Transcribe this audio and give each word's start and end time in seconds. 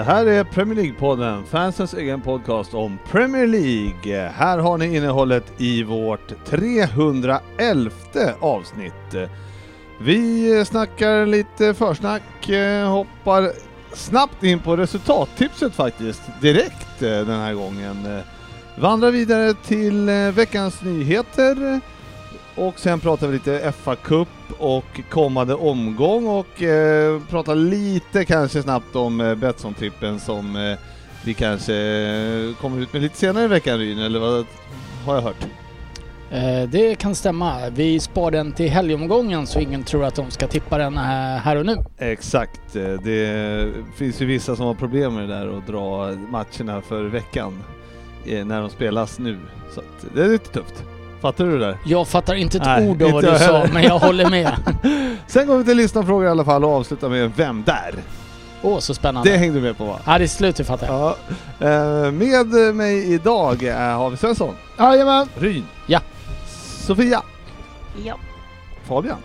Det 0.00 0.04
här 0.04 0.26
är 0.26 0.44
Premier 0.44 0.76
League-podden, 0.76 1.44
fansens 1.44 1.94
egen 1.94 2.20
podcast 2.20 2.74
om 2.74 2.98
Premier 3.10 3.46
League. 3.46 4.28
Här 4.28 4.58
har 4.58 4.78
ni 4.78 4.96
innehållet 4.96 5.52
i 5.58 5.82
vårt 5.82 6.44
311 6.44 7.90
avsnitt. 8.40 9.14
Vi 10.00 10.64
snackar 10.66 11.26
lite 11.26 11.74
försnack, 11.74 12.48
eh, 12.48 12.88
hoppar 12.90 13.52
snabbt 13.92 14.44
in 14.44 14.58
på 14.58 14.76
resultattipset 14.76 15.74
faktiskt, 15.74 16.22
direkt 16.40 17.02
eh, 17.02 17.08
den 17.08 17.40
här 17.40 17.54
gången. 17.54 18.06
Eh, 18.06 18.80
vandrar 18.82 19.10
vidare 19.10 19.54
till 19.54 20.10
veckans 20.34 20.82
nyheter 20.82 21.80
och 22.56 22.78
sen 22.78 23.00
pratar 23.00 23.26
vi 23.26 23.32
lite 23.32 23.72
FA-cup 23.84 24.28
och 24.58 25.00
kommande 25.10 25.54
omgång 25.54 26.26
och 26.28 26.62
eh, 26.62 27.20
pratar 27.30 27.54
lite 27.54 28.24
kanske 28.24 28.62
snabbt 28.62 28.96
om 28.96 29.20
eh, 29.20 29.34
Betsson-trippen 29.34 30.18
som 30.20 30.56
eh, 30.56 30.78
vi 31.24 31.34
kanske 31.34 31.74
eh, 31.74 32.54
kommer 32.60 32.82
ut 32.82 32.92
med 32.92 33.02
lite 33.02 33.16
senare 33.16 33.44
i 33.44 33.48
veckan 33.48 33.78
Ryn, 33.78 33.98
eller 33.98 34.18
vad 34.20 34.46
har 35.06 35.14
jag 35.14 35.22
hört? 35.22 35.46
Eh, 36.30 36.68
Det 36.68 36.94
kan 36.94 37.14
stämma. 37.14 37.56
Vi 37.70 38.00
spar 38.00 38.30
den 38.30 38.52
till 38.52 38.70
helgomgången 38.70 39.46
så 39.46 39.60
ingen 39.60 39.82
tror 39.82 40.04
att 40.04 40.14
de 40.14 40.30
ska 40.30 40.46
tippa 40.46 40.78
den 40.78 40.96
här 40.98 41.38
här 41.38 41.56
och 41.56 41.66
nu. 41.66 41.76
Exakt, 41.98 42.76
eh, 42.76 42.92
det 43.04 43.66
finns 43.96 44.22
ju 44.22 44.26
vissa 44.26 44.56
som 44.56 44.66
har 44.66 44.74
problem 44.74 45.14
med 45.14 45.28
det 45.28 45.34
där 45.34 45.58
att 45.58 45.66
dra 45.66 46.12
matcherna 46.30 46.82
för 46.82 47.04
veckan 47.04 47.62
eh, 48.26 48.44
när 48.44 48.60
de 48.60 48.70
spelas 48.70 49.18
nu. 49.18 49.38
Så 49.74 49.82
det 50.14 50.22
är 50.22 50.28
lite 50.28 50.50
tufft. 50.52 50.84
Fattar 51.20 51.44
du 51.44 51.58
det 51.58 51.66
där? 51.66 51.78
Jag 51.84 52.08
fattar 52.08 52.34
inte 52.34 52.58
ett 52.58 52.64
Nej, 52.64 52.88
ord 52.90 53.02
av 53.02 53.10
vad 53.10 53.24
du 53.24 53.38
sa, 53.38 53.66
men 53.72 53.82
jag 53.82 53.98
håller 53.98 54.30
med. 54.30 54.52
Sen 55.26 55.46
går 55.46 55.58
vi 55.58 55.64
till 55.64 55.76
lyssnarfrågor 55.76 56.24
i 56.26 56.28
alla 56.28 56.44
fall 56.44 56.64
och 56.64 56.70
avslutar 56.70 57.08
med 57.08 57.32
Vem 57.36 57.62
där? 57.66 57.94
Åh, 58.62 58.78
så 58.78 58.94
spännande. 58.94 59.30
Det 59.30 59.36
hängde 59.36 59.54
du 59.58 59.62
med 59.62 59.78
på 59.78 59.84
va? 59.84 59.98
Ja, 60.06 60.18
det 60.18 60.24
är 60.24 60.28
slut, 60.28 60.56
det 60.56 60.64
fattar 60.64 60.86
jag. 60.86 61.14
Ja. 61.58 61.66
Eh, 62.06 62.10
Med 62.12 62.46
mig 62.74 63.12
idag 63.14 63.62
eh, 63.62 63.76
har 63.76 64.10
vi 64.10 64.16
Svensson, 64.16 64.54
Jajamän! 64.78 65.28
Ryn, 65.38 65.64
Ja. 65.86 66.00
Sofia, 66.86 67.22
Ja. 68.04 68.14
Fabian. 68.88 69.16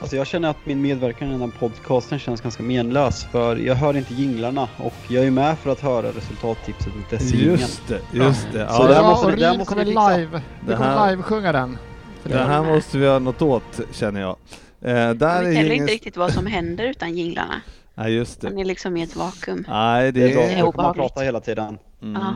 Alltså 0.00 0.16
jag 0.16 0.26
känner 0.26 0.48
att 0.50 0.56
min 0.66 0.82
medverkan 0.82 1.28
i 1.28 1.30
den 1.30 1.40
här 1.40 1.48
podcasten 1.58 2.18
känns 2.18 2.40
ganska 2.40 2.62
menlös 2.62 3.24
för 3.24 3.56
jag 3.56 3.74
hör 3.74 3.96
inte 3.96 4.14
jinglarna 4.14 4.68
och 4.76 4.94
jag 5.08 5.24
är 5.24 5.30
med 5.30 5.58
för 5.58 5.70
att 5.70 5.80
höra 5.80 6.08
resultattipset 6.08 6.86
och 6.86 7.10
dess 7.10 7.32
ingen. 7.32 7.44
Just 7.46 7.88
det, 7.88 8.00
just 8.12 8.46
det. 8.52 8.68
Så 8.68 8.74
Ja, 8.74 8.82
det 8.82 8.88
det, 8.88 8.94
här 8.94 9.02
måste 9.02 9.26
och 9.26 9.36
det 9.36 9.46
här 9.46 9.58
måste 9.58 9.74
kommer 9.74 9.84
fixa. 9.84 10.16
live, 10.16 10.40
vi 10.60 10.70
Det 10.70 10.76
kommer 10.76 11.10
live-sjunga 11.10 11.52
den. 11.52 11.78
Det 12.22 12.38
här 12.38 12.62
måste 12.64 12.98
vi 12.98 13.04
göra 13.04 13.18
något 13.18 13.42
åt 13.42 13.80
känner 13.92 14.20
jag. 14.20 14.36
Eh, 14.80 14.94
där 14.94 15.02
Jag 15.02 15.14
vet 15.14 15.24
är 15.48 15.52
heller 15.52 15.74
inte 15.74 15.92
riktigt 15.92 16.16
vad 16.16 16.32
som 16.32 16.46
händer 16.46 16.84
utan 16.84 17.16
jinglarna. 17.18 17.60
Nej 17.98 18.14
just 18.14 18.40
det. 18.40 18.50
Man 18.50 18.58
är 18.58 18.64
liksom 18.64 18.96
i 18.96 19.02
ett 19.02 19.16
vakuum. 19.16 19.64
Nej 19.68 20.12
Det 20.12 20.22
är 20.22 20.34
det 20.36 20.42
är... 20.52 20.62
obehagligt. 20.62 21.00
prata 21.00 21.20
hela 21.20 21.40
tiden. 21.40 21.78
Mm. 22.02 22.22
Ja. 22.22 22.34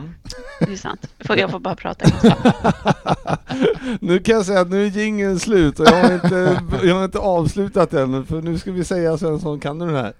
Det 0.65 0.71
är 0.71 0.77
sant. 0.77 1.07
Jag 1.27 1.51
får 1.51 1.59
bara 1.59 1.75
prata. 1.75 2.05
nu 4.01 4.19
kan 4.19 4.35
jag 4.35 4.45
säga 4.45 4.59
att 4.61 4.69
nu 4.69 4.85
är 4.85 4.89
jingeln 4.89 5.39
slut 5.39 5.79
och 5.79 5.85
jag 5.87 6.03
har 6.03 6.13
inte, 6.13 6.61
jag 6.83 6.95
har 6.95 7.05
inte 7.05 7.19
avslutat 7.19 7.93
än 7.93 8.25
för 8.25 8.41
nu 8.41 8.57
ska 8.57 8.71
vi 8.71 8.83
säga 8.83 9.17
Svensson, 9.17 9.59
kan 9.59 9.79
du 9.79 9.85
den 9.85 9.95
här? 9.95 10.13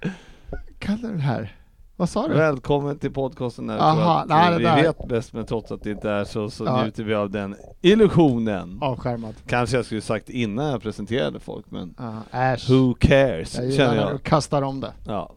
Kan 0.80 0.96
du 1.02 1.08
den 1.08 1.20
här? 1.20 1.56
Vad 2.03 2.09
sa 2.09 2.28
du? 2.28 2.34
Välkommen 2.34 3.00
till 3.00 3.12
podcasten 3.12 3.68
där 3.68 3.78
Aha, 3.78 4.25
nej, 4.28 4.52
det 4.52 4.58
vi 4.58 4.64
där- 4.64 4.75
vet 4.81 5.08
bäst 5.08 5.34
men 5.34 5.46
trots 5.46 5.72
att 5.72 5.84
det 5.84 5.91
inte 5.91 6.09
är 6.09 6.24
så 6.24 6.50
så 6.50 6.66
Ja. 6.66 6.84
njuter 6.84 7.03
vi 7.03 7.14
av 7.14 7.30
den 7.30 7.56
illusionen. 7.81 8.78
Avskärmad. 8.81 9.34
Kanske 9.47 9.75
jag 9.75 9.86
skulle 9.86 10.02
sagt 10.02 10.30
innan 10.30 10.66
jag 10.66 10.81
presenterade 10.81 11.40
folk 11.40 11.66
men 11.69 11.96
Ja, 12.31 12.40
äsch. 12.40 12.69
who 12.69 12.94
cares 13.00 13.56
Jag 13.59 13.74
känner 13.74 13.96
när 13.96 14.12
jag. 14.12 14.24
kastar 14.24 14.62
om 14.62 14.80
det. 14.80 14.92
Ja. 15.08 15.31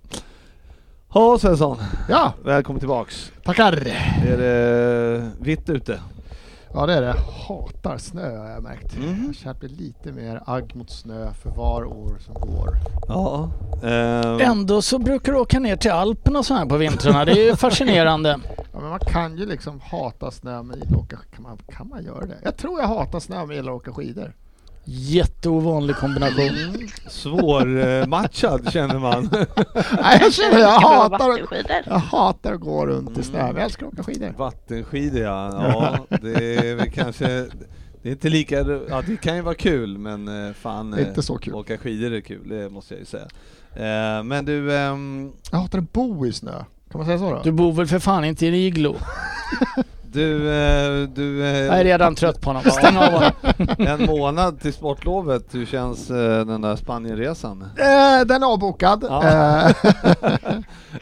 Ha 1.08 1.38
Svensson, 1.38 1.76
Ja, 2.08 2.32
välkommen 2.44 2.78
tillbaks. 2.80 3.32
tackar! 3.44 3.72
Är 4.26 4.36
det 4.38 5.30
vitt 5.40 5.70
ute? 5.70 6.00
Ja 6.72 6.86
det 6.86 6.94
är 6.94 7.00
det. 7.02 7.14
Hatar 7.48 7.98
snö 7.98 8.36
har 8.38 8.50
jag 8.50 8.62
märkt. 8.62 8.96
Mhm. 8.98 9.24
Jag 9.26 9.34
känner 9.34 9.54
blir 9.58 9.68
lite 9.68 10.12
mer 10.12 10.42
agg 10.46 10.76
mot 10.76 10.90
snö 10.90 11.32
för 11.42 11.50
var 11.50 11.84
år 11.84 12.18
som 12.20 12.34
går. 12.34 12.68
Ja. 13.08 13.50
Eh, 13.82 14.48
Ändå 14.48 14.82
så 14.82 14.98
brukar 14.98 15.32
du 15.32 15.38
åka 15.38 15.60
ner 15.60 15.76
till 15.76 15.90
Alperna 15.90 16.38
och 16.38 16.46
så 16.46 16.54
här 16.54 16.66
på 16.66 16.76
vintrarna. 16.76 17.24
Det 17.24 17.32
är 17.32 17.44
ju 17.50 17.56
fascinerande. 17.56 18.38
Ja, 18.72 18.80
men 18.80 18.90
man 18.90 18.98
kan 18.98 19.36
ju 19.38 19.46
liksom 19.46 19.80
hata 19.80 20.30
snö 20.30 20.62
men 20.62 20.78
gilla 20.78 20.98
åka 20.98 21.16
kan 21.34 21.42
man, 21.42 21.58
kan 21.68 21.88
man 21.88 22.04
göra 22.04 22.26
det? 22.26 22.36
Jag 22.44 22.56
tror 22.56 22.80
jag 22.80 22.88
hatar 22.88 23.20
snö 23.20 23.46
men 23.46 23.56
gillar 23.56 23.72
att 23.72 23.76
åka 23.80 23.92
skidor. 23.92 24.32
Jätteovanlig 24.88 25.96
kombination. 25.96 26.88
Svårmatchad 27.08 28.68
känner 28.72 28.98
man. 28.98 29.28
Nej 30.02 30.18
jag 30.20 30.32
känner 30.32 30.58
jag 30.58 30.80
hatar, 30.80 31.38
jag 31.86 31.98
hatar 31.98 32.52
att 32.52 32.60
gå 32.60 32.86
runt 32.86 33.08
i 33.10 33.12
Mm. 33.12 33.22
snö 33.24 33.38
men 33.46 33.54
jag 33.56 33.64
älskar 33.64 33.86
att 33.86 33.92
åka 33.92 34.02
skidor. 34.02 34.34
Vattenskidor 34.38 35.20
ja. 35.22 35.50
ja, 36.10 36.16
det 36.22 36.56
är 36.56 36.74
väl 36.74 36.90
kanske... 36.90 37.26
Det 38.02 38.08
är 38.08 38.12
inte 38.12 38.28
lika... 38.28 38.56
Ja 38.88 39.02
det 39.06 39.16
kan 39.16 39.36
ju 39.36 39.42
vara 39.42 39.54
kul 39.54 39.98
men 39.98 40.46
eh, 40.48 40.52
fan... 40.54 40.90
Det 40.90 40.96
är 41.02 41.08
inte 41.08 41.20
eh, 41.20 41.24
så 41.24 41.38
kul. 41.38 41.54
Åka 41.54 41.78
skidor 41.78 42.12
är 42.12 42.20
kul, 42.20 42.48
det 42.48 42.68
måste 42.70 42.94
jag 42.94 42.98
ju 43.00 43.06
säga. 43.06 43.26
Eh, 43.74 44.22
Men 44.24 44.44
du... 44.44 44.76
ehm, 44.76 45.32
Jag 45.50 45.58
hatar 45.58 45.78
att 45.78 45.92
bo 45.92 46.26
i 46.26 46.32
snö. 46.32 46.64
Kan 46.90 46.98
man 46.98 47.06
säga 47.06 47.18
så 47.18 47.30
då? 47.30 47.40
Du 47.44 47.52
bor 47.52 47.72
väl 47.72 47.86
för 47.86 47.98
fan 47.98 48.24
inte 48.24 48.44
i 48.46 48.48
en 48.48 48.54
iglo? 48.54 48.96
Du... 50.16 50.50
eh, 50.50 51.08
du 51.08 51.44
eh, 51.46 51.56
Jag 51.56 51.80
är 51.80 51.84
redan 51.84 52.14
trött 52.14 52.40
på 52.40 52.50
honom. 52.50 52.62
Stäng 52.70 52.96
av 52.96 53.12
honom. 53.12 53.30
En 53.78 54.06
månad 54.06 54.60
till 54.60 54.72
sportlovet, 54.72 55.54
hur 55.54 55.66
känns 55.66 56.10
eh, 56.10 56.46
den 56.46 56.60
där 56.60 56.76
Spanienresan? 56.76 57.62
Eh, 57.62 58.26
den 58.26 58.42
är 58.42 58.46
avbokad. 58.46 59.04
Ja. 59.08 59.22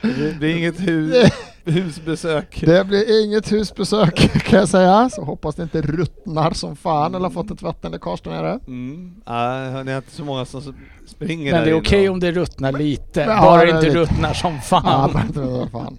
Det 0.02 0.38
blir 0.38 0.56
inget 0.56 0.80
hu- 0.80 1.30
husbesök. 1.64 2.62
det 2.66 2.86
blir 2.86 3.24
inget 3.24 3.52
husbesök 3.52 4.14
kan 4.44 4.58
jag 4.58 4.68
säga. 4.68 5.10
Så 5.12 5.24
hoppas 5.24 5.54
det 5.54 5.62
inte 5.62 5.82
ruttnar 5.82 6.50
som 6.50 6.76
fan 6.76 7.14
eller 7.14 7.24
har 7.24 7.30
fått 7.30 7.50
ett 7.50 7.62
vattenläckage 7.62 8.20
där 8.24 8.30
nere. 8.30 8.58
Mm. 8.66 9.14
Nej, 9.26 9.84
ni 9.84 9.90
har 9.90 9.98
inte 9.98 10.10
så 10.14 10.24
många 10.24 10.44
som 10.44 10.60
springer 11.06 11.52
Men 11.52 11.64
det 11.64 11.70
är 11.70 11.74
okej 11.80 12.08
och- 12.08 12.12
om 12.14 12.20
det 12.20 12.32
ruttnar 12.32 12.72
lite. 12.72 13.20
Ja, 13.20 13.40
Bara 13.42 13.60
det 13.60 13.66
det 13.66 13.72
är 13.72 13.86
inte 13.86 13.98
ruttnar 13.98 14.32
som 14.34 14.54
Ja, 14.54 14.60
fan. 14.60 15.10
bara 15.12 15.22
inte 15.22 15.40
det, 15.40 15.68
fan. 15.72 15.98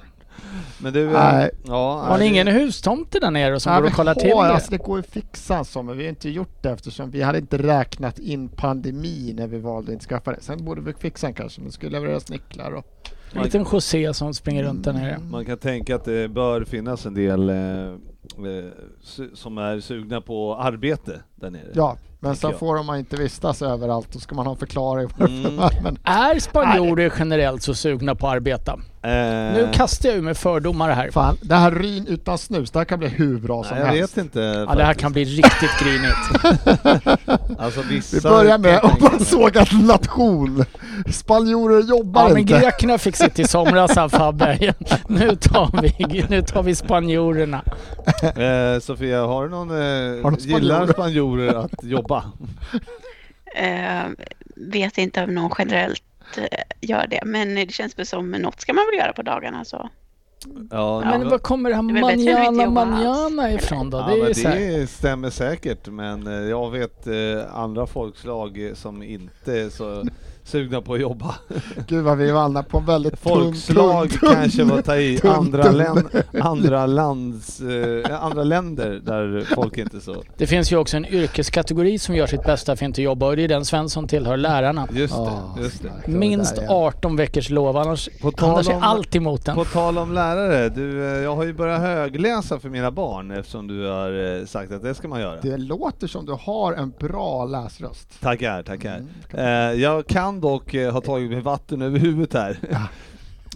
Men 0.82 0.94
du... 0.94 1.06
eh, 1.08 1.12
Nej. 1.14 1.50
Ja, 1.66 2.00
Har 2.08 2.14
ni 2.14 2.20
nej, 2.20 2.28
ingen 2.28 2.46
det- 2.46 2.52
hustomte 2.52 3.20
där 3.20 3.32
nere 3.32 3.60
som 3.60 3.72
Ja, 3.74 3.78
går 3.80 3.84
vi 3.86 3.90
och 3.92 3.96
kollar 3.96 4.14
till 4.16 4.30
det? 4.30 4.36
alltså, 4.36 4.72
det 4.72 4.78
går 4.78 4.98
ju 4.98 5.00
att 5.00 5.10
fixa 5.10 5.64
så 5.64 5.84
men 5.84 5.98
vi 5.98 6.04
har 6.04 6.10
inte 6.10 6.30
gjort 6.30 6.64
det 6.64 6.70
eftersom 6.70 7.12
vi 7.12 7.22
hade 7.22 7.38
inte 7.38 7.58
räknat 7.58 8.20
in 8.20 8.50
pandemi 8.50 9.34
när 9.38 9.48
vi 9.48 9.60
valde 9.60 9.90
att 9.92 9.94
inte 9.94 10.06
skaffa 10.06 10.32
det. 10.32 10.42
Sen 10.42 10.66
borde 10.66 10.82
vi 10.82 10.94
fixa 10.94 11.28
den 11.28 11.34
kanske 11.34 11.62
men 11.62 11.68
det 11.68 11.74
skulle 11.74 11.92
levereras 12.00 12.30
nycklar 12.30 12.72
och 12.72 12.86
En 13.34 13.44
liten 13.44 13.66
José 13.72 14.14
som 14.14 14.34
springer 14.34 14.64
runt 14.64 14.84
där 14.84 14.94
nere. 14.94 15.18
Man 15.32 15.46
kan 15.46 15.58
tänka 15.58 15.96
att 15.96 16.06
det 16.06 16.28
bör 16.32 16.64
finnas 16.64 17.06
en 17.06 17.14
del 17.14 17.50
eh, 17.50 17.56
eh, 17.56 17.96
som 19.34 19.58
är 19.58 19.80
sugna 19.80 20.22
på 20.22 20.56
arbete 20.56 21.20
där 21.36 21.50
nere. 21.50 21.68
ja. 21.74 21.98
Men 22.26 22.36
sen 22.36 22.50
jag. 22.50 22.60
får 22.60 22.84
man 22.84 22.98
inte 23.00 23.16
vistas 23.16 23.62
överallt 23.62 24.08
då 24.12 24.20
ska 24.20 24.36
man 24.36 24.46
ha 24.46 24.54
en 24.54 24.60
förklaring. 24.60 25.10
Mm. 25.20 25.56
Men, 25.84 25.98
Är 26.04 26.40
spanjorer 26.40 27.14
generellt 27.20 27.64
så 27.64 27.74
sugna 27.74 28.16
på 28.16 28.28
att 28.28 28.34
arbeta? 28.36 28.72
Eh, 29.04 29.10
Nu 29.54 29.70
kastar 29.74 30.10
jag 30.10 30.18
ur 30.18 30.22
med 30.22 30.38
fördomar 30.38 30.90
här. 30.90 31.12
fan, 31.12 31.38
det 31.42 31.56
här 31.56 31.72
ryn 31.72 32.08
utan 32.08 32.38
snus, 32.38 32.72
det 32.72 32.80
här 32.80 32.86
kan 32.86 33.00
bli 33.00 33.08
hur 33.08 33.40
bra 33.40 33.64
som 33.64 33.78
nej, 33.78 33.86
jag 33.88 33.94
helst. 33.94 34.18
vet 34.18 34.24
inte. 34.26 34.40
Ja, 34.70 34.76
det 34.76 34.84
här 34.84 34.94
kan 34.94 35.12
bli 35.12 35.24
riktigt 35.26 35.80
grinigt. 35.80 36.56
Alltså 37.60 37.82
vissa... 37.82 38.16
Vi 38.18 38.22
börjar 38.22 38.58
med 38.58 38.76
att 38.78 39.00
man 39.02 39.20
såg 39.20 39.58
att 39.58 39.72
nation, 39.84 40.66
spanjorer 41.12 41.82
jobbar 41.84 42.22
Ja, 42.22 42.28
men 42.30 42.38
inte. 42.38 42.60
grekerna 42.60 42.98
fick 42.98 43.16
sitt 43.16 43.40
i 43.40 43.48
somras 43.48 43.96
här 43.96 44.10
Fabbe. 44.10 44.74
Nu 45.08 45.36
tar 45.36 45.82
vi, 45.82 46.26
nu 46.30 46.42
tar 46.42 46.64
vi 46.64 46.76
spanjorerna. 46.76 47.62
Eh, 48.22 48.80
Sofia, 48.82 49.26
har 49.26 49.44
du 49.44 49.50
någon... 49.50 49.70
Eh, 49.72 50.24
Har 50.24 50.32
du 50.32 50.38
spanjorer? 50.38 50.60
gillar 50.62 50.88
spanjorer 50.88 51.54
att 51.56 51.84
jobba? 51.84 52.15
Eh, 53.56 54.06
vet 54.56 54.98
inte 54.98 55.24
om 55.24 55.36
någon 55.36 55.52
generellt 55.58 56.04
eh, 56.38 56.60
gör 56.82 57.08
det. 57.08 57.20
Men 57.26 57.56
det 57.56 57.72
känns 57.72 58.00
väl 58.00 58.06
som 58.06 58.32
något 58.32 58.62
ska 58.62 58.74
man 58.74 58.86
väl 58.92 59.00
göra 59.00 59.14
på 59.14 59.22
dagarna. 59.22 59.66
Så. 59.66 59.90
Ja, 60.72 61.04
Ja. 61.04 61.18
Men 61.18 61.30
var 61.30 61.38
kommer 61.38 61.70
det 61.70 61.76
här 61.76 61.84
Det 61.84 62.02
manjana 62.02 62.70
manjana 62.70 63.52
ifrån 63.52 63.90
då? 63.90 63.98
Ja, 63.98 64.08
det 64.08 64.20
är 64.20 64.24
men 64.24 64.36
så 64.36 64.48
här. 64.48 64.60
det 64.60 64.88
stämmer 64.88 65.30
säkert, 65.30 65.88
men 65.88 66.28
eh, 66.28 66.34
jag 66.34 66.72
vet 66.72 67.08
eh, 67.08 67.56
andra 67.56 67.88
folkslag 67.88 68.72
som 68.74 69.04
inte 69.04 69.72
så 69.72 70.04
sugna 70.46 70.82
på 70.82 70.94
att 70.94 71.00
jobba. 71.02 71.36
Gud 71.88 72.04
vad 72.04 72.18
vi 72.18 72.32
vandrar 72.32 72.64
på 72.64 72.78
en 72.78 72.86
väldigt 72.86 73.20
Folkslag 73.20 74.10
tunn, 74.10 74.20
tunn, 74.20 74.30
kanske 74.36 74.64
var 74.64 74.80
att 74.80 74.86
ta 74.86 74.98
i, 74.98 75.18
tunn, 75.18 75.32
andra, 75.32 75.64
tunn. 75.64 75.78
län, 75.78 76.08
andra, 76.42 76.86
lands, 76.86 77.62
eh, 77.62 78.24
andra 78.24 78.44
länder 78.44 79.02
där 79.06 79.46
folk 79.56 79.78
inte 79.78 80.02
så... 80.02 80.24
Det 80.38 80.48
finns 80.48 80.72
ju 80.72 80.78
också 80.78 80.98
en 80.98 81.06
yrkeskategori 81.06 82.00
som 82.00 82.16
gör 82.16 82.28
sitt 82.28 82.44
bästa 82.44 82.76
för 82.76 82.86
att 82.86 82.88
inte 82.90 83.02
jobba 83.02 83.26
och 83.28 83.36
det 83.36 83.44
är 83.44 83.48
den 83.48 83.66
Svensson 83.66 84.08
tillhör, 84.08 84.38
lärarna. 84.38 84.88
Just 84.92 85.14
det, 85.16 85.22
Ja, 85.22 85.56
just 85.62 85.84
det. 85.84 86.08
Minst 86.12 86.56
Det 86.56 86.62
där 86.62 86.68
är- 86.68 86.88
18 86.88 87.16
veckors 87.16 87.50
lov, 87.50 87.78
annars, 87.78 88.10
På 88.22 88.32
tal 88.32 88.50
annars 88.50 88.70
är 88.70 88.76
om- 88.76 88.84
allt 88.84 89.16
emot 89.16 89.46
den. 89.46 89.56
På 89.56 89.66
tal 89.66 89.98
om 89.98 90.12
lärare, 90.14 90.70
du, 90.70 91.06
eh, 91.18 91.24
jag 91.24 91.36
har 91.36 91.44
ju 91.44 91.54
börjat 91.54 91.82
högläsa 91.82 92.60
för 92.60 92.70
mina 92.70 92.92
barn 92.92 93.32
eftersom 93.32 93.68
du 93.68 93.88
har 93.88 94.40
eh, 94.40 94.46
sagt 94.46 94.72
att 94.72 94.84
det 94.84 94.94
ska 94.96 95.08
man 95.08 95.22
göra. 95.22 95.40
Det 95.42 95.58
låter 95.58 96.08
som 96.08 96.26
du 96.26 96.32
har 96.42 96.74
en 96.74 96.94
bra 97.00 97.46
läsröst. 97.46 98.22
Tackar, 98.22 98.64
tackar. 98.64 98.96
Mm, 98.98 99.08
Eh, 99.34 99.82
jag 99.82 100.08
kan 100.08 100.35
dock 100.42 100.74
eh, 100.74 100.92
ha 100.94 101.02
tagit 101.02 101.32
mig 101.32 101.42
vatten 101.42 101.82
över 101.82 102.00
huvudet 102.00 102.34
här. 102.34 102.58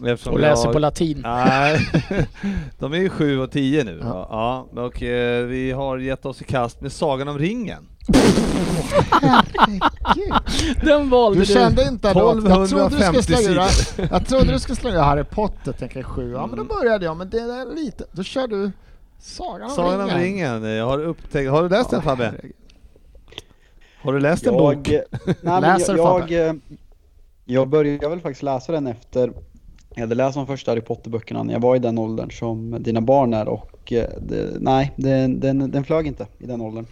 Eftersom 0.06 0.34
Och 0.34 0.40
läser 0.40 0.64
jag- 0.66 0.74
på 0.74 0.80
latin. 0.80 1.20
Nej, 1.24 1.88
de 2.80 2.94
är 2.94 2.98
ju 2.98 3.10
sju 3.10 3.40
och 3.40 3.52
tio 3.52 3.84
nu. 3.84 4.00
Ja. 4.04 4.28
Ja. 4.74 4.82
Och 4.82 5.04
eh, 5.04 5.46
vi 5.46 5.72
har 5.72 5.98
gett 5.98 6.26
oss 6.26 6.42
i 6.42 6.44
kast 6.44 6.82
med 6.82 6.92
Sagan 6.92 7.28
om 7.28 7.38
ringen. 7.40 7.86
Den 10.84 11.10
valde 11.10 11.40
Du 11.40 11.46
du. 11.46 11.54
kände 11.54 11.88
inte 11.88 12.14
då 12.14 12.30
att 12.30 12.36
jag 12.44 12.46
trodde 12.46 12.62
du 12.62 12.68
skulle 12.68 12.86
1250 12.86 13.24
slänga. 13.24 14.10
Jag 14.12 14.28
trodde 14.28 14.52
du 14.54 14.60
skulle 14.60 14.76
slänga 14.76 15.02
Harry 15.02 15.24
Potter, 15.24 15.72
tänker 15.72 15.98
jag 16.00 16.06
sju. 16.06 16.32
Ja 16.32 16.48
men 16.48 16.50
då 16.58 16.64
Mm. 16.64 16.68
började 16.68 17.06
jag, 17.06 17.18
men 17.18 17.30
det 17.30 17.38
är 17.40 17.76
lite, 17.76 18.04
då 18.12 18.24
kör 18.24 18.48
du 18.48 18.72
Sagan 19.20 19.62
om 19.70 19.76
Sagan 19.76 20.02
om 20.02 20.08
ringen. 20.10 20.62
ringen, 20.62 20.64
jag 20.78 20.86
har 20.86 21.00
upptäckt, 21.04 21.52
har 21.52 21.64
du 21.64 21.70
läst 21.70 21.90
den 21.90 22.02
Fabbe? 22.02 22.34
Har 24.02 24.14
du 24.14 24.20
läst 24.20 24.48
en 24.48 24.54
bok? 24.54 24.90
nej, 25.42 25.62
Läser 25.62 25.98
jag, 25.98 26.32
jag, 26.32 26.48
eh, 26.48 26.54
jag 27.46 27.70
började 27.70 28.10
väl 28.10 28.20
faktiskt 28.20 28.44
läsa 28.44 28.72
den 28.72 28.88
efter 28.88 29.34
jag 29.96 30.02
hade 30.02 30.16
läst 30.16 30.36
de 30.36 30.48
första 30.48 30.72
Harry 30.72 30.82
Potter-böckerna 30.82 31.44
när 31.44 31.54
jag 31.54 31.60
var 31.60 31.76
i 31.76 31.80
den 31.80 31.98
åldern 31.98 32.32
som 32.32 32.84
dina 32.84 33.02
barn 33.02 33.34
är 33.34 33.48
och 33.48 33.94
eh, 33.94 34.10
det, 34.22 34.58
nej, 34.60 34.94
den, 34.96 35.40
den, 35.40 35.72
den 35.72 35.84
flög 35.84 36.08
inte 36.08 36.28
i 36.38 36.46
den 36.46 36.62
åldern. 36.62 36.86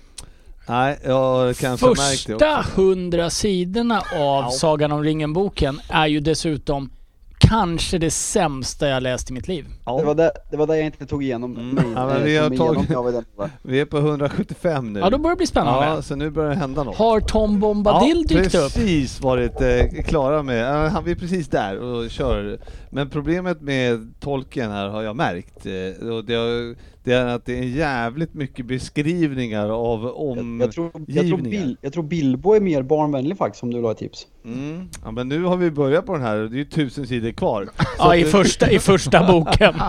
Nej, 0.69 0.97
jag 1.05 1.55
kanske 1.55 1.85
märkt 1.85 2.27
det 2.27 2.33
Första 2.33 2.59
också. 2.59 2.81
hundra 2.81 3.29
sidorna 3.29 4.03
av. 4.19 4.49
Sagan 4.49 4.91
om 4.91 5.03
ringen-boken 5.03 5.79
är 5.89 6.07
ju 6.07 6.19
dessutom 6.19 6.89
kanske 7.37 7.97
det 7.97 8.11
sämsta 8.11 8.87
jag 8.87 9.03
läst 9.03 9.29
i 9.29 9.33
mitt 9.33 9.47
liv. 9.47 9.65
Det, 9.85 9.91
var 9.91 10.15
Ja, 10.23 10.31
det, 10.51 10.57
var 10.57 10.67
det 10.67 10.77
jag 10.77 10.85
inte 10.85 11.05
tog 11.05 11.23
igenom 11.23 11.55
Mm. 11.55 11.69
mig. 11.75 11.83
Ja, 11.95 12.05
men 12.07 12.17
eh, 12.17 12.23
vi 12.23 12.37
har 12.37 12.49
tagit- 12.49 13.25
vi 13.61 13.79
är 13.79 13.85
på 13.85 13.97
175 13.97 14.93
nu. 14.93 14.99
Ja, 14.99 15.09
då 15.09 15.17
börjar 15.17 15.35
det 15.35 15.37
bli 15.37 15.47
spännande. 15.47 15.85
Ja, 15.85 16.01
så 16.01 16.15
nu 16.15 16.29
börjar 16.29 16.49
det 16.49 16.55
hända 16.55 16.83
något. 16.83 16.95
Har 16.97 17.19
Tom 17.19 17.59
Bombadil 17.59 18.25
ja, 18.29 18.35
dykt 18.41 18.55
upp? 18.55 18.61
precis 18.61 19.21
varit 19.21 19.61
eh, 19.61 20.03
klara 20.05 20.43
med. 20.43 20.57
Ja, 20.75 20.87
Han 20.87 21.07
är 21.07 21.15
precis 21.15 21.47
där 21.47 21.79
och 21.79 22.09
kör. 22.09 22.59
Men 22.89 23.09
problemet 23.09 23.61
med 23.61 24.13
tolken 24.19 24.71
här 24.71 24.89
har 24.89 25.03
jag 25.03 25.15
märkt. 25.15 25.65
Eh, 25.65 26.07
och 26.07 26.25
det, 26.25 26.33
har, 26.33 26.75
det 27.03 27.13
är 27.13 27.25
att 27.25 27.45
det 27.45 27.59
är 27.59 27.63
jävligt 27.63 28.33
mycket 28.33 28.65
beskrivningar 28.65 29.69
av 29.69 30.03
Jag, 30.03 30.61
jag, 30.61 30.71
tror, 30.71 30.91
jag, 31.07 31.25
tror 31.25 31.33
omgivningar. 31.33 31.65
Bil, 31.65 31.77
jag 31.81 31.93
tror 31.93 32.03
Bilbo 32.03 32.53
är 32.53 32.59
mer 32.59 32.81
barnvänlig 32.81 33.37
faktiskt 33.37 33.63
om 33.63 33.69
du 33.69 33.77
vill 33.77 33.85
ha 33.85 33.91
ett 33.91 33.97
tips. 33.97 34.27
Mm. 34.45 34.89
Ja, 35.03 35.11
men 35.11 35.29
nu 35.29 35.43
har 35.43 35.57
vi 35.57 35.71
börjat 35.71 36.05
på 36.05 36.13
den 36.13 36.21
här 36.21 36.37
och 36.37 36.49
det 36.49 36.55
är 36.55 36.59
ju 36.59 36.65
tusen 36.65 37.07
sidor 37.07 37.31
kvar. 37.31 37.65
Så 37.65 37.83
Ja, 37.97 38.15
i 38.15 38.23
första, 38.23 38.71
i 38.71 38.79
första 38.79 39.27
boken. 39.27 39.75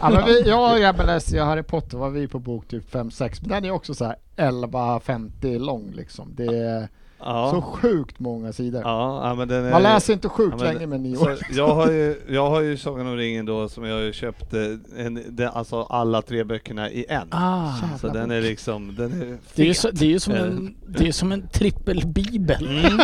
Ja, 0.00 0.10
men 0.10 0.26
vi, 0.26 0.42
jag 0.48 0.72
och 0.72 0.80
grabben 0.80 1.06
läste 1.06 1.40
Harry 1.40 1.62
Potter, 1.62 1.98
var 1.98 2.10
vi 2.10 2.28
på 2.28 2.38
bok 2.38 2.68
typ 2.68 2.94
5-6, 2.94 3.38
men 3.40 3.48
den 3.48 3.64
är 3.64 3.70
också 3.70 3.94
så 3.94 4.04
här 4.04 4.16
11-50 4.36 5.58
lång 5.58 5.92
liksom. 5.94 6.32
Det 6.36 6.44
är 6.44 6.88
Ja. 7.18 7.50
så 7.50 7.62
sjukt 7.62 8.18
många 8.18 8.52
sidor. 8.52 8.82
Ja, 8.84 9.28
ja, 9.28 9.34
men 9.34 9.48
den 9.48 9.64
är, 9.64 9.70
Man 9.70 9.82
läser 9.82 10.12
inte 10.12 10.28
sjukt 10.28 10.54
Ja, 10.58 10.64
men- 10.64 10.74
länge 10.74 10.86
med 10.86 11.00
nio 11.00 11.16
år. 11.16 11.38
jag, 11.50 11.74
har 11.74 11.90
ju, 11.90 12.20
jag 12.28 12.50
har 12.50 12.60
ju 12.60 12.76
Sagan 12.76 13.06
om 13.06 13.16
ringen 13.16 13.46
då 13.46 13.68
som 13.68 13.84
jag 13.84 13.94
har 13.94 14.02
ju 14.02 14.12
köpt, 14.12 14.54
eh, 14.54 14.60
en, 15.06 15.22
den, 15.28 15.48
alltså 15.48 15.82
alla 15.82 16.22
tre 16.22 16.44
böckerna 16.44 16.90
i 16.90 17.06
en. 17.08 17.28
Ah, 17.30 17.72
Så 18.00 18.08
den 18.08 18.30
är 18.30 18.40
liksom, 18.40 18.94
den 18.94 19.12
är 19.22 19.38
det 19.54 19.62
är 19.62 19.66
ju 19.66 19.74
så, 19.74 19.90
det 19.90 20.04
är 20.04 20.08
ju 20.08 20.20
som 20.20 20.34
en, 20.34 20.76
det 20.86 21.08
är 21.08 21.12
som 21.12 21.32
en 21.32 21.48
trippelbibel. 21.48 22.66
Mm. 22.86 22.98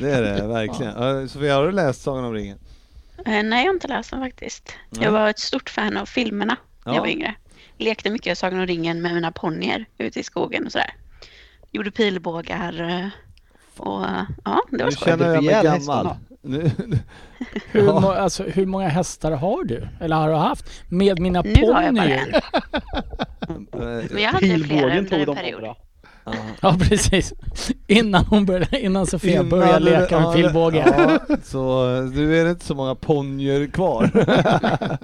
Det 0.00 0.10
är 0.10 0.22
det, 0.22 0.46
verkligen. 0.46 0.92
Ja. 1.02 1.28
Sofia, 1.28 1.54
har 1.56 1.64
du 1.66 1.72
läst 1.72 2.02
Sagan 2.02 2.24
om 2.24 2.32
ringen? 2.34 2.58
Eh, 3.26 3.42
nej, 3.42 3.64
jag 3.64 3.66
har 3.70 3.74
inte 3.74 3.88
läst 3.88 4.10
den 4.10 4.20
faktiskt. 4.20 4.72
Nej. 4.90 5.04
Jag 5.04 5.12
var 5.12 5.28
ett 5.30 5.38
stort 5.38 5.70
fan 5.70 5.96
av 5.96 6.06
filmerna 6.06 6.56
när 6.84 6.92
Ja. 6.92 6.96
jag 6.96 7.02
var 7.02 7.08
yngre. 7.08 7.34
Lekte 7.78 8.10
mycket 8.10 8.38
Sagan 8.38 8.60
om 8.60 8.66
ringen 8.66 9.02
med 9.02 9.14
mina 9.14 9.32
ponnyer 9.32 9.84
ute 9.98 10.20
i 10.20 10.22
skogen 10.22 10.66
och 10.66 10.72
sådär. 10.72 10.94
Gjorde 11.72 11.90
pilbågar 11.90 12.80
eh, 12.90 13.06
och 13.76 14.04
eh, 14.04 14.22
ja, 14.44 14.60
det 14.70 14.78
var 14.78 14.90
Nu 14.90 14.96
känner 14.96 15.34
jag 15.34 15.44
mig 15.44 15.62
gammal. 15.62 16.08
Nu, 16.42 16.70
Hur, 17.70 17.84
Ja. 17.86 18.00
må, 18.00 18.10
alltså, 18.12 18.42
hur 18.42 18.66
många 18.66 18.88
hästar 18.88 19.32
har 19.32 19.64
du? 19.64 19.88
Eller 20.00 20.16
har 20.16 20.28
du 20.28 20.34
haft? 20.34 20.64
Med 20.88 21.18
mina 21.18 21.42
Nu 21.42 21.54
har 21.54 21.82
jag 21.82 21.94
bara 21.94 22.02
ponnyer? 22.04 22.44
Men 24.14 24.22
jag 24.22 24.30
hade 24.30 24.58
flera 24.58 24.98
under 24.98 25.18
en 25.18 25.36
period. 25.36 25.76
Ja. 26.32 26.40
Ja, 26.62 26.76
precis. 26.88 27.32
Innan 27.86 28.24
hon 28.24 28.44
började, 28.46 28.80
innan 28.80 29.06
Sofia 29.06 29.32
Innan 29.32 29.48
började 29.48 29.78
du- 29.78 29.84
leka 29.84 30.06
ja, 30.14 30.20
med 30.20 30.34
pilbåge. 30.36 30.84
Ja, 31.28 31.36
så 31.42 31.86
nu 32.14 32.38
är 32.40 32.44
det 32.44 32.50
inte 32.50 32.64
så 32.64 32.74
många 32.74 32.94
ponjer 32.94 33.66
kvar. 33.66 34.10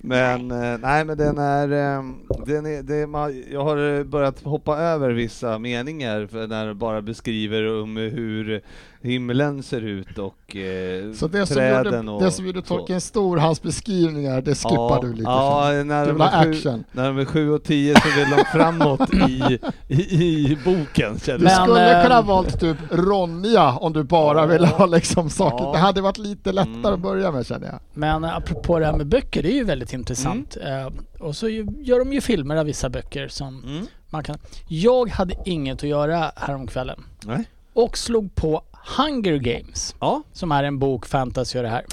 men 0.00 0.50
eh, 0.50 0.78
nej, 0.78 1.04
men 1.04 1.18
den 1.18 1.38
är, 1.38 1.68
eh, 1.72 2.02
den 2.46 2.66
är 2.66 2.82
det, 2.82 3.06
man, 3.06 3.42
jag 3.52 3.64
har 3.64 4.04
börjat 4.04 4.42
hoppa 4.42 4.76
över 4.78 5.10
vissa 5.10 5.58
meningar 5.58 6.46
när 6.48 6.66
det 6.66 6.74
bara 6.74 7.02
beskriver 7.02 7.82
om 7.82 7.96
hur 7.96 8.60
himlen 9.02 9.62
ser 9.62 9.80
ut 9.80 10.18
och 10.18 10.56
eh, 10.56 11.12
Så 11.12 11.28
det 11.28 11.46
som, 11.46 11.54
träden 11.56 11.94
gjorde, 11.94 12.10
och 12.12 12.22
det 12.22 12.30
som 12.30 12.46
gjorde. 12.46 12.62
Tolkien 12.62 13.00
stor, 13.00 13.36
hans 13.36 13.62
beskrivningar, 13.62 14.40
det 14.40 14.54
skippar 14.54 14.74
ja, 14.76 14.98
du 15.02 15.10
lite 15.12 15.22
Ja, 15.22 15.66
för. 15.70 15.84
när 15.84 16.00
Du 16.00 16.06
de, 16.06 16.12
vill 16.12 16.22
ha 16.22 16.28
action. 16.28 16.84
när 16.92 17.04
de 17.06 17.18
är 17.18 17.24
sju 17.24 17.50
och 17.50 17.62
tio 17.64 17.94
så 18.00 18.08
vill 18.20 18.30
de 18.36 18.44
framåt 18.58 19.14
i, 19.14 19.58
i, 19.88 20.02
i 20.24 20.58
boken. 20.64 21.18
Du 21.26 21.38
Men, 21.38 21.50
skulle 21.50 21.96
eh, 21.98 22.02
kunna 22.02 22.14
ha 22.14 22.22
valt 22.22 22.60
typ 22.60 22.76
Ronja 22.90 23.70
om 23.76 23.92
du 23.92 24.02
bara 24.02 24.38
Ja. 24.40 24.46
ville 24.46 24.66
ha 24.66 24.86
liksom 24.86 25.30
saker. 25.30 25.64
Ja. 25.64 25.72
Det 25.72 25.78
hade 25.78 26.00
varit 26.00 26.18
lite 26.18 26.52
lättare 26.52 26.70
Mm. 26.74 26.92
att 26.94 27.00
börja 27.00 27.30
med 27.30 27.46
känner 27.46 27.66
jag. 27.66 27.80
Men 27.94 28.24
apropå 28.24 28.78
det 28.78 28.86
här 28.86 28.92
med 28.96 29.06
böcker, 29.06 29.42
det 29.42 29.50
är 29.52 29.56
ju 29.56 29.64
väldigt 29.64 29.92
intressant. 29.92 30.56
Eh, 30.56 30.92
och 31.26 31.36
så 31.36 31.48
ju- 31.48 31.66
gör 31.78 31.98
de 31.98 32.12
ju 32.12 32.20
filmer 32.20 32.56
av 32.56 32.66
vissa 32.66 32.88
böcker 32.88 33.28
som 33.28 33.64
Mm. 33.64 33.86
man 34.10 34.22
kan... 34.24 34.38
Jag 34.68 35.10
hade 35.10 35.34
inget 35.44 35.78
att 35.82 35.88
göra 35.88 36.32
häromkvällen 36.36 37.00
Nej. 37.24 37.44
och 37.72 37.98
slog 37.98 38.34
på 38.34 38.62
Hunger 38.84 39.36
Games, 39.36 39.94
Ja, 40.00 40.22
som 40.32 40.52
är 40.52 40.64
en 40.64 40.78
bok, 40.78 41.06
fantasy 41.06 41.58
och 41.58 41.62
det 41.62 41.68
här. 41.70 41.84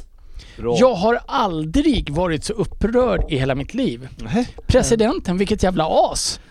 bra. 0.57 0.75
Jag 0.79 0.93
har 0.93 1.19
aldrig 1.25 2.09
varit 2.09 2.43
så 2.43 2.53
upprörd 2.53 3.25
i 3.29 3.37
hela 3.37 3.55
mitt 3.55 3.73
liv. 3.73 4.07
Nej. 4.17 4.49
Presidenten, 4.67 5.37
vilket 5.37 5.63
jävla 5.63 5.85
as! 6.11 6.39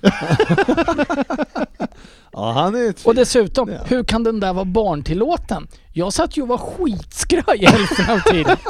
Ja, 2.33 2.53
han 2.53 2.75
är 2.75 2.91
ett 2.91 3.07
Och 3.07 3.15
dessutom, 3.15 3.69
Ja. 3.73 3.79
hur 3.87 4.05
kan 4.05 4.25
den 4.25 4.41
där 4.41 4.53
vara 4.53 4.65
barntillåten? 4.65 5.69
Jag 5.93 6.13
satt 6.13 6.37
ju 6.37 6.43
och 6.43 6.49
var 6.49 6.59
skitskraj 6.59 7.65
hälften 7.67 8.11
av 8.15 8.21
tiden. 8.21 8.57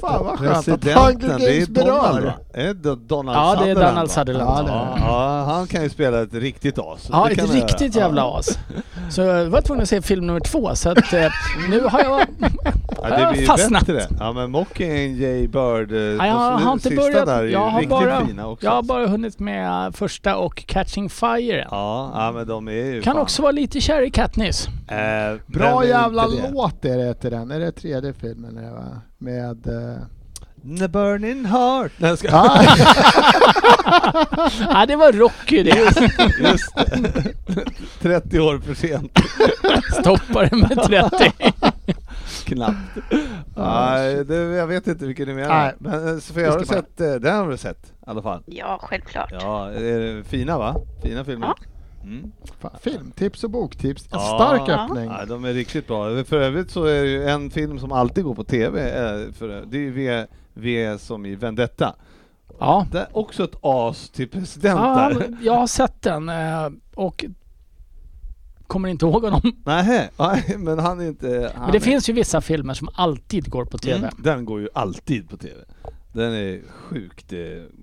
Fan 0.00 0.24
vad 0.24 0.38
skönt 0.38 0.56
att 0.68 0.80
Presidenten, 0.80 1.02
Hunger 1.30 1.38
det 1.38 1.44
är 1.44 1.52
Games 1.54 1.68
Donald 1.68 2.22
berör. 2.22 2.36
Är 2.54 2.74
det 2.74 2.96
Donald 2.96 3.36
Ja, 3.38 3.64
det 3.64 3.70
är 3.70 3.74
Donald? 3.74 4.10
Sutherland. 4.10 4.68
Ja, 4.68 4.94
Ja, 4.98 5.44
han 5.54 5.66
kan 5.66 5.82
ju 5.82 5.90
spela 5.90 6.22
ett 6.22 6.34
riktigt 6.34 6.78
as. 6.78 7.08
Ja, 7.12 7.28
Det 7.34 7.42
ett 7.42 7.54
riktigt 7.54 7.94
göra. 7.94 8.04
jävla 8.06 8.24
as. 8.38 8.58
Så 9.10 9.20
jag 9.20 9.44
var 9.50 9.60
tvungen 9.60 9.82
att 9.82 9.88
se 9.88 10.02
film 10.02 10.26
nummer 10.26 10.40
två, 10.40 10.74
så 10.74 10.90
att 10.90 11.12
eh, 11.12 11.30
nu 11.70 11.80
har 11.80 12.00
jag... 12.00 12.26
Ja, 13.02 13.08
det 13.08 13.20
jag 13.20 13.36
ju 13.36 13.46
fastnat. 13.46 13.86
bättre. 13.86 14.06
Ja, 14.18 14.32
men 14.32 14.50
Mockingjay 14.50 15.48
Bird, 15.48 15.92
eh, 15.92 15.98
Ja, 15.98 16.26
jag 16.26 16.34
har, 16.34 16.50
har 16.60 16.72
inte 16.72 16.88
sista 16.88 17.02
börjat. 17.04 17.26
där 17.26 17.42
är 17.42 17.46
Jag 17.48 17.58
har, 17.60 17.80
riktigt 17.80 17.90
bara, 17.90 18.26
fina 18.26 18.46
också. 18.48 18.66
jag 18.66 18.72
har 18.72 18.82
bara 18.82 19.06
hunnit 19.06 19.38
med 19.38 19.94
första 19.94 20.36
och 20.36 20.66
Catching 20.66 21.10
Fire. 21.10 21.66
Ja, 21.70 22.10
ja, 22.14 22.32
men 22.34 22.46
de 22.46 22.68
är 22.68 22.72
ju 22.72 23.02
Kan 23.02 23.14
fan. 23.14 23.22
också 23.22 23.42
vara 23.42 23.52
lite 23.52 23.80
kär 23.80 24.02
i 24.02 24.10
Katniss. 24.10 24.68
Eh, 24.88 25.38
Bra 25.46 25.84
är 25.84 25.88
jävla 25.88 26.26
låt 26.52 26.84
är 26.84 26.98
det 26.98 27.14
till 27.14 27.30
den. 27.30 27.50
Är 27.50 27.60
det 27.60 27.72
tredje 27.72 28.12
filmen? 28.12 28.58
Är 28.58 28.70
va? 28.72 28.84
Med... 29.18 29.66
eh, 29.66 29.96
The 30.78 30.88
Burning 30.88 31.44
Heart. 31.44 31.92
Nej, 31.96 32.16
ska... 32.16 32.28
Ah, 32.32 32.62
Ja, 34.60 34.86
det 34.86 34.96
var 34.96 35.12
Rocky 35.12 35.62
det. 35.62 35.78
Just 36.40 36.74
det. 36.76 37.24
30 38.00 38.40
år 38.40 38.58
för 38.58 38.74
sent. 38.74 39.18
Stoppar 40.00 40.48
det 40.50 40.56
med 40.56 40.82
30. 41.10 41.32
Knappt. 42.44 42.76
Nej, 43.56 44.24
det, 44.24 44.36
jag 44.36 44.66
vet 44.66 44.86
inte 44.86 45.06
vilken 45.06 45.26
du 45.28 45.34
menar. 45.34 45.62
Nej. 45.62 45.74
Men 45.78 46.08
eh, 46.14 46.18
Sofia, 46.20 46.50
har 46.50 46.58
du 46.58 46.66
sett, 46.66 47.00
eh, 47.00 47.12
den 47.14 47.36
har 47.36 47.48
du 47.50 47.56
sett 47.56 47.86
i 47.86 48.10
alla 48.10 48.22
fall? 48.22 48.42
Ja, 48.46 48.78
självklart. 48.82 49.28
Ja, 49.32 49.70
är 49.70 49.98
det 50.00 50.24
fina 50.24 50.58
va? 50.58 50.76
Fina 51.02 51.24
filmer? 51.24 51.46
Ja. 51.46 51.54
Mm. 52.02 52.32
Fan, 52.60 52.70
filmtips 52.82 53.44
och 53.44 53.50
boktips. 53.50 54.02
En 54.02 54.08
Ja. 54.12 54.20
stark 54.36 54.68
öppning. 54.80 55.04
Ja, 55.18 55.24
de 55.26 55.44
är 55.44 55.52
riktigt 55.52 55.86
bra. 55.86 56.24
För 56.24 56.40
övrigt 56.40 56.70
så 56.70 56.84
är 56.84 57.02
det 57.02 57.08
ju 57.08 57.28
en 57.28 57.50
film 57.50 57.78
som 57.78 57.92
alltid 57.92 58.24
går 58.24 58.34
på 58.34 58.44
TV, 58.44 58.80
eh, 58.90 59.32
för 59.32 59.48
det 59.66 59.76
är 59.76 59.80
ju 59.80 59.90
v, 60.54 60.98
som 60.98 61.26
i 61.26 61.34
Vendetta. 61.34 61.94
Ja. 62.58 62.86
Det 62.92 62.98
är 62.98 63.16
också 63.16 63.44
ett 63.44 63.56
as 63.60 64.10
till 64.10 64.28
president 64.28 64.80
ja, 64.80 65.08
där. 65.08 65.36
jag 65.42 65.54
har 65.54 65.66
sett 65.66 66.02
den 66.02 66.28
eh, 66.28 66.68
och 66.94 67.24
kommer 68.66 68.88
inte 68.88 69.06
ihåg 69.06 69.24
honom. 69.24 69.40
Nähä, 69.64 70.10
nej, 70.16 70.56
men 70.58 70.78
han 70.78 71.00
är 71.00 71.04
inte... 71.04 71.52
Han 71.54 71.62
Men 71.62 71.72
det 71.72 71.78
är, 71.78 71.80
finns 71.80 72.08
ju 72.08 72.12
vissa 72.12 72.40
filmer 72.40 72.74
som 72.74 72.88
alltid 72.94 73.50
går 73.50 73.64
på 73.64 73.78
TV. 73.78 73.98
Mm, 73.98 74.10
den 74.18 74.44
går 74.44 74.60
ju 74.60 74.68
alltid 74.74 75.30
på 75.30 75.36
TV. 75.36 75.60
Den 76.12 76.32
är 76.32 76.60
sjukt... 76.68 77.32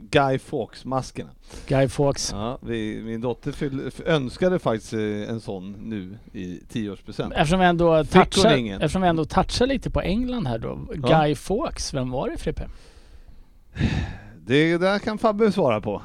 Guy 0.09 0.39
Fawkes-maskerna. 0.39 1.29
Guy 1.67 1.87
Fawkes. 1.89 2.31
Ja, 2.31 2.57
vi, 2.61 3.01
min 3.03 3.21
dotter 3.21 3.51
fyll, 3.51 3.91
önskade 4.05 4.59
faktiskt 4.59 4.93
eh, 4.93 5.29
en 5.29 5.41
sån 5.41 5.71
nu 5.71 6.17
i 6.33 6.59
tioårspresent. 6.69 7.33
Eftersom 7.33 7.59
vi, 7.59 7.65
ändå 7.65 8.03
touchar, 8.03 8.73
eftersom 8.73 9.01
vi 9.01 9.07
ändå 9.07 9.25
touchar 9.25 9.67
lite 9.67 9.89
på 9.89 10.01
England 10.01 10.47
här 10.47 10.57
då. 10.57 10.87
Ja. 10.89 11.19
Guy 11.21 11.35
Fawkes, 11.35 11.93
vem 11.93 12.11
var 12.11 12.29
det 12.29 12.37
Frippe? 12.37 12.67
Det 14.45 14.77
där 14.77 14.99
kan 14.99 15.17
Fabbe 15.17 15.51
svara 15.51 15.81
på. 15.81 16.01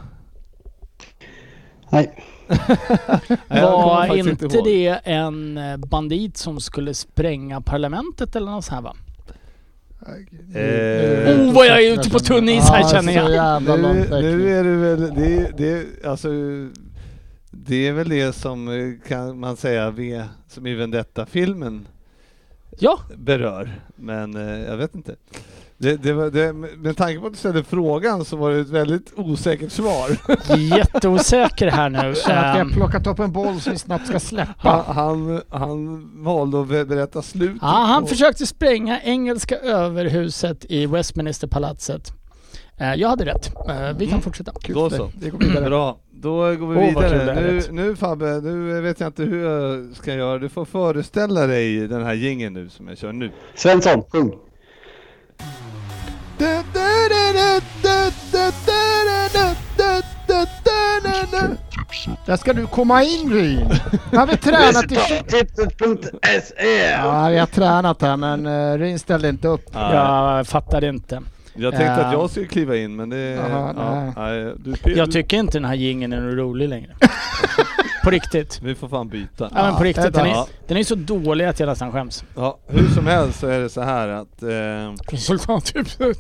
Nej, 1.91 2.25
var 3.49 4.17
inte 4.17 4.45
ihåg. 4.45 4.65
det 4.65 5.01
en 5.05 5.59
eh, 5.59 5.77
bandit 5.77 6.37
som 6.37 6.61
skulle 6.61 6.95
spränga 6.95 7.61
parlamentet 7.61 8.37
eller 8.37 8.51
något 8.51 8.65
sånt 8.65 8.75
här 8.75 8.83
va? 8.83 8.97
Eh, 10.07 11.41
Oh, 11.41 11.55
vad 11.55 11.67
jag 11.67 11.83
är 11.83 11.93
ute 11.93 12.11
på 12.11 12.19
tunn 12.19 12.49
is 12.49 12.69
här, 12.69 12.89
känner 12.89 13.13
jag. 13.13 13.63
Nu, 13.63 14.07
nu 14.23 14.59
är 14.59 14.65
det 14.65 14.77
väl, 14.77 15.15
det, 15.15 15.51
det, 15.57 16.07
alltså, 16.07 16.29
det 17.51 17.89
är 17.89 17.93
väl 17.93 18.09
det 18.09 18.33
som 18.33 18.69
eh, 18.69 19.09
kan 19.09 19.39
man 19.41 19.57
säga, 19.57 19.91
v, 19.91 20.23
som 20.49 20.67
i 20.67 20.75
Vendetta-filmen 20.75 21.87
Ja, 22.79 22.99
berör. 23.17 23.81
Men 23.97 24.37
eh, 24.37 24.61
jag 24.69 24.77
vet 24.77 24.95
inte. 24.95 25.15
Det, 25.83 25.97
det 25.97 26.13
var, 26.13 26.31
det, 26.31 26.53
med 26.79 26.97
tanke 26.97 27.21
på 27.21 27.27
att 27.27 27.33
du 27.33 27.39
ställde 27.39 27.65
frågan 27.65 28.25
så 28.25 28.37
var 28.37 28.51
det 28.51 28.61
ett 28.61 28.69
väldigt 28.69 29.13
osäkert 29.17 29.73
svar. 29.73 30.11
jätteosäker 30.77 31.71
här 31.71 31.89
nu. 31.91 31.99
Jag 31.99 32.17
känner 32.17 32.39
att 32.39 32.55
vi 32.55 32.59
har 32.59 32.61
Ehm, 32.61 32.71
plockat 32.73 33.07
upp 33.07 33.19
en 33.19 33.33
boll 33.33 33.61
som 33.61 33.73
vi 33.73 33.79
snabbt 33.79 34.05
ska 34.05 34.13
Han, 34.15 34.21
släppa. 34.21 34.85
han, 34.89 35.41
han 35.49 36.09
valde 36.25 36.61
att 36.61 36.69
be- 36.69 36.85
berätta 36.85 37.23
slutet. 37.23 37.59
Ja, 37.63 37.67
han 37.69 38.03
på- 38.03 38.09
försökte 38.09 38.47
spränga 38.47 39.01
engelska 39.03 39.57
överhuset 39.57 40.65
i 40.69 40.87
Westminsterpalatset. 40.87 42.13
Eh, 42.77 42.95
Jag 42.95 43.09
hade 43.09 43.25
rätt. 43.25 43.47
Eh, 43.69 43.75
Vi 43.99 44.07
kan 44.07 44.09
Mm. 44.09 44.21
fortsätta. 44.21 44.53
Kul 44.61 44.75
Då 44.75 44.91
så. 44.91 45.11
Vi 45.21 45.31
går 45.31 45.39
vidare. 45.39 45.65
Bra, 45.69 45.99
då 46.13 46.37
går 46.37 46.67
vi 46.75 46.75
kul 46.81 46.87
vidare. 46.89 47.35
det 47.35 47.41
Nu, 47.41 47.63
nu 47.89 47.97
Fabbe, 47.97 48.27
nu 48.41 48.81
vet 48.81 49.01
jag 49.01 49.09
inte 49.09 49.23
hur 49.23 49.45
jag 49.51 49.97
ska 49.97 50.15
göra. 50.15 50.39
Du 50.39 50.49
får 50.49 50.65
föreställa 50.65 51.47
dig 51.47 51.89
den 51.89 52.05
här 52.05 52.15
gingen 52.15 52.53
nu 52.53 52.69
som 52.69 52.89
jag 52.89 52.99
kör 52.99 53.13
nu. 53.13 53.31
Svensson, 53.55 54.03
sjung. 54.13 54.33
Där 62.27 62.37
ska 62.37 62.53
du 62.53 62.67
komma 62.67 63.03
in 63.03 63.33
Ryn. 63.33 63.69
Nu 64.11 64.19
har 64.19 64.27
vi 64.27 64.37
tränat 64.37 64.93
i... 64.93 64.97
Tipset.se 65.31 66.91
Ja, 66.91 67.29
vi 67.29 67.39
har 67.39 67.47
tränat 67.47 68.03
här 68.03 68.17
men 68.17 68.47
uh, 68.47 68.79
Ryn 68.79 68.99
ställde 68.99 69.29
inte 69.29 69.49
upp. 69.49 69.65
Jag 69.73 70.47
fattade 70.47 70.89
inte. 70.89 71.23
Jag 71.55 71.73
tänkte 71.73 72.01
uh, 72.01 72.07
att 72.07 72.13
jag 72.13 72.31
skulle 72.31 72.47
kliva 72.47 72.77
in 72.77 72.97
men 72.97 73.09
det... 73.09 73.39
Aha, 73.39 73.75
ja, 73.77 74.13
nej, 74.17 74.55
du, 74.57 74.93
Jag 74.93 75.13
tycker 75.13 75.37
inte 75.37 75.59
den 75.59 75.65
här 75.65 75.75
gingen 75.75 76.13
är 76.13 76.21
rolig 76.21 76.69
längre 76.69 76.95
på 78.05 78.11
riktigt. 78.11 78.61
Vi 78.63 78.75
får 78.75 78.89
fan 78.89 79.09
byta. 79.09 79.51
Ja 79.55 79.63
men 79.63 79.77
på 79.77 79.85
riktigt, 79.85 80.13
den 80.15 80.27
är, 80.27 80.45
den 80.67 80.77
är 80.77 80.85
så 80.85 80.95
dålig 80.95 81.45
att 81.45 81.61
jag 81.61 81.67
nästan 81.67 81.93
skäms. 81.93 82.25
Ja, 82.37 82.59
hur 82.67 82.89
som 82.89 83.07
helst 83.07 83.41
så 83.41 83.47
är 83.47 83.61
det 83.61 83.69
så 83.69 83.81
här 83.81 84.09
att... 84.09 84.43
Eh, 84.43 84.93
Resultattipset. 85.13 86.17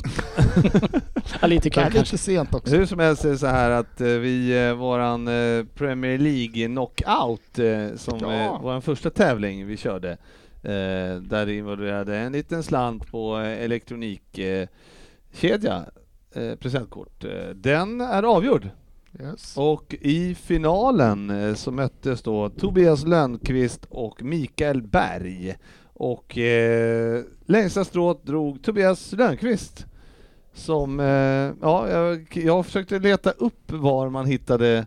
ja 1.40 1.46
lite 1.46 1.68
Det 1.68 1.70
kul 1.70 1.82
är 1.82 1.90
kanske. 1.90 1.98
lite 2.00 2.18
sent 2.18 2.54
också. 2.54 2.76
hur 2.76 2.86
som 2.86 2.98
helst 2.98 3.24
är 3.24 3.28
det 3.30 3.38
så 3.38 3.46
här 3.46 3.70
att 3.70 4.00
eh, 4.00 4.06
vi, 4.06 4.66
eh, 4.68 4.74
våran 4.74 5.28
eh, 5.28 5.64
Premier 5.74 6.18
League 6.18 6.66
Knockout, 6.66 7.58
eh, 7.58 7.96
som 7.96 8.18
Ja. 8.20 8.32
eh, 8.32 8.58
vår 8.62 8.80
första 8.80 9.10
tävling 9.10 9.66
vi 9.66 9.76
körde, 9.76 10.10
eh, 10.62 11.16
där 11.20 11.46
det 11.46 11.54
involverade 11.54 12.16
en 12.16 12.32
liten 12.32 12.62
slant 12.62 13.10
på 13.10 13.38
eh, 13.38 13.64
elektronikkedja, 13.64 15.84
eh, 16.34 16.54
presentkort. 16.60 17.24
Eh, 17.24 17.30
den 17.54 18.00
är 18.00 18.22
avgjord. 18.22 18.68
Yes. 19.20 19.56
Och 19.56 19.94
i 20.00 20.34
finalen 20.34 21.30
eh, 21.30 21.54
så 21.54 21.70
möttes 21.70 22.22
då 22.22 22.48
Tobias 22.50 23.06
Lönnqvist 23.06 23.84
och 23.90 24.22
Mikael 24.22 24.82
Berg. 24.82 25.54
Och 25.94 26.38
eh, 26.38 27.22
längsta 27.46 27.84
strået 27.84 28.24
drog 28.24 28.62
Tobias 28.62 29.12
Lönnqvist. 29.12 29.86
Som, 30.54 31.00
eh, 31.00 31.06
ja, 31.60 31.88
jag, 31.88 32.26
jag 32.32 32.66
försökte 32.66 32.98
leta 32.98 33.30
upp 33.30 33.72
var 33.72 34.08
man 34.08 34.26
hittade 34.26 34.86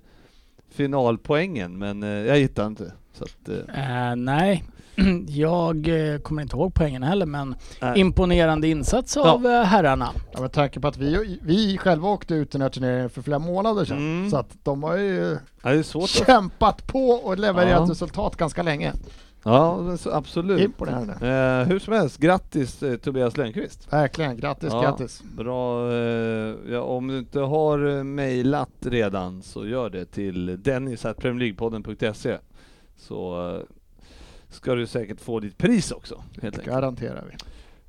finalpoängen 0.69 1.77
men 1.77 2.03
eh, 2.03 2.09
jag 2.09 2.37
hittade 2.37 2.67
inte. 2.67 2.93
Så 3.13 3.23
att, 3.23 3.49
eh, 3.49 4.09
Eh, 4.09 4.15
nej, 4.15 4.63
jag 5.27 5.87
eh, 5.87 6.17
kommer 6.17 6.41
inte 6.41 6.55
ihåg 6.55 6.73
poängen 6.73 7.03
heller 7.03 7.25
men 7.25 7.55
nej. 7.81 7.99
imponerande 7.99 8.67
insats 8.67 9.17
av 9.17 9.45
eh, 9.45 9.63
herrarna. 9.63 10.09
Ja, 10.31 10.41
med 10.41 10.51
tanke 10.51 10.79
på 10.79 10.87
att 10.87 10.97
vi, 10.97 11.39
vi 11.41 11.77
själva 11.77 12.09
åkte 12.09 12.33
ut 12.35 12.51
den 12.51 12.61
här 12.61 12.69
turneringen 12.69 13.09
för 13.09 13.21
flera 13.21 13.39
månader 13.39 13.85
sedan. 13.85 13.97
Mm. 13.97 14.29
Så 14.29 14.37
att 14.37 14.57
de 14.63 14.83
har 14.83 14.97
ju 14.97 15.37
ja, 15.63 15.69
det 15.69 15.77
är 15.77 15.83
svårt 15.83 16.03
att... 16.03 16.09
kämpat 16.09 16.87
på 16.87 17.09
och 17.09 17.37
levererat 17.37 17.81
Ja. 17.87 17.91
resultat 17.91 18.35
ganska 18.35 18.63
länge. 18.63 18.93
Ja, 19.47 19.97
absolut. 20.05 20.61
Imponerande. 20.61 21.13
Eh, 21.13 21.67
hur 21.67 21.79
som 21.79 21.93
helst, 21.93 22.17
grattis 22.17 22.83
eh, 22.83 22.97
Tobias 22.97 23.37
Lönnqvist. 23.37 23.93
Verkligen, 23.93 24.37
grattis, 24.37 24.69
Ja. 24.71 24.81
grattis. 24.81 25.23
Bra. 25.23 25.91
Eh, 25.93 26.55
ja, 26.69 26.81
om 26.81 27.07
du 27.07 27.17
inte 27.17 27.39
har 27.39 27.97
eh, 27.97 28.03
mejlat 28.03 28.69
redan 28.81 29.41
så 29.41 29.67
gör 29.67 29.89
det 29.89 30.05
till 30.05 30.63
dennis.premierleaguepodden.se 30.63 32.37
så 32.97 33.51
eh, 33.55 33.61
ska 34.55 34.75
du 34.75 34.87
säkert 34.87 35.21
få 35.21 35.39
ditt 35.39 35.57
pris 35.57 35.91
också. 35.91 36.23
Helt 36.41 36.59
enkelt. 36.59 36.75
Garanterar 36.75 37.25
vi. 37.31 37.37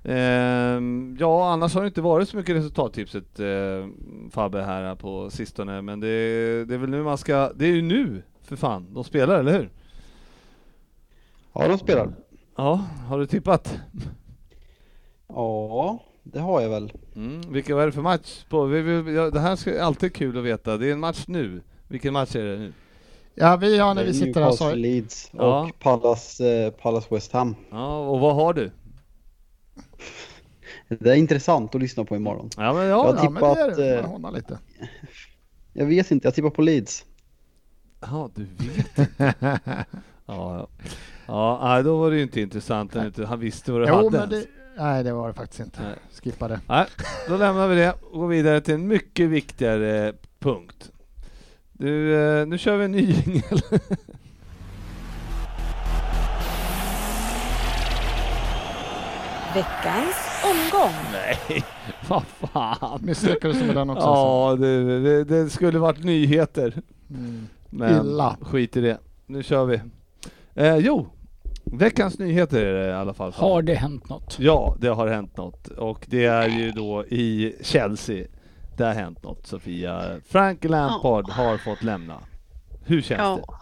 Ehm, 0.08 1.16
ja, 1.20 1.52
annars 1.52 1.74
har 1.74 1.82
det 1.82 1.86
inte 1.86 2.00
varit 2.00 2.28
så 2.28 2.36
mycket 2.36 2.56
resultattipset 2.56 3.40
eh, 3.40 3.86
Fabbe 4.30 4.62
här 4.62 4.94
på 4.94 5.30
sistone, 5.30 5.82
men 5.82 6.00
det, 6.00 6.08
det 6.64 6.74
är 6.74 6.78
väl 6.78 6.90
nu 6.90 7.02
man 7.02 7.18
ska, 7.18 7.52
det 7.54 7.66
är 7.66 7.72
ju 7.72 7.82
nu 7.82 8.22
för 8.42 8.56
fan 8.56 8.94
de 8.94 9.04
spelar, 9.04 9.38
eller 9.38 9.52
hur? 9.52 9.70
Ja, 11.52 11.68
de 11.68 11.78
spelar. 11.78 12.12
Ja, 12.56 12.84
har 13.08 13.18
du 13.18 13.26
tippat? 13.26 13.80
Ja, 15.28 15.98
det 16.22 16.40
har 16.40 16.60
jag 16.60 16.70
väl. 16.70 16.92
Mm, 17.16 17.40
vilka 17.52 17.74
var 17.74 17.86
det 17.86 17.92
för 17.92 18.02
match? 18.02 18.44
På, 18.48 18.64
vi, 18.64 18.82
vi, 18.82 19.14
ja, 19.14 19.30
det 19.30 19.40
här 19.40 19.56
ska 19.56 19.82
alltid 19.82 20.14
kul 20.14 20.38
att 20.38 20.44
veta, 20.44 20.76
det 20.76 20.88
är 20.88 20.92
en 20.92 21.00
match 21.00 21.24
nu. 21.28 21.62
Vilken 21.88 22.12
match 22.12 22.36
är 22.36 22.44
det 22.44 22.58
nu? 22.58 22.72
Ja, 23.38 23.56
vi 23.56 23.78
har 23.78 23.94
när 23.94 24.04
vi 24.04 24.14
sitter 24.14 24.40
här 24.42 24.50
så... 24.50 24.64
Newcastle 24.64 24.82
Leeds 24.88 25.30
Ja. 25.32 25.60
och 25.62 25.78
Pallas, 25.78 26.40
eh, 26.40 26.70
Pallas 26.70 27.12
West 27.12 27.32
Ham. 27.32 27.56
Ja, 27.70 27.98
och 27.98 28.20
vad 28.20 28.34
har 28.34 28.54
du? 28.54 28.70
Det 30.88 31.10
är 31.10 31.14
intressant 31.14 31.74
att 31.74 31.80
lyssna 31.80 32.04
på 32.04 32.16
imorgon. 32.16 32.50
Ja 32.56 32.72
men 32.72 32.86
Jag 32.86 32.98
ja, 33.06 33.14
Ja, 33.24 33.30
men 33.30 33.42
det 33.42 33.48
är 33.48 33.54
tippat, 33.64 33.76
det. 33.76 33.98
eh, 33.98 34.18
Man 34.18 34.34
lite. 34.34 34.58
Jag 35.72 35.86
vet 35.86 36.10
inte, 36.10 36.26
jag 36.26 36.34
tippar 36.34 36.50
på 36.50 36.62
Leeds. 36.62 37.04
ja 38.00 38.30
du 38.34 38.44
vet 38.44 38.98
inte. 38.98 39.34
Ja, 40.28 40.58
ja. 40.58 40.68
ja 41.26 41.60
nej, 41.62 41.82
då 41.82 41.96
var 41.98 42.10
det 42.10 42.16
ju 42.16 42.22
inte 42.22 42.40
intressant 42.40 42.94
han 43.26 43.40
visste 43.40 43.72
vad 43.72 43.80
du 43.80 43.86
Jo, 43.88 43.94
hade 43.94 44.10
men 44.10 44.28
det... 44.28 44.44
Nej, 44.78 45.04
det 45.04 45.12
var 45.12 45.28
det 45.28 45.34
faktiskt 45.34 45.60
inte. 45.60 45.82
Nej. 45.82 45.94
Skippa 46.22 46.48
det. 46.48 46.60
Nej, 46.68 46.86
då 47.28 47.36
lämnar 47.36 47.68
vi 47.68 47.76
det 47.76 47.92
och 47.92 48.18
går 48.20 48.28
vidare 48.28 48.60
till 48.60 48.74
en 48.74 48.86
mycket 48.88 49.28
viktigare 49.30 50.12
punkt. 50.38 50.90
Du, 51.78 52.14
eh, 52.14 52.46
nu 52.46 52.58
kör 52.58 52.76
vi 52.76 52.84
en 52.84 52.92
ny 52.92 53.00
jingel. 53.00 53.60
Veckans 59.54 60.16
omgång. 60.44 60.92
Nej, 61.12 61.64
vad 62.08 62.22
fan. 62.22 63.00
Misslyckades 63.02 63.62
med 63.62 63.74
den 63.76 63.90
också. 63.90 64.06
Ja, 64.06 64.56
det, 64.60 65.00
det, 65.00 65.24
det 65.24 65.50
skulle 65.50 65.78
varit 65.78 66.04
nyheter. 66.04 66.82
Mm. 67.10 67.48
Men 67.70 68.06
Illa. 68.06 68.36
skit 68.40 68.76
i 68.76 68.80
det. 68.80 68.98
Nu 69.26 69.42
kör 69.42 69.64
vi. 69.64 69.80
Eh, 70.54 70.76
jo, 70.76 71.06
veckans 71.64 72.18
nyheter 72.18 72.64
är 72.66 72.74
det 72.74 72.88
i 72.88 72.92
alla 72.92 73.14
fall. 73.14 73.32
Har 73.32 73.62
det 73.62 73.74
hänt 73.74 74.08
något? 74.08 74.36
Ja, 74.40 74.76
det 74.80 74.88
har 74.88 75.06
hänt 75.06 75.36
något 75.36 75.68
och 75.68 76.06
det 76.08 76.24
är 76.24 76.48
ju 76.48 76.70
då 76.70 77.04
i 77.04 77.54
Chelsea. 77.62 78.26
Det 78.76 78.84
har 78.84 78.94
hänt 78.94 79.22
något 79.22 79.46
Sofia. 79.46 80.20
Frank 80.28 80.64
Lampard 80.64 81.30
har 81.30 81.56
fått 81.58 81.82
lämna. 81.82 82.20
Hur 82.84 83.02
känns 83.02 83.18
det? 83.38 83.44
Ja. 83.48 83.60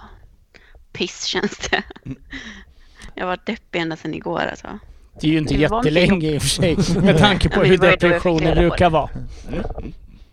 Piss 0.92 1.24
känns 1.24 1.58
det. 1.58 1.82
Jag 3.14 3.22
har 3.24 3.26
varit 3.26 3.46
deppig 3.46 3.78
ända 3.80 3.96
sedan 3.96 4.14
igår 4.14 4.40
alltså. 4.40 4.78
Det 5.20 5.26
är 5.26 5.30
ju 5.30 5.38
inte 5.38 5.54
Det 5.54 5.60
jättelänge 5.60 6.30
i 6.30 6.38
och 6.38 6.42
för 6.42 6.48
sig 6.48 6.76
med 7.02 7.18
tanke 7.18 7.48
på 7.48 7.60
Ja, 7.60 7.64
hur 7.64 7.78
det 7.78 7.90
depressioner 7.90 8.54
det. 8.54 8.60
brukar 8.60 8.90
vara. 8.90 9.10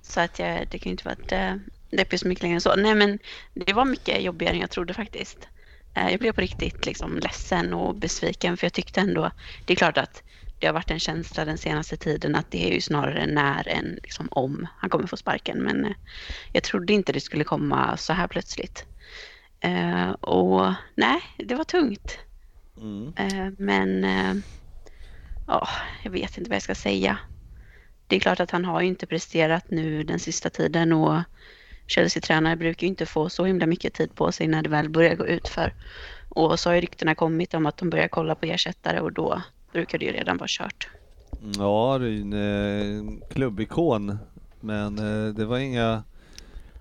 Så 0.02 0.20
att 0.22 0.40
jag, 0.40 0.68
det 0.72 0.80
kan 0.80 0.90
ju 0.90 0.92
inte 0.92 1.06
varit... 1.08 1.32
eh, 1.32 1.56
deppig 1.92 2.20
så 2.20 2.28
mycket 2.28 2.42
längre 2.44 2.56
än 2.56 2.62
så. 2.62 2.76
Nej 2.76 2.96
men 2.96 3.20
det 3.54 3.74
var 3.74 3.86
mycket 3.86 4.22
jobbigare 4.24 4.54
än 4.54 4.62
jag 4.62 4.70
trodde 4.70 4.94
faktiskt. 4.94 5.48
Eh, 5.94 6.10
Jag 6.12 6.20
blev 6.20 6.32
på 6.32 6.42
riktigt 6.42 6.86
liksom 6.86 7.18
ledsen 7.20 7.74
och 7.74 7.96
besviken 7.96 8.58
för 8.58 8.66
jag 8.66 8.74
tyckte 8.74 9.00
ändå, 9.00 9.32
det 9.66 9.74
är 9.74 9.78
klart 9.78 9.98
att 9.98 10.24
det 10.62 10.68
har 10.68 10.74
varit 10.74 10.92
en 10.92 11.00
känsla 11.00 11.46
den 11.46 11.58
senaste 11.58 11.98
tiden 11.98 12.36
att 12.36 12.52
det 12.52 12.68
är 12.70 12.74
ju 12.74 12.82
snarare 12.82 13.26
när 13.26 13.68
än 13.68 14.00
liksom 14.04 14.28
om 14.32 14.68
han 14.78 14.90
kommer 14.90 15.08
få 15.08 15.18
sparken. 15.18 15.58
Men 15.58 15.86
eh, 15.86 15.92
jag 16.52 16.64
trodde 16.64 16.94
inte 16.94 17.12
det 17.12 17.20
skulle 17.20 17.44
komma 17.44 17.98
så 17.98 18.14
här 18.14 18.28
plötsligt. 18.28 18.86
Eh, 19.60 20.10
och 20.12 20.74
nej, 20.96 21.22
det 21.38 21.56
var 21.56 21.64
tungt. 21.64 22.20
Mm. 22.78 23.14
Eh, 23.18 23.54
men 23.58 24.06
ja, 25.48 25.68
jag 26.04 26.12
vet 26.12 26.38
inte 26.38 26.50
vad 26.50 26.56
jag 26.56 26.64
ska 26.64 26.76
säga. 26.76 27.18
Det 28.08 28.16
är 28.16 28.20
klart 28.20 28.40
att 28.40 28.52
han 28.52 28.66
har 28.66 28.82
ju 28.82 28.88
inte 28.88 29.08
presterat 29.08 29.72
nu 29.72 30.04
den 30.04 30.20
sista 30.20 30.50
tiden 30.50 30.94
och 30.94 31.22
Chelsea-tränare 31.88 32.56
brukar 32.56 32.88
ju 32.88 32.90
inte 32.90 33.06
få 33.06 33.30
så 33.30 33.46
himla 33.46 33.66
mycket 33.66 33.94
tid 33.94 34.16
på 34.16 34.32
sig 34.32 34.48
när 34.48 34.62
det 34.62 34.70
väl 34.70 34.90
börjar 34.90 35.16
gå 35.16 35.28
ut 35.28 35.48
för. 35.48 35.74
Och 36.30 36.60
så 36.60 36.70
har 36.70 36.76
ju 36.76 36.82
ryktena 36.82 37.16
kommit 37.16 37.54
om 37.54 37.66
att 37.66 37.78
de 37.78 37.90
börjar 37.90 38.08
kolla 38.08 38.36
på 38.36 38.46
ersättare 38.46 39.00
och 39.00 39.14
då 39.14 39.42
brukar 39.74 39.98
det 39.98 40.06
ju 40.06 40.12
redan 40.12 40.38
vara 40.38 40.48
kört. 40.50 40.88
Ja, 41.58 41.98
det 42.00 42.08
en 42.08 42.34
eh, 42.34 43.28
klubbikon, 43.34 44.18
men 44.60 45.00
eh, 45.28 45.34
det 45.34 45.46
var 45.46 45.58
inga... 45.58 46.04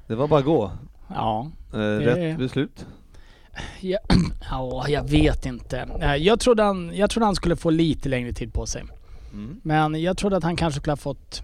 Det 0.07 0.15
var 0.15 0.29
bara 0.29 0.43
gå. 0.43 0.73
Ja, 1.09 1.51
Eh, 1.73 1.79
Det- 1.79 1.99
Rätt 2.31 2.39
beslut. 2.39 2.87
ja, 3.81 3.99
ja, 4.51 4.89
jag 4.89 5.09
vet 5.11 5.47
inte. 5.47 5.89
Jag 6.19 6.41
trodde, 6.41 6.63
han, 6.63 6.91
jag 6.97 7.11
trodde 7.11 7.27
han 7.27 7.35
skulle 7.35 7.57
få 7.57 7.71
lite 7.71 8.09
längre 8.09 8.33
tid 8.33 8.53
på 8.53 8.67
sig. 8.67 8.85
Mm. 9.33 9.61
Men 9.63 10.03
jag 10.03 10.17
trodde 10.17 10.37
att 10.37 10.43
han 10.45 10.57
kanske 10.57 10.81
skulle 10.81 10.93
ha 10.93 10.97
fått, 10.97 11.43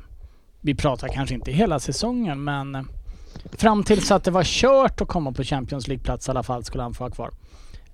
vi 0.61 0.75
pratar 0.75 1.09
kanske 1.09 1.35
inte 1.35 1.53
hela 1.53 1.81
säsongen, 1.81 2.45
men 2.45 2.89
fram 3.53 3.85
tills 3.85 4.11
att 4.11 4.25
det 4.25 4.31
var 4.31 4.45
kört 4.45 5.01
att 5.01 5.09
komma 5.09 5.33
på 5.33 5.45
Champions 5.45 5.89
League-plats 5.89 6.29
i 6.29 6.31
alla 6.31 6.43
fall 6.43 6.65
skulle 6.65 6.83
han 6.83 6.95
få 6.95 7.05
vara 7.05 7.13
kvar. 7.15 7.31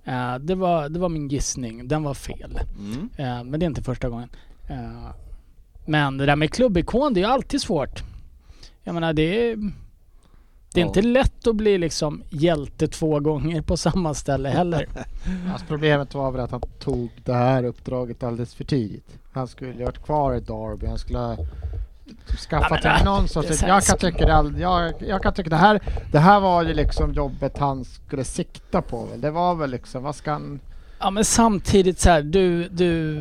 Eh, 0.05 0.35
Det 0.39 0.55
var, 0.55 0.89
det 0.89 0.99
var 0.99 1.09
min 1.09 1.29
gissning. 1.29 1.89
Den 1.89 2.03
var 2.03 2.15
fel. 2.15 2.61
Mm. 2.79 3.09
Eh, 3.17 3.45
Men 3.45 3.61
det 3.61 3.65
är 3.65 3.69
inte 3.69 3.83
första 3.83 4.09
gången. 4.09 4.29
Eh, 4.69 5.11
Men 5.87 6.19
det 6.19 6.27
där 6.27 6.37
med 6.37 6.51
klubbikon, 6.53 7.15
det 7.15 7.21
är 7.21 7.25
ju 7.25 7.31
alltid 7.31 7.61
svårt. 7.61 8.03
Jag 8.85 8.95
menar 8.95 9.13
det 9.13 9.51
är... 9.51 9.57
Det 10.75 10.81
är 10.81 10.85
Ja. 10.85 10.87
inte 10.89 11.03
lätt 11.03 11.47
att 11.47 11.57
bli 11.57 11.79
liksom 11.79 12.23
hjälte 12.31 12.89
två 12.89 13.21
gånger 13.21 13.63
på 13.63 13.77
samma 13.77 14.15
ställe 14.15 14.49
heller. 14.49 14.89
Alltså 15.53 15.67
problemet 15.67 16.15
var 16.15 16.31
väl 16.31 16.41
att 16.41 16.51
han 16.51 16.61
tog 16.81 17.09
det 17.25 17.33
här 17.35 17.65
uppdraget 17.65 18.23
alldeles 18.23 18.55
för 18.55 18.65
tidigt. 18.65 19.19
Han 19.33 19.49
skulle 19.49 19.73
ha 19.73 19.85
varit 19.85 20.03
kvar 20.05 20.35
i 20.35 20.41
Derby, 20.41 20.87
han 20.87 20.99
skulle 20.99 21.19
ha 21.19 21.37
skaffat 22.51 22.83
sig 22.83 22.93
det- 22.99 23.05
någon 23.05 23.29
sorts... 23.29 23.63
Jag 23.63 23.83
kan 23.83 23.99
tycka 23.99 24.27
det, 24.43 24.61
jag, 24.61 24.93
jag 24.99 25.23
kan 25.23 25.35
tycka 25.35 25.51
det 25.51 25.57
här, 25.57 25.81
det 26.13 26.19
här 26.19 26.41
var 26.41 26.63
ju 26.63 26.75
liksom 26.75 27.13
jobbet 27.13 27.59
han 27.59 27.85
skulle 27.85 28.25
sikta 28.25 28.83
på 28.83 29.05
väl. 29.05 29.21
Det 29.21 29.31
var 29.31 29.55
väl 29.55 29.71
liksom, 29.71 30.03
vad 30.03 30.15
ska 30.17 30.33
han... 30.33 30.61
Ja 31.03 31.11
men 31.11 31.25
samtidigt 31.25 32.01
så 32.01 32.11
här, 32.11 32.23
du... 32.23 32.69
du 32.69 33.15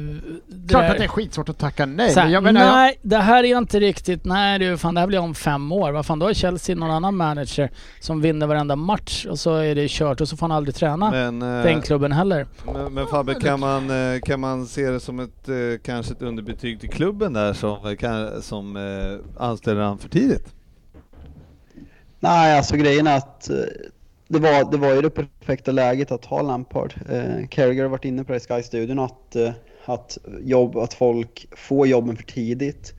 det 0.47 0.67
Klart 0.69 0.89
att 0.91 0.97
det 0.97 1.03
är 1.03 1.07
skitsvårt 1.07 1.49
att 1.49 1.57
tacka 1.57 1.85
nej. 1.85 2.13
här, 2.15 2.23
men 2.23 2.31
jag 2.31 2.43
menar, 2.43 2.61
jag, 2.61 2.73
nej, 2.73 2.99
det 3.01 3.17
här 3.17 3.43
är 3.43 3.57
inte 3.57 3.79
riktigt... 3.79 4.25
Nej 4.25 4.59
du, 4.59 4.77
fan 4.77 4.93
det 4.93 4.99
här 4.99 5.07
blir 5.07 5.19
om 5.19 5.35
fem 5.35 5.71
år. 5.71 5.91
Vad 5.91 6.05
fan, 6.05 6.19
då 6.19 6.25
har 6.25 6.33
Chelsea 6.33 6.75
någon 6.75 6.91
annan 6.91 7.15
manager 7.15 7.71
som 7.99 8.21
vinner 8.21 8.47
varenda 8.47 8.75
match 8.75 9.25
och 9.25 9.39
så 9.39 9.55
är 9.55 9.75
det 9.75 9.87
kört 9.89 10.21
och 10.21 10.27
så 10.27 10.37
får 10.37 10.47
han 10.47 10.57
aldrig 10.57 10.75
träna 10.75 11.11
Men, 11.11 11.41
eh, 11.41 11.63
den 11.63 11.81
klubben 11.81 12.11
heller. 12.11 12.47
men, 12.65 12.93
men 12.93 13.07
Fabbe, 13.07 13.33
kan 13.33 13.59
man, 13.59 14.13
eh, 14.13 14.19
kan 14.19 14.39
man 14.39 14.67
se 14.67 14.89
det 14.89 14.99
som 14.99 15.19
ett, 15.19 15.49
eh, 15.49 15.55
kanske 15.83 16.13
ett 16.13 16.21
underbetyg 16.21 16.79
till 16.79 16.89
klubben 16.89 17.33
där 17.33 17.53
som, 17.53 17.95
kan, 17.99 18.41
som 18.41 18.77
anställer 19.37 19.81
han 19.81 19.97
för 19.97 20.09
tidigt? 20.09 20.53
Nej, 22.19 22.57
alltså 22.57 22.75
grejen 22.75 23.07
är 23.07 23.17
att 23.17 23.49
det 24.31 24.39
var, 24.39 24.71
det 24.71 24.77
var 24.77 24.93
ju 24.93 25.01
det 25.01 25.09
perfekta 25.09 25.71
läget 25.71 26.11
att 26.11 26.25
ha 26.25 26.41
Lampard. 26.41 26.93
Eh, 27.09 27.47
Carragher 27.47 27.81
har 27.81 27.89
varit 27.89 28.05
inne 28.05 28.23
på 28.23 28.31
det 28.31 28.37
i 28.37 28.39
Sky-studion 28.39 28.99
att, 28.99 29.35
eh, 29.35 29.51
att, 29.85 30.17
jobb, 30.41 30.77
att 30.77 30.93
folk 30.93 31.47
får 31.51 31.87
jobben 31.87 32.15
för 32.15 32.23
tidigt. 32.23 32.93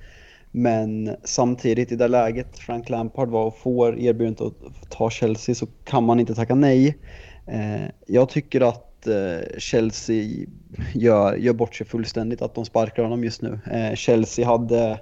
Men 0.50 1.16
samtidigt 1.24 1.92
i 1.92 1.96
det 1.96 2.08
läget 2.08 2.58
Frank 2.58 2.88
Lampard 2.88 3.28
var 3.28 3.44
och 3.44 3.58
får 3.58 3.98
erbjudandet 3.98 4.40
att 4.40 4.90
ta 4.90 5.10
Chelsea 5.10 5.54
så 5.54 5.66
kan 5.84 6.04
man 6.04 6.20
inte 6.20 6.34
tacka 6.34 6.54
nej. 6.54 6.98
Eh, 7.46 7.82
jag 8.06 8.28
tycker 8.28 8.60
att 8.60 9.06
eh, 9.06 9.58
Chelsea 9.58 10.46
gör, 10.94 11.36
gör 11.36 11.52
bort 11.52 11.74
sig 11.74 11.86
fullständigt 11.86 12.42
att 12.42 12.54
de 12.54 12.64
sparkar 12.64 13.02
honom 13.02 13.24
just 13.24 13.42
nu. 13.42 13.60
Eh, 13.72 13.94
Chelsea, 13.94 14.46
hade, 14.46 15.00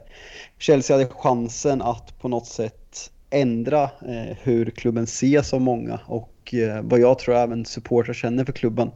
Chelsea 0.58 0.96
hade 0.96 1.08
chansen 1.08 1.82
att 1.82 2.18
på 2.20 2.28
något 2.28 2.46
sätt 2.46 3.10
ändra 3.30 3.82
eh, 3.82 4.36
hur 4.42 4.70
klubben 4.70 5.04
ses 5.04 5.54
av 5.54 5.60
många 5.60 6.00
och 6.06 6.54
eh, 6.54 6.82
vad 6.82 7.00
jag 7.00 7.18
tror 7.18 7.34
även 7.34 7.64
supportrar 7.64 8.14
känner 8.14 8.44
för 8.44 8.52
klubben. 8.52 8.90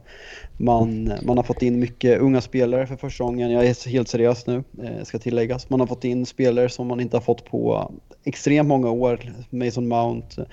Man, 0.57 1.13
man 1.23 1.37
har 1.37 1.43
fått 1.43 1.61
in 1.61 1.79
mycket 1.79 2.19
unga 2.19 2.41
spelare 2.41 2.87
för 2.87 2.95
första 2.95 3.23
gången, 3.23 3.51
jag 3.51 3.65
är 3.65 3.89
helt 3.89 4.07
seriös 4.07 4.47
nu, 4.47 4.63
eh, 4.83 5.03
ska 5.03 5.19
tilläggas. 5.19 5.69
Man 5.69 5.79
har 5.79 5.87
fått 5.87 6.03
in 6.03 6.25
spelare 6.25 6.69
som 6.69 6.87
man 6.87 6.99
inte 6.99 7.17
har 7.17 7.21
fått 7.21 7.45
på 7.45 7.91
extremt 8.23 8.67
många 8.67 8.89
år. 8.89 9.19
Mason 9.49 9.87
Mount, 9.87 10.45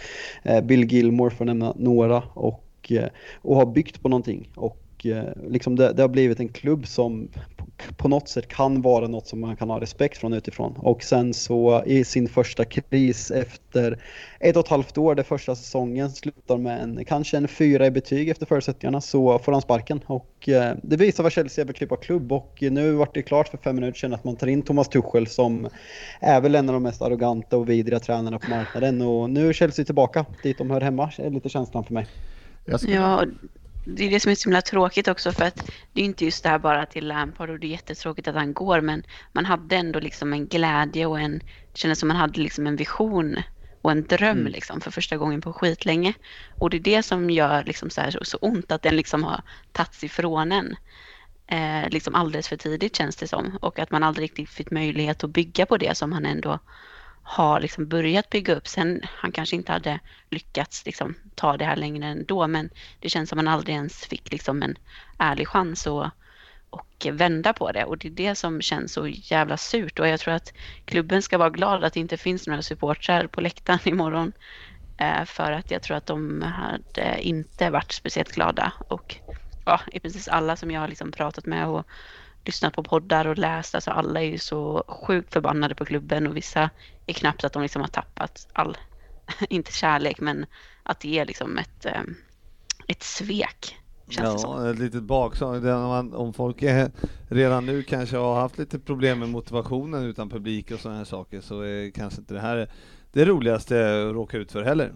eh, 0.42 0.60
Bill 0.60 0.92
Gilmore 0.92 1.34
för 1.34 1.44
att 1.44 1.46
nämna 1.46 1.74
några 1.78 2.22
och, 2.34 2.92
eh, 2.92 3.08
och 3.42 3.56
har 3.56 3.66
byggt 3.66 4.02
på 4.02 4.08
någonting. 4.08 4.48
Och 4.56 4.81
eh, 5.06 5.24
liksom 5.48 5.76
det, 5.76 5.92
det 5.92 6.02
har 6.02 6.08
blivit 6.08 6.40
en 6.40 6.48
klubb 6.48 6.86
som 6.86 7.28
på, 7.96 8.08
något 8.08 8.28
sätt 8.28 8.48
kan 8.48 8.82
vara 8.82 9.08
något 9.08 9.26
som 9.26 9.40
man 9.40 9.56
kan 9.56 9.70
ha 9.70 9.80
respekt 9.80 10.18
från 10.18 10.32
utifrån. 10.32 10.72
Och 10.76 11.02
sen 11.02 11.34
så 11.34 11.82
i 11.86 12.04
sin 12.04 12.28
första 12.28 12.64
kris 12.64 13.30
efter 13.30 13.98
ett 14.40 14.56
och 14.56 14.64
ett 14.64 14.70
halvt 14.70 14.98
år, 14.98 15.14
det 15.14 15.24
första 15.24 15.56
säsongen, 15.56 16.10
slutar 16.10 16.56
med 16.56 16.82
en, 16.82 17.04
kanske 17.04 17.36
en 17.36 17.48
fyra 17.48 17.86
i 17.86 17.90
betyg 17.90 18.28
efter 18.28 18.46
förutsättningarna, 18.46 19.00
så 19.00 19.38
får 19.38 19.52
han 19.52 19.62
sparken. 19.62 20.00
Och 20.06 20.48
eh, 20.48 20.74
det 20.82 20.96
visar 20.96 21.22
vad 21.22 21.32
Chelsea 21.32 21.62
är 21.62 21.66
för 21.66 21.72
typ 21.72 21.92
av 21.92 21.96
klubb 21.96 22.32
och 22.32 22.58
nu 22.60 22.92
vart 22.92 23.14
det 23.14 23.22
klart 23.22 23.48
för 23.48 23.58
fem 23.58 23.74
minuter 23.76 23.98
sedan 23.98 24.14
att 24.14 24.24
man 24.24 24.36
tar 24.36 24.46
in 24.46 24.62
Thomas 24.62 24.88
Tuchel 24.88 25.26
som 25.26 25.68
är 26.20 26.40
väl 26.40 26.54
en 26.54 26.68
av 26.68 26.72
de 26.72 26.82
mest 26.82 27.02
arroganta 27.02 27.56
och 27.56 27.68
vidriga 27.68 28.00
tränarna 28.00 28.38
på 28.38 28.50
marknaden 28.50 29.02
och 29.02 29.30
nu 29.30 29.48
är 29.48 29.52
Chelsea 29.52 29.84
tillbaka 29.84 30.26
dit 30.42 30.58
de 30.58 30.70
hör 30.70 30.80
hemma, 30.80 31.12
är 31.18 31.30
lite 31.30 31.48
känslan 31.48 31.84
för 31.84 31.94
mig. 31.94 32.06
jag 32.64 32.80
skulle, 32.80 32.94
Ja, 32.94 33.24
det 33.84 34.04
är 34.04 34.10
det 34.10 34.20
som 34.20 34.30
är 34.30 34.34
så 34.34 34.48
himla 34.48 34.62
tråkigt 34.62 35.08
också 35.08 35.32
för 35.32 35.44
att 35.44 35.70
det 35.92 36.00
är 36.00 36.04
inte 36.04 36.24
just 36.24 36.42
det 36.42 36.48
här 36.48 36.58
bara 36.58 36.86
till 36.86 37.08
Lampard 37.08 37.50
och 37.50 37.58
det 37.60 37.66
är 37.66 37.70
jättetråkigt 37.70 38.28
att 38.28 38.34
han 38.34 38.52
går 38.54 38.80
men 38.80 39.02
man 39.32 39.44
hade 39.44 39.76
ändå 39.76 40.00
liksom 40.00 40.32
en 40.32 40.46
glädje 40.46 41.06
och 41.06 41.20
en, 41.20 41.38
det 41.72 41.78
kändes 41.78 41.98
som 41.98 42.08
man 42.08 42.16
hade 42.16 42.40
liksom 42.40 42.66
en 42.66 42.76
vision 42.76 43.36
och 43.82 43.90
en 43.90 44.06
dröm 44.06 44.46
liksom 44.46 44.80
för 44.80 44.90
första 44.90 45.16
gången 45.16 45.40
på 45.40 45.52
skitlänge. 45.52 46.14
Och 46.58 46.70
det 46.70 46.76
är 46.76 46.80
det 46.80 47.02
som 47.02 47.30
gör 47.30 47.64
liksom 47.64 47.90
så, 47.90 48.00
här, 48.00 48.18
så 48.22 48.38
ont 48.38 48.72
att 48.72 48.82
den 48.82 48.96
liksom 48.96 49.24
har 49.24 49.42
tagits 49.72 50.04
ifrån 50.04 50.52
en. 50.52 50.76
Eh, 51.46 51.90
liksom 51.90 52.14
alldeles 52.14 52.48
för 52.48 52.56
tidigt 52.56 52.96
känns 52.96 53.16
det 53.16 53.28
som 53.28 53.58
och 53.62 53.78
att 53.78 53.90
man 53.90 54.02
aldrig 54.02 54.24
riktigt 54.24 54.50
fick 54.50 54.70
möjlighet 54.70 55.24
att 55.24 55.30
bygga 55.30 55.66
på 55.66 55.76
det 55.76 55.96
som 55.96 56.12
han 56.12 56.26
ändå 56.26 56.58
har 57.22 57.60
liksom 57.60 57.88
börjat 57.88 58.30
bygga 58.30 58.54
upp. 58.54 58.68
Sen 58.68 59.00
han 59.04 59.32
kanske 59.32 59.56
inte 59.56 59.72
hade 59.72 60.00
lyckats 60.30 60.86
liksom 60.86 61.14
ta 61.34 61.56
det 61.56 61.64
här 61.64 61.76
längre 61.76 62.06
ändå, 62.06 62.46
men 62.46 62.70
det 62.98 63.08
känns 63.08 63.28
som 63.28 63.38
han 63.38 63.48
aldrig 63.48 63.74
ens 63.74 64.06
fick 64.06 64.32
liksom 64.32 64.62
en 64.62 64.76
ärlig 65.18 65.48
chans 65.48 65.86
att 65.86 66.12
och 66.72 67.06
vända 67.12 67.52
på 67.52 67.72
det. 67.72 67.84
Och 67.84 67.98
det 67.98 68.08
är 68.08 68.12
det 68.12 68.34
som 68.34 68.62
känns 68.62 68.92
så 68.92 69.08
jävla 69.08 69.56
surt. 69.56 69.98
Och 69.98 70.08
jag 70.08 70.20
tror 70.20 70.34
att 70.34 70.52
klubben 70.84 71.22
ska 71.22 71.38
vara 71.38 71.50
glad 71.50 71.84
att 71.84 71.92
det 71.92 72.00
inte 72.00 72.16
finns 72.16 72.46
några 72.46 72.62
supportrar 72.62 73.26
på 73.26 73.40
läktaren 73.40 73.78
imorgon 73.84 74.32
eh, 74.96 75.24
för 75.24 75.52
att 75.52 75.70
jag 75.70 75.82
tror 75.82 75.96
att 75.96 76.06
de 76.06 76.42
hade 76.42 77.20
inte 77.20 77.70
varit 77.70 77.92
speciellt 77.92 78.32
glada. 78.32 78.72
Och 78.88 79.16
ja, 79.64 79.80
i 79.92 80.00
precis 80.00 80.28
alla 80.28 80.56
som 80.56 80.70
jag 80.70 80.80
har 80.80 80.88
liksom 80.88 81.12
pratat 81.12 81.46
med 81.46 81.66
och 81.66 81.86
lyssnat 82.44 82.74
på 82.74 82.82
poddar 82.82 83.26
och 83.26 83.38
läst, 83.38 83.74
alltså 83.74 83.90
alla 83.90 84.20
är 84.20 84.26
ju 84.26 84.38
så 84.38 84.84
sjukt 84.88 85.32
förbannade 85.32 85.74
på 85.74 85.84
klubben 85.84 86.26
och 86.26 86.36
vissa 86.36 86.70
är 87.06 87.12
knappt 87.12 87.44
att 87.44 87.52
de 87.52 87.62
liksom 87.62 87.82
har 87.82 87.88
tappat 87.88 88.48
all, 88.52 88.76
inte 89.48 89.72
kärlek, 89.72 90.20
men 90.20 90.46
att 90.82 91.00
det 91.00 91.18
är 91.18 91.26
liksom 91.26 91.58
ett, 91.58 91.86
eh, 91.86 92.02
ett 92.88 93.02
svek. 93.02 93.78
Känns 94.08 94.32
det 94.32 94.38
som. 94.38 94.64
Ja, 94.64 94.70
ett 94.70 94.78
litet 94.78 95.02
bakslag. 95.02 95.66
Om 96.14 96.32
folk 96.32 96.62
är, 96.62 96.90
redan 97.28 97.66
nu 97.66 97.82
kanske 97.82 98.16
har 98.16 98.40
haft 98.40 98.58
lite 98.58 98.78
problem 98.78 99.18
med 99.18 99.28
motivationen 99.28 100.04
utan 100.04 100.30
publik 100.30 100.70
och 100.70 100.80
sådana 100.80 100.98
här 100.98 101.04
saker 101.04 101.40
så 101.40 101.60
är 101.60 101.90
kanske 101.90 102.20
inte 102.20 102.34
det 102.34 102.40
här 102.40 102.70
det 103.12 103.24
roligaste 103.24 104.06
att 104.08 104.14
råka 104.14 104.36
ut 104.38 104.52
för 104.52 104.62
heller. 104.62 104.92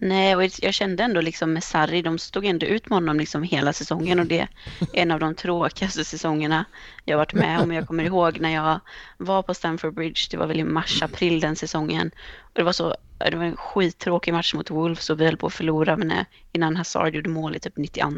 Nej, 0.00 0.36
och 0.36 0.44
jag 0.62 0.74
kände 0.74 1.02
ändå 1.02 1.20
liksom 1.20 1.52
med 1.52 1.64
Sarri, 1.64 2.02
de 2.02 2.18
stod 2.18 2.44
ändå 2.44 2.66
ut 2.66 2.88
med 2.88 2.96
honom 2.96 3.18
liksom 3.18 3.42
hela 3.42 3.72
säsongen 3.72 4.20
och 4.20 4.26
det 4.26 4.38
är 4.38 4.48
en 4.92 5.10
av 5.10 5.20
de 5.20 5.34
tråkigaste 5.34 6.04
säsongerna 6.04 6.64
jag 7.04 7.16
varit 7.16 7.34
med 7.34 7.60
om. 7.60 7.72
Jag 7.72 7.86
kommer 7.86 8.04
ihåg 8.04 8.40
när 8.40 8.54
jag 8.54 8.80
var 9.16 9.42
på 9.42 9.54
Stamford 9.54 9.94
Bridge, 9.94 10.20
det 10.30 10.36
var 10.36 10.46
väl 10.46 10.60
i 10.60 10.64
mars-april 10.64 11.40
den 11.40 11.56
säsongen. 11.56 12.10
Och 12.38 12.50
det 12.52 12.62
var 12.62 12.72
så, 12.72 12.94
det 13.18 13.36
var 13.36 13.44
en 13.44 13.56
skittråkig 13.56 14.34
match 14.34 14.54
mot 14.54 14.70
Wolves 14.70 15.10
och 15.10 15.20
vi 15.20 15.24
höll 15.24 15.36
på 15.36 15.46
att 15.46 15.54
förlora 15.54 15.96
men 15.96 16.12
innan 16.52 16.76
Hazard 16.76 17.14
gjorde 17.14 17.30
mål 17.30 17.56
i 17.56 17.60
typ 17.60 17.76
92. 17.76 18.08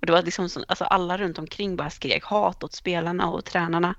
Och 0.00 0.06
det 0.06 0.12
var 0.12 0.22
liksom 0.22 0.48
så, 0.48 0.64
alltså 0.68 0.84
alla 0.84 1.18
runt 1.18 1.38
omkring 1.38 1.76
bara 1.76 1.90
skrek 1.90 2.24
hat 2.24 2.64
åt 2.64 2.72
spelarna 2.74 3.30
och 3.30 3.44
tränarna. 3.44 3.94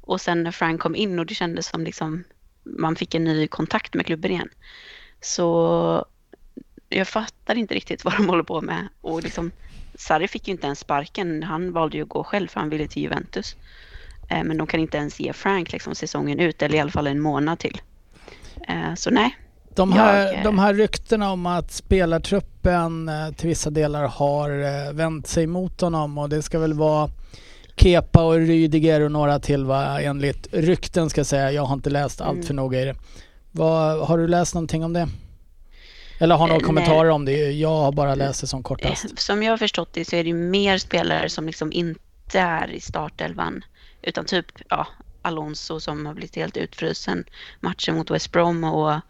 Och 0.00 0.20
sen 0.20 0.42
när 0.42 0.50
Frank 0.50 0.80
kom 0.80 0.96
in 0.96 1.18
och 1.18 1.26
det 1.26 1.34
kändes 1.34 1.66
som 1.66 1.84
liksom 1.84 2.24
man 2.62 2.96
fick 2.96 3.14
en 3.14 3.24
ny 3.24 3.46
kontakt 3.46 3.94
med 3.94 4.06
klubben 4.06 4.30
igen. 4.30 4.48
Så 5.20 6.06
jag 6.90 7.08
fattar 7.08 7.54
inte 7.58 7.74
riktigt 7.74 8.04
vad 8.04 8.16
de 8.16 8.28
håller 8.28 8.42
på 8.42 8.60
med. 8.60 8.88
Och 9.00 9.22
liksom, 9.22 9.50
Sarri 9.94 10.28
fick 10.28 10.48
ju 10.48 10.52
inte 10.52 10.66
ens 10.66 10.78
sparken. 10.78 11.42
Han 11.42 11.72
valde 11.72 11.96
ju 11.96 12.02
att 12.02 12.08
gå 12.08 12.24
själv 12.24 12.48
för 12.48 12.60
han 12.60 12.68
ville 12.70 12.88
till 12.88 13.02
Juventus. 13.02 13.56
Eh, 14.28 14.42
men 14.44 14.56
de 14.56 14.66
kan 14.66 14.80
inte 14.80 14.96
ens 14.96 15.20
ge 15.20 15.32
Frank 15.32 15.72
liksom 15.72 15.94
säsongen 15.94 16.40
ut, 16.40 16.62
eller 16.62 16.74
i 16.76 16.80
alla 16.80 16.90
fall 16.90 17.06
en 17.06 17.20
månad 17.20 17.58
till. 17.58 17.80
Eh, 18.68 18.94
så 18.94 19.10
nej. 19.10 19.36
De 19.74 19.92
här, 19.92 20.26
Jag, 20.26 20.34
eh, 20.38 20.42
de 20.44 20.58
här 20.58 20.74
ryktena 20.74 21.32
om 21.32 21.46
att 21.46 21.72
spelartruppen 21.72 23.10
till 23.36 23.48
vissa 23.48 23.70
delar 23.70 24.08
har 24.08 24.92
vänt 24.92 25.26
sig 25.26 25.46
mot 25.46 25.80
honom 25.80 26.18
och 26.18 26.28
det 26.28 26.42
ska 26.42 26.58
väl 26.58 26.74
vara 26.74 27.10
Kepa 27.76 28.24
och 28.24 28.34
Rydiger 28.34 29.00
och 29.00 29.12
några 29.12 29.38
till 29.38 29.64
va, 29.64 30.00
enligt 30.00 30.48
rykten 30.52 31.10
ska 31.10 31.18
jag 31.18 31.26
säga. 31.26 31.52
Jag 31.52 31.64
har 31.64 31.74
inte 31.74 31.90
läst 31.90 32.20
allt 32.20 32.34
Mm. 32.34 32.46
för 32.46 32.54
noga 32.54 32.80
i 32.80 32.84
det. 32.84 32.94
Vad, 33.50 34.06
har 34.06 34.18
du 34.18 34.28
läst 34.28 34.54
någonting 34.54 34.84
om 34.84 34.92
det? 34.92 35.08
Eller 36.22 36.34
har 36.36 36.46
några 36.48 36.60
Eh, 36.60 36.66
kommentarer 36.66 37.10
om 37.10 37.24
det? 37.24 37.50
Jag 37.52 37.68
har 37.76 37.92
bara 37.92 38.14
läst 38.14 38.40
det 38.40 38.46
som 38.46 38.62
kortast. 38.62 39.04
Eh, 39.04 39.10
Som 39.16 39.42
jag 39.42 39.52
har 39.52 39.58
förstått 39.58 39.88
det 39.92 40.04
så 40.04 40.16
är 40.16 40.24
det 40.24 40.32
mer 40.34 40.78
spelare 40.78 41.28
som 41.28 41.46
liksom 41.46 41.72
inte 41.72 42.38
är 42.38 42.70
i 42.70 42.80
startelvan. 42.80 43.64
Utan 44.02 44.24
typ 44.24 44.46
ja, 44.68 44.86
Alonso 45.22 45.80
som 45.80 46.06
har 46.06 46.14
blivit 46.14 46.36
helt 46.36 46.56
utfrusen 46.56 47.24
matchen 47.60 47.94
mot 47.96 48.10
West 48.10 48.32
Brom 48.32 48.64
och 48.64 49.00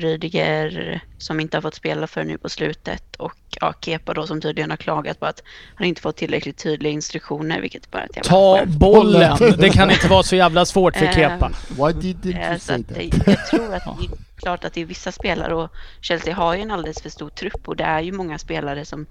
Rydiger 0.00 1.00
som 1.18 1.40
inte 1.40 1.56
har 1.56 1.62
fått 1.62 1.74
spela 1.74 2.06
för 2.06 2.24
nu 2.24 2.38
på 2.38 2.48
slutet 2.48 3.16
och 3.16 3.34
ja, 3.60 3.74
Kepa 3.80 4.14
då 4.14 4.26
som 4.26 4.40
tydligen 4.40 4.70
har 4.70 4.76
klagat 4.76 5.20
på 5.20 5.26
att 5.26 5.42
han 5.74 5.86
inte 5.86 6.00
fått 6.00 6.16
tillräckligt 6.16 6.58
tydliga 6.58 6.92
instruktioner 6.92 7.60
vilket 7.60 7.90
bara 7.90 8.02
är 8.02 8.06
ett 8.06 8.16
jävla 8.16 8.30
Ta 8.30 8.66
bollen! 8.66 9.36
Det 9.58 9.70
kan 9.70 9.90
inte 9.90 10.08
vara 10.08 10.22
så 10.22 10.36
jävla 10.36 10.64
svårt 10.64 10.96
för 10.96 11.04
Eh, 11.04 11.12
Kepa. 11.14 11.50
Why 11.68 11.92
didn't 11.92 12.36
Eh, 12.36 12.50
you 12.50 12.58
Så 12.58 12.64
say 12.64 12.76
att, 12.80 12.88
that? 12.88 13.26
jag 13.26 13.46
tror 13.46 13.74
att 13.74 13.84
det 13.84 14.04
är 14.04 14.10
klart 14.40 14.64
att 14.64 14.72
det 14.72 14.80
är 14.80 14.84
vissa 14.84 15.12
spelare 15.12 15.54
och 15.54 15.70
Chelsea 16.00 16.34
har 16.34 16.54
ju 16.54 16.62
en 16.62 16.70
alldeles 16.70 17.02
för 17.02 17.10
stor 17.10 17.28
trupp 17.30 17.68
och 17.68 17.76
det 17.76 17.84
är 17.84 18.00
ju 18.00 18.12
många 18.12 18.38
spelare 18.38 18.84
som, 18.84 19.06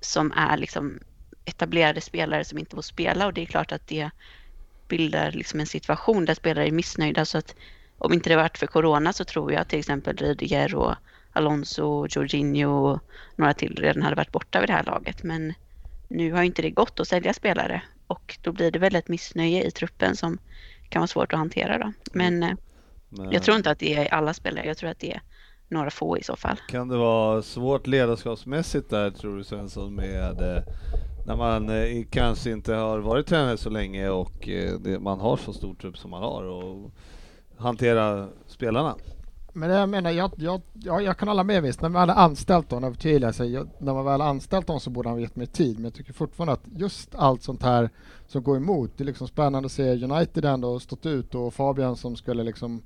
som 0.00 0.32
är 0.36 0.56
liksom 0.56 1.00
etablerade 1.44 2.00
spelare 2.00 2.44
som 2.44 2.58
inte 2.58 2.74
får 2.76 2.82
spela 2.82 3.26
och 3.26 3.32
det 3.34 3.42
är 3.42 3.46
klart 3.46 3.72
att 3.72 3.86
det 3.88 4.10
bildar 4.88 5.32
liksom 5.32 5.60
en 5.60 5.66
situation 5.66 6.24
där 6.24 6.34
spelare 6.34 6.66
är 6.68 6.72
missnöjda 6.72 7.24
så 7.24 7.38
att 7.38 7.54
om 7.98 8.12
inte 8.12 8.30
det 8.30 8.36
varit 8.36 8.58
för 8.58 8.66
corona 8.66 9.12
så 9.12 9.24
tror 9.24 9.52
jag 9.52 9.60
att 9.60 9.68
till 9.68 9.78
exempel 9.78 10.16
Rydiger 10.16 10.74
och 10.74 10.94
Alonso, 11.32 12.06
Jorginho 12.10 12.70
och 12.70 13.00
några 13.36 13.54
till 13.54 13.76
redan 13.76 14.02
hade 14.02 14.16
varit 14.16 14.32
borta 14.32 14.60
vid 14.60 14.68
det 14.68 14.72
här 14.72 14.84
laget 14.84 15.22
men 15.22 15.54
nu 16.08 16.32
har 16.32 16.42
inte 16.42 16.62
det 16.62 16.70
gått 16.70 17.00
att 17.00 17.08
sälja 17.08 17.34
spelare 17.34 17.82
och 18.06 18.38
då 18.42 18.52
blir 18.52 18.70
det 18.70 18.78
väl 18.78 18.94
ett 18.94 19.08
missnöje 19.08 19.64
i 19.64 19.70
truppen 19.70 20.16
som 20.16 20.38
kan 20.88 21.00
vara 21.00 21.06
svårt 21.06 21.32
att 21.32 21.38
hantera 21.38 21.78
då. 21.78 21.92
Men 22.12 22.42
eh, 22.42 22.54
Men 23.08 23.32
jag 23.32 23.42
tror 23.42 23.56
inte 23.56 23.70
att 23.70 23.78
det 23.78 23.94
är 23.96 24.14
alla 24.14 24.34
spelare, 24.34 24.66
jag 24.66 24.76
tror 24.76 24.90
att 24.90 24.98
det 24.98 25.12
är 25.12 25.22
några 25.68 25.90
få 25.90 26.18
i 26.18 26.22
så 26.22 26.36
fall. 26.36 26.56
Kan 26.68 26.88
det 26.88 26.96
vara 26.96 27.42
svårt 27.42 27.86
ledarskapsmässigt 27.86 28.90
där 28.90 29.10
tror 29.10 29.36
du 29.36 29.44
Svensson 29.44 29.94
med 29.94 30.40
eh, 30.40 30.62
när 31.26 31.36
man 31.36 31.68
eh, 31.68 32.04
kanske 32.10 32.50
inte 32.50 32.74
har 32.74 32.98
varit 32.98 33.26
tränare 33.26 33.56
så 33.56 33.70
länge 33.70 34.08
och 34.08 34.48
eh, 34.48 34.74
det, 34.78 34.98
man 34.98 35.20
har 35.20 35.36
så 35.36 35.52
stor 35.52 35.74
trupp 35.74 35.98
som 35.98 36.10
man 36.10 36.22
har 36.22 36.44
och 36.44 36.90
hantera 37.58 38.28
spelarna? 38.46 38.94
Men 39.52 39.70
jag 39.70 39.88
menar, 39.88 40.10
jag, 40.10 40.30
jag, 40.36 40.60
jag, 40.72 41.02
jag 41.02 41.18
kan 41.18 41.28
hålla 41.28 41.44
med 41.44 41.62
visst. 41.62 41.82
När 41.82 41.88
man 41.88 42.00
hade 42.00 42.20
anställt 42.20 42.70
honom, 42.70 42.94
förtydligar 42.94 43.32
sig, 43.32 43.52
jag, 43.52 43.68
när 43.78 43.94
man 43.94 44.04
väl 44.04 44.20
anställt 44.20 44.68
honom 44.68 44.80
så 44.80 44.90
borde 44.90 45.08
han 45.08 45.18
ha 45.18 45.22
gett 45.22 45.36
mer 45.36 45.46
tid. 45.46 45.74
Men 45.74 45.84
jag 45.84 45.94
tycker 45.94 46.12
fortfarande 46.12 46.52
att 46.52 46.64
just 46.76 47.14
allt 47.14 47.42
sånt 47.42 47.62
här 47.62 47.90
som 48.26 48.42
går 48.42 48.56
emot, 48.56 48.90
det 48.96 49.04
är 49.04 49.06
liksom 49.06 49.28
spännande 49.28 49.66
att 49.66 49.72
se 49.72 50.04
United 50.04 50.44
ändå 50.44 50.80
stått 50.80 51.06
ut 51.06 51.34
och 51.34 51.54
Fabian 51.54 51.96
som 51.96 52.16
skulle 52.16 52.42
liksom 52.42 52.82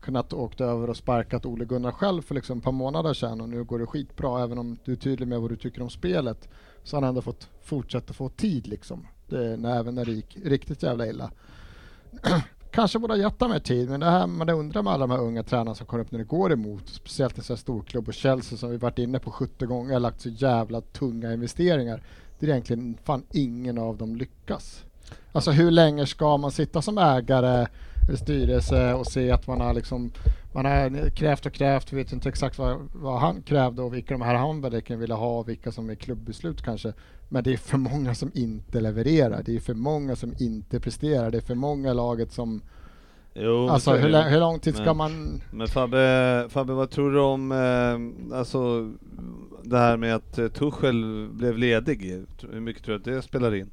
kunnat 0.00 0.32
åkt 0.32 0.60
över 0.60 0.90
och 0.90 0.96
sparkat 0.96 1.46
Ole 1.46 1.64
Gunnar 1.64 1.92
själv 1.92 2.22
för 2.22 2.34
liksom 2.34 2.58
ett 2.58 2.64
par 2.64 2.72
månader 2.72 3.14
sedan 3.14 3.40
och 3.40 3.48
nu 3.48 3.64
går 3.64 3.78
det 3.78 3.86
skitbra 3.86 4.42
även 4.42 4.58
om 4.58 4.78
du 4.84 4.92
är 4.92 4.96
tydlig 4.96 5.28
med 5.28 5.40
vad 5.40 5.50
du 5.50 5.56
tycker 5.56 5.82
om 5.82 5.90
spelet 5.90 6.48
så 6.82 6.96
har 6.96 7.02
han 7.02 7.08
ändå 7.08 7.22
fått 7.22 7.48
fortsätta 7.62 8.12
få 8.12 8.28
tid 8.28 8.66
liksom. 8.66 9.06
Det, 9.28 9.56
när, 9.56 9.78
även 9.78 9.94
när 9.94 10.04
det 10.04 10.12
gick 10.12 10.38
riktigt 10.44 10.82
jävla 10.82 11.06
illa. 11.06 11.30
Kanske 12.72 12.98
borde 12.98 13.12
ha 13.14 13.18
gett 13.18 13.38
dem 13.38 13.50
mer 13.50 13.58
tid, 13.58 13.90
men 13.90 14.00
det 14.00 14.06
här 14.06 14.26
man 14.26 14.48
undrar 14.50 14.82
med 14.82 14.92
alla 14.92 15.06
de 15.06 15.10
här 15.10 15.20
unga 15.20 15.42
tränarna 15.42 15.74
som 15.74 15.86
kommer 15.86 16.02
upp 16.02 16.12
när 16.12 16.18
det 16.18 16.24
går 16.24 16.52
emot, 16.52 16.88
speciellt 16.88 17.38
en 17.38 17.44
sån 17.44 17.54
här 17.54 17.58
storklubb 17.58 18.08
och 18.08 18.14
Chelsea 18.14 18.58
som 18.58 18.70
vi 18.70 18.76
varit 18.76 18.98
inne 18.98 19.18
på 19.18 19.30
70 19.30 19.66
gånger, 19.66 19.92
har 19.92 20.00
lagt 20.00 20.20
så 20.20 20.28
jävla 20.28 20.80
tunga 20.80 21.32
investeringar. 21.32 22.02
Det 22.38 22.46
är 22.46 22.50
egentligen 22.50 22.98
fan 23.04 23.22
ingen 23.30 23.78
av 23.78 23.96
dem 23.96 24.16
lyckas. 24.16 24.84
Alltså 25.32 25.50
hur 25.50 25.70
länge 25.70 26.06
ska 26.06 26.36
man 26.36 26.50
sitta 26.50 26.82
som 26.82 26.98
ägare 26.98 27.66
styrelse 28.14 28.94
och 28.94 29.06
se 29.06 29.30
att 29.30 29.46
man 29.46 29.60
har 29.60 29.74
liksom 29.74 30.10
man 30.52 30.64
har 30.64 31.10
krävt 31.10 31.46
och 31.46 31.52
krävt, 31.52 31.92
vi 31.92 31.96
vet 31.96 32.12
inte 32.12 32.28
exakt 32.28 32.58
vad, 32.58 32.88
vad 32.92 33.20
han 33.20 33.42
krävde 33.42 33.82
och 33.82 33.94
vilka 33.94 34.14
de 34.14 34.22
här 34.22 34.34
han 34.34 34.60
verkligen 34.60 35.00
ville 35.00 35.14
ha 35.14 35.38
och 35.38 35.48
vilka 35.48 35.72
som 35.72 35.90
är 35.90 35.94
klubbbeslut 35.94 36.62
kanske. 36.62 36.92
Men 37.28 37.44
det 37.44 37.52
är 37.52 37.56
för 37.56 37.78
många 37.78 38.14
som 38.14 38.30
inte 38.34 38.80
levererar. 38.80 39.42
Det 39.42 39.56
är 39.56 39.60
för 39.60 39.74
många 39.74 40.16
som 40.16 40.34
inte 40.40 40.80
presterar. 40.80 41.30
Det 41.30 41.36
är 41.36 41.42
för 41.42 41.54
många 41.54 41.90
i 41.90 41.94
laget 41.94 42.32
som... 42.32 42.62
Jo, 43.34 43.68
alltså 43.68 43.92
hur, 43.92 44.30
hur 44.30 44.40
lång 44.40 44.58
tid 44.58 44.74
ska 44.74 44.84
Men- 44.84 44.96
man... 44.96 45.42
Men 45.50 45.68
Fabbe, 45.68 46.46
Fabbe, 46.48 46.72
vad 46.72 46.90
tror 46.90 47.12
du 47.12 47.20
om 47.20 47.52
eh, 47.52 48.38
alltså, 48.38 48.92
det 49.62 49.78
här 49.78 49.96
med 49.96 50.14
att 50.14 50.38
eh, 50.38 50.48
Tuchel 50.48 51.28
blev 51.32 51.58
ledig? 51.58 52.24
Hur 52.52 52.60
mycket 52.60 52.84
tror 52.84 52.94
du 52.94 52.98
att 52.98 53.04
det 53.04 53.22
spelar 53.22 53.54
in? 53.54 53.70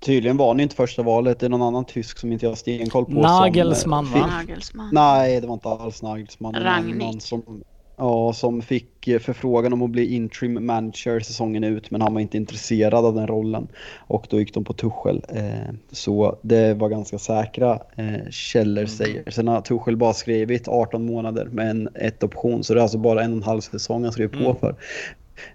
Tydligen 0.00 0.36
var 0.36 0.48
han 0.48 0.60
inte 0.60 0.76
första 0.76 1.02
valet, 1.02 1.40
det 1.40 1.46
är 1.46 1.50
någon 1.50 1.62
annan 1.62 1.84
tysk 1.84 2.18
som 2.18 2.32
inte 2.32 2.44
jag 2.46 2.50
har 2.50 2.56
stenkoll 2.56 3.04
på. 3.04 3.12
Nagelsmann, 3.12 4.06
som, 4.06 4.14
eh, 4.14 4.20
va? 4.20 4.26
Nagelsmann. 4.26 4.90
Nej, 4.92 5.40
det 5.40 5.46
var 5.46 5.54
inte 5.54 5.68
alls 5.68 6.02
Nagelsmann. 6.02 6.54
Rangnick. 6.54 7.22
Som, 7.22 7.62
ja, 7.96 8.32
som 8.32 8.62
fick 8.62 9.08
eh, 9.08 9.18
förfrågan 9.18 9.72
om 9.72 9.82
att 9.82 9.90
bli 9.90 10.14
interim 10.14 10.66
manager 10.66 11.20
säsongen 11.20 11.64
ut, 11.64 11.90
men 11.90 12.00
han 12.00 12.14
var 12.14 12.20
inte 12.20 12.36
intresserad 12.36 13.04
av 13.04 13.14
den 13.14 13.26
rollen. 13.26 13.68
Och 13.96 14.26
då 14.30 14.38
gick 14.38 14.54
de 14.54 14.64
på 14.64 14.72
Tuchel. 14.72 15.24
Eh, 15.28 15.74
så 15.92 16.38
det 16.42 16.74
var 16.74 16.88
ganska 16.88 17.18
säkra 17.18 17.78
eh, 17.96 18.30
källor 18.30 18.86
säger. 18.86 19.30
Sen 19.30 19.48
har 19.48 19.60
Tuchel 19.60 19.96
bara 19.96 20.12
skrivit 20.14 20.68
18 20.68 21.06
månader 21.06 21.44
med 21.44 21.70
en 21.70 21.88
ett 21.94 22.22
option, 22.22 22.64
så 22.64 22.74
det 22.74 22.80
är 22.80 22.82
alltså 22.82 22.98
bara 22.98 23.22
en 23.22 23.30
och 23.30 23.36
en 23.36 23.42
halv 23.42 23.60
säsong 23.60 24.02
han 24.04 24.12
skrev 24.12 24.28
på 24.28 24.38
Mm. 24.38 24.56
för. 24.56 24.74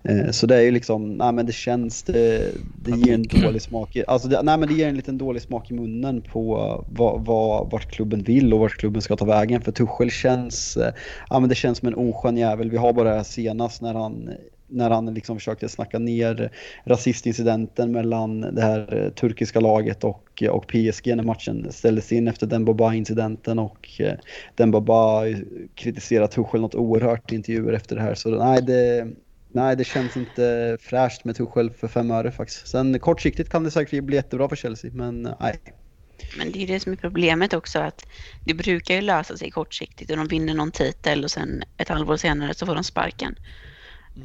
Eh, 0.03 0.29
Så 0.31 0.47
det 0.47 0.55
är 0.55 0.61
ju 0.61 0.71
liksom, 0.71 1.13
nej 1.17 1.31
men 1.33 1.45
det 1.45 1.51
känns, 1.53 2.03
det, 2.03 2.51
det 2.75 2.91
ger 2.91 3.13
en 3.13 3.27
dålig 3.27 3.61
smak 3.61 3.95
i, 3.95 4.03
alltså 4.07 4.27
det, 4.27 4.41
nej 4.43 4.57
men 4.57 4.67
det 4.69 4.73
ger 4.75 4.87
en 4.87 4.95
liten 4.95 5.17
dålig 5.17 5.41
smak 5.41 5.71
i 5.71 5.73
munnen 5.73 6.21
på 6.21 6.55
vad, 6.87 7.25
vad, 7.25 7.71
vart 7.71 7.91
klubben 7.91 8.23
vill 8.23 8.53
och 8.53 8.59
vart 8.59 8.77
klubben 8.77 9.01
ska 9.01 9.15
ta 9.15 9.25
vägen. 9.25 9.61
För 9.61 9.71
Tuchel 9.71 10.11
känns, 10.11 10.77
eh, 10.77 10.93
ja 11.29 11.39
men 11.39 11.49
det 11.49 11.55
känns 11.55 11.77
som 11.77 11.87
en 11.87 11.95
oskön 11.95 12.37
jävel. 12.37 12.69
Vi 12.69 12.77
har 12.77 12.93
bara 12.93 13.09
det 13.09 13.15
här 13.15 13.23
senast 13.23 13.81
när 13.81 13.93
han 13.93 14.29
när 14.67 14.89
han 14.89 15.13
liksom 15.13 15.37
försökte 15.37 15.69
snacka 15.69 15.99
ner 15.99 16.51
rasistincidenten 16.85 17.91
mellan 17.91 18.41
det 18.41 18.61
här 18.61 19.03
eh, 19.05 19.09
turkiska 19.09 19.59
laget 19.59 20.03
och, 20.03 20.43
och 20.51 20.67
PSG 20.67 21.15
när 21.15 21.23
matchen 21.23 21.71
ställdes 21.71 22.11
in 22.11 22.27
efter 22.27 22.47
Dembaba-incidenten 22.47 23.59
och 23.59 24.01
Dembaba 24.55 25.23
kritiserar 25.75 26.27
Tuchel 26.27 26.61
något 26.61 26.75
oerhört 26.75 27.31
i 27.31 27.35
intervjuer 27.35 27.73
efter 27.73 27.95
det 27.95 28.01
här. 28.01 28.15
Så 28.15 28.29
nej, 28.29 28.61
det, 28.61 29.07
Nej, 29.53 29.75
det 29.75 29.83
känns 29.83 30.17
inte 30.17 30.77
fräscht 30.81 31.25
med 31.25 31.35
Tuchel 31.35 31.71
för 31.71 31.87
fem 31.87 32.11
öre 32.11 32.31
faktiskt. 32.31 32.67
Sen 32.67 32.99
kortsiktigt 32.99 33.49
kan 33.49 33.63
det 33.63 33.71
säkert 33.71 34.03
bli 34.03 34.15
jättebra 34.15 34.49
för 34.49 34.55
Chelsea, 34.55 34.91
men 34.93 35.25
eh, 35.25 35.35
nej. 35.39 35.59
Men 36.37 36.51
det 36.51 36.63
är 36.63 36.67
det 36.67 36.79
som 36.79 36.91
är 36.91 36.95
problemet 36.95 37.53
också 37.53 37.79
att 37.79 38.05
det 38.45 38.53
brukar 38.53 38.95
ju 38.95 39.01
lösa 39.01 39.37
sig 39.37 39.51
kortsiktigt 39.51 40.11
och 40.11 40.17
de 40.17 40.27
vinner 40.27 40.53
någon 40.53 40.71
titel 40.71 41.23
och 41.23 41.31
sen 41.31 41.63
ett 41.77 41.89
halvår 41.89 42.17
senare 42.17 42.53
så 42.53 42.65
får 42.65 42.75
de 42.75 42.83
sparken. 42.83 43.35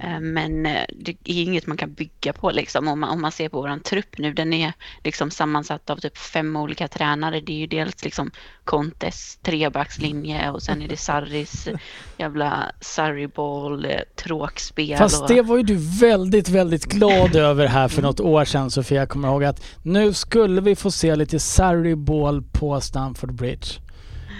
Eh, 0.01 0.21
Men 0.21 0.67
eh, 0.67 0.83
det 0.95 1.11
är 1.11 1.43
inget 1.43 1.67
man 1.67 1.77
kan 1.77 1.93
bygga 1.93 2.33
på 2.33 2.51
liksom. 2.51 2.89
Om 2.89 3.01
man, 3.01 3.11
om 3.11 3.21
man 3.21 3.33
ser 3.33 3.49
på 3.49 3.61
våran 3.61 3.81
trupp 3.81 4.19
nu, 4.19 4.33
den 4.33 4.53
är 4.53 4.73
liksom 5.05 5.31
sammansatt 5.31 5.91
av 5.91 5.97
typ 5.97 6.19
fem 6.19 6.57
olika 6.57 6.89
tränare. 6.89 7.41
Det 7.41 7.53
är 7.53 7.57
ju 7.57 7.67
dels 7.67 8.05
liksom 8.05 8.31
Contes 8.65 9.39
trebackslinje 9.43 10.51
och 10.51 10.63
sen 10.63 10.83
är 10.83 10.89
det 10.89 10.97
Sarris 10.97 11.69
jävla 12.17 12.73
Sarri-boll, 12.81 13.85
eh, 13.85 13.91
tråkspel. 14.17 14.99
Fast 14.99 15.23
och, 15.23 15.29
det 15.29 15.43
var 15.43 15.57
ju 15.57 15.63
du 15.63 15.77
väldigt, 16.01 16.49
väldigt 16.49 16.85
glad 16.85 17.37
över 17.37 17.67
här 17.67 17.89
för 17.89 18.03
något 18.03 18.21
år 18.21 18.45
sedan 18.45 18.71
Sofia. 18.71 18.99
Jag 18.99 19.09
kommer 19.09 19.29
ihåg 19.29 19.45
att 19.45 19.65
nu 19.83 20.13
skulle 20.13 20.61
vi 20.61 20.77
få 20.77 20.91
se 20.91 21.17
lite 21.17 21.39
Sarri 21.39 21.97
Ball 21.97 22.43
på 22.43 22.81
Stamford 22.81 23.35
Bridge. 23.35 23.88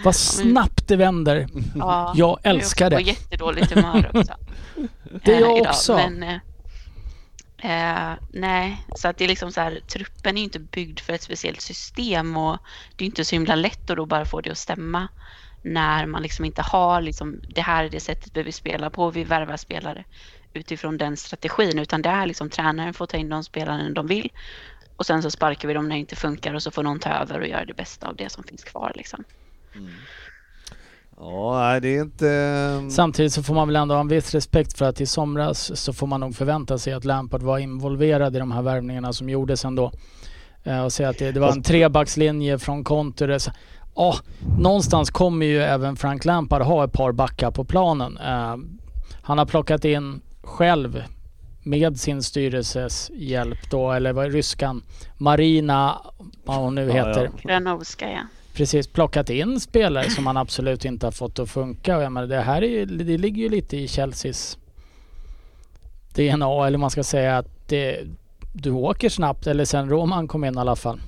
Vad 0.05 0.17
snabbt 0.17 0.89
det 0.89 0.97
vänder. 0.97 1.49
ja, 1.75 2.13
Jag 2.17 2.39
älskar 2.43 2.85
Jag 2.85 2.93
är 2.93 2.99
det. 2.99 3.05
på 3.05 3.11
jättedåligt 3.11 3.73
humör 3.73 4.11
också. 4.15 4.35
Det 5.25 5.33
är 5.33 5.37
eh, 5.37 5.41
jag 5.41 5.59
idag. 5.59 5.71
också. 5.71 5.97
Men, 5.97 6.23
eh, 6.23 8.11
eh, 8.11 8.15
nej, 8.33 8.85
så 8.97 9.09
att 9.09 9.17
det 9.17 9.25
är 9.25 9.29
liksom 9.29 9.53
så 9.53 9.61
här, 9.61 9.81
truppen 9.87 10.39
är 10.39 10.43
inte 10.43 10.59
byggd 10.59 11.01
för 11.01 11.13
ett 11.13 11.23
speciellt 11.23 11.61
system 11.61 12.37
och 12.37 12.59
det 12.97 13.05
är 13.05 13.07
inte 13.07 13.25
så 13.25 13.35
himla 13.35 13.55
lätt 13.55 13.91
att 13.91 13.97
då 13.97 14.07
bara 14.07 14.25
få 14.25 14.41
det 14.41 14.51
att 14.51 14.59
stämma 14.59 15.09
när 15.63 16.07
man 16.07 16.23
liksom 16.23 16.45
inte 16.45 16.63
har 16.63 17.01
liksom, 17.01 17.41
det 17.49 17.61
här 17.61 17.85
är 17.85 17.89
det 17.89 18.01
sättet 18.01 18.37
vi 18.37 18.43
vill 18.43 18.53
spela 18.53 18.91
på, 18.91 19.11
vi 19.11 19.25
värvar 19.25 19.57
spelare 19.57 20.05
utifrån 20.53 20.99
den 20.99 21.17
strategin, 21.17 21.79
utan 21.79 22.03
det 22.03 22.09
är 22.09 22.27
liksom 22.27 22.51
tränaren 22.51 22.95
får 22.95 23.07
ta 23.07 23.17
in 23.17 23.29
de 23.29 23.45
spelarna 23.45 23.91
de 23.91 24.07
vill 24.07 24.31
och 24.99 25.07
sen 25.07 25.23
så 25.23 25.31
sparkar 25.31 25.69
vi 25.69 25.75
dem 25.75 25.89
när 25.89 25.95
det 25.95 26.01
inte 26.01 26.17
funkar 26.17 26.55
och 26.55 26.63
så 26.63 26.71
får 26.71 26.83
någon 26.83 26.99
ta 26.99 27.11
över 27.11 27.41
och 27.41 27.49
göra 27.49 27.65
det 27.65 27.75
bästa 27.75 28.09
av 28.09 28.17
det 28.17 28.33
som 28.33 28.45
finns 28.45 28.65
kvar 28.65 28.93
liksom. 28.95 29.25
Ja, 31.21 31.59
nej 31.61 31.81
det 31.81 31.97
är 31.97 32.01
inte... 32.03 32.29
ehm, 32.31 32.91
Samtidigt 32.91 33.33
så 33.33 33.43
får 33.43 33.55
man 33.55 33.69
väl 33.69 33.77
ändå 33.77 33.95
ha 33.95 34.01
en 34.01 34.09
viss 34.09 34.35
respekt 34.35 34.79
för 34.79 34.85
att 34.85 35.01
i 35.01 35.07
somras 35.07 35.81
så 35.81 35.93
får 35.93 36.07
man 36.07 36.21
nog 36.21 36.35
förvänta 36.37 36.79
sig 36.79 36.93
att 36.93 37.05
Lampard 37.05 37.43
var 37.43 37.59
involverad 37.59 38.37
i 38.37 38.39
de 38.39 38.53
här 38.53 38.63
värvningarna 38.63 39.13
som 39.13 39.29
gjordes 39.31 39.65
ändå. 39.65 39.93
Eh, 40.65 40.85
och 40.85 40.93
säga 40.93 41.09
att 41.09 41.19
det, 41.19 41.33
det 41.33 41.41
var 41.41 41.53
en 41.53 41.63
trebackslinje 41.63 42.59
från 42.59 42.85
Conte. 42.85 43.39
Ja, 43.95 44.15
någonstans 44.59 45.11
kommer 45.11 45.47
ju 45.47 45.59
även 45.63 45.97
Frank 45.97 46.25
Lampard 46.25 46.63
ha 46.63 46.85
ett 46.85 46.93
par 46.93 47.13
backar 47.13 47.51
på 47.51 47.65
planen. 47.65 48.17
Eh, 48.19 48.57
han 49.23 49.39
har 49.39 49.47
plockat 49.47 49.85
in 49.85 50.21
själv 50.43 51.03
med 51.63 52.01
sin 52.01 52.23
styrelses 52.23 53.11
hjälp 53.15 53.71
då, 53.71 53.93
eller 53.93 54.13
vad 54.13 54.27
är 54.27 54.31
ryskan? 54.31 54.83
Marina, 55.17 55.99
vad 56.45 56.57
hon 56.57 56.75
nu 56.75 56.87
Ja, 56.87 56.93
heter 56.93 57.25
ja. 57.25 57.31
Granovska 57.43 58.11
ja. 58.11 58.21
Precis 58.59 58.87
plockat 58.87 59.31
in 59.31 59.61
spelare 59.61 60.11
som 60.11 60.25
man 60.25 60.37
absolut 60.37 60.85
inte 60.85 61.07
har 61.07 61.11
fått 61.11 61.39
att 61.39 61.51
funka. 61.51 61.97
Och 61.97 62.03
jag 62.03 62.13
menar, 62.13 62.27
det 62.27 62.41
här 62.41 62.65
är, 62.65 62.87
det 62.87 63.19
ligger 63.19 63.43
ju 63.43 63.49
lite 63.49 63.77
i 63.77 63.89
Chelseas 63.89 64.59
DNA, 66.15 66.67
eller 66.67 66.79
man 66.79 66.91
ska 66.91 67.03
säga 67.03 67.39
att 67.39 67.69
det, 67.69 68.01
du 68.53 68.71
åker 68.71 69.09
snabbt, 69.09 69.47
eller 69.47 69.65
sen 69.65 69.91
Roman 69.91 70.29
kom 70.29 70.45
in 70.45 70.55
i 70.55 70.59
alla 70.59 70.77
fall. 70.77 71.01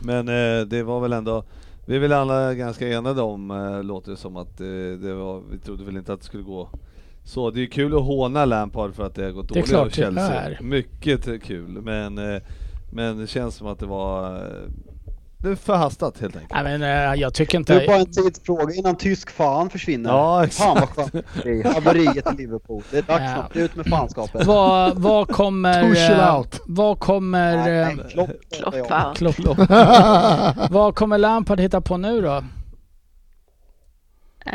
Men 0.00 0.28
eh, 0.28 0.66
det 0.66 0.82
var 0.82 1.00
väl 1.00 1.12
ändå, 1.12 1.44
vi 1.86 1.96
är 1.96 2.00
väl 2.00 2.12
alla 2.12 2.54
ganska 2.54 2.88
enade 2.88 3.22
om, 3.22 3.50
eh, 3.50 3.82
låter 3.82 4.10
det 4.10 4.16
som 4.16 4.36
att 4.36 4.60
eh, 4.60 4.66
det 5.02 5.14
var, 5.14 5.42
vi 5.50 5.58
trodde 5.58 5.84
väl 5.84 5.96
inte 5.96 6.12
att 6.12 6.20
det 6.20 6.26
skulle 6.26 6.42
gå 6.42 6.68
så. 7.24 7.50
Det 7.50 7.62
är 7.62 7.66
kul 7.66 7.96
att 7.96 8.02
håna 8.02 8.44
Lampard 8.44 8.94
för 8.94 9.06
att 9.06 9.14
det 9.14 9.24
har 9.24 9.30
gått 9.30 9.48
dåligt 9.48 9.68
klart 9.68 9.80
av 9.80 9.88
det 9.88 9.94
Chelsea. 9.94 10.40
är. 10.40 10.58
Mycket 10.60 11.42
kul, 11.42 11.68
men, 11.68 12.18
eh, 12.18 12.42
men 12.92 13.18
det 13.18 13.26
känns 13.26 13.54
som 13.54 13.66
att 13.66 13.78
det 13.78 13.86
var 13.86 14.42
det 15.42 15.48
är 15.48 15.54
förhastat 15.54 16.20
helt 16.20 16.36
enkelt. 16.36 16.52
Nej, 16.64 16.78
men, 16.78 16.82
eh, 17.12 17.20
jag 17.20 17.34
tycker 17.34 17.58
Det 17.60 17.72
är 17.84 17.86
bara 17.86 17.98
inte... 17.98 18.20
en 18.20 18.24
tidsfråga 18.26 18.74
innan 18.74 18.96
tysk 18.96 19.30
fan 19.30 19.70
försvinner. 19.70 20.10
Ja, 20.10 20.46
Fan 20.50 20.74
vad 20.74 20.82
exakt. 20.84 21.12
skönt 21.12 21.26
det 21.42 21.50
är. 21.50 21.74
Haveriet 21.74 22.32
i 22.32 22.36
Liverpool. 22.36 22.82
Det 22.90 22.98
är 22.98 23.02
dags 23.02 23.22
Ja. 23.22 23.34
snart. 23.34 23.56
Ut 23.56 23.76
med 23.76 23.86
fanskapet. 23.86 24.46
Vad, 24.46 24.98
vad 24.98 25.28
kommer... 25.28 25.82
Push 25.82 26.04
it 26.04 26.18
eh, 26.18 26.36
out. 26.36 26.60
Vad 26.66 26.98
kommer... 26.98 27.56
Nej, 27.56 27.96
nej, 27.96 28.06
Klopp, 28.10 28.30
Klopp? 29.16 29.36
Klopp. 29.36 29.58
vad 30.70 30.94
kommer 30.94 31.18
Lampard 31.18 31.60
hitta 31.60 31.80
på 31.80 31.96
nu 31.96 32.20
då? 32.20 32.44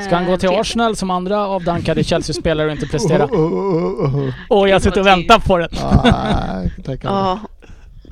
Ska 0.02 0.16
han 0.16 0.26
gå 0.26 0.38
till 0.38 0.50
Eh, 0.50 0.60
Arsenal 0.60 0.96
som 0.96 1.10
andra 1.12 1.48
avdankade 1.48 2.04
Chelsea-spelare 2.04 2.68
och 2.68 2.72
inte 2.74 2.86
prestera? 2.88 3.26
Oh, 3.26 3.32
oh. 4.16 4.34
Åh, 4.50 4.70
jag 4.70 4.82
sitter 4.82 5.00
och 5.00 5.08
väntar 5.08 5.40
på 5.40 5.58
det. 5.58 5.70
Ah, 5.84 6.62
jag 6.62 6.76
kan 6.76 6.84
tänka 6.84 7.12
mig. 7.12 7.18
Ja. 7.20 7.40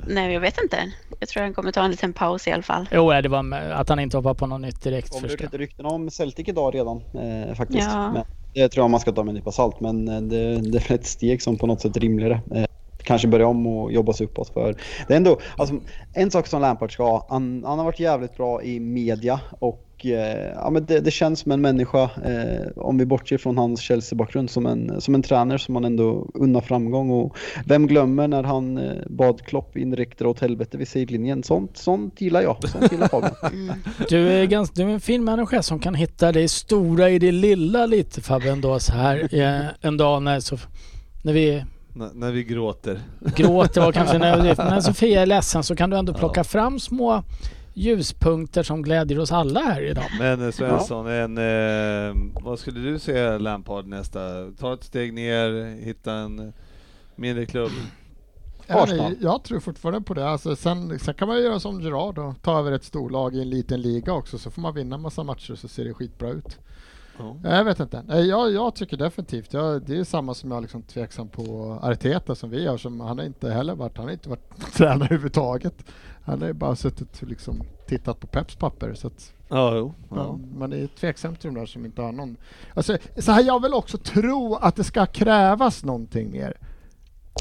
Nej, 0.06 0.32
jag 0.32 0.40
vet 0.40 0.62
inte. 0.62 0.76
Jag 1.22 1.28
tror 1.28 1.42
han 1.42 1.54
kommer 1.54 1.72
ta 1.72 1.84
en 1.84 1.90
liten 1.90 2.12
paus 2.12 2.48
i 2.48 2.52
alla 2.52 2.62
fall. 2.62 2.88
Jo, 2.92 3.10
det 3.10 3.28
var 3.28 3.42
med, 3.42 3.80
att 3.80 3.88
han 3.88 4.00
inte 4.00 4.16
hoppar 4.16 4.34
på 4.34 4.46
något 4.46 4.60
nytt 4.60 4.82
direkt 4.82 5.20
Det 5.22 5.26
ut 5.26 5.40
lite 5.40 5.58
rykten 5.58 5.86
om 5.86 6.10
Celtic 6.10 6.48
idag 6.48 6.74
redan 6.74 6.96
eh, 6.96 7.54
faktiskt. 7.54 7.88
Ja. 7.92 8.12
Men 8.12 8.24
det 8.54 8.68
tror 8.68 8.84
jag 8.84 8.90
man 8.90 9.00
ska 9.00 9.12
ta 9.12 9.22
med 9.22 9.30
en 9.30 9.34
nypa 9.34 9.52
salt 9.52 9.80
men 9.80 10.08
eh, 10.08 10.20
det, 10.20 10.60
det 10.72 10.90
är 10.90 10.94
ett 10.94 11.06
steg 11.06 11.42
som 11.42 11.58
på 11.58 11.66
något 11.66 11.80
sätt 11.80 11.96
är 11.96 12.00
rimligare. 12.00 12.40
Eh, 12.54 12.64
kanske 13.02 13.28
börja 13.28 13.46
om 13.46 13.66
och 13.66 13.92
jobba 13.92 14.12
sig 14.12 14.26
uppåt 14.26 14.48
för 14.48 14.76
det 15.08 15.12
är 15.14 15.16
ändå, 15.16 15.40
alltså, 15.56 15.74
en 16.12 16.30
sak 16.30 16.46
som 16.46 16.60
Lampard 16.60 16.92
ska 16.92 17.04
ha, 17.04 17.26
han, 17.28 17.64
han 17.66 17.78
har 17.78 17.84
varit 17.84 18.00
jävligt 18.00 18.36
bra 18.36 18.62
i 18.62 18.80
media 18.80 19.40
och 19.58 19.80
eh, 20.06 20.52
ja, 20.54 20.70
men 20.70 20.84
det, 20.84 21.00
det 21.00 21.10
känns 21.10 21.40
som 21.40 21.52
en 21.52 21.60
människa, 21.60 22.02
eh, 22.02 22.66
om 22.76 22.98
vi 22.98 23.06
bortser 23.06 23.38
från 23.38 23.58
hans 23.58 23.80
Chelsea-bakgrund, 23.80 24.50
som 24.50 24.66
en, 24.66 25.00
som 25.00 25.14
en 25.14 25.22
tränare 25.22 25.58
som 25.58 25.74
man 25.74 25.84
ändå 25.84 26.30
unnar 26.34 26.60
framgång 26.60 27.10
och 27.10 27.36
vem 27.66 27.86
glömmer 27.86 28.28
när 28.28 28.42
han 28.42 28.78
eh, 28.78 28.92
bad 29.10 29.40
Klopp 29.46 29.76
indirekt 29.76 30.18
dra 30.18 30.28
åt 30.28 30.40
helvete 30.40 30.78
vid 30.78 30.88
sidlinjen. 30.88 31.42
Sånt, 31.42 31.76
sånt 31.76 32.20
gillar 32.20 32.42
jag, 32.42 32.68
sånt 32.68 32.92
gillar 32.92 33.08
Fabian. 33.08 33.32
Mm. 33.52 33.74
Du 34.08 34.28
är, 34.28 34.44
ganska, 34.46 34.74
du 34.82 34.82
är 34.82 34.94
en 34.94 35.00
fin 35.00 35.24
människa 35.24 35.62
som 35.62 35.78
kan 35.78 35.94
hitta 35.94 36.32
det 36.32 36.48
stora 36.48 37.10
i 37.10 37.18
det 37.18 37.32
lilla 37.32 37.86
lite 37.86 38.20
Fabbe 38.20 38.50
ändå 38.50 38.78
så 38.78 38.92
här 38.92 39.28
eh, 39.34 39.66
en 39.80 39.96
dag 39.96 40.22
när, 40.22 40.40
så, 40.40 40.58
när 41.22 41.32
vi 41.32 41.64
N- 41.96 42.10
när 42.14 42.32
vi 42.32 42.44
gråter. 42.44 43.00
gråter 43.36 43.88
och 43.88 43.94
kanske 43.94 44.18
när, 44.18 44.36
när 44.70 44.80
Sofia 44.80 45.22
är 45.22 45.26
ledsen 45.26 45.62
så 45.62 45.76
kan 45.76 45.90
du 45.90 45.96
ändå 45.96 46.14
plocka 46.14 46.40
Ja. 46.40 46.44
fram 46.44 46.80
små 46.80 47.22
ljuspunkter 47.74 48.62
som 48.62 48.82
glädjer 48.82 49.18
oss 49.18 49.32
alla 49.32 49.60
här 49.60 49.82
idag. 49.82 50.04
Men 50.18 50.42
eh, 50.44 50.50
Svensson, 50.50 51.06
en, 51.06 51.38
eh, 51.38 52.14
vad 52.44 52.58
skulle 52.58 52.80
du 52.80 52.98
säga 52.98 53.38
Lampard 53.38 53.86
nästa? 53.86 54.20
Ta 54.58 54.74
ett 54.74 54.84
steg 54.84 55.14
ner, 55.14 55.76
hitta 55.84 56.12
en 56.12 56.52
mindre 57.16 57.46
klubb. 57.46 57.70
Arsenal. 58.68 59.14
jag 59.20 59.44
tror 59.44 59.60
fortfarande 59.60 60.00
på 60.00 60.14
det. 60.14 60.28
Alltså, 60.28 60.56
sen, 60.56 60.98
sen 60.98 61.14
kan 61.14 61.28
man 61.28 61.42
göra 61.42 61.60
som 61.60 61.80
Gerard 61.80 62.18
och 62.18 62.42
ta 62.42 62.58
över 62.58 62.72
ett 62.72 62.84
storlag 62.84 63.34
i 63.34 63.42
en 63.42 63.50
liten 63.50 63.80
liga 63.80 64.12
också 64.12 64.38
så 64.38 64.50
får 64.50 64.62
man 64.62 64.74
vinna 64.74 64.98
massa 64.98 65.22
matcher 65.22 65.54
så 65.54 65.68
ser 65.68 65.84
det 65.84 65.94
skitbra 65.94 66.30
ut. 66.30 66.58
Ja. 67.18 67.36
Jag 67.42 67.64
vet 67.64 67.80
inte. 67.80 68.02
Nej, 68.06 68.28
Jag, 68.28 68.52
jag 68.52 68.74
tycker 68.74 68.96
definitivt, 68.96 69.52
jag, 69.52 69.82
det 69.82 69.98
är 69.98 70.04
samma 70.04 70.34
som 70.34 70.50
jag 70.50 70.58
är 70.58 70.62
liksom 70.62 70.82
tveksam 70.82 71.28
på 71.28 71.78
Arteta 71.82 72.34
som 72.34 72.50
vi 72.50 72.66
har. 72.66 72.76
Som, 72.76 73.00
han 73.00 73.18
har 73.18 73.24
inte 73.24 73.50
heller 73.50 73.74
varit, 73.74 73.96
han 73.96 74.06
har 74.06 74.12
inte 74.12 74.28
varit 74.28 74.50
tränare 74.74 75.04
överhuvudtaget. 75.04 75.84
Han 76.24 76.40
har 76.40 76.46
ju 76.48 76.52
bara 76.52 76.76
suttit 76.76 77.22
och 77.22 77.28
liksom 77.28 77.62
tittat 77.86 78.20
på 78.20 78.26
Peps 78.26 78.56
papper. 78.56 78.94
Så 78.94 79.06
att, 79.06 79.32
Ja, 79.48 79.74
jo. 79.76 79.94
Ja. 80.08 80.16
man, 80.16 80.48
man 80.58 80.72
är 80.72 80.86
tveksam 80.86 81.36
till 81.36 81.54
de 81.54 81.60
där 81.60 81.66
som 81.66 81.84
inte 81.84 82.02
har 82.02 82.12
någon... 82.12 82.36
Alltså, 82.74 82.96
så 83.18 83.32
här, 83.32 83.42
jag 83.44 83.62
vill 83.62 83.74
också 83.74 83.98
tro 83.98 84.54
att 84.54 84.76
det 84.76 84.84
ska 84.84 85.06
krävas 85.06 85.84
någonting 85.84 86.30
mer. 86.30 86.56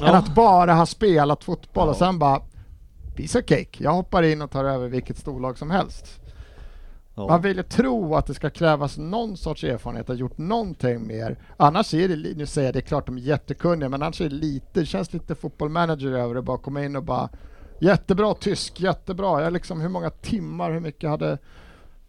Än 0.01 0.07
Ja. 0.07 0.15
att 0.17 0.35
bara 0.35 0.73
ha 0.73 0.85
spelat 0.85 1.43
fotboll 1.43 1.87
och 1.87 1.93
Ja. 1.95 1.99
sen 1.99 2.19
bara 2.19 2.41
piece 3.15 3.39
of 3.39 3.45
cake. 3.45 3.83
Jag 3.83 3.91
hoppar 3.93 4.23
in 4.23 4.41
och 4.41 4.51
tar 4.51 4.65
över 4.65 4.87
vilket 4.87 5.17
storlag 5.17 5.57
som 5.57 5.71
helst. 5.71 6.19
Ja. 7.15 7.27
Man 7.27 7.41
vill 7.41 7.57
ju 7.57 7.63
tro 7.63 8.15
att 8.15 8.25
det 8.25 8.33
ska 8.33 8.49
krävas 8.49 8.97
någon 8.97 9.37
sorts 9.37 9.63
erfarenhet, 9.63 10.03
att 10.03 10.07
ha 10.07 10.19
gjort 10.19 10.37
någonting 10.37 11.07
mer. 11.07 11.37
Annars 11.57 11.93
är 11.93 12.07
det, 12.07 12.15
nu 12.37 12.45
säger 12.45 12.67
jag 12.67 12.73
det 12.75 12.79
är 12.79 12.81
klart 12.81 13.05
de 13.05 13.17
är 13.17 13.21
jättekunniga, 13.21 13.89
men 13.89 14.01
annars 14.03 14.21
är 14.21 14.29
det 14.29 14.35
lite, 14.35 14.79
det 14.79 14.85
känns 14.85 15.13
lite 15.13 15.35
fotbollmanager 15.35 16.11
över 16.11 16.35
det, 16.35 16.41
bara 16.41 16.57
komma 16.57 16.83
in 16.85 16.95
och 16.95 17.03
bara 17.03 17.29
jättebra 17.81 18.33
tysk, 18.33 18.79
jättebra. 18.79 19.43
Jag 19.43 19.53
liksom, 19.53 19.81
hur 19.81 19.89
många 19.89 20.09
timmar, 20.09 20.71
hur 20.71 20.79
mycket 20.79 21.09
hade 21.09 21.37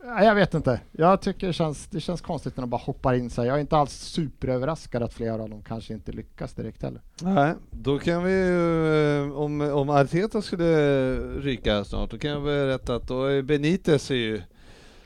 Nej, 0.04 0.26
jag 0.26 0.34
vet 0.34 0.54
inte. 0.54 0.80
Jag 0.92 1.20
tycker 1.20 1.46
det 1.46 1.52
känns, 1.52 1.86
det 1.86 2.00
känns 2.00 2.20
konstigt 2.20 2.56
när 2.56 2.62
de 2.62 2.70
bara 2.70 2.80
hoppar 2.80 3.14
in 3.14 3.30
sig. 3.30 3.46
Jag 3.46 3.56
är 3.56 3.60
inte 3.60 3.76
alls 3.76 3.92
superöverraskad 3.92 5.02
att 5.02 5.14
flera 5.14 5.42
av 5.42 5.50
dem 5.50 5.62
kanske 5.62 5.94
inte 5.94 6.12
lyckas 6.12 6.54
direkt 6.54 6.82
heller. 6.82 7.00
Nej, 7.22 7.54
då 7.70 7.98
kan 7.98 8.24
vi 8.24 8.32
ju, 8.32 9.26
eh, 9.26 9.32
om, 9.32 9.60
om 9.60 9.90
Arteta 9.90 10.42
skulle 10.42 11.14
ryka 11.18 11.84
snart, 11.84 12.10
då 12.10 12.18
kan 12.18 12.30
jag 12.30 12.42
berätta 12.42 12.94
att 12.94 13.08
då 13.08 13.24
är 13.24 13.42
Benitez 13.42 14.10
är 14.10 14.14
ju, 14.14 14.42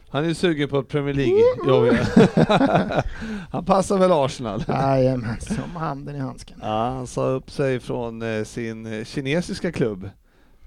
han 0.09 0.25
är 0.25 0.29
ju 0.29 0.35
sugen 0.35 0.69
på 0.69 0.83
Premier 0.83 1.15
League-jobb. 1.15 1.97
han 3.51 3.65
passar 3.65 3.99
väl 3.99 4.13
Arsenal? 4.13 4.65
Jajamän, 4.69 5.41
som 5.41 5.77
handen 5.77 6.17
i 6.17 6.19
handsken. 6.19 6.59
Ja, 6.63 6.91
han 6.91 7.07
sa 7.07 7.27
upp 7.27 7.51
sig 7.51 7.81
från 7.81 8.23
eh, 8.23 8.45
sin 8.45 9.05
kinesiska 9.05 9.73
klubb. 9.73 10.11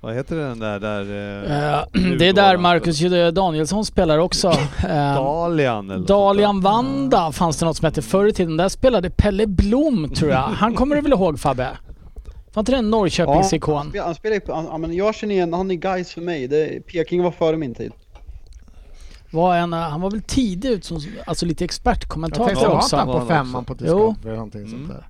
Vad 0.01 0.15
heter 0.15 0.35
den 0.35 0.59
där? 0.59 0.79
där 0.79 1.03
nu 1.93 2.17
det 2.17 2.27
är 2.27 2.33
där 2.33 2.51
han- 2.53 2.61
Marcus 2.61 2.99
Danielsson 3.33 3.85
spelar 3.85 4.17
också. 4.17 4.47
Eh, 4.89 5.13
Dalian 5.15 5.89
eller 5.89 6.07
Dalian. 6.07 6.61
Vanda 6.61 7.31
fanns 7.31 7.57
det 7.57 7.65
något 7.65 7.77
som 7.77 7.85
hette 7.85 8.01
förr 8.01 8.25
i 8.27 8.33
tiden. 8.33 8.57
Där 8.57 8.69
spelade 8.69 9.09
Pelle 9.09 9.47
Blom 9.47 10.09
tror 10.15 10.31
jag. 10.31 10.37
Han 10.41 10.73
kommer 10.75 10.95
du 10.95 11.01
väl 11.01 11.11
ihåg 11.11 11.39
Fabbe? 11.39 11.67
Var 12.53 12.61
inte 12.61 12.71
det 12.71 12.77
en 12.77 12.83
han, 12.85 12.91
Norrköpingsikon? 12.91 13.89
spelar, 13.89 14.05
han 14.05 14.15
spelar 14.15 14.33
ju 14.33 14.39
på, 14.41 14.53
han, 14.53 14.65
ja, 14.65 14.77
men 14.77 14.93
jag 14.93 15.15
känner 15.15 15.35
igen, 15.35 15.53
han 15.53 15.71
är 15.71 15.75
guys 15.75 16.13
för 16.13 16.21
mig. 16.21 16.47
Det, 16.47 16.87
Peking 16.87 17.23
var 17.23 17.31
före 17.31 17.57
min 17.57 17.75
tid. 17.75 17.91
Var 19.31 19.55
en, 19.55 19.73
han 19.73 20.01
var 20.01 20.11
väl 20.11 20.21
tidig 20.21 20.69
ut 20.69 20.85
som 20.85 21.01
alltså 21.25 21.45
lite 21.45 21.63
Jag 21.63 21.65
expertkommentator 21.67 22.45
tänkte, 22.45 22.67
var 22.67 22.75
också. 22.75 22.85
inte 22.85 22.97
han 22.97 23.07
Var 23.07 23.13
på 23.13 23.19
han 23.19 23.27
femman 23.27 23.61
också. 23.61 23.75
på 23.75 23.85
Jo. 23.87 24.13
tyska 24.13 24.27
eller 24.27 24.35
någonting 24.37 24.61
Mm. 24.61 24.71
sånt 24.71 24.89
där? 24.89 25.07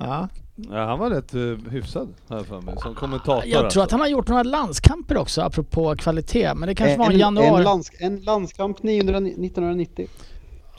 Ja. 0.00 0.28
Ja. 0.56 0.84
Han 0.86 0.98
var 0.98 1.10
rätt 1.10 1.34
uh, 1.34 1.58
hyfsad 1.70 2.14
här 2.30 2.42
för 2.44 2.60
mig, 2.60 2.74
som 2.82 2.94
kommentator 2.94 3.42
Jag 3.46 3.52
tror 3.52 3.64
alltså. 3.64 3.80
att 3.80 3.90
han 3.90 4.00
har 4.00 4.06
gjort 4.08 4.28
några 4.28 4.42
landskamper 4.42 5.16
också 5.16 5.42
apropå 5.42 5.94
kvalitet. 5.98 6.54
Men 6.54 6.68
det 6.68 6.74
kanske 6.74 6.98
var 6.98 7.10
i 7.10 7.14
en, 7.14 7.20
januari. 7.20 7.56
en, 7.58 7.62
lands, 7.62 7.90
en 7.98 8.16
landskamp 8.20 8.82
900, 8.82 9.16
1990. 9.18 10.08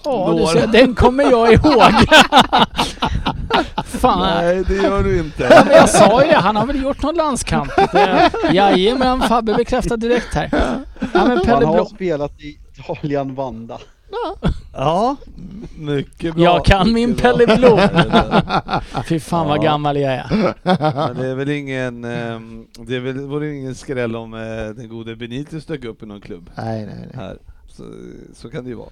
Ja, 0.03 0.49
ser, 0.53 0.67
den 0.67 0.95
kommer 0.95 1.23
jag 1.23 1.53
ihåg. 1.53 1.91
Fan. 3.85 4.19
Nej, 4.45 4.63
det 4.67 4.75
gör 4.75 5.03
du 5.03 5.19
inte. 5.19 5.47
Ja, 5.51 5.61
men 5.65 5.73
jag 5.75 5.89
sa 5.89 6.23
ju 6.23 6.29
det, 6.29 6.35
han 6.37 6.55
har 6.55 6.65
väl 6.65 6.83
gjort 6.83 7.01
någon 7.01 7.15
landskamp. 7.15 7.69
Det- 7.91 8.31
Jajamän, 8.51 9.21
Fabbe 9.21 9.53
bekräftar 9.53 9.97
direkt 9.97 10.33
här. 10.33 10.49
Ja, 10.51 11.27
men 11.27 11.37
Han 11.47 11.63
har 11.63 11.73
Blom. 11.73 11.85
spelat 11.85 12.31
i 12.41 12.57
Dalian 12.87 13.35
Vanda. 13.35 13.77
Ja, 14.73 15.15
mycket 15.77 16.35
bra. 16.35 16.43
Jag 16.43 16.65
kan 16.65 16.93
min 16.93 17.09
mycket 17.09 17.23
bra. 17.23 17.31
Pelle 17.37 17.57
Blom. 17.57 17.79
Fy 19.09 19.19
fan 19.19 19.47
vad 19.47 19.57
Ja. 19.57 19.61
gammal 19.61 19.97
jag 19.97 20.13
är. 20.13 20.53
Men 20.63 21.17
det 21.17 21.27
är 21.27 21.35
väl 21.35 21.49
ingen, 21.49 22.03
ehm, 22.03 22.67
det 22.79 22.95
är 22.95 22.99
väl, 22.99 23.19
vore 23.19 23.55
ingen 23.55 23.75
skräll 23.75 24.15
om 24.15 24.33
eh, 24.33 24.39
den 24.75 24.89
gode 24.89 25.15
Benitez 25.15 25.65
dök 25.65 25.85
upp 25.85 26.03
i 26.03 26.05
någon 26.05 26.21
klubb 26.21 26.49
Nej, 26.57 26.85
nej, 26.85 26.95
nej. 26.99 27.09
här. 27.13 27.37
Så, 27.67 27.83
så 28.33 28.49
kan 28.49 28.63
det 28.63 28.69
ju 28.69 28.75
vara. 28.75 28.89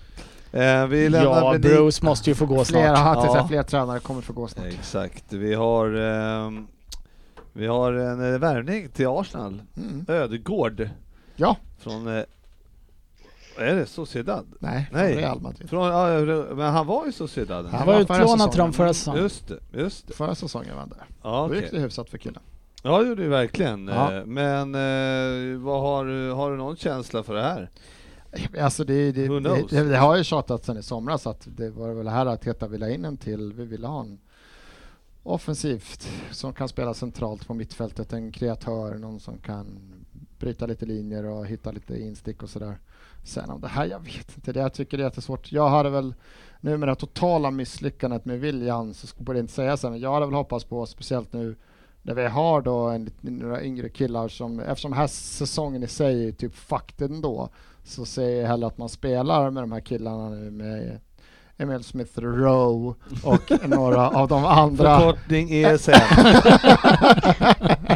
Eh, 0.81 0.87
vi 0.87 1.09
lämnar 1.09 1.31
Ja, 1.31 1.51
Benit- 1.53 1.61
Bruce 1.61 2.05
måste 2.05 2.29
ju 2.29 2.35
få 2.35 2.45
gå 2.45 2.65
Flera, 2.65 2.95
snart. 2.95 3.17
ja. 3.25 3.35
Ja. 3.35 3.47
fler 3.47 3.63
tränare 3.63 3.99
kommer 3.99 4.21
få 4.21 4.33
gå 4.33 4.47
snart. 4.47 4.65
Exakt, 4.67 5.33
vi 5.33 5.53
har, 5.53 5.93
ehm, 5.95 6.67
vi 7.53 7.67
har 7.67 7.93
en 7.93 8.33
eh, 8.33 8.39
värvning 8.39 8.89
till 8.89 9.07
Arsenal. 9.07 9.61
Mm. 9.77 10.05
Ödegård 10.07 10.89
Ja, 11.35 11.57
från 11.79 12.17
eh, 12.17 12.23
Är 13.57 13.75
det 13.75 13.85
Sociedad? 13.85 14.45
Nej, 14.59 14.89
Nej. 14.91 15.13
från 15.13 15.21
Real 15.21 15.41
Madrid. 15.41 15.69
Från, 15.69 15.87
ja, 15.87 16.45
men 16.55 16.73
han 16.73 16.87
var 16.87 17.07
i 17.07 17.11
Sociedad. 17.11 17.65
Han 17.65 17.73
Han 17.75 17.87
var 17.87 18.01
utlånad 18.01 18.51
till 18.51 18.59
dem 18.59 18.73
förra 18.73 18.93
säsongen. 18.93 19.23
Just 19.23 19.47
det, 19.47 19.59
just 19.79 20.07
det. 20.07 20.13
Förra 20.13 20.35
säsongen 20.35 20.73
var 20.73 20.79
han 20.79 20.89
där. 20.89 21.05
Ja, 21.23 21.47
Då 21.49 21.55
gick 21.55 21.71
det 21.71 21.79
hyfsat 21.79 22.09
för 22.09 22.17
killen. 22.17 22.41
ja 22.83 22.99
det 23.01 23.07
gjorde 23.09 23.23
det 23.23 23.29
verkligen. 23.29 23.87
Ja. 23.87 24.13
Eh, 24.13 24.25
Men 24.25 24.75
eh, 24.75 25.59
vad 25.59 25.81
har, 25.81 26.05
du- 26.05 26.31
har 26.31 26.51
du 26.51 26.57
någon 26.57 26.75
känsla 26.77 27.23
för 27.23 27.33
det 27.33 27.41
här? 27.43 27.69
Alltså 28.61 28.83
det, 28.83 29.11
det, 29.11 29.27
det, 29.39 29.63
det, 29.69 29.83
det 29.83 29.97
har 29.97 30.15
ju 30.15 30.23
tjatat 30.23 30.65
sedan 30.65 30.77
i 30.77 30.83
somras 30.83 31.27
att 31.27 31.47
det 31.57 31.69
var 31.69 31.93
väl 31.93 32.07
här 32.07 32.25
att 32.25 32.41
Teta 32.41 32.67
ville 32.67 32.85
ha 32.85 32.91
in 32.91 33.05
en 33.05 33.17
till. 33.17 33.53
Vi 33.53 33.65
ville 33.65 33.87
ha 33.87 33.99
en 34.01 34.19
offensivt 35.23 36.09
som 36.31 36.53
kan 36.53 36.67
spela 36.69 36.93
centralt 36.93 37.47
på 37.47 37.53
mittfältet, 37.53 38.13
en 38.13 38.31
kreatör, 38.31 38.95
någon 38.95 39.19
som 39.19 39.37
kan 39.37 39.65
bryta 40.39 40.65
lite 40.65 40.85
linjer 40.85 41.25
och 41.25 41.45
hitta 41.47 41.71
lite 41.71 42.01
instick 42.01 42.43
och 42.43 42.49
sådär. 42.49 42.77
Sen 43.25 43.49
om 43.49 43.61
det 43.61 43.67
här, 43.67 43.85
jag 43.85 43.99
vet 43.99 44.35
inte, 44.35 44.53
det 44.53 44.59
jag 44.59 44.73
tycker 44.73 44.97
det 44.97 45.03
är 45.03 45.05
jättesvårt. 45.05 45.51
Jag 45.51 45.69
hade 45.69 45.89
väl 45.89 46.13
nu 46.61 46.77
med 46.77 46.89
det 46.89 46.95
totala 46.95 47.51
misslyckandet 47.51 48.25
med 48.25 48.39
William 48.39 48.93
så 48.93 49.07
borde 49.17 49.39
jag 49.39 49.43
inte 49.43 49.53
säga 49.53 49.77
så, 49.77 49.89
men 49.89 49.99
jag 49.99 50.13
hade 50.13 50.25
väl 50.25 50.35
hoppats 50.35 50.65
på, 50.65 50.85
speciellt 50.85 51.33
nu 51.33 51.55
när 52.01 52.13
vi 52.13 52.27
har 52.27 52.61
då 52.61 52.89
en, 52.89 53.09
några 53.21 53.63
yngre 53.63 53.89
killar 53.89 54.27
som, 54.27 54.59
eftersom 54.59 54.91
den 54.91 54.99
här 54.99 55.07
säsongen 55.07 55.83
i 55.83 55.87
sig 55.87 56.27
är 56.27 56.31
typ 56.31 56.55
fucked 56.55 57.11
ändå, 57.11 57.49
så 57.83 58.05
säger 58.05 58.41
jag 58.41 58.47
hellre 58.47 58.67
att 58.67 58.77
man 58.77 58.89
spelar 58.89 59.51
med 59.51 59.63
de 59.63 59.71
här 59.71 59.79
killarna 59.79 60.29
nu 60.29 60.51
med 60.51 60.99
Emil 61.57 61.83
Smith 61.83 62.19
Rowe 62.19 62.95
och 63.23 63.51
några 63.69 64.09
av 64.09 64.27
de 64.27 64.45
andra. 64.45 64.99
Förkortning 64.99 65.49
E 65.51 65.77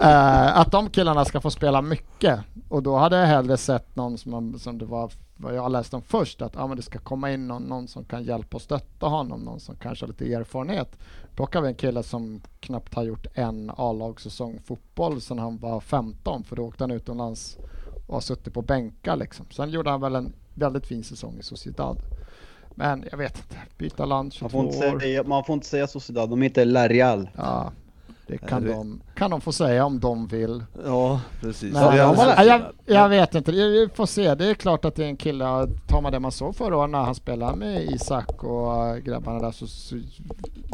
Eh, 0.00 0.58
att 0.58 0.72
de 0.72 0.90
killarna 0.90 1.24
ska 1.24 1.40
få 1.40 1.50
spela 1.50 1.82
mycket 1.82 2.40
och 2.68 2.82
då 2.82 2.96
hade 2.96 3.16
jag 3.16 3.26
hellre 3.26 3.56
sett 3.56 3.96
någon 3.96 4.18
som, 4.18 4.58
som 4.58 4.78
det 4.78 4.84
var 4.84 5.12
vad 5.36 5.54
jag 5.54 5.72
läste 5.72 5.96
om 5.96 6.02
först 6.02 6.42
att 6.42 6.56
ah, 6.56 6.66
men 6.66 6.76
det 6.76 6.82
ska 6.82 6.98
komma 6.98 7.32
in 7.32 7.48
någon, 7.48 7.62
någon 7.62 7.88
som 7.88 8.04
kan 8.04 8.24
hjälpa 8.24 8.56
och 8.56 8.62
stötta 8.62 9.06
honom, 9.06 9.40
någon 9.40 9.60
som 9.60 9.76
kanske 9.76 10.04
har 10.04 10.08
lite 10.08 10.34
erfarenhet. 10.34 10.98
Plockar 11.34 11.60
vi 11.60 11.68
en 11.68 11.74
kille 11.74 12.02
som 12.02 12.40
knappt 12.60 12.94
har 12.94 13.02
gjort 13.02 13.26
en 13.34 13.70
A-lagssäsong 13.76 14.60
fotboll 14.64 15.20
sedan 15.20 15.38
han 15.38 15.58
var 15.58 15.80
15 15.80 16.44
för 16.44 16.56
då 16.56 16.62
åkte 16.62 16.84
han 16.84 16.90
utomlands 16.90 17.58
och 18.06 18.14
har 18.14 18.20
suttit 18.20 18.54
på 18.54 18.62
bänkar 18.62 19.16
liksom. 19.16 19.46
Sen 19.50 19.70
gjorde 19.70 19.90
han 19.90 20.00
väl 20.00 20.14
en 20.14 20.32
väldigt 20.54 20.86
fin 20.86 21.04
säsong 21.04 21.36
i 21.40 21.42
Sociedad. 21.42 21.98
Men 22.70 23.04
jag 23.10 23.18
vet 23.18 23.36
inte, 23.36 23.56
byta 23.78 24.04
land 24.04 24.26
Man 24.26 24.30
22 24.30 24.48
får, 24.48 24.64
inte 24.64 24.94
år. 24.94 25.00
säga, 25.00 25.22
man 25.22 25.44
får 25.44 25.54
inte 25.54 25.66
säga 25.66 25.86
Sociedad, 25.86 26.30
de 26.30 26.42
heter 26.42 26.64
La 26.64 26.88
Real. 26.88 27.30
Ja, 27.36 27.72
det 28.28 28.38
kan, 28.38 28.62
det- 28.64 28.68
de, 28.72 29.00
kan 29.14 29.30
de 29.30 29.40
få 29.40 29.52
säga 29.52 29.84
om 29.84 30.00
de 30.00 30.26
vill. 30.26 30.64
Ja, 30.84 31.20
precis. 31.40 31.72
Men, 31.72 31.82
Ja, 31.82 31.96
jag, 31.96 32.08
alltså- 32.18 32.72
jag, 32.86 33.08
vet 33.08 33.34
inte, 33.34 33.52
vi 33.52 33.88
får 33.94 34.06
se. 34.06 34.34
Det 34.34 34.46
är 34.46 34.54
klart 34.54 34.84
att 34.84 34.94
det 34.94 35.04
är 35.04 35.08
en 35.08 35.16
kille, 35.16 35.44
tar 35.88 36.00
man 36.02 36.12
det 36.12 36.20
man 36.20 36.32
såg 36.32 36.56
förra 36.56 36.76
året 36.76 36.90
när 36.90 36.98
han 36.98 37.14
spelade 37.14 37.56
med 37.56 37.82
Isak 37.82 38.44
och 38.44 38.98
grabbarna 39.04 39.38
där 39.38 39.50
så, 39.52 39.66
så 39.66 39.96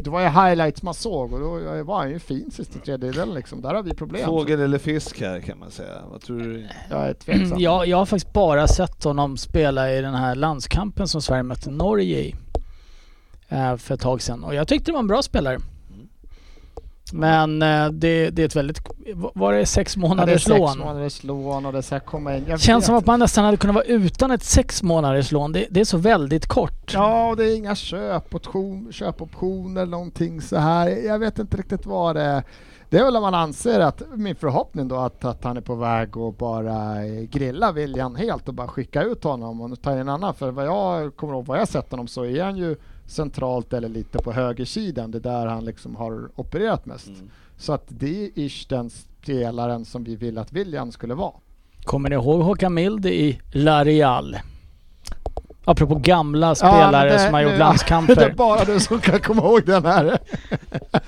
det 0.03 0.11
var 0.11 0.21
ju 0.21 0.27
highlights 0.29 0.83
man 0.83 0.95
såg 0.95 1.33
och 1.33 1.40
då 1.40 1.83
var 1.85 1.99
han 1.99 2.11
ju 2.11 2.19
fin 2.19 2.51
sista 2.51 2.79
tredjedelen 2.79 3.35
liksom. 3.35 3.62
Där 3.62 3.75
har 3.75 3.83
vi 3.83 3.95
problem. 3.95 4.25
Fågel 4.27 4.61
eller 4.61 4.79
fisk 4.79 5.21
här 5.21 5.40
kan 5.40 5.59
man 5.59 5.71
säga. 5.71 5.95
Vad 6.11 6.21
tror 6.21 6.38
du? 6.38 6.67
Jag 6.90 7.01
är 7.09 7.14
tveksam. 7.14 7.59
Ja, 7.61 7.85
jag 7.85 7.97
har 7.97 8.07
faktiskt 8.07 8.33
bara 8.33 8.67
sett 8.69 9.05
honom 9.05 9.37
spela 9.37 9.93
i 9.93 10.01
den 10.01 10.14
här 10.14 10.35
landskampen 10.35 11.09
som 11.09 11.23
Sverige 11.23 11.43
mötte 11.43 11.71
Norge 11.71 12.19
i. 12.21 12.35
eh, 13.49 13.77
För 13.77 13.95
ett 13.95 14.01
tag 14.01 14.23
sedan. 14.23 14.45
Och 14.45 14.55
jag 14.55 14.69
tyckte 14.69 14.90
det 14.90 14.93
var 14.93 15.01
en 15.01 15.07
bra 15.07 15.23
spelare. 15.23 15.59
Men 17.16 17.62
eh, 17.62 17.88
det, 17.88 18.31
det 18.31 18.42
är 18.42 18.46
ett 18.46 18.57
väldigt... 18.57 18.81
Var 19.35 19.53
det 19.53 19.66
sex 19.66 19.96
Ja, 19.96 20.00
det 20.00 20.07
är 20.07 20.09
månaders 20.09 20.44
sex 20.44 20.59
lån? 20.59 20.79
månaders 20.79 21.24
lån 21.24 21.66
och 21.66 21.72
det 21.72 21.83
ska 21.83 22.00
komma 22.00 22.37
in. 22.37 22.44
Jag 22.48 22.61
Känns 22.61 22.87
som 22.87 22.94
att 22.94 23.07
man 23.07 23.18
nästan 23.18 23.44
hade 23.44 23.57
kunnat 23.57 23.74
vara 23.74 23.85
utan 23.85 24.31
ett 24.31 24.42
sex 24.44 24.83
månaders 24.83 25.33
lån. 25.33 25.53
Det, 25.53 25.66
det 25.70 25.81
är 25.81 25.85
så 25.85 25.98
väldigt 25.98 26.46
kort. 26.46 26.94
Ja, 26.94 27.29
och 27.29 27.37
det 27.37 27.44
är 27.44 27.57
inga 27.57 27.74
köpoption, 27.74 28.92
köpoptioner 28.92 29.83
eller 29.83 29.90
någonting 29.90 30.40
så 30.40 30.57
här. 30.57 30.88
Jag 30.88 31.18
vet 31.18 31.38
inte 31.38 31.57
riktigt 31.57 31.87
vad 31.87 32.16
det 32.16 32.22
är. 32.22 32.42
Det 32.90 32.98
är 32.98 33.05
väl 33.05 33.16
om 33.16 33.22
man 33.22 33.35
anser 33.35 33.81
att, 33.81 34.03
min 34.14 34.37
förhoppning 34.37 34.88
då, 34.88 34.96
att, 34.96 35.24
att 35.24 35.44
han 35.44 35.57
är 35.57 35.61
på 35.61 35.74
väg 35.74 36.16
att 36.18 36.38
bara 36.38 37.07
grilla 37.31 37.72
William 37.72 38.16
helt 38.16 38.48
och 38.48 38.55
bara 38.55 38.68
skicka 38.68 39.03
ut 39.03 39.24
honom 39.24 39.61
och 39.61 39.83
ta 39.83 39.92
in 39.92 39.98
en 39.98 40.09
annan. 40.09 40.35
För 40.35 40.50
vad 40.50 40.66
jag 40.66 41.16
kommer 41.16 41.33
ihåg, 41.35 41.46
vad 41.46 41.59
jag 41.59 41.68
sett 41.68 41.90
honom 41.90 42.07
så 42.07 42.24
är 42.24 42.42
han 42.44 42.57
ju 42.57 42.77
centralt 43.07 43.73
eller 43.73 43.88
lite 43.88 44.19
på 44.19 44.33
högersidan. 44.33 45.11
Det 45.11 45.19
är 45.19 45.21
där 45.21 45.47
han 45.47 45.64
liksom 45.64 45.97
har 45.97 46.29
opererat 46.35 46.87
mest. 46.87 47.07
Mm. 47.09 47.31
Så 47.57 47.73
att 47.73 47.85
det 47.88 48.25
är 48.25 48.31
ish 48.38 48.67
den 48.69 48.90
spelaren 48.90 49.85
som 49.85 50.05
vi 50.05 50.17
vill 50.17 50.38
att 50.38 50.53
William 50.53 50.93
skulle 50.93 51.14
vara. 51.14 51.33
Kommer 51.85 52.09
ni 52.09 52.14
ihåg 52.14 52.40
Håkan 52.43 52.75
Mild 52.75 53.07
i 53.07 53.40
La 53.53 53.85
Real? 53.85 54.37
Apropå 55.64 55.95
gamla 55.95 56.47
Ja, 56.49 56.55
spelare 56.55 57.09
men 57.09 57.12
det- 57.19 57.25
som 57.25 57.35
har 57.35 57.40
gjort 57.40 57.59
landskamper. 57.59 58.14
det 58.17 58.25
är 58.25 58.35
bara 58.35 58.64
du 58.64 58.81
som 58.81 59.01
kan 59.01 59.21
komma 59.21 59.43
ihåg 59.43 59.62
den 59.67 59.85
här. 59.85 60.19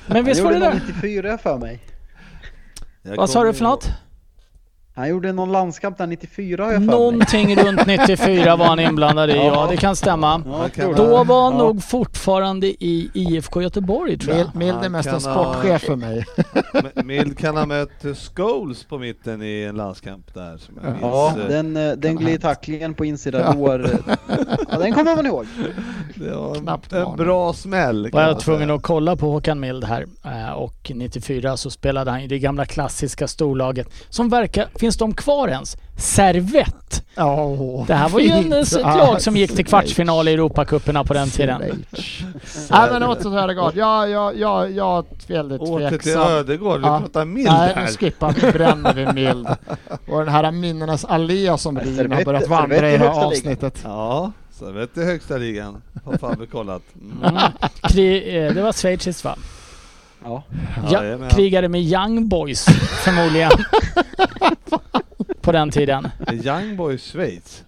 Men 0.07 0.25
visst 0.25 0.43
var 0.43 0.53
det 0.53 0.59
där? 0.59 0.71
någon 0.71 0.81
94 0.87 1.39
för 1.39 1.59
mig. 1.59 1.81
Jag 3.03 3.17
Vad 3.17 3.31
sa 3.31 3.45
du 3.45 3.53
för 3.53 3.65
något? 3.65 3.91
Han 4.97 5.09
gjorde 5.09 5.33
någon 5.33 5.53
landskamp 5.53 5.99
där 5.99 6.07
94 6.07 6.65
har 6.65 6.73
jag 6.73 6.81
för 6.81 6.87
mig. 6.87 6.95
Någonting 6.97 7.57
runt 7.57 7.87
94 7.87 8.57
var 8.57 8.67
han 8.67 8.81
inblandad 8.81 9.31
i, 9.31 9.37
ja 9.37 9.67
det 9.71 9.77
kan 9.77 9.97
stämma. 9.97 10.43
Ja, 10.47 10.69
kan 10.75 10.93
Då 10.95 11.25
var 11.25 11.43
han 11.43 11.53
Ja. 11.53 11.59
nog 11.59 11.83
fortfarande 11.85 12.67
i 12.67 13.11
IFK 13.15 13.63
Göteborg 13.63 14.19
tror 14.19 14.37
jag. 14.37 14.57
Mild, 14.57 14.75
Mild 14.75 14.85
är 14.85 14.89
mest 14.89 15.09
en 15.09 15.21
sportchef 15.21 15.83
för 15.83 15.97
mig. 15.97 16.25
Mild 17.05 17.39
kan 17.39 17.57
ha 17.57 17.67
mött 17.67 17.91
Scholes 18.35 18.85
på 18.85 18.99
mitten 18.99 19.43
i 19.43 19.63
en 19.63 19.77
landskamp 19.77 20.35
där 20.35 20.57
som 20.59 20.75
jag 20.83 20.91
minns. 20.91 21.01
Ja, 21.03 21.35
eh, 21.41 21.49
den, 21.49 21.77
eh, 21.77 21.93
den 21.93 22.17
ha 22.17 22.23
glidtacklingen 22.25 22.95
på 22.95 23.05
insida 23.05 23.41
Ja. 23.41 23.53
lår. 23.53 23.91
Ja, 24.71 24.79
den 24.79 24.93
kommer 24.95 25.17
man 25.17 25.27
ihåg. 25.27 25.47
Det 26.15 26.35
var 26.35 26.55
en, 26.57 26.63
Knappt 26.63 26.93
en 26.93 27.01
varning. 27.03 27.17
bra 27.17 27.53
smäll 27.53 28.11
var 28.13 28.23
jag 28.23 28.41
tvungen 28.41 28.71
att 28.71 28.83
kolla 28.83 29.17
på 29.17 29.31
Håkan 29.31 29.61
Mild 29.61 29.85
här 29.85 30.07
eh, 30.25 30.53
och 30.53 30.93
94 30.95 31.57
så 31.57 31.71
spelade 31.71 32.11
han 32.11 32.21
i 32.21 32.27
det 32.27 32.39
gamla 32.39 32.65
klassiska 32.67 33.29
storlaget 33.29 33.89
som 34.09 34.29
verkar, 34.29 34.67
finns 34.87 34.97
de 34.97 35.15
kvar 35.15 35.49
ens? 35.49 35.77
Servett! 35.99 37.03
Oh, 37.17 37.87
Det 37.87 37.95
här 37.95 38.09
var 38.09 38.21
ju 38.21 38.29
en, 38.31 38.53
ett 38.53 38.69
fint. 38.69 38.83
lag 38.83 39.23
som 39.23 39.37
gick 39.37 39.57
till 39.57 39.65
kvartsfinal 39.67 40.29
i 40.29 40.33
Europacuperna 40.33 41.05
på 41.05 41.15
den 41.15 41.31
tiden. 41.31 41.63
Nej 42.71 42.89
men 42.93 43.03
åter 43.03 43.23
så 43.23 43.31
här 43.31 43.47
det 43.49 43.55
går. 43.55 43.73
Jag, 43.77 44.11
jag, 44.11 44.39
jag, 44.39 44.71
jag 44.73 44.99
är 44.99 45.33
väldigt 45.33 45.61
Åter 45.61 45.91
till 45.91 45.99
tveksam. 45.99 46.23
Ödegård, 46.31 46.81
vi 46.81 46.87
Ja. 46.87 47.01
pratar 47.01 47.25
Mild 47.25 47.49
Nej, 47.49 47.73
nu 47.77 47.81
här. 47.81 47.87
skippar 47.87 48.33
vi, 48.33 48.53
bränner 48.53 48.95
vi 48.95 49.13
mild. 49.13 49.49
Och 50.09 50.19
den 50.19 50.29
här 50.29 50.51
minnenas 50.51 51.05
allé 51.05 51.59
som 51.59 51.79
Rin 51.81 52.13
har 52.13 52.25
börjat 52.25 52.49
vandra 52.49 52.77
i 52.77 52.81
det 52.81 52.89
är 52.89 52.99
här 52.99 53.25
avsnittet. 53.25 53.81
Ja, 53.85 54.33
Servette 54.59 55.01
i 55.01 55.05
högsta 55.05 55.37
ligan. 55.37 55.83
Har 56.05 56.17
Fabbe 56.19 56.47
kollat. 56.47 56.83
Mm. 57.03 57.19
Mm. 57.37 57.43
Kri, 57.83 58.39
eh, 58.47 58.53
det 58.55 58.63
var 58.63 58.73
schweiziskt 58.73 59.25
va? 59.25 59.37
Ja. 60.25 60.43
Ja, 60.85 60.93
Jajamän. 60.93 61.31
krigade 61.31 61.69
med 61.69 61.81
Young 61.83 62.29
Boys 62.29 62.65
förmodligen. 63.05 63.51
på 65.41 65.53
den 65.53 65.71
tiden. 65.71 66.09
Young 66.33 66.77
Boys 66.77 67.03
Schweiz. 67.13 67.65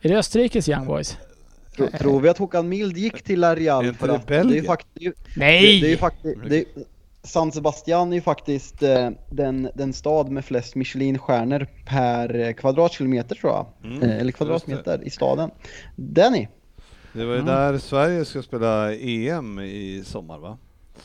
Är 0.00 0.08
det 0.08 0.16
Österrikes 0.16 0.68
Young 0.68 0.86
Boys? 0.86 1.18
Tro, 1.76 1.88
tror 1.98 2.20
vi 2.20 2.28
att 2.28 2.38
Håkan 2.38 2.68
Mild 2.68 2.96
gick 2.96 3.22
till 3.22 3.44
inte 3.44 3.94
för 3.98 4.08
att 4.08 4.26
det 4.26 4.36
är 4.36 4.44
ju 4.44 4.62
faktiskt... 4.64 5.16
Nej! 5.36 5.62
Det, 5.62 5.80
det 5.80 5.86
är 5.86 5.90
ju 5.90 5.96
faktiskt... 5.96 6.38
Det, 6.48 6.64
San 7.24 7.52
Sebastian 7.52 8.12
är 8.12 8.16
ju 8.16 8.22
faktiskt 8.22 8.82
eh, 8.82 9.10
den, 9.30 9.68
den 9.74 9.92
stad 9.92 10.30
med 10.30 10.44
flest 10.44 10.74
Michelin-stjärnor 10.74 11.66
per 11.86 12.40
eh, 12.40 12.52
kvadratkilometer 12.52 13.34
tror 13.34 13.52
jag. 13.52 13.66
Mm, 13.84 14.02
Eh, 14.02 14.18
eller 14.20 14.32
kvadratmeter 14.32 15.00
i 15.04 15.10
staden. 15.10 15.50
Danny? 15.96 16.48
Det 17.12 17.24
var 17.24 17.32
ju 17.34 17.40
Mm. 17.40 17.46
där 17.54 17.78
Sverige 17.78 18.24
ska 18.24 18.42
spela 18.42 18.94
EM 18.94 19.58
i 19.58 20.02
sommar 20.06 20.38
va? 20.38 20.58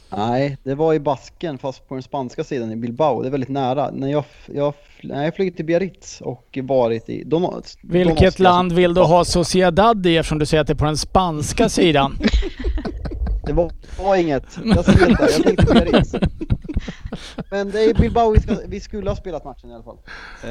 Nej, 0.09 0.57
det 0.63 0.75
var 0.75 0.93
i 0.93 0.99
Basken 0.99 1.57
fast 1.57 1.87
på 1.87 1.93
den 1.93 2.03
spanska 2.03 2.43
sidan 2.43 2.71
i 2.71 2.75
Bilbao. 2.75 3.21
Det 3.21 3.27
är 3.27 3.31
väldigt 3.31 3.49
nära. 3.49 3.91
När 3.91 4.07
jag, 4.07 4.23
jag, 4.45 4.73
när 5.03 5.23
jag 5.23 5.35
flugit 5.35 5.55
till 5.55 5.65
Biarritz 5.65 6.21
och 6.21 6.59
varit 6.63 7.09
i... 7.09 7.23
Don 7.23 7.61
Vilket 7.81 8.33
Oscar- 8.33 8.41
land 8.43 8.71
vill 8.73 8.93
du 8.93 9.01
ha 9.01 9.25
Sociedad 9.25 10.05
i 10.05 10.17
eftersom 10.17 10.39
du 10.39 10.45
säger 10.45 10.61
att 10.61 10.67
det 10.67 10.73
är 10.73 10.75
på 10.75 10.85
den 10.85 10.97
spanska 10.97 11.69
sidan? 11.69 12.17
Det 13.47 13.53
var, 13.53 13.71
var 13.99 14.15
inget. 14.15 14.43
Jag 14.63 14.85
ser 14.85 15.05
det. 15.07 15.15
Jag 15.19 15.43
tänkte 15.43 15.65
Biarritz. 15.73 16.15
Men 17.51 17.71
det 17.71 17.83
är 17.83 17.93
Bilbao 17.93 18.31
vi, 18.31 18.39
ska, 18.41 18.55
vi 18.67 18.79
skulle 18.79 19.09
ha 19.09 19.15
spelat 19.15 19.45
matchen 19.45 19.69
i 19.69 19.73
alla 19.73 19.83
fall. 19.83 19.97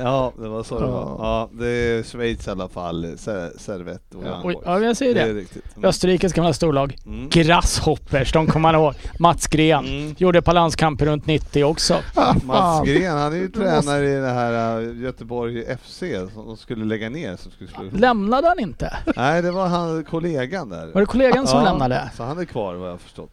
Ja, 0.02 0.32
det 0.38 0.48
var 0.48 0.62
så 0.62 0.78
det 0.80 0.86
var. 0.86 0.92
Ja. 1.00 1.16
Ja, 1.20 1.58
det 1.64 1.66
är 1.68 2.02
Schweiz 2.02 2.46
i 2.46 2.50
alla 2.50 2.68
fall. 2.68 3.14
Ser- 3.18 3.58
Servette 3.58 4.16
och 4.16 4.24
Young 4.24 4.40
Oj, 4.44 4.56
ja, 4.64 4.80
jag 4.80 4.96
säger 4.96 5.14
Det 5.14 5.24
det. 5.24 5.30
är 5.30 5.34
riktigt. 5.34 5.76
Mm. 5.76 5.88
Österrikes 5.88 6.32
gamla 6.32 6.52
storlag. 6.52 6.96
Mm. 7.06 7.28
Grasshoppers, 7.28 8.32
de 8.32 8.46
kommer 8.46 8.72
man 8.72 8.80
ihåg. 8.80 8.94
Mats 9.18 9.46
Gren. 9.46 9.84
Mm. 9.86 10.14
Gjorde 10.18 10.42
på 10.42 10.52
landskamper 10.52 11.06
runt 11.06 11.26
90 11.26 11.64
också. 11.64 11.96
Mats 12.44 12.86
Gren, 12.88 13.18
han 13.18 13.32
är 13.32 13.36
ju 13.36 13.48
tränare 13.48 14.06
i 14.10 14.14
det 14.16 14.30
här 14.30 14.80
äh, 14.80 14.96
Göteborg 15.02 15.64
FC 15.84 15.98
som 16.34 16.46
de 16.46 16.56
skulle 16.56 16.84
lägga 16.84 17.10
ner. 17.10 17.36
Som 17.36 17.52
skulle. 17.52 17.90
Lämnade 17.92 18.48
han 18.48 18.58
inte? 18.58 18.96
Nej, 19.16 19.42
det 19.42 19.50
var 19.50 19.66
han 19.66 20.04
kollegan 20.04 20.68
där. 20.68 20.86
Var 20.86 21.00
det 21.00 21.06
kollegan 21.06 21.46
som 21.46 21.58
Ja, 21.58 21.64
lämnade? 21.64 22.10
Så 22.16 22.22
han 22.22 22.38
är 22.38 22.44
kvar 22.44 22.74
vad 22.86 22.90
jag 22.90 22.94
har 22.94 22.98
förstått. 22.98 23.30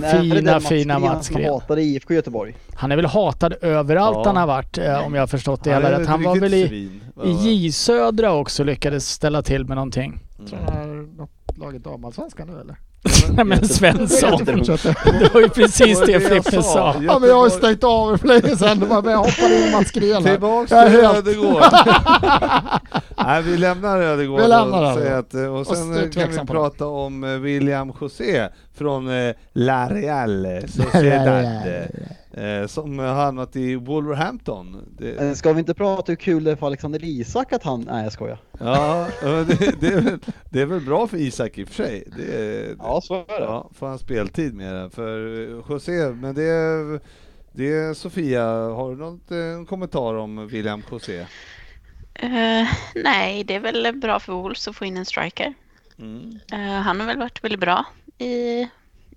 Nej, 0.00 0.28
det 0.28 0.36
är 0.36 0.38
Fina, 0.38 0.60
fina 0.60 0.98
Mats 0.98 1.28
Gren. 1.28 1.52
hatade 1.52 1.82
IFK 1.82 2.14
Göteborg. 2.14 2.56
Han 2.74 2.92
är 2.92 2.96
väl 2.96 3.04
hatad 3.06 3.54
överallt 3.60 4.16
Ja. 4.16 4.22
han 4.26 4.36
har 4.36 4.46
varit 4.46 4.78
eh, 4.78 5.06
om 5.06 5.14
jag 5.14 5.22
har 5.22 5.26
förstått 5.26 5.64
det 5.64 5.72
Han 5.72 5.82
hela 5.84 6.00
rätt. 6.00 6.08
Han 6.08 6.22
var 6.22 6.36
väl 6.36 6.54
i, 6.54 7.00
J 7.24 7.72
Södra 7.72 8.32
också 8.32 8.64
lyckades 8.64 9.08
ställa 9.10 9.42
till 9.42 9.64
med 9.64 9.76
någonting. 9.76 10.20
Tror 10.48 10.60
jag 10.66 10.76
är 10.76 11.16
något 11.16 11.30
lag 11.58 11.74
i 11.74 11.78
damallsvenskan 11.78 12.48
nu 12.48 12.60
eller? 12.60 12.76
Nej 13.36 13.44
men 13.44 13.68
Svensson. 13.68 14.44
Det 14.44 15.34
var 15.34 15.40
ju 15.40 15.48
precis 15.48 16.00
Det 16.00 16.06
det 16.06 16.20
Frippe 16.20 16.62
sa. 16.62 16.94
Ja 17.02 17.18
men 17.18 17.28
jag 17.28 17.36
har 17.36 17.44
ju 17.44 17.50
stängt 17.50 17.84
av 17.84 18.16
för 18.16 18.28
länge 18.28 18.56
sedan. 18.56 18.80
Det 18.80 18.86
var 18.86 19.10
jag 19.10 19.18
hoppade 19.18 19.66
in 19.66 19.72
Mats 19.72 19.90
Green 19.90 20.24
här. 20.24 20.30
Tillbaks 20.32 20.68
till 20.68 20.78
helt- 20.78 21.16
Ödegård. 21.16 21.62
Nej, 23.24 23.42
vi 23.42 23.56
lämnar 23.56 24.00
Ödegård 24.00 24.40
Vi 24.40 24.48
lämnar 24.48 24.82
och, 25.12 25.18
att, 25.18 25.34
eh, 25.34 25.54
och 25.56 25.66
sen 25.66 25.90
Och 25.90 26.12
så 26.12 26.20
kan 26.20 26.30
vi 26.30 26.38
prata 26.46 26.86
om 26.86 27.24
eh, 27.24 27.30
William 27.30 27.92
José 28.00 28.48
från 28.78 29.26
eh, 29.28 29.34
La 29.52 29.88
Real 29.88 30.46
Sociedad. 30.68 31.44
Eh, 32.36 32.66
som 32.66 32.98
har 32.98 33.06
hamnat 33.14 33.56
i 33.56 33.74
Wolverhampton. 33.76 34.94
Det, 34.98 35.14
Eh, 35.16 35.32
Ska 35.34 35.52
vi 35.52 35.58
inte 35.58 35.74
prata 35.74 36.12
hur 36.12 36.16
kul 36.16 36.44
det 36.44 36.50
är 36.50 36.56
för 36.56 36.66
Alexander 36.66 37.04
Isak 37.04 37.52
att 37.52 37.62
han... 37.62 37.80
Nej 37.80 38.02
jag 38.04 38.12
skojar. 38.12 38.38
ja, 38.60 39.08
det, 39.22 39.80
det, 39.80 39.86
är 39.86 40.00
väl, 40.00 40.18
det 40.50 40.60
är 40.60 40.66
väl 40.66 40.80
bra 40.80 41.06
för 41.06 41.16
Isak 41.16 41.58
i 41.58 41.64
och 41.64 41.68
för 41.68 41.74
sig. 41.74 42.04
Det, 42.16 42.76
Ja 42.78 43.00
så 43.00 43.14
är 43.14 43.40
det. 43.40 43.44
Ja, 43.44 43.70
får 43.74 43.86
han 43.86 43.98
speltid 43.98 44.54
med 44.54 44.74
den. 44.74 44.90
För 44.90 45.40
eh, 45.42 45.62
José, 45.70 46.08
men 46.08 46.34
det 46.34 46.42
är, 46.44 47.00
det 47.52 47.72
är 47.72 47.94
Sofia, 47.94 48.44
har 48.52 48.90
du 48.90 48.96
något, 48.96 49.30
en 49.30 49.66
kommentar 49.66 50.14
om 50.14 50.46
William 50.46 50.82
José? 50.90 51.26
Eh, 52.14 52.68
nej, 52.94 53.44
det 53.44 53.54
är 53.54 53.60
väl 53.60 53.96
bra 53.96 54.20
för 54.20 54.32
Wolves 54.32 54.68
att 54.68 54.76
få 54.76 54.84
in 54.84 54.96
en 54.96 55.04
striker. 55.04 55.54
Mm. 55.98 56.38
Eh, 56.52 56.58
han 56.58 57.00
har 57.00 57.06
väl 57.06 57.18
varit 57.18 57.44
väldigt 57.44 57.60
bra 57.60 57.84
i... 58.18 58.68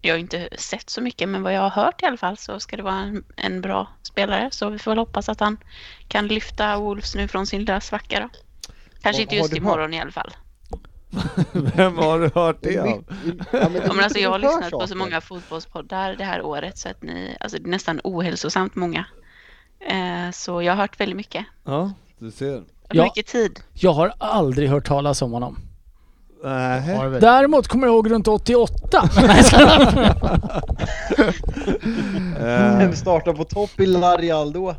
Jag 0.08 0.14
har 0.14 0.20
inte 0.20 0.49
sett 0.58 0.89
så 0.89 1.01
mycket, 1.01 1.30
men 1.30 1.43
vad 1.43 1.53
jag 1.53 1.62
har 1.62 1.84
hört 1.84 2.03
i 2.03 2.05
alla 2.05 2.18
fall 2.18 2.38
så 2.38 2.60
ska 2.60 2.78
det 2.78 2.84
vara 2.84 2.95
en, 2.95 3.24
en 3.36 3.62
bra 3.62 3.88
spelare. 4.01 4.49
Så 4.51 4.70
vi 4.70 4.80
får 4.80 4.91
väl 4.91 4.97
hoppas 4.97 5.30
att 5.30 5.39
han 5.39 5.58
kan 6.08 6.28
lyfta 6.28 6.78
Wolves 6.80 7.16
nu 7.16 7.28
från 7.28 7.47
sin 7.47 7.60
lilla 7.60 7.82
svacka 7.82 8.20
då. 8.20 8.30
Kanske 9.01 9.22
inte 9.22 9.36
just 9.36 9.55
imorgon 9.55 9.93
i 9.93 10.01
alla 10.01 10.12
fall. 10.12 10.32
Vem 11.51 11.97
har 11.97 12.20
du 12.20 12.30
hört 12.36 12.58
det 12.62 12.80
av? 12.80 13.03
Ja, 13.51 13.70
men 13.70 13.99
alltså 14.03 14.20
jag 14.20 14.30
har 14.30 14.39
lyssnat 14.39 14.72
på 14.72 14.88
så 14.88 14.95
många 14.95 15.22
fotbollspoddar 15.22 16.16
det 16.16 16.24
här 16.24 16.41
året 16.41 16.78
så 16.78 16.89
att 16.89 17.01
ni, 17.03 17.38
alltså 17.39 17.58
det 17.58 17.66
är 17.66 17.70
nästan 17.70 18.01
ohälsosamt 18.03 18.76
många. 18.76 19.05
Eh, 19.80 20.32
så 20.34 20.62
jag 20.62 20.74
har 20.74 20.82
hört 20.82 20.99
väldigt 20.99 21.18
mycket. 21.18 21.45
Ja, 21.64 21.93
du 22.18 22.32
ser. 22.32 22.58
Och 22.58 22.95
Ja. 22.95 23.03
mycket 23.03 23.28
tid. 23.28 23.60
Jag 23.74 23.93
har 23.93 24.14
aldrig 24.18 24.70
hört 24.70 24.88
talas 24.88 25.22
om 25.22 25.32
honom. 25.32 25.60
Däremot 27.19 27.67
kommer 27.67 27.87
jag 27.87 27.93
ihåg 27.93 28.11
runt 28.11 28.27
88. 28.27 29.09
Nej, 29.27 29.37
jag 29.37 29.45
skojar. 29.45 30.15
Eh, 32.39 32.77
Vem 32.77 32.93
startar 32.93 33.33
på 33.33 33.43
topp 33.43 33.79
i 33.79 33.85
Larial 33.85 34.53
då? 34.53 34.75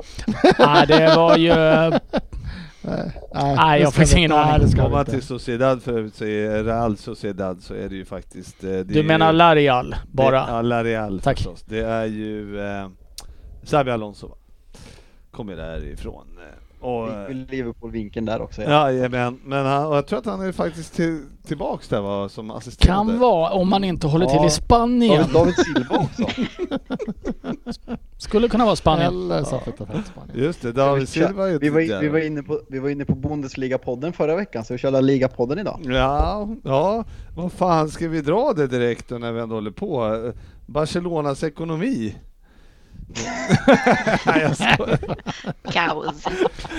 Nej, 0.58 0.86
det 0.86 1.12
var 1.16 1.36
ju... 1.36 1.54
Nej, 1.54 2.00
Nej, 3.34 3.56
det 3.56 3.78
jag 3.78 3.86
har 3.86 3.90
faktiskt 3.92 4.16
ingen 4.16 4.32
aning. 4.32 4.60
det 4.60 4.68
ska 4.68 4.84
Om 4.84 4.92
man 4.92 5.04
till 5.04 5.22
Sociedad 5.22 5.82
för 5.82 5.98
övrigt 5.98 6.14
säger 6.14 6.64
Real 6.64 6.96
Sociedad 6.96 7.62
så 7.62 7.74
är 7.74 7.88
det 7.88 7.94
ju 7.94 8.04
faktiskt... 8.04 8.64
eh, 8.64 8.70
Det 8.70 8.78
är 8.78 8.84
Du 8.84 9.02
menar 9.02 9.32
Larial 9.32 9.90
Det, 9.90 9.96
bara? 10.10 10.44
ja, 10.48 10.62
La 10.62 10.84
Real 10.84 11.20
Tack. 11.20 11.36
förstås. 11.36 11.62
Det 11.68 11.80
är 11.80 12.04
ju 12.04 12.60
eh, 12.60 12.88
Xabi 13.64 13.90
Alonso? 13.90 14.30
Kommer 15.30 15.56
därifrån. 15.56 16.26
eh, 16.38 16.67
Och, 16.80 17.08
eh, 17.08 17.30
Liverpool-vinkeln 17.30 18.26
där 18.26 18.40
också. 18.42 18.62
Ja. 18.62 18.92
Jajamän, 18.92 19.40
men 19.44 19.66
han, 19.66 19.86
och 19.86 19.96
jag 19.96 20.06
tror 20.06 20.18
att 20.18 20.26
han 20.26 20.40
är 20.40 20.52
faktiskt 20.52 20.94
till, 20.94 21.24
tillbaks 21.46 21.88
där 21.88 22.00
va, 22.00 22.28
som 22.28 22.50
assisterande. 22.50 23.12
Kan 23.12 23.20
vara 23.20 23.50
om 23.50 23.68
man 23.68 23.84
inte 23.84 24.06
håller 24.06 24.26
till 24.26 24.36
Ja. 24.36 24.46
i 24.46 24.50
Spanien. 24.50 25.16
David, 25.32 25.34
David 25.34 25.54
Silva 25.54 25.96
också. 25.96 26.26
Skulle 28.18 28.48
kunna 28.48 28.64
vara 28.64 28.76
Spanien. 28.76 29.12
Eller 29.12 29.34
han 29.34 29.44
till 29.44 30.04
Spanien. 30.12 30.34
Just 30.34 30.62
det, 30.62 30.72
David 30.72 31.08
Silva 31.08 31.46
är 31.48 31.52
ju 31.52 31.58
vi, 31.58 31.70
var, 31.70 32.00
vi, 32.00 32.08
var 32.08 32.18
inne 32.18 32.42
på, 32.42 32.60
vi 32.68 32.78
var 32.78 32.88
inne 32.88 33.04
på 33.04 33.14
Bundesliga-podden 33.14 34.12
förra 34.12 34.36
veckan, 34.36 34.64
så 34.64 34.74
vi 34.74 34.78
kör 34.78 35.02
Liga-podden 35.02 35.58
idag. 35.60 35.80
Ja, 35.84 36.48
ja, 36.64 37.04
vad 37.36 37.52
fan 37.52 37.88
ska 37.88 38.08
vi 38.08 38.20
dra 38.20 38.52
det 38.56 38.66
direkt 38.66 39.08
då 39.08 39.18
när 39.18 39.32
vi 39.32 39.40
ändå 39.40 39.54
håller 39.54 39.70
på? 39.70 40.32
Barcelonas 40.66 41.44
ekonomi? 41.44 42.14
Nej, 44.26 44.42
jag 44.42 44.56
skojar. 44.56 44.98
Kaos. 45.72 46.24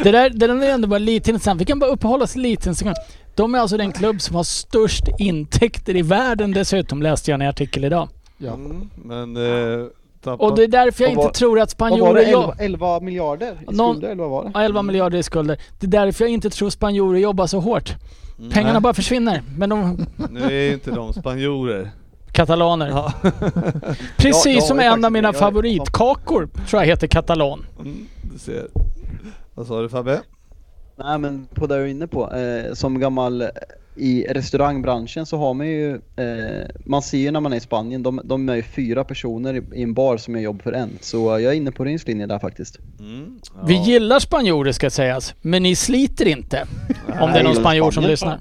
Det 0.03 0.11
där, 0.11 0.29
det 0.29 0.47
där 0.47 0.63
är 0.63 0.69
ändå 0.73 0.87
bara 0.87 0.97
lite 0.99 1.29
intressant. 1.31 1.61
Vi 1.61 1.65
kan 1.65 1.79
bara 1.79 1.89
uppehålla 1.91 2.23
oss 2.23 2.35
lite 2.35 2.69
en 2.69 2.75
sekund. 2.75 2.95
De 3.35 3.55
är 3.55 3.59
alltså 3.59 3.77
den 3.77 3.91
klubb 3.91 4.21
som 4.21 4.35
har 4.35 4.43
störst 4.43 5.03
intäkter 5.19 5.95
i 5.95 6.01
världen 6.01 6.51
dessutom, 6.51 7.01
läste 7.01 7.31
jag 7.31 7.41
en 7.41 7.47
artikel 7.49 7.85
idag. 7.85 8.09
Ja. 8.37 8.53
Mm, 8.53 8.89
men... 8.95 9.37
Eh, 9.37 9.85
tappat- 10.23 10.39
Och 10.39 10.55
det 10.55 10.63
är 10.63 10.67
därför 10.67 11.03
jag 11.03 11.15
vad- 11.15 11.25
inte 11.25 11.39
tror 11.39 11.59
att 11.59 11.75
Vad 11.79 11.89
var 11.89 11.97
spanjorer... 11.97 12.25
det? 12.25 12.31
jobb- 12.31 12.53
11, 12.59 12.63
11 12.65 12.99
miljarder 12.99 13.51
i 13.71 13.73
Någon- 13.75 13.95
skulder, 13.95 14.09
eller 14.09 14.23
vad 14.23 14.29
var 14.31 14.43
det? 14.43 14.51
Ja, 14.53 14.61
11 14.63 14.81
miljarder 14.81 15.17
i 15.17 15.23
skulder. 15.23 15.57
Det 15.79 15.85
är 15.85 15.91
därför 15.91 16.23
jag 16.25 16.31
inte 16.31 16.49
tror 16.49 16.69
spanjorer 16.69 17.19
jobbar 17.19 17.47
så 17.47 17.59
hårt. 17.59 17.93
Mm, 18.39 18.51
Pengarna 18.51 18.73
nej, 18.73 18.81
bara 18.81 18.93
försvinner. 18.93 19.41
Men 19.57 19.69
de... 19.69 20.05
Nu 20.29 20.41
är 20.43 20.73
inte 20.73 20.91
de 20.91 21.13
spanjorer. 21.13 21.91
Katalaner. 22.39 22.89
Ja. 22.89 23.13
Precis 24.17 24.45
Ja, 24.45 24.51
jag 24.51 24.63
som 24.63 24.79
en 24.79 25.05
av 25.05 25.11
mina 25.11 25.33
favoritkakor 25.33 26.49
tror 26.67 26.81
jag 26.81 26.87
heter 26.87 27.07
katalon. 27.07 27.65
Mm, 27.79 28.07
du 28.33 28.39
ser. 28.39 28.67
Vad 29.53 29.67
sa 29.67 29.81
du 29.81 29.89
Fabbe? 29.89 30.21
Nej 30.95 31.19
men 31.19 31.47
på 31.53 31.67
det 31.67 31.75
jag 31.75 31.83
är 31.83 31.87
inne 31.87 32.07
på, 32.07 32.33
eh, 32.33 32.73
som 32.73 32.99
gammal 32.99 33.41
eh, 33.41 33.47
i 33.95 34.25
restaurangbranschen 34.29 35.25
så 35.25 35.37
har 35.37 35.53
man 35.53 35.67
ju, 35.67 35.95
eh, 35.95 36.67
man 36.85 37.01
ser 37.01 37.17
ju 37.17 37.31
när 37.31 37.39
man 37.39 37.53
är 37.53 37.57
i 37.57 37.59
Spanien, 37.59 38.03
de, 38.03 38.21
de 38.23 38.49
är 38.49 38.55
ju 38.55 38.63
fyra 38.63 39.03
personer 39.03 39.53
i, 39.53 39.79
i 39.79 39.83
en 39.83 39.93
bar 39.93 40.17
som 40.17 40.35
gör 40.35 40.41
jobb 40.41 40.61
för 40.61 40.71
en. 40.71 40.89
Så 41.01 41.17
jag 41.17 41.43
är 41.43 41.51
inne 41.51 41.71
på 41.71 41.83
din 41.83 41.99
linje 42.05 42.27
där 42.27 42.39
faktiskt. 42.39 42.79
Mm, 42.99 43.39
ja. 43.55 43.61
Vi 43.65 43.73
gillar 43.73 44.19
spanjorer 44.19 44.71
ska 44.71 44.89
sägas, 44.89 45.33
men 45.41 45.63
ni 45.63 45.75
sliter 45.75 46.27
inte. 46.27 46.67
Om 47.21 47.31
det 47.31 47.39
är 47.39 47.43
någon 47.43 47.55
spanjor 47.55 47.91
som 47.91 48.03
lyssnar. 48.03 48.39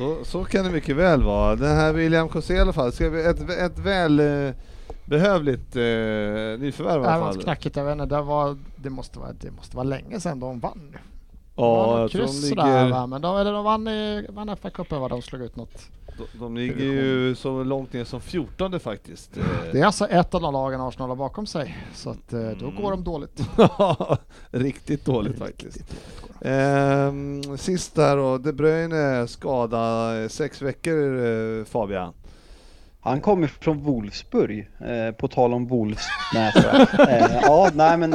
Så, 0.00 0.24
så 0.24 0.44
kan 0.44 0.64
det 0.64 0.70
mycket 0.70 0.96
väl 0.96 1.22
vara. 1.22 1.56
Den 1.56 1.76
här 1.76 1.92
William 1.92 2.28
José 2.34 2.54
i 2.54 2.60
alla 2.60 2.72
fall, 2.72 2.92
ska 2.92 3.08
vi, 3.10 3.24
ett, 3.26 3.50
ett 3.50 3.78
väl 3.78 4.20
eh, 4.20 4.54
behövligt 5.04 5.76
eh, 5.76 5.82
nyförvärv 6.60 7.00
i 7.02 7.04
Det 7.04 7.10
alla 7.10 7.24
var 7.24 7.32
fall. 7.32 7.42
knackigt, 7.42 7.76
jag 7.76 7.84
vet 7.84 7.92
inte, 7.92 8.06
det, 8.16 8.22
var, 8.22 8.56
det, 8.76 8.90
måste 8.90 9.18
vara, 9.18 9.32
det 9.32 9.50
måste 9.50 9.76
vara 9.76 9.84
länge 9.84 10.20
sedan 10.20 10.40
de 10.40 10.60
vann. 10.60 10.96
Ja, 11.56 12.00
jag 12.00 12.10
tror 12.10 12.26
de 12.26 12.32
ligger, 12.48 12.90
va? 12.90 13.06
Men 13.06 13.22
de, 13.22 13.36
eller 13.36 13.52
de 13.52 13.64
vann, 13.64 13.88
i, 13.88 14.26
vann 14.28 14.48
FA-cupen? 14.56 15.08
De 15.08 15.22
slog 15.22 15.42
ut 15.42 15.56
något. 15.56 15.82
de, 16.18 16.38
de 16.38 16.56
ligger 16.56 16.84
ju 16.84 17.34
så 17.34 17.62
långt 17.64 17.92
ner 17.92 18.04
som 18.04 18.20
14 18.20 18.80
faktiskt. 18.80 19.30
Det 19.72 19.80
är 19.80 19.84
alltså 19.86 20.06
ett 20.06 20.34
av 20.34 20.40
de 20.40 20.52
lagen 20.52 20.80
Arsenal 20.80 21.08
har 21.08 21.16
bakom 21.16 21.46
sig. 21.46 21.76
Så 21.94 22.10
att 22.10 22.32
eh, 22.32 22.40
då 22.40 22.66
Mm. 22.66 22.82
går 22.82 22.90
de 22.90 23.04
dåligt. 23.04 23.40
Riktigt 24.50 25.04
dåligt 25.04 25.38
faktiskt. 25.38 25.94
Ehm, 26.44 27.56
sist 27.58 27.94
där 27.94 28.16
då, 28.16 28.38
De 28.38 28.52
Bruyne 28.52 29.28
skada 29.28 30.14
eh, 30.22 30.28
sex 30.28 30.62
veckor 30.62 31.26
eh, 31.26 31.64
Fabian. 31.64 32.12
Han 33.00 33.20
kommer 33.20 33.46
från 33.46 33.82
Wolfsburg, 33.82 34.68
eh, 34.80 35.14
på 35.14 35.28
tal 35.28 35.54
om 35.54 35.66
Wolfs. 35.66 36.06
Nej, 36.34 36.52
eh, 37.08 37.38
ja, 37.42 37.70
nej 37.74 37.98
men, 37.98 38.10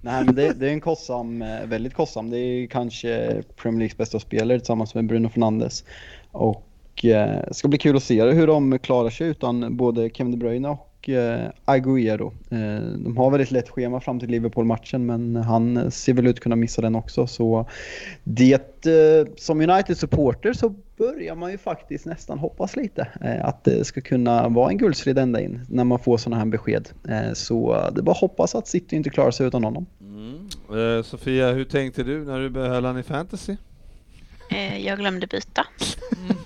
nej, 0.00 0.24
men 0.24 0.34
det, 0.34 0.52
det 0.52 0.68
är 0.68 0.72
en 0.72 0.80
kostsam, 0.80 1.42
eh, 1.42 1.66
väldigt 1.66 1.94
kostsam. 1.94 2.30
Det 2.30 2.38
är 2.38 2.66
kanske 2.66 3.42
Premier 3.56 3.78
Leagues 3.78 3.96
bästa 3.96 4.20
spelare 4.20 4.58
tillsammans 4.58 4.94
med 4.94 5.06
Bruno 5.06 5.28
Fernandes. 5.28 5.84
Och 6.32 7.04
eh, 7.04 7.42
det 7.48 7.54
ska 7.54 7.68
bli 7.68 7.78
kul 7.78 7.96
att 7.96 8.02
se 8.02 8.22
hur 8.22 8.46
de 8.46 8.78
klarar 8.78 9.10
sig 9.10 9.28
utan 9.28 9.76
både 9.76 10.10
Kevin 10.10 10.30
De 10.30 10.36
Bruyne 10.36 10.68
och 10.68 10.87
eh, 11.08 11.50
Agüero. 11.64 12.32
Eh, 12.50 12.82
de 13.04 13.16
har 13.16 13.30
väldigt 13.30 13.50
lätt 13.50 13.68
schema 13.68 14.00
fram 14.00 14.20
till 14.20 14.30
Liverpool-matchen 14.30 15.06
men 15.06 15.36
han 15.36 15.90
ser 15.90 16.12
väl 16.12 16.26
ut 16.26 16.36
att 16.36 16.42
kunna 16.42 16.56
missa 16.56 16.82
den 16.82 16.94
också. 16.94 17.26
Så 17.26 17.68
det, 18.24 18.86
eh, 18.86 19.32
som 19.36 19.60
United-supporter 19.60 20.52
så 20.52 20.74
börjar 20.96 21.34
man 21.34 21.50
ju 21.50 21.58
faktiskt 21.58 22.06
nästan 22.06 22.38
hoppas 22.38 22.76
lite 22.76 23.08
eh, 23.20 23.44
att 23.44 23.64
det 23.64 23.84
ska 23.84 24.00
kunna 24.00 24.48
vara 24.48 24.70
en 24.70 24.78
guldstrid 24.78 25.18
ända 25.18 25.40
in 25.40 25.66
när 25.68 25.84
man 25.84 25.98
får 25.98 26.16
sådana 26.18 26.36
här 26.36 26.46
besked. 26.46 26.88
Eh, 27.08 27.32
så 27.32 27.74
eh, 27.74 27.92
det 27.92 28.00
är 28.00 28.02
bara 28.02 28.12
att 28.12 28.18
hoppas 28.18 28.54
att 28.54 28.68
City 28.68 28.96
inte 28.96 29.10
klarar 29.10 29.30
sig 29.30 29.46
utan 29.46 29.64
honom. 29.64 29.86
Mm. 30.00 30.48
Eh, 30.98 31.02
Sofia, 31.02 31.52
hur 31.52 31.64
tänkte 31.64 32.02
du 32.02 32.24
när 32.24 32.40
du 32.40 32.50
behöll 32.50 32.84
han 32.84 32.98
i 32.98 33.02
fantasy? 33.02 33.56
Eh, 34.50 34.86
jag 34.86 34.98
glömde 34.98 35.26
byta. 35.26 35.66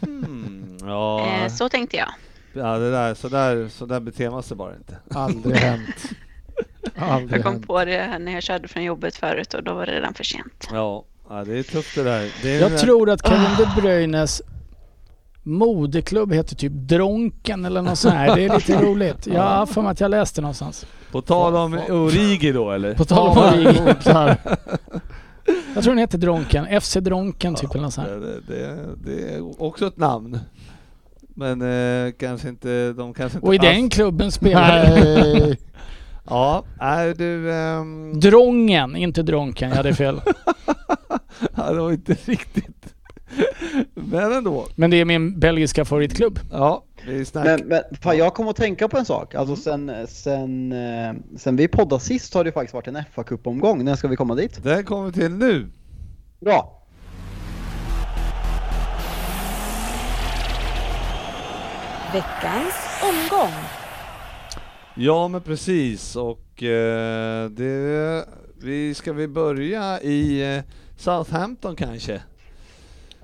Mm, 0.03 0.77
ja, 0.81 1.27
Eh, 1.27 1.49
så 1.49 1.69
tänkte 1.69 1.97
jag. 1.97 2.09
Ja, 2.55 2.79
det 2.79 2.91
där, 2.91 3.15
så, 3.15 3.29
där, 3.29 3.69
så 3.69 3.87
där 3.87 4.01
beter 4.01 4.31
man 4.31 4.43
sig 4.43 4.57
bara 4.57 4.75
inte. 4.77 4.97
Aldrig 5.15 5.57
hänt. 5.61 6.05
Aldrig 6.97 7.39
Jag 7.39 7.45
kom 7.45 7.53
hänt. 7.53 7.67
på 7.67 7.85
det 7.85 8.19
när 8.19 8.33
jag 8.33 8.43
körde 8.43 8.69
från 8.69 8.85
jobbet 8.85 9.17
förut 9.17 9.55
och 9.55 9.63
då 9.63 9.75
var 9.75 9.87
det 9.87 9.93
redan 9.93 10.15
för 10.15 10.25
sent. 10.25 10.69
Ja, 10.73 11.05
ja 11.29 11.45
det 11.45 11.59
är 11.59 11.63
tufft 11.63 11.95
det 11.95 12.03
där. 12.03 12.31
Det 12.43 12.57
är 12.57 12.61
Jag 12.61 12.73
en- 12.73 12.79
tror 12.79 13.11
att 13.11 13.27
Kevin 13.29 13.47
De 13.59 13.81
Bruynes 13.81 14.43
moderklubb 15.43 16.33
heter 16.33 16.57
typ 16.57 16.73
Dronken 16.75 17.65
eller 17.65 17.83
något 17.83 17.99
sånt 17.99 18.15
här. 18.15 18.37
Det 18.37 18.45
är 18.45 18.55
lite 18.57 18.83
roligt. 18.85 19.27
Jag 19.27 19.43
har 19.43 19.67
för 19.67 19.83
mig 19.83 19.91
att 19.91 20.01
jag 20.01 20.11
läste 20.11 20.41
någonstans. 20.41 20.87
På 21.13 21.23
tal 21.23 21.57
om 21.57 21.75
Origi 21.89 22.53
då 22.53 22.71
eller? 22.71 22.95
På 22.95 23.05
tal 23.05 23.29
om 23.29 23.37
Ja, 23.37 23.53
Origi. 23.53 23.95
Jag 25.75 25.85
tror 25.85 25.93
den 25.93 25.99
heter 25.99 26.19
Dronken. 26.19 26.81
FC 26.81 26.95
Dronken 26.95 27.55
typ 27.55 27.71
eller 27.71 27.83
något 27.83 27.95
sånt 27.95 28.09
här. 28.09 28.17
Det, 28.17 28.41
det, 28.55 28.79
det 29.05 29.35
är 29.35 29.63
också 29.63 29.87
ett 29.87 29.97
namn. 29.97 30.39
Men 31.35 31.63
eh, 32.07 32.13
kanske 32.13 32.49
inte, 32.49 32.93
de 32.93 33.15
kanske 33.15 33.39
inte 33.39 33.47
Och 33.49 33.55
i 33.55 33.59
alls- 33.59 33.67
den 33.69 33.91
klubben 33.91 34.33
spelar... 34.39 34.85
Nej. 34.91 35.59
Ja, 36.25 36.65
nej 36.81 37.15
du... 37.15 37.53
ehm, 37.55 38.21
Drången, 38.21 38.97
inte 38.97 39.23
Dronken. 39.23 39.69
Jag 39.69 39.77
hade 39.77 39.95
fel. 39.95 40.21
ja, 41.57 41.73
det 41.73 41.81
var 41.81 41.93
inte 41.93 42.17
riktigt. 42.25 42.95
Men 43.95 44.33
ändå. 44.33 44.67
Men 44.77 44.91
det 44.91 44.97
är 45.01 45.05
min 45.05 45.39
belgiska 45.41 45.85
favoritklubb. 45.85 46.39
Ja, 46.53 46.85
vi 47.07 47.25
snackar... 47.25 47.59
Men, 47.59 47.69
men 47.69 47.83
fan, 48.01 48.17
jag 48.19 48.35
kom 48.35 48.49
att 48.49 48.57
tänka 48.57 48.89
på 48.89 48.99
en 48.99 49.05
sak. 49.05 49.35
Alltså 49.35 49.57
sen, 49.57 49.93
sen, 50.09 50.73
eh, 50.73 51.13
sen 51.39 51.57
vi 51.57 51.69
poddade 51.69 52.03
sist 52.03 52.35
har 52.35 52.45
det 52.45 52.53
faktiskt 52.53 52.75
varit 52.75 52.89
en 52.89 52.99
fa 53.15 53.23
Cup-omgång. 53.25 53.85
När 53.85 53.95
ska 53.97 54.09
vi 54.09 54.17
komma 54.17 54.35
dit? 54.35 54.63
Det 54.65 54.83
kommer 54.83 55.11
till 55.13 55.31
nu. 55.31 55.67
Bra! 56.41 56.82
Veckans 62.13 62.75
omgång. 63.03 63.53
Ja 64.95 65.29
men 65.29 65.41
precis 65.41 66.17
och 66.17 66.63
eh, 66.63 67.51
det... 67.51 68.25
Vi, 68.63 68.95
ska 68.95 69.13
vi 69.13 69.29
börja 69.29 70.01
i 70.01 70.55
eh, 70.57 70.63
Southampton 70.97 71.77
kanske? 71.77 72.23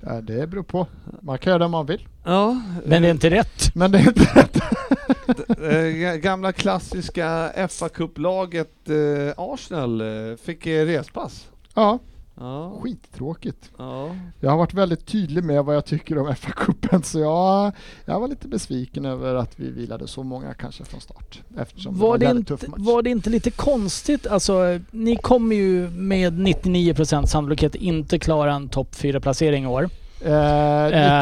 Ja, 0.01 0.21
det 0.21 0.47
beror 0.47 0.63
på. 0.63 0.87
Man 1.21 1.37
kan 1.37 1.51
göra 1.51 1.59
det 1.63 1.67
man 1.67 1.85
vill. 1.85 2.07
Ja, 2.23 2.61
Men 2.85 3.01
det 3.01 3.07
är 3.07 3.11
inte 3.11 3.29
rätt. 3.29 3.71
Men 3.75 3.91
det 3.91 3.97
är 3.97 4.07
inte 4.07 4.39
rätt. 4.39 4.55
eh, 5.49 5.85
ga- 5.85 6.17
gamla 6.17 6.51
klassiska 6.51 7.51
fa 7.69 7.89
Cup-laget 7.89 8.89
eh, 8.89 9.33
Arsenal 9.37 10.01
eh, 10.01 10.35
fick 10.45 10.65
eh, 10.67 10.85
respass. 10.85 11.47
Ja, 11.73 11.99
Ja, 12.39 12.79
skittråkigt. 12.83 13.71
ja. 13.77 14.15
Jag 14.39 14.49
har 14.49 14.57
varit 14.57 14.73
väldigt 14.73 15.05
tydlig 15.05 15.43
med 15.43 15.65
vad 15.65 15.75
jag 15.75 15.85
tycker 15.85 16.17
om 16.17 16.27
FA-cupen 16.27 17.01
så 17.01 17.19
jag, 17.19 17.71
jag 18.05 18.19
var 18.19 18.27
lite 18.27 18.47
besviken 18.47 19.05
över 19.05 19.35
att 19.35 19.59
vi 19.59 19.71
vilade 19.71 20.07
så 20.07 20.23
många 20.23 20.53
kanske 20.53 20.83
från 20.83 21.01
start. 21.01 21.41
Eftersom 21.57 21.99
Var 21.99 22.17
det 22.17 22.19
det, 22.19 22.25
var 22.25 22.31
en 22.31 22.37
inte, 22.37 22.57
tuff 22.57 22.67
match. 22.69 22.79
var 22.81 23.01
det 23.01 23.09
inte 23.09 23.29
lite 23.29 23.51
konstigt? 23.51 24.27
Alltså, 24.27 24.79
ni 24.91 25.15
kommer 25.15 25.55
ju 25.55 25.89
med 25.89 26.33
99% 26.33 27.25
sannolikhet 27.25 27.75
inte 27.75 28.19
klara 28.19 28.53
en 28.53 28.69
topp 28.69 28.91
4-placering 28.95 29.63
i 29.63 29.67
år. 29.67 29.89
Eh, 30.21 30.31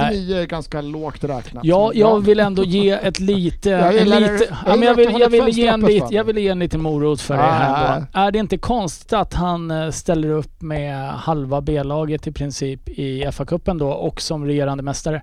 99 0.10 0.38
är 0.38 0.46
ganska 0.46 0.82
lågt 0.82 1.24
räknat. 1.24 1.66
Ja, 1.66 1.92
jag 1.94 2.26
vill 2.26 2.40
ändå 2.40 2.64
ge 2.64 2.90
ett 2.90 3.20
lite... 3.20 3.70
Jag 3.70 3.98
en 3.98 4.04
gillar 4.04 4.22
det. 4.22 4.32
lite 4.32 4.44
Jag 4.44 4.58
ja, 4.66 4.76
men 4.76 4.80
gillar 4.80 4.86
jag, 4.86 5.24
att 5.26 5.32
vill, 5.32 5.40
jag, 5.40 5.50
ge 5.50 5.68
en 5.68 5.82
lit, 5.82 6.12
jag 6.12 6.24
ge 6.40 6.50
liten 6.60 6.82
morot 6.82 7.22
för 7.22 7.36
Ja, 7.36 7.40
er 7.40 7.50
här 7.50 7.88
ja, 7.88 7.96
ändå. 7.96 8.08
Är 8.14 8.32
det 8.32 8.40
inte 8.40 8.58
konstigt 8.58 9.14
att 9.14 9.34
han 9.34 9.72
eh, 9.72 9.90
ställer 9.90 10.30
upp 10.30 10.62
med 10.62 11.10
halva 11.10 11.62
B-laget 11.62 12.28
i 12.28 12.32
princip 12.32 12.90
i 12.90 13.26
FA-cupen 13.26 13.80
då 13.80 13.90
och 13.90 14.22
som 14.22 14.46
regerande 14.46 14.84
mästare? 14.84 15.22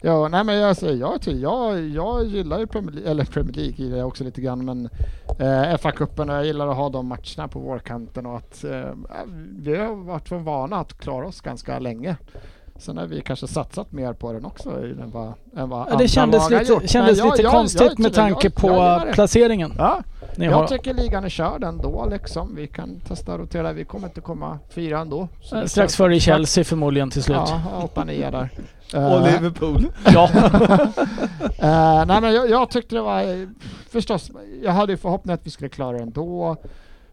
Ja, 0.00 0.28
nej 0.28 0.44
men 0.44 0.56
jag 0.56 0.76
säger 0.76 0.96
ja 0.96 1.18
till. 1.18 1.42
Jag, 1.42 1.88
jag 1.88 2.24
gillar 2.24 2.58
ju 2.58 2.66
Premier 2.66 2.92
League, 2.92 3.10
eller 3.10 3.24
Premier 3.24 3.54
League 3.54 3.74
gillar 3.76 3.98
jag 3.98 4.08
också 4.08 4.24
lite 4.24 4.40
grann 4.40 4.64
men 4.64 4.88
eh, 5.38 5.76
FA-cupen 5.78 6.30
och 6.30 6.36
jag 6.36 6.46
gillar 6.46 6.68
att 6.68 6.76
ha 6.76 6.88
de 6.88 7.06
matcherna 7.06 7.48
på 7.48 7.58
vårkanten 7.58 8.26
och 8.26 8.36
att 8.36 8.64
eh, 8.64 8.90
vi 9.58 9.76
har 9.76 9.94
varit 9.94 10.28
för 10.28 10.38
vana 10.38 10.76
att 10.76 10.98
klara 10.98 11.26
oss 11.26 11.40
ganska 11.40 11.78
länge. 11.78 12.16
Sen 12.78 12.96
har 12.96 13.06
vi 13.06 13.20
kanske 13.20 13.46
satsat 13.46 13.92
mer 13.92 14.12
på 14.12 14.32
den 14.32 14.44
också 14.44 14.70
än 14.70 15.10
vad, 15.10 15.32
än 15.56 15.68
vad 15.68 15.80
Ja, 15.80 15.84
andra 15.84 15.96
det 15.96 16.08
kändes 16.08 16.50
lite, 16.50 16.72
gjort. 16.72 16.88
kändes 16.88 17.18
jag- 17.18 17.26
lite 17.30 17.42
jag- 17.42 17.52
konstigt 17.52 17.82
jag 17.82 17.98
med 17.98 18.14
tanke 18.14 18.46
Jag- 18.46 18.54
på 18.54 19.02
placeringen. 19.14 19.72
Ja, 19.78 20.02
Ni 20.36 20.44
jag 20.44 20.52
har. 20.52 20.66
tycker 20.66 20.94
ligan 20.94 21.24
är 21.24 21.28
körd 21.28 21.64
ändå 21.64 22.06
liksom. 22.10 22.54
Vi 22.54 22.66
kan 22.66 23.00
testa 23.00 23.32
att 23.34 23.40
rotera. 23.40 23.72
Vi 23.72 23.84
kommer 23.84 24.08
inte 24.08 24.20
komma 24.20 24.58
fyra 24.70 24.98
ändå. 24.98 25.28
Så 25.42 25.56
Eh, 25.56 25.64
Strax 25.64 25.96
före 25.96 26.20
Chelsea 26.20 26.64
förmodligen 26.64 27.10
till 27.10 27.22
slut. 27.22 27.36
Ja, 27.36 27.60
åtta, 27.84 28.04
nio 28.04 28.30
där. 28.30 28.48
Och 28.94 29.00
Eh, 29.02 29.32
Liverpool. 29.32 29.86
Ja. 30.14 30.28
Eh, 31.58 32.04
nej 32.06 32.20
men 32.20 32.34
jag, 32.34 32.50
jag 32.50 32.70
tyckte 32.70 32.94
det 32.94 33.02
var, 33.02 33.48
förstås, 33.90 34.30
jag 34.62 34.72
hade 34.72 34.92
ju 34.92 34.96
förhoppning 34.96 35.34
att 35.34 35.46
vi 35.46 35.50
skulle 35.50 35.68
klara 35.70 35.96
det 35.96 36.02
ändå. 36.02 36.56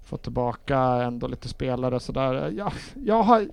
Få 0.06 0.18
tillbaka 0.18 0.78
ändå 0.80 1.28
lite 1.28 1.48
spelare 1.50 1.96
och 1.96 2.02
sådär. 2.02 2.54
Jag, 2.58 2.72
jag 3.06 3.24
har, 3.24 3.48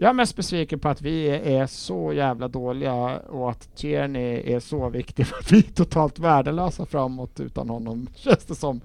jag 0.00 0.08
är 0.08 0.12
mest 0.14 0.36
besviken 0.36 0.78
på 0.78 0.88
att 0.88 1.02
vi 1.02 1.28
är 1.28 1.66
så 1.66 2.12
jävla 2.12 2.48
dåliga 2.48 3.18
och 3.18 3.50
att 3.50 3.76
Tierney 3.76 4.52
är 4.54 4.60
så 4.60 4.88
viktig 4.88 5.26
för 5.26 5.38
att 5.38 5.52
vi 5.52 5.58
är 5.58 5.62
totalt 5.62 6.18
värdelösa 6.18 6.86
framåt 6.86 7.40
utan 7.40 7.68
honom, 7.70 8.08
känns 8.14 8.44
det 8.44 8.54
som. 8.54 8.80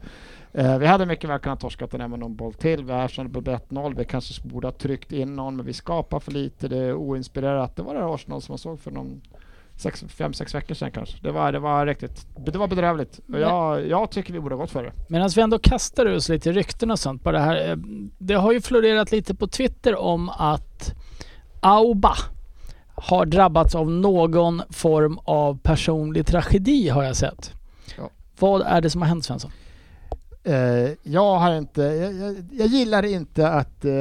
Eh, 0.54 0.78
vi 0.78 0.86
hade 0.86 1.06
mycket 1.06 1.30
väl 1.30 1.40
kunnat 1.40 1.60
torska 1.60 1.88
den 1.88 2.02
här 2.02 2.08
med 2.08 2.20
någon 2.20 2.36
boll 2.36 2.54
till. 2.54 2.84
Vi 2.84 2.94
erkände 2.94 3.34
på 3.34 3.42
1-0. 3.42 3.96
Vi 3.98 4.06
kanske 4.06 4.48
borde 4.48 4.68
ha 4.68 4.72
tryckt 4.72 5.12
in 5.12 5.36
någon, 5.36 5.56
men 5.56 5.66
vi 5.66 5.74
skapar 5.74 6.20
för 6.20 6.32
lite. 6.32 6.68
Det 6.68 6.78
är 6.78 6.94
oinspirerat. 6.94 7.76
Det 7.76 7.84
var 7.84 7.94
det 7.94 8.00
här 8.00 8.16
Arsenal 8.16 8.42
som 8.42 8.52
man 8.54 8.58
såg 8.58 8.80
för 8.80 8.92
någon 8.92 9.22
sex, 9.76 10.04
fem, 10.08 10.34
sex 10.34 10.56
veckor 10.56 10.76
sedan 10.76 10.92
kanske. 10.92 11.18
Det 11.22 11.32
var, 11.32 11.52
det 11.52 11.60
var 11.60 11.86
riktigt, 11.86 12.28
det 12.46 12.58
var 12.58 12.68
bedrövligt. 12.68 13.20
Och 13.34 13.40
jag, 13.40 13.88
jag 13.88 14.12
tycker 14.12 14.34
vi 14.34 14.40
borde 14.40 14.56
ha 14.56 14.62
gått 14.62 14.72
för 14.72 14.84
det. 14.84 14.92
Medan 15.10 15.30
vi 15.36 15.42
ändå 15.42 15.60
kastar 15.60 16.06
oss 16.16 16.30
lite 16.30 16.52
rykten 16.52 16.92
och 16.92 17.00
sånt 17.00 17.24
på 17.24 17.32
det 17.32 17.40
här. 17.40 17.70
eh, 17.70 17.78
Det 18.18 18.34
har 18.34 18.52
ju 18.52 18.62
florerat 18.62 19.12
lite 19.12 19.36
på 19.36 19.48
Twitter 19.48 19.96
om 19.96 20.30
att 20.30 20.94
Auba 21.64 22.16
har 22.96 23.26
drabbats 23.26 23.76
av 23.76 23.92
någon 23.92 24.62
form 24.70 25.20
av 25.24 25.58
personlig 25.58 26.26
tragedi 26.26 26.90
har 26.90 27.04
jag 27.04 27.16
sett. 27.16 27.52
Ja. 27.98 28.10
Vad 28.40 28.62
är 28.62 28.82
det 28.82 28.90
som 28.90 29.02
har 29.02 29.10
hänt 29.10 29.26
Svensson? 29.26 29.52
Eh, 30.44 30.92
jag 31.04 31.40
har 31.40 31.56
inte, 31.56 31.82
jag, 31.82 32.14
jag, 32.14 32.46
jag 32.52 32.68
gillar 32.68 33.06
inte 33.06 33.50
att, 33.50 33.86
eh, 33.86 33.92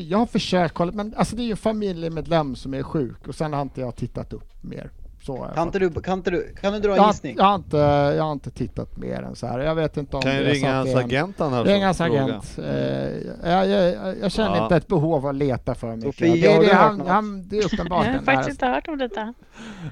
jag 0.00 0.18
har 0.18 0.26
försökt 0.26 0.74
kolla, 0.74 0.92
men 0.92 1.14
alltså 1.16 1.36
det 1.36 1.42
är 1.42 1.44
ju 1.44 1.50
en 1.50 1.56
familjemedlem 1.56 2.56
som 2.56 2.74
är 2.74 2.82
sjuk 2.82 3.28
och 3.28 3.34
sen 3.34 3.52
har 3.52 3.62
inte 3.62 3.80
jag 3.80 3.96
tittat 3.96 4.32
upp 4.32 4.62
mer. 4.62 4.90
Så 5.26 5.48
Kan 5.54 5.66
inte 5.66 5.78
du, 5.78 5.90
kan 5.90 6.18
inte 6.18 6.30
du, 6.30 6.54
kan 6.60 6.72
du 6.72 6.78
dra 6.80 6.88
jag, 6.88 6.96
en 6.96 7.02
har- 7.04 7.10
gissning? 7.12 7.34
jag, 7.38 7.44
har 7.44 7.54
inte, 7.54 7.76
jag 8.16 8.24
har 8.24 8.32
inte 8.32 8.50
tittat 8.50 8.96
mer 8.96 9.22
än 9.22 9.34
så 9.36 9.46
här. 9.46 9.58
Jag 9.58 9.74
vet 9.74 9.96
inte 9.96 10.16
om 10.16 10.22
Kan 10.22 10.30
det 10.32 10.38
är 10.38 10.44
ringa 10.44 10.74
hans 10.76 10.94
agent 10.94 11.40
annars. 11.40 11.66
Ring 11.66 11.76
och 11.76 11.84
hans 11.84 12.00
agent. 12.00 12.58
Eh, 12.58 13.50
jag, 13.50 13.68
jag, 13.68 14.14
jag 14.22 14.32
känner 14.32 14.56
Ja. 14.56 14.62
inte 14.62 14.76
ett 14.76 14.86
behov 14.88 15.14
av 15.14 15.26
att 15.26 15.34
leta 15.34 15.74
för 15.74 15.96
mycket. 15.96 16.14
Sofia, 16.14 16.52
det, 16.52 16.58
det, 16.58 16.66
du 16.68 16.74
han, 16.74 17.00
han, 17.06 17.48
det 17.48 17.58
är 17.58 17.64
uppenbart. 17.74 18.06
Jag 18.06 18.12
har 18.12 18.18
faktiskt 18.20 18.50
inte 18.50 18.66
hört 18.66 18.88
om 18.88 18.98
detta. 18.98 19.34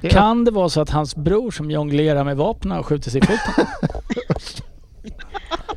det 0.02 0.08
Kan 0.08 0.44
det 0.44 0.50
vara 0.50 0.68
så 0.68 0.80
att 0.80 0.90
hans 0.90 1.16
bror 1.16 1.50
som 1.50 1.70
jonglerar 1.70 2.24
med 2.24 2.36
vapen 2.36 2.70
har 2.70 2.82
skjutit 2.82 3.12
sig 3.12 3.18
i 3.22 3.24
foten? 3.26 3.66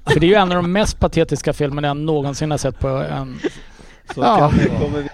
För 0.13 0.19
det 0.19 0.25
är 0.25 0.29
ju 0.29 0.35
en 0.35 0.49
av 0.51 0.55
de 0.55 0.71
mest 0.71 0.99
patetiska 0.99 1.53
filmerna 1.53 1.87
jag 1.87 1.97
någonsin 1.97 2.51
har 2.51 2.57
sett 2.57 2.79
på 2.79 2.87
en... 2.87 3.37
Så 4.13 4.21
Ja. 4.21 4.51
kommer 4.81 5.01
vi... 5.01 5.09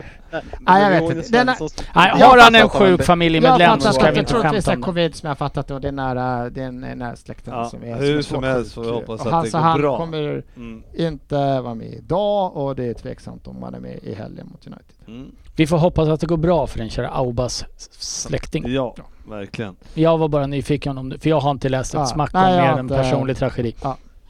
Nej, 0.59 0.83
jag 0.83 0.89
vet 1.01 1.15
inte. 1.17 1.31
Den 1.31 1.49
är- 1.49 1.57
Nej, 1.95 2.11
Jag 2.19 2.27
har 2.27 2.37
han 2.41 2.55
en 2.55 2.69
sjuk 2.69 3.03
familjemedlem 3.03 3.61
jag 3.71 3.81
så 3.81 3.93
ska 3.93 4.01
att 4.01 4.13
vi 4.13 4.15
jag 4.17 4.21
inte 4.21 4.29
tror 4.31 4.45
att 4.45 4.51
det 4.51 4.57
är 4.57 4.61
skämta 4.61 4.61
så 4.65 4.69
här 4.71 4.75
om 4.77 4.81
det. 4.81 4.85
covid 4.85 5.15
som 5.15 5.27
jag 5.27 5.31
har 5.31 5.35
fattat 5.35 5.67
det 5.67 5.73
och 5.73 5.81
det 5.81 5.87
är 5.87 5.91
nära, 5.91 6.49
det 6.49 6.61
är 6.61 6.67
är 6.67 6.71
nära 6.95 7.15
släkten 7.15 7.53
Ja, 7.53 7.65
som 7.69 7.83
är 7.83 7.95
hur 7.95 8.17
är 8.17 8.21
som 8.21 8.35
svårt 8.35 8.45
helst 8.45 8.73
får 8.73 8.83
vi 8.83 8.89
hoppas 8.91 9.21
Och 9.21 9.25
att 9.27 9.33
han, 9.33 9.43
det 9.43 9.49
så 9.49 9.57
går 9.57 9.63
han 9.63 9.79
bra. 9.81 9.97
kommer 9.97 10.43
Mm. 10.55 10.83
inte 10.97 11.59
vara 11.61 11.73
med 11.75 11.87
idag 11.87 12.57
och 12.57 12.75
det 12.75 12.85
är 12.85 12.93
tveksamt 12.93 13.47
om 13.47 13.63
han 13.63 13.75
är 13.75 13.79
med 13.79 13.99
i 14.03 14.13
helgen 14.15 14.47
mot 14.51 14.67
United. 14.67 14.95
Mm. 15.07 15.31
Vi 15.55 15.67
får 15.67 15.77
hoppas 15.77 16.09
att 16.09 16.19
det 16.19 16.27
går 16.27 16.37
bra 16.37 16.67
för 16.67 16.79
den 16.79 16.89
kära 16.89 17.09
Aubas 17.09 17.65
släkting. 17.99 18.63
Ja, 18.67 18.95
verkligen. 19.29 19.75
Jag 19.93 20.17
var 20.17 20.27
bara 20.27 20.47
nyfiken 20.47 20.97
om 20.97 21.09
det, 21.09 21.19
för 21.19 21.29
jag 21.29 21.39
har 21.39 21.51
inte 21.51 21.69
läst 21.69 21.93
ett 21.93 21.99
Ja, 21.99 22.05
smack 22.05 22.33
nej, 22.33 22.59
om 22.59 22.65
jag 22.65 22.73
mer 22.73 22.79
än 22.79 22.87
personlig 22.87 23.37
tragedi. 23.37 23.75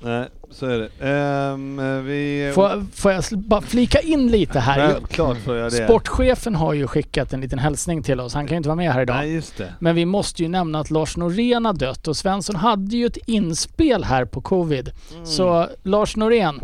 Nej, 0.04 0.30
så 0.52 0.66
är 0.66 0.80
det. 0.80 1.10
Ehm, 1.10 2.06
vi... 2.06 2.52
Får, 2.56 2.86
får 2.94 3.12
jag 3.12 3.24
bara 3.38 3.62
flika 3.62 4.00
in 4.00 4.28
lite 4.28 4.60
här? 4.60 4.88
Självklart 4.88 5.38
får 5.38 5.56
jag 5.56 5.72
det. 5.72 5.86
Sportchefen 5.86 6.56
har 6.56 6.74
ju 6.74 6.88
skickat 6.88 7.34
en 7.34 7.42
liten 7.42 7.60
hälsning 7.60 8.04
till 8.04 8.20
oss. 8.20 8.34
Han 8.34 8.48
kan 8.48 8.56
ju 8.56 8.58
inte 8.58 8.70
vara 8.70 8.76
med 8.76 8.94
här 8.94 9.02
idag. 9.02 9.16
Nej, 9.16 9.34
just 9.34 9.58
det. 9.58 9.74
Men 9.80 9.96
vi 9.96 10.06
måste 10.06 10.44
ju 10.44 10.50
nämna 10.50 10.80
att 10.80 10.92
Lars 10.92 11.18
Norén 11.18 11.66
har 11.66 11.74
dött 11.74 12.08
och 12.08 12.18
Svensson 12.18 12.56
hade 12.56 12.96
ju 12.96 13.06
ett 13.06 13.18
inspel 13.28 14.04
här 14.04 14.26
på 14.26 14.42
covid. 14.42 14.92
Mm. 15.14 15.26
Så 15.26 15.68
Lars 15.84 16.16
Norén. 16.16 16.60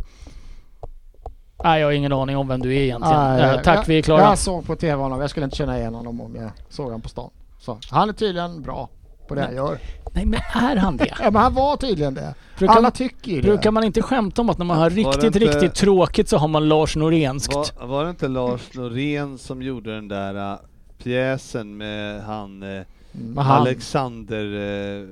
Nej, 1.64 1.80
jag 1.82 1.88
har 1.88 1.92
ingen 1.92 2.14
aning 2.14 2.38
om 2.38 2.48
vem 2.48 2.60
du 2.60 2.76
är 2.76 2.82
egentligen. 2.82 3.18
Ah, 3.18 3.40
Eh, 3.40 3.62
tack, 3.62 3.78
jag, 3.78 3.86
vi 3.88 3.98
är 3.98 4.02
klara. 4.02 4.22
Jag 4.22 4.38
såg 4.38 4.66
på 4.66 4.76
TV 4.76 5.02
honom, 5.02 5.22
jag 5.22 5.30
skulle 5.30 5.44
inte 5.44 5.58
känna 5.58 5.80
igen 5.80 5.96
honom 5.96 6.22
om 6.22 6.36
jag 6.36 6.52
såg 6.70 6.86
honom 6.86 7.02
på 7.02 7.10
stan. 7.10 7.30
Så, 7.60 7.78
han 7.92 8.10
är 8.10 8.14
tydligen 8.14 8.62
bra 8.62 8.90
på 9.30 9.36
det 9.36 9.42
han 9.42 9.56
gör. 9.56 9.78
Nej, 10.14 10.26
men 10.26 10.40
är 10.54 10.76
han 10.76 10.98
det? 10.98 11.06
Ja, 11.20 11.32
men 11.32 11.36
han 11.42 11.54
var 11.54 11.78
tydligen 11.78 12.14
det. 12.14 12.36
Brukar, 12.58 12.74
Alla 12.74 12.82
man, 12.82 12.92
tycker 12.92 13.32
ju 13.32 13.42
brukar 13.42 13.64
det. 13.64 13.72
man 13.72 13.84
inte 13.84 14.02
skämta 14.02 14.42
om 14.42 14.50
att 14.50 14.58
när 14.58 14.66
man 14.66 14.78
har 14.78 14.90
riktigt, 14.90 15.24
inte- 15.24 15.40
riktigt 15.40 15.76
tråkigt 15.76 16.30
så 16.30 16.38
har 16.38 16.48
man 16.48 16.68
Lars 16.70 16.96
Norenskt? 16.96 17.54
Var, 17.56 17.88
var 17.88 18.04
det 18.04 18.10
inte 18.10 18.28
Lars 18.28 18.74
Norén 18.76 19.38
som 19.38 19.62
gjorde 19.62 19.96
den 19.96 20.08
där 20.08 20.52
uh, 20.54 20.60
pjäsen 21.04 21.78
med 21.78 22.24
han 22.24 22.64
uh, 22.64 22.82
Mm, 23.14 23.38
Alexander 23.38 24.46
uh, 24.46 25.08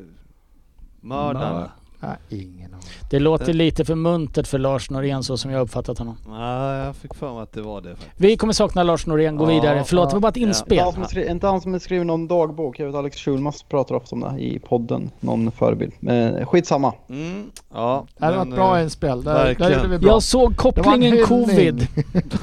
mördarna? 1.02 1.72
Nej, 2.00 2.16
ingen 2.30 2.74
aning. 2.74 2.86
Det 3.10 3.20
låter 3.20 3.54
lite 3.54 3.86
för 3.86 3.96
muntert 3.96 4.48
för 4.48 4.60
Lars 4.60 4.90
Norén 4.90 5.24
så 5.24 5.38
som 5.38 5.52
jag 5.52 5.62
uppfattat 5.62 5.98
honom. 5.98 6.18
Nej, 6.28 6.78
jag 6.86 6.96
fick 6.96 7.14
för 7.14 7.34
mig 7.34 7.44
att 7.44 7.54
det 7.54 7.62
var 7.62 7.82
det 7.82 7.90
faktiskt. 7.96 8.14
Vi 8.18 8.38
kommer 8.38 8.54
sakna 8.54 8.84
Lars 8.84 9.06
Norén, 9.06 9.36
gå 9.38 9.44
Ja, 9.44 9.48
vidare. 9.50 9.84
Förlåt, 9.84 10.10
det 10.10 10.16
var 10.16 10.22
bara 10.22 10.30
ett 10.30 10.38
ja. 10.38 10.48
inspel. 10.48 10.78
Inte 10.78 10.84
han 10.84 10.94
som 10.94 11.04
är 11.04 11.08
skri- 11.08 11.30
inte 11.32 11.48
han 11.48 11.62
som 11.62 11.74
är 11.76 11.80
skriven 11.80 12.08
någon 12.08 12.28
dagbok. 12.28 12.80
Jag 12.80 12.86
vet 12.86 12.96
Alex 12.96 13.18
Schulmans 13.18 13.64
pratar 13.64 13.96
ofta 13.96 14.16
om 14.16 14.20
det 14.22 14.40
i 14.44 14.60
podden. 14.60 15.12
Någon 15.20 15.52
förebild. 15.52 15.94
Men 16.00 16.46
skitsamma. 16.46 16.94
Mm, 17.10 17.52
ja. 17.74 18.06
Det 18.18 18.26
var 18.32 18.42
ett 18.42 18.50
bra 18.56 18.78
eh, 18.78 18.84
inspel. 18.84 19.24
Där, 19.24 19.56
där 19.56 19.70
gjorde 19.76 19.88
vi 19.88 19.98
bra. 20.00 20.10
Jag 20.10 20.24
såg 20.24 20.52
Det 20.52 20.56
kopplingen 20.58 21.26
covid. 21.26 21.88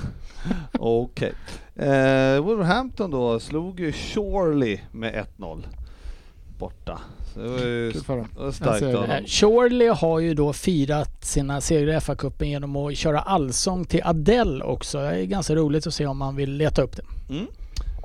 Okej. 0.79 1.33
Eh, 1.77 2.41
Wolverhampton 2.41 3.11
då 3.11 3.41
slog 3.41 3.81
ju 3.81 3.93
Shorley 3.93 4.79
med 4.93 5.25
1-0. 5.39 5.63
borta. 6.59 7.01
Det 7.35 7.49
var 7.49 7.59
ju 7.59 7.93
Kul 7.93 8.03
för 8.03 8.16
dem. 8.16 8.28
det 8.32 8.39
var 8.39 8.47
Jag 8.47 8.55
starkt 8.55 8.82
av 8.82 8.93
dem. 8.93 9.11
Eh, 9.11 9.24
Chorley 9.26 9.89
har 9.89 10.20
ju 10.20 10.35
då 10.35 10.53
firat 10.53 11.24
sina 11.24 11.61
segrar 11.61 11.93
i 11.93 12.01
FA-cupen 12.01 12.45
genom 12.45 12.76
att 12.76 12.97
köra 12.97 13.20
allsång 13.20 13.85
till 13.85 14.01
Adele 14.05 14.64
också. 14.64 14.99
Det 14.99 15.07
är 15.07 15.24
ganska 15.24 15.55
roligt 15.55 15.87
att 15.87 15.95
se 15.95 16.07
om 16.07 16.18
man 16.18 16.37
vill 16.37 16.53
leta 16.53 16.82
upp 16.82 16.97
det. 16.97 17.03
Mm. 17.30 17.47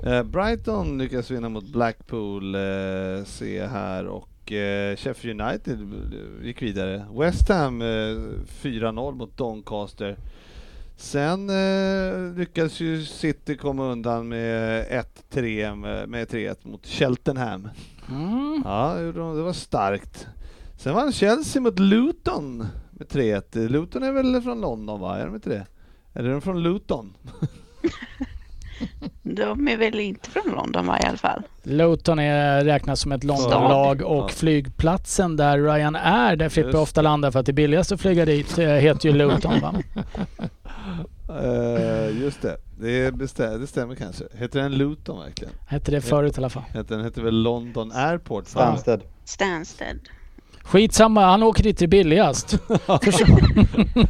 Eh, 0.04 0.22
Brighton 0.22 0.98
lyckas 0.98 1.30
vinna 1.30 1.48
mot 1.48 1.64
Blackpool, 1.72 2.54
eh, 2.54 2.60
jag 3.48 3.68
här, 3.68 4.06
och 4.06 4.52
eh, 4.52 4.96
Sheffield 4.96 5.40
United 5.40 5.78
gick 6.42 6.62
vidare. 6.62 7.06
West 7.18 7.48
Ham 7.48 7.82
eh, 7.82 7.86
4-0 7.86 9.14
mot 9.14 9.36
Doncaster. 9.36 10.16
Sen 11.00 11.50
eh, 11.50 12.38
lyckades 12.38 12.80
ju 12.80 13.04
City 13.04 13.56
komma 13.56 13.84
undan 13.84 14.28
med 14.28 14.86
1-3 15.32 15.74
med, 15.76 16.08
med 16.08 16.28
3-1 16.28 16.56
mot 16.62 16.86
Cheltenham. 16.86 17.68
Mm. 18.10 18.62
Ja, 18.64 18.94
det 18.94 19.42
var 19.42 19.52
starkt. 19.52 20.26
Sen 20.76 20.94
vann 20.94 21.12
Chelsea 21.12 21.62
mot 21.62 21.78
Luton 21.78 22.66
med 22.90 23.06
3-1. 23.08 23.68
Luton 23.68 24.02
är 24.02 24.12
väl 24.12 24.42
från 24.42 24.60
London 24.60 25.00
va? 25.00 25.18
Är 25.18 25.26
de 25.26 25.34
inte 25.34 25.50
det? 25.50 25.66
Eller 26.14 26.28
är 26.28 26.32
de 26.32 26.40
från 26.40 26.62
Luton? 26.62 27.14
De 29.22 29.68
är 29.68 29.76
väl 29.76 30.00
inte 30.00 30.30
från 30.30 30.52
London 30.52 30.86
va, 30.86 30.98
i 31.02 31.06
alla 31.06 31.18
fall? 31.18 31.42
Luton 31.62 32.18
är 32.18 32.64
räknas 32.64 33.00
som 33.00 33.12
ett 33.12 33.24
Londonlag 33.24 34.02
och 34.02 34.24
Ja. 34.24 34.28
flygplatsen 34.28 35.36
där 35.36 35.58
Ryan 35.58 35.96
är, 35.96 36.36
där 36.36 36.48
Frippe 36.48 36.76
ofta 36.78 37.02
landar 37.02 37.30
för 37.30 37.40
att 37.40 37.46
det 37.46 37.52
är 37.52 37.54
billigast 37.54 37.92
att 37.92 38.00
flyga 38.00 38.24
dit, 38.24 38.58
eh, 38.58 38.66
heter 38.68 39.08
ju 39.08 39.14
Luton 39.14 39.60
va? 39.60 39.74
Eh, 41.28 42.20
just 42.22 42.42
det, 42.42 42.56
det, 42.78 43.10
bestä- 43.14 43.58
det 43.58 43.66
stämmer 43.66 43.94
kanske. 43.94 44.24
Heter 44.34 44.62
den 44.62 44.72
Luton 44.72 45.18
verkligen? 45.18 45.52
Hette 45.66 45.90
det 45.90 46.00
förut 46.00 46.34
i 46.36 46.40
alla 46.40 46.50
fall. 46.50 46.62
Heter 46.74 46.96
den 46.96 47.04
heter 47.04 47.22
väl 47.22 47.42
London 47.42 47.92
Airport? 47.94 48.46
Stansted. 48.46 49.00
Stansted. 49.24 49.98
Skitsamma, 50.62 51.24
han 51.26 51.42
åker 51.42 51.62
dit 51.62 51.78
det 51.78 51.84
är 51.84 51.86
billigast. 51.86 52.50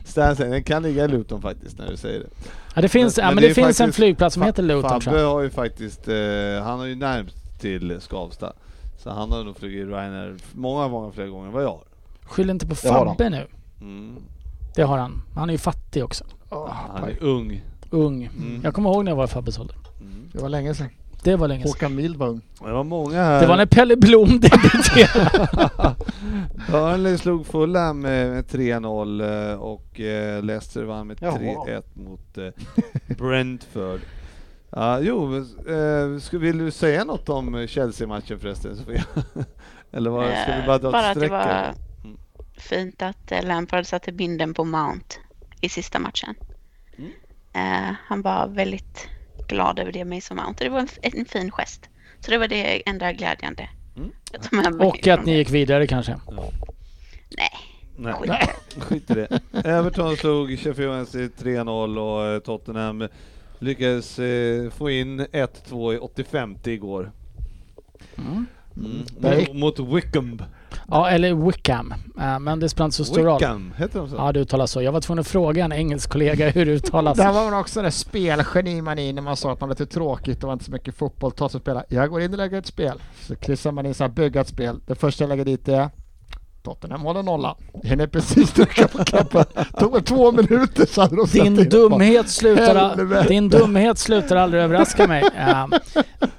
Stansted, 0.04 0.50
den 0.50 0.62
kan 0.64 0.82
ligga 0.82 1.04
i 1.04 1.08
Luton 1.08 1.42
faktiskt 1.42 1.78
när 1.78 1.90
du 1.90 1.96
säger 1.96 2.20
det. 2.20 2.26
Ja, 2.74 2.82
det 2.82 2.88
finns, 2.88 3.16
Men- 3.16 3.24
ja, 3.26 3.30
men 3.34 3.42
det 3.42 3.48
det, 3.48 3.54
finns 3.54 3.80
en 3.80 3.92
flygplats 3.92 4.34
som 4.34 4.42
heter 4.42 4.62
Luton 4.62 4.90
tror 4.90 5.00
Fabbe 5.00 5.20
jag. 5.20 5.28
har 5.30 5.40
ju 5.40 5.50
faktiskt, 5.50 6.08
eh, 6.08 6.14
han 6.62 6.78
har 6.78 6.86
ju 6.86 6.94
närmst 6.94 7.36
till 7.60 8.00
Skavsta. 8.00 8.52
Så 8.98 9.10
han 9.10 9.30
har 9.32 9.44
nog 9.44 9.56
flugit 9.56 9.86
Ryanair 9.88 10.36
många, 10.52 10.88
många 10.88 11.12
fler 11.12 11.26
gånger 11.26 11.46
än 11.46 11.52
vad 11.52 11.62
jag 11.62 11.68
har. 11.68 11.84
Skyll 12.24 12.50
inte 12.50 12.66
på 12.66 12.74
Fabbe 12.74 13.28
nu. 13.30 13.46
Mm. 13.80 14.16
Det 14.74 14.82
har 14.82 14.98
han. 14.98 15.22
Han 15.34 15.48
är 15.48 15.54
ju 15.54 15.58
fattig 15.58 16.04
också. 16.04 16.24
Han 16.50 17.04
är 17.04 17.16
ung. 17.22 17.62
Ung. 17.90 18.24
Mm. 18.24 18.60
Jag 18.64 18.74
kommer 18.74 18.90
ihåg 18.90 19.04
när 19.04 19.10
jag 19.12 19.16
var 19.16 19.24
i 19.24 19.28
Fabbes 19.28 19.58
ålder. 19.58 19.76
Mm. 20.00 20.28
Det 20.32 20.38
var 20.42 20.48
länge 20.48 20.74
sedan. 20.74 20.88
Det 21.22 21.36
var 21.36 21.48
länge 21.48 21.62
sedan. 21.62 21.70
Håkan 21.70 21.94
Mild 21.94 22.16
var 22.16 22.28
ung. 22.28 22.40
Det 22.64 22.72
var 22.72 22.84
många 22.84 23.24
här. 23.24 23.40
Det 23.40 23.46
var 23.46 23.56
när 23.56 23.66
Pelle 23.66 23.96
Blom 23.96 24.28
debuterade. 24.40 25.94
Burnley 26.70 27.18
slog 27.18 27.46
Fulham 27.46 28.00
med, 28.00 28.30
med 28.30 28.44
3-0 28.44 29.50
eh, 29.52 29.58
och 29.60 30.00
eh, 30.00 30.42
Leicester 30.42 30.82
vann 30.84 31.06
med 31.06 31.18
Jaha. 31.20 31.38
3-1 31.38 31.82
mot 31.94 32.38
eh, 32.38 32.48
Brentford. 33.18 34.00
Ja, 34.70 35.00
jo, 35.00 35.44
ska, 36.20 36.38
vill 36.38 36.58
du 36.58 36.70
säga 36.70 37.04
något 37.04 37.28
om 37.28 37.66
Chelsea-matchen 37.68 38.38
förresten 38.40 38.76
Sofia? 38.76 39.04
Eller 39.92 40.10
vad, 40.10 40.24
ska 40.26 40.56
vi 40.60 40.66
bara 40.66 40.78
dra 40.78 40.88
Eh, 40.88 40.92
bara 40.92 41.00
ett 41.00 41.08
att 41.10 41.14
det 41.14 41.20
streck? 41.20 41.30
var? 41.30 41.74
Mm. 42.04 42.16
fint 42.56 43.02
att 43.02 43.32
Lampard 43.44 43.86
satte 43.86 44.12
binden 44.12 44.54
på 44.54 44.64
Mount 44.64 45.16
i 45.60 45.68
sista 45.68 45.98
matchen. 45.98 46.34
Mm. 46.98 47.10
Eh, 47.52 47.94
han 48.06 48.22
var 48.22 48.48
väldigt 48.48 49.08
glad 49.48 49.78
över 49.78 49.92
det 49.92 50.04
Mason 50.04 50.36
Mount. 50.36 50.64
och 50.64 50.64
Det 50.64 50.68
var 50.68 50.80
en, 50.80 51.18
en 51.18 51.24
fin 51.24 51.50
gest. 51.50 51.88
Så 52.20 52.30
det 52.30 52.38
var 52.38 52.48
det 52.48 52.88
enda 52.88 53.12
glädjande. 53.12 53.68
Mm. 53.96 54.80
Och 54.80 55.08
att 55.08 55.24
ni 55.24 55.36
gick 55.36 55.50
vidare 55.50 55.86
kanske. 55.86 56.20
Nej, 57.36 57.50
Nej, 57.96 58.14
skit. 58.14 58.32
skit 58.82 59.10
i 59.10 59.14
det. 59.14 59.40
Everton 59.64 60.16
slog 60.16 60.58
Sheffield 60.58 60.92
Wednesday 60.92 61.28
3-0 61.38 61.98
och 61.98 62.26
eh, 62.26 62.38
Tottenham 62.38 63.08
lyckades 63.58 64.18
eh, 64.18 64.70
få 64.70 64.90
in 64.90 65.20
1-2 65.20 65.94
i 65.94 65.98
85 65.98 66.56
igår. 66.64 67.12
Mm. 68.16 68.46
Mm. 68.76 69.58
Mot 69.58 69.78
Wickham. 69.78 70.42
Ja, 70.88 71.08
eller 71.10 71.34
Wickham. 71.34 71.94
Eh, 72.20 72.38
Men 72.38 72.60
det 72.60 72.68
spelar 72.68 72.84
inte 72.84 72.96
så 72.96 73.04
stor 73.04 73.22
roll. 73.22 73.38
Wickham, 73.38 73.74
heter 73.76 73.98
de 73.98 74.08
så? 74.08 74.16
Ja, 74.16 74.32
det 74.32 74.40
uttalas 74.40 74.70
så. 74.70 74.82
Jag 74.82 74.92
var 74.92 75.00
tvungen 75.00 75.20
att 75.20 75.28
fråga 75.28 75.64
en 75.64 75.72
engelsk 75.72 76.10
kollega 76.10 76.50
hur 76.50 76.66
det 76.66 76.72
uttalas. 76.72 77.18
Där 77.18 77.32
var 77.32 77.50
man 77.50 77.60
också 77.60 77.82
det 77.82 77.90
spelgeni 77.90 78.82
man 78.82 78.98
i 78.98 79.12
när 79.12 79.22
man 79.22 79.36
sa 79.36 79.52
att 79.52 79.60
man 79.60 79.68
var 79.68 79.74
lite 79.76 79.86
tråkigt 79.94 80.42
och 80.42 80.46
var 80.46 80.52
inte 80.52 80.64
så 80.64 80.72
mycket 80.72 80.94
fotboll. 80.96 81.32
Ta 81.32 81.48
sig 81.48 81.60
spela. 81.60 81.84
Jag 81.88 82.10
går 82.10 82.20
in 82.22 82.32
och 82.32 82.38
lägger 82.38 82.58
ett 82.58 82.66
spel. 82.66 82.98
Så 83.28 83.36
klistrar 83.36 83.72
man 83.72 83.86
in 83.86 83.94
så 83.94 84.04
här 84.04 84.10
bygga 84.10 84.40
ett 84.40 84.48
spel. 84.48 84.80
Det 84.86 84.94
första 84.94 85.24
jag 85.24 85.28
lägger 85.28 85.44
dit 85.44 85.68
är 85.68 85.90
Tottenham 86.62 87.00
håller 87.02 87.22
nollan. 87.22 87.56
Hinner 87.84 88.06
precis 88.06 88.52
trycka 88.52 88.88
på 88.88 89.04
knappen. 89.04 89.44
Tog 89.78 89.92
väl 89.92 90.02
två 90.02 90.32
minuter 90.32 90.86
så 90.86 91.00
hade 91.00 91.16
de 91.16 91.26
Din 91.32 91.68
dumhet, 91.68 92.28
slutar, 92.28 93.28
din 93.28 93.48
dumhet 93.48 93.98
slutar 93.98 94.36
aldrig 94.36 94.62
överraska 94.62 95.06
mig. 95.06 95.24
Eh, 95.36 95.66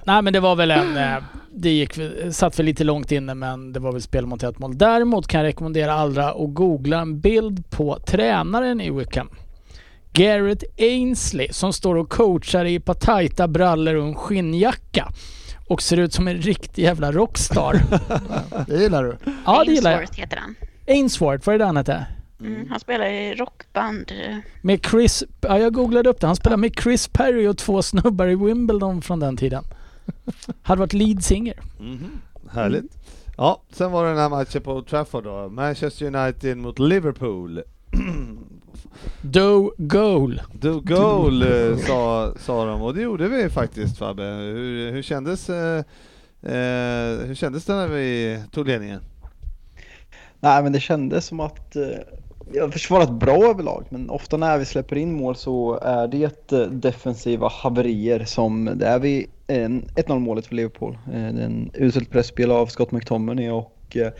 nej 0.04 0.22
men 0.22 0.34
det 0.34 0.40
var 0.40 0.56
väl 0.56 0.72
en... 0.72 0.98
eh, 0.98 1.18
det 1.62 1.70
gick, 1.70 2.00
satt 2.32 2.60
väl 2.60 2.66
lite 2.66 2.84
långt 2.84 3.12
inne 3.12 3.36
men 3.36 3.74
det 3.74 3.80
var 3.80 3.92
väl 3.92 4.02
spel 4.02 4.26
mot 4.26 4.44
ett 4.44 4.60
mål. 4.60 4.78
Däremot 4.78 5.28
kan 5.28 5.40
jag 5.42 5.48
rekommendera 5.48 5.94
alla 5.94 6.32
att 6.32 6.54
googla 6.54 7.00
en 7.00 7.20
bild 7.20 7.70
på 7.70 8.00
tränaren 8.08 8.82
i 8.82 8.92
Wickham. 8.92 9.30
Garrett 10.14 10.64
Ainsley 10.80 11.48
som 11.52 11.74
står 11.74 11.96
och 11.96 12.10
coachar 12.10 12.66
i 12.66 12.76
ett 12.76 12.86
par 12.86 12.94
tajta 12.94 13.48
brallor 13.48 13.96
och 13.96 14.08
en 14.08 14.16
skinnjacka. 14.16 15.12
Och 15.68 15.82
ser 15.82 15.98
ut 15.98 16.14
som 16.14 16.28
en 16.28 16.38
riktig 16.38 16.84
jävla 16.84 17.12
rockstar. 17.12 17.82
Det 18.68 18.78
gillar 18.82 19.04
du. 19.04 19.18
ja 19.46 19.64
det 19.64 19.72
gillar 19.72 19.92
jag. 19.92 20.00
Ainsworth 20.00 20.20
heter 20.20 20.38
han. 20.38 20.56
Ainsworth, 20.88 21.46
vad 21.46 21.56
är 21.56 21.60
det 21.60 21.66
han 21.66 21.78
hette? 21.78 22.06
Mm, 22.42 22.68
han 22.70 22.80
spelar 22.80 23.06
i 23.06 23.36
rockband. 23.36 24.12
Med 24.62 24.86
Chris, 24.86 25.24
ja 25.42 25.60
jag 25.60 25.74
googlade 25.74 26.10
upp 26.10 26.20
det. 26.20 26.28
Han 26.28 26.36
spelar 26.36 26.58
med 26.58 26.72
Chris 26.84 27.08
Perry 27.08 27.48
och 27.48 27.58
två 27.58 27.82
snubbar 27.82 28.28
i 28.28 28.36
Wimbledon 28.36 29.02
från 29.02 29.20
den 29.20 29.38
tiden. 29.38 29.64
Hade 30.62 30.80
varit 30.80 30.94
lead 30.94 31.24
singer. 31.24 31.60
Mhm, 31.80 32.22
Härligt. 32.52 32.98
Ja, 33.38 33.62
sen 33.72 33.92
var 33.92 34.04
det 34.04 34.10
den 34.10 34.20
här 34.20 34.30
matchen 34.30 34.62
på 34.62 34.74
Old 34.74 34.88
Trafford 34.88 35.24
då. 35.24 35.50
Manchester 35.50 36.06
United 36.16 36.58
mot 36.58 36.80
Liverpool. 36.80 37.62
Do 39.22 39.72
goal. 39.78 40.42
Do 40.54 40.80
goal 40.82 41.42
eh, 41.44 41.78
sa, 41.78 42.34
sa 42.40 42.66
de 42.66 42.82
och 42.82 42.94
det 42.94 43.02
gjorde 43.02 43.28
vi 43.28 43.50
faktiskt 43.50 43.98
Fabbe. 43.98 44.24
Hur, 44.24 44.92
hur, 44.92 45.02
kändes, 45.02 45.50
eh, 45.50 45.78
eh, 46.42 47.26
hur 47.26 47.36
kändes 47.36 47.66
det 47.66 47.74
när 47.76 47.88
vi 47.88 48.40
tog 48.52 48.68
ledningen? 48.68 49.02
Nej, 50.40 50.64
men 50.64 50.72
det 50.72 50.80
kändes 50.80 51.26
som 51.26 51.40
att 51.40 51.76
eh, 51.76 51.84
vi 52.46 52.60
har 52.60 52.70
försvarat 52.70 53.12
bra 53.12 53.50
överlag, 53.50 53.86
men 53.90 54.10
ofta 54.10 54.38
när 54.38 54.58
vi 54.58 54.66
släpper 54.66 54.96
in 54.96 55.14
mål 55.14 55.36
så 55.36 55.80
är 55.82 56.08
det 56.08 56.52
eh, 56.52 56.60
defensiva 56.60 57.50
haverier 57.50 58.26
som 58.26 58.72
det 58.76 58.88
är 58.88 59.00
vid 59.00 59.26
1-0 59.48 60.20
målet 60.20 60.48
för 60.48 60.56
Liverpool. 60.56 60.98
Eh, 61.06 61.12
det 61.12 61.42
är 61.42 61.46
en 61.46 61.72
uselt 61.74 62.10
pressspel 62.10 62.52
av 62.52 62.68
Scott 62.68 62.92
McTominay 62.92 63.50
och 63.50 63.98
eh, 63.98 64.12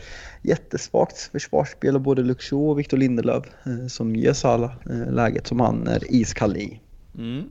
jättesvagt 0.42 1.18
försvarsspel 1.18 1.94
av 1.94 2.02
både 2.02 2.22
Luxo 2.22 2.70
och 2.70 2.78
Victor 2.78 2.96
Lindelöf 2.96 3.44
som 3.88 4.16
ger 4.16 4.32
Salah 4.32 4.70
läget 5.10 5.46
som 5.46 5.60
han 5.60 5.86
är 5.86 6.14
iskall 6.14 6.56
i. 6.56 6.80
Mm. 7.18 7.44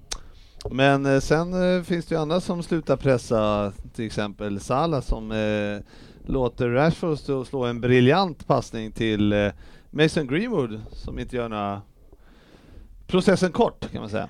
Men 0.72 1.22
sen 1.22 1.53
finns 1.86 2.05
det 2.05 2.15
ju 2.15 2.22
andra 2.22 2.41
som 2.41 2.63
slutar 2.63 2.97
pressa, 2.97 3.74
till 3.95 4.05
exempel 4.05 4.59
Salah 4.59 5.01
som 5.01 5.34
låter 6.26 6.69
Rashford 6.69 7.47
slå 7.47 7.63
en 7.63 7.82
briljant 7.82 8.47
passning 8.47 8.91
till 8.91 9.51
Mason 9.92 10.28
Greenwood 10.28 10.82
som 10.94 11.20
inte 11.20 11.36
gör 11.36 11.50
några... 11.50 11.82
Processen 13.08 13.52
kort 13.52 13.92
kan 13.92 14.02
man 14.02 14.10
säga. 14.10 14.28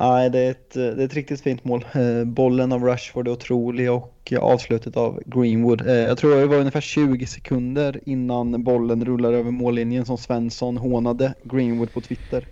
Nej, 0.00 0.30
det 0.30 0.38
är 0.38 0.50
ett, 0.50 0.70
det 0.74 0.82
är 0.86 0.98
ett 0.98 1.14
riktigt 1.14 1.40
fint 1.40 1.64
mål. 1.64 1.84
Eh, 1.92 2.24
Bollen 2.24 2.72
av 2.72 2.84
Rashford 2.84 3.28
är 3.28 3.32
otrolig 3.32 3.90
och 3.92 4.32
avslutet 4.40 4.96
av 4.96 5.22
Greenwood. 5.26 5.80
Eh, 5.86 5.94
Jag 5.94 6.18
tror 6.18 6.36
det 6.36 6.46
var 6.46 6.56
ungefär 6.56 6.80
20 6.80 7.26
sekunder 7.26 8.00
innan 8.06 8.64
bollen 8.64 9.04
rullar 9.04 9.32
över 9.32 9.50
mållinjen 9.50 10.04
som 10.04 10.18
Svensson 10.18 10.76
hånade 10.76 11.34
Greenwood 11.44 11.92
på 11.92 12.00
Twitter. 12.00 12.46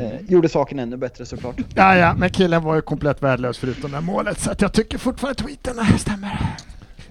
Eh, 0.00 0.10
Gjorde 0.28 0.48
saken 0.48 0.78
ännu 0.78 0.96
bättre 0.96 1.26
såklart. 1.26 1.56
Ja, 1.74 1.96
ja, 1.96 2.14
men 2.18 2.30
killen 2.30 2.62
var 2.62 2.74
ju 2.74 2.82
komplett 2.82 3.22
värdelös 3.22 3.58
förutom 3.58 3.90
det 3.90 3.96
här 3.96 4.04
målet 4.04 4.40
så 4.40 4.50
att 4.50 4.60
jag 4.60 4.72
tycker 4.72 4.98
fortfarande 4.98 5.42
tweeten 5.42 5.98
stämmer. 5.98 6.56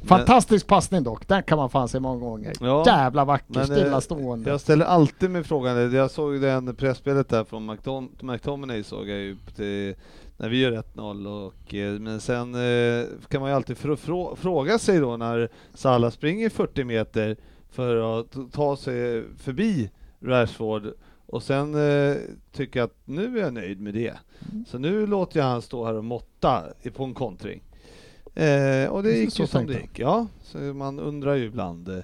Fantastisk 0.08 0.68
passning 0.68 1.04
dock, 1.04 1.28
den 1.28 1.44
kan 1.44 1.58
man 1.58 1.70
fan 1.70 1.88
se 1.88 2.00
många 2.00 2.20
gånger. 2.20 2.54
Ja, 2.62 2.84
Jävla 2.86 3.26
vacker, 3.26 3.46
men, 3.54 3.62
eh, 3.62 3.66
stillastående. 3.78 4.50
Jag 4.50 4.62
ställer 4.62 4.86
alltid 4.86 5.30
mig 5.30 5.44
frågan, 5.44 5.94
jag 5.94 6.12
såg 6.12 6.42
den 6.42 6.76
pressspelet 6.76 7.30
där 7.30 7.44
från 7.44 7.70
McDon- 7.72 8.10
McTominay 8.32 8.84
såg 8.84 9.10
jag 9.10 9.18
ju 9.20 9.38
till, 9.56 9.96
när 10.38 10.50
vi 10.50 10.60
gör 10.62 10.72
1-0 10.72 11.28
och 11.48 11.74
eh, 11.74 12.00
men 12.00 12.20
sen 12.20 12.56
eh, 12.56 13.06
kan 13.28 13.42
man 13.42 13.50
ju 13.50 13.56
alltid 13.56 13.78
fr- 13.78 13.96
frå- 13.96 14.36
fråga 14.36 14.80
sig 14.80 15.00
då 15.00 15.18
när 15.18 15.50
Salah 15.74 16.12
springer 16.12 16.50
40 16.50 16.84
meter 16.84 17.36
för 17.72 18.20
att 18.20 18.36
ta 18.52 18.78
sig 18.78 19.24
förbi 19.38 19.90
Rashford 20.22 20.84
och 21.26 21.44
sen 21.44 21.76
eh, 21.76 22.16
tycker 22.52 22.80
jag 22.80 22.86
att 22.88 22.98
nu 23.06 23.38
är 23.40 23.44
jag 23.44 23.54
nöjd 23.54 23.82
med 23.82 23.94
det. 23.94 24.14
Så 24.68 24.78
nu 24.78 25.08
låter 25.08 25.40
jag 25.40 25.46
han 25.48 25.62
stå 25.62 25.86
här 25.86 25.94
och 25.94 26.04
måtta 26.04 26.64
på 26.96 27.04
en 27.04 27.14
kontring. 27.14 27.62
Eh, 28.36 28.90
och 28.90 29.04
det 29.04 29.12
gick 29.12 29.32
så 29.34 29.42
ju 29.44 29.48
som 29.48 29.68
det 29.68 29.74
gick. 29.74 30.00
Ja, 30.00 30.28
så 30.42 30.58
man 30.58 31.00
undrar 31.00 31.36
ju 31.36 31.46
ibland. 31.46 32.04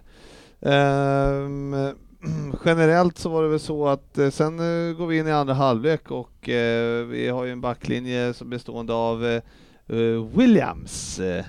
Ehm, 0.62 1.76
generellt 2.66 3.18
så 3.18 3.30
var 3.30 3.44
det 3.44 3.50
väl 3.50 3.60
så 3.60 3.88
att 3.88 4.18
eh, 4.18 4.30
sen 4.30 4.60
eh, 4.60 4.96
går 4.98 5.08
vi 5.08 5.18
in 5.18 5.28
i 5.28 5.32
andra 5.32 5.54
halvlek 5.54 6.12
och 6.12 6.50
eh, 6.50 7.06
vi 7.06 7.30
har 7.30 7.46
ju 7.46 7.52
en 7.52 7.62
backlinje 7.62 8.34
som 8.34 8.50
bestående 8.50 8.94
av 8.94 9.26
eh, 9.26 9.42
eh, 9.88 10.26
Williams, 10.36 11.20
eh, 11.20 11.46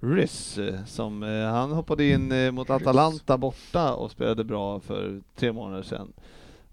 Ryss, 0.00 0.58
eh, 0.58 0.84
som 0.86 1.22
eh, 1.22 1.46
han 1.46 1.72
hoppade 1.72 2.04
in 2.04 2.32
eh, 2.32 2.50
mot 2.50 2.70
Atalanta 2.70 3.38
borta 3.38 3.94
och 3.94 4.10
spelade 4.10 4.44
bra 4.44 4.80
för 4.80 5.20
tre 5.36 5.52
månader 5.52 5.82
sedan. 5.82 6.12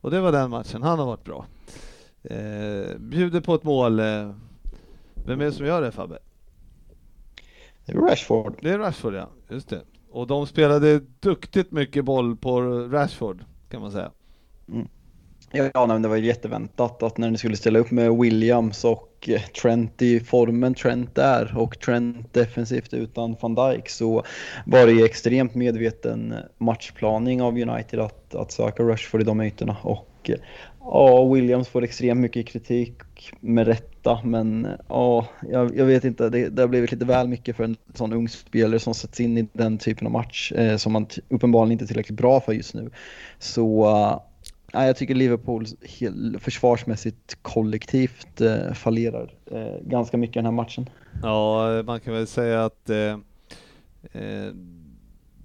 Och 0.01 0.11
det 0.11 0.21
var 0.21 0.31
den 0.31 0.49
matchen, 0.49 0.83
han 0.83 0.99
har 0.99 1.05
varit 1.05 1.23
bra. 1.23 1.45
Eh, 2.23 2.97
bjuder 2.97 3.41
på 3.41 3.55
ett 3.55 3.63
mål. 3.63 3.99
Eh, 3.99 4.31
vem 5.25 5.41
är 5.41 5.45
det 5.45 5.51
som 5.51 5.65
gör 5.65 5.81
det 5.81 5.91
Fabbe? 5.91 6.17
Det 7.85 7.91
är 7.91 7.97
Rashford. 7.97 8.59
Det 8.61 8.69
är 8.69 8.79
Rashford 8.79 9.13
ja, 9.13 9.29
just 9.49 9.69
det. 9.69 9.81
Och 10.11 10.27
de 10.27 10.47
spelade 10.47 10.99
duktigt 11.19 11.71
mycket 11.71 12.05
boll 12.05 12.37
på 12.37 12.61
Rashford 12.61 13.43
kan 13.69 13.81
man 13.81 13.91
säga. 13.91 14.11
Ja, 15.53 15.63
nej, 15.73 15.87
men 15.87 16.01
det 16.01 16.07
var 16.07 16.15
ju 16.15 16.25
jätteväntat 16.25 17.03
att 17.03 17.17
när 17.17 17.31
ni 17.31 17.37
skulle 17.37 17.55
ställa 17.55 17.79
upp 17.79 17.91
med 17.91 18.17
Williams 18.17 18.85
och 18.85 19.29
eh, 19.29 19.41
Trent 19.41 20.01
i 20.01 20.19
formen 20.19 20.73
Trent 20.73 21.17
är 21.17 21.57
och 21.57 21.79
Trent 21.79 22.33
defensivt 22.33 22.93
utan 22.93 23.35
van 23.41 23.55
Dijk 23.55 23.89
så 23.89 24.23
var 24.65 24.85
det 24.85 24.91
ju 24.91 25.05
extremt 25.05 25.55
medveten 25.55 26.35
matchplaning 26.57 27.41
av 27.41 27.57
United 27.57 27.99
att, 27.99 28.35
att 28.35 28.51
söka 28.51 28.83
Rashford 28.83 29.21
i 29.21 29.23
de 29.23 29.41
ytorna 29.41 29.77
och 29.81 30.29
eh, 30.29 30.35
ja, 30.83 31.33
Williams 31.33 31.67
får 31.67 31.83
extremt 31.83 32.19
mycket 32.21 32.47
kritik 32.47 32.93
med 33.39 33.67
rätta 33.67 34.19
men 34.23 34.67
ja, 34.87 35.27
jag, 35.49 35.77
jag 35.77 35.85
vet 35.85 36.03
inte, 36.03 36.29
det, 36.29 36.49
det 36.49 36.61
har 36.61 36.67
blivit 36.67 36.91
lite 36.91 37.05
väl 37.05 37.27
mycket 37.27 37.55
för 37.55 37.63
en 37.63 37.77
sån 37.93 38.13
ung 38.13 38.29
spelare 38.29 38.79
som 38.79 38.93
sätts 38.93 39.19
in 39.19 39.37
i 39.37 39.47
den 39.53 39.77
typen 39.77 40.07
av 40.07 40.13
match 40.13 40.51
eh, 40.51 40.77
som 40.77 40.93
man 40.93 41.07
uppenbarligen 41.29 41.71
inte 41.71 41.85
är 41.85 41.87
tillräckligt 41.87 42.17
bra 42.17 42.39
för 42.39 42.53
just 42.53 42.73
nu. 42.73 42.89
Så 43.39 43.89
eh, 44.73 44.85
jag 44.85 44.97
tycker 44.97 45.15
Liverpool 45.15 45.65
försvarsmässigt 46.39 47.37
kollektivt 47.41 48.41
eh, 48.41 48.73
fallerar 48.73 49.33
eh, 49.51 49.81
ganska 49.81 50.17
mycket 50.17 50.33
den 50.33 50.45
här 50.45 50.51
matchen. 50.51 50.89
Ja, 51.23 51.83
man 51.85 51.99
kan 51.99 52.13
väl 52.13 52.27
säga 52.27 52.65
att 52.65 52.89
eh, 52.89 53.17
eh, 54.13 54.53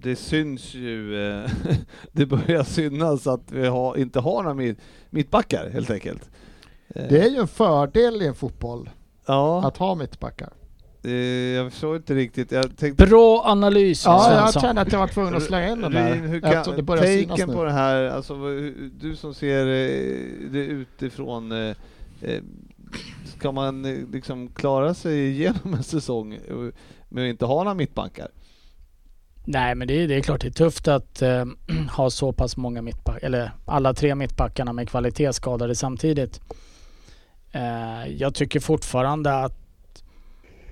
det 0.01 0.15
syns 0.15 0.73
ju, 0.73 1.27
eh, 1.29 1.49
det 2.11 2.25
börjar 2.25 2.63
synas 2.63 3.27
att 3.27 3.51
vi 3.51 3.67
har, 3.67 3.97
inte 3.97 4.19
har 4.19 4.43
några 4.43 4.53
mitt, 4.53 4.77
mittbackar 5.09 5.69
helt 5.73 5.89
enkelt. 5.89 6.29
Eh, 6.95 7.07
Det 7.09 7.21
är 7.21 7.29
ju 7.29 7.37
en 7.37 7.47
fördel 7.47 8.21
i 8.21 8.27
en 8.27 8.35
fotboll 8.35 8.89
ja, 9.25 9.67
att 9.67 9.77
ha 9.77 9.95
mittbackar. 9.95 10.49
eh, 11.03 11.11
jag 11.11 11.71
förstår 11.71 11.95
inte 11.95 12.15
riktigt. 12.15 12.51
Jag 12.51 12.77
tänkte 12.77 13.05
Bra 13.07 13.41
analys 13.45 14.05
Ja, 14.05 14.33
jag 14.53 14.61
kände 14.61 14.81
att 14.81 14.91
jag 14.91 14.99
var 14.99 15.07
tvungen 15.07 15.35
att 15.35 15.43
slänga 15.43 15.69
in 15.71 15.81
den 15.81 15.91
där. 15.91 16.15
Hur 16.15 16.45
eftersom 16.45 16.73
det 16.73 16.77
kan, 16.77 16.85
börjar 16.85 17.03
synas 17.03 17.39
nu. 17.47 17.53
på 17.53 17.63
det 17.63 17.71
här, 17.71 18.03
alltså 18.03 18.33
du 18.99 19.15
som 19.15 19.33
ser 19.33 19.65
det 20.51 20.59
utifrån, 20.65 21.73
ska 23.37 23.51
man 23.51 23.81
liksom 24.11 24.47
klara 24.47 24.93
sig 24.93 25.29
igenom 25.29 25.73
en 25.73 25.83
säsong 25.83 26.39
med 27.09 27.23
att 27.23 27.29
inte 27.29 27.45
ha 27.45 27.63
några 27.63 27.73
mittbackar? 27.73 28.27
Nej 29.49 29.75
men 29.75 29.87
det 29.87 29.93
är, 30.03 30.07
det 30.07 30.15
är 30.15 30.21
klart 30.21 30.41
det 30.41 30.47
är 30.47 30.51
tufft 30.51 30.87
att 30.87 31.21
äh, 31.21 31.45
ha 31.91 32.09
så 32.09 32.31
pass 32.33 32.57
många 32.57 32.81
mittbackar, 32.81 33.25
eller 33.25 33.51
alla 33.65 33.93
tre 33.93 34.15
mittbackarna 34.15 34.73
med 34.73 34.89
kvalitet 34.89 35.33
skadade 35.33 35.75
samtidigt. 35.75 36.41
Äh, 37.51 38.07
jag 38.17 38.35
tycker 38.35 38.59
fortfarande 38.59 39.33
att 39.33 39.53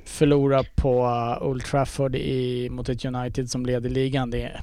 förlora 0.05 0.63
på 0.75 1.05
eh, 1.05 1.47
Old 1.47 1.65
Trafford 1.65 2.15
i, 2.15 2.69
mot 2.69 2.89
ett 2.89 3.05
United 3.05 3.49
som 3.51 3.65
leder 3.65 3.89
ligan, 3.89 4.31
det, 4.31 4.41
är- 4.43 4.61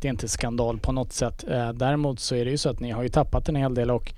det 0.00 0.08
är 0.08 0.10
inte 0.10 0.28
skandal 0.28 0.78
på 0.78 0.92
något 0.92 1.12
sätt. 1.12 1.44
Äh, 1.48 1.72
däremot 1.72 2.20
så 2.20 2.34
är 2.34 2.44
det 2.44 2.50
ju 2.50 2.58
så 2.58 2.70
att 2.70 2.80
ni 2.80 2.90
har 2.90 3.02
ju 3.02 3.08
tappat 3.08 3.48
en 3.48 3.56
hel 3.56 3.74
del 3.74 3.90
och 3.90 4.12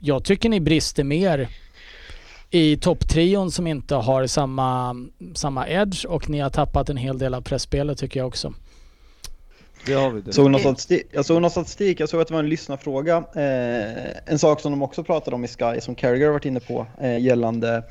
jag 0.00 0.24
tycker 0.24 0.48
ni 0.48 0.60
brister 0.60 1.04
mer 1.04 1.48
i 2.50 2.76
topptrion 2.76 3.50
som 3.50 3.66
inte 3.66 3.94
har 3.94 4.26
samma, 4.26 4.96
samma 5.34 5.68
edge 5.68 6.06
och 6.06 6.28
ni 6.30 6.38
har 6.40 6.50
tappat 6.50 6.88
en 6.90 6.96
hel 6.96 7.18
del 7.18 7.34
av 7.34 7.40
pressspelet 7.40 7.98
tycker 7.98 8.20
jag 8.20 8.26
också. 8.26 8.52
Det 9.86 9.94
har 9.94 10.10
vi. 10.10 10.20
Det. 10.20 10.32
Såg 10.32 10.50
någon 10.50 10.60
statistik, 10.60 11.06
jag 11.12 11.24
såg 11.24 11.42
någon 11.42 11.50
statistik, 11.50 12.00
jag 12.00 12.08
såg 12.08 12.20
att 12.20 12.28
det 12.28 12.34
var 12.34 12.40
en 12.40 12.48
lyssnarfråga. 12.48 13.16
Eh, 13.16 14.32
en 14.32 14.38
sak 14.38 14.60
som 14.60 14.72
de 14.72 14.82
också 14.82 15.04
pratade 15.04 15.34
om 15.34 15.44
i 15.44 15.48
Sky, 15.48 15.80
som 15.80 15.94
Carragher 15.94 16.30
varit 16.30 16.44
inne 16.44 16.60
på, 16.60 16.86
eh, 17.00 17.18
gällande 17.18 17.82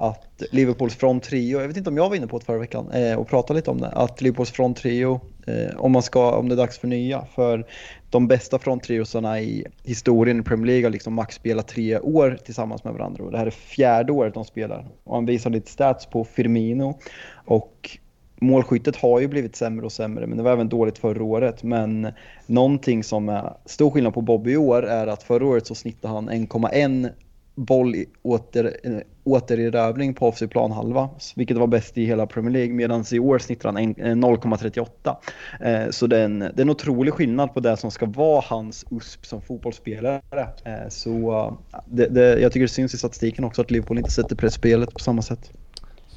att 0.00 0.42
Liverpools 0.50 0.96
front 0.96 1.22
trio, 1.22 1.60
jag 1.60 1.68
vet 1.68 1.76
inte 1.76 1.90
om 1.90 1.96
jag 1.96 2.08
var 2.08 2.16
inne 2.16 2.26
på 2.26 2.38
det 2.38 2.44
förra 2.44 2.58
veckan 2.58 2.90
eh, 2.90 3.18
och 3.18 3.28
pratade 3.28 3.58
lite 3.58 3.70
om 3.70 3.80
det, 3.80 3.88
att 3.88 4.20
Liverpools 4.20 4.50
front 4.50 4.76
trio, 4.76 5.20
eh, 5.46 5.76
om, 5.76 5.92
man 5.92 6.02
ska, 6.02 6.36
om 6.36 6.48
det 6.48 6.54
är 6.54 6.56
dags 6.56 6.78
för 6.78 6.88
nya, 6.88 7.24
för 7.34 7.66
de 8.10 8.28
bästa 8.28 8.58
fronttriosarna 8.58 9.40
i 9.40 9.66
historien 9.84 10.40
i 10.40 10.42
Premier 10.42 10.66
League 10.66 10.84
har 10.84 10.90
liksom 10.90 11.14
max 11.14 11.34
spelat 11.34 11.68
tre 11.68 11.98
år 11.98 12.38
tillsammans 12.44 12.84
med 12.84 12.92
varandra 12.92 13.24
och 13.24 13.32
det 13.32 13.38
här 13.38 13.46
är 13.46 13.50
fjärde 13.50 14.12
året 14.12 14.34
de 14.34 14.44
spelar. 14.44 14.86
Och 15.04 15.14
han 15.14 15.26
visar 15.26 15.50
lite 15.50 15.70
stats 15.70 16.06
på 16.06 16.24
Firmino 16.24 16.98
och 17.44 17.98
målskyttet 18.40 18.96
har 18.96 19.20
ju 19.20 19.28
blivit 19.28 19.56
sämre 19.56 19.86
och 19.86 19.92
sämre, 19.92 20.26
men 20.26 20.38
det 20.38 20.44
var 20.44 20.52
även 20.52 20.68
dåligt 20.68 20.98
förra 20.98 21.24
året. 21.24 21.62
Men 21.62 22.08
någonting 22.46 23.04
som 23.04 23.28
är 23.28 23.52
stor 23.64 23.90
skillnad 23.90 24.14
på 24.14 24.20
Bobby 24.20 24.52
i 24.52 24.56
år 24.56 24.86
är 24.86 25.06
att 25.06 25.22
förra 25.22 25.46
året 25.46 25.66
så 25.66 25.74
snittade 25.74 26.14
han 26.14 26.30
1,1 26.30 27.10
boll 27.58 27.94
i 27.94 28.06
åter, 28.22 28.76
eh, 28.84 28.98
återerövring 29.24 30.14
på 30.14 30.28
offensiv 30.28 30.46
planhalva, 30.46 31.08
vilket 31.36 31.56
var 31.56 31.66
bäst 31.66 31.98
i 31.98 32.04
hela 32.04 32.26
Premier 32.26 32.52
League, 32.52 32.74
medan 32.74 33.04
i 33.12 33.18
år 33.18 33.38
snittar 33.38 33.72
han 33.72 33.94
0,38. 33.94 35.16
Eh, 35.60 35.90
så 35.90 36.06
det 36.06 36.18
är, 36.18 36.24
en, 36.24 36.38
det 36.38 36.56
är 36.56 36.60
en 36.60 36.70
otrolig 36.70 37.14
skillnad 37.14 37.54
på 37.54 37.60
det 37.60 37.76
som 37.76 37.90
ska 37.90 38.06
vara 38.06 38.40
hans 38.46 38.84
USP 38.90 39.26
som 39.26 39.42
fotbollsspelare. 39.42 40.20
Eh, 40.64 40.88
så 40.88 41.58
det, 41.86 42.06
det, 42.06 42.40
jag 42.40 42.52
tycker 42.52 42.64
det 42.64 42.72
syns 42.72 42.94
i 42.94 42.98
statistiken 42.98 43.44
också 43.44 43.62
att 43.62 43.70
Liverpool 43.70 43.98
inte 43.98 44.10
sätter 44.10 44.36
pressspelet 44.36 44.92
på 44.92 44.98
samma 44.98 45.22
sätt. 45.22 45.52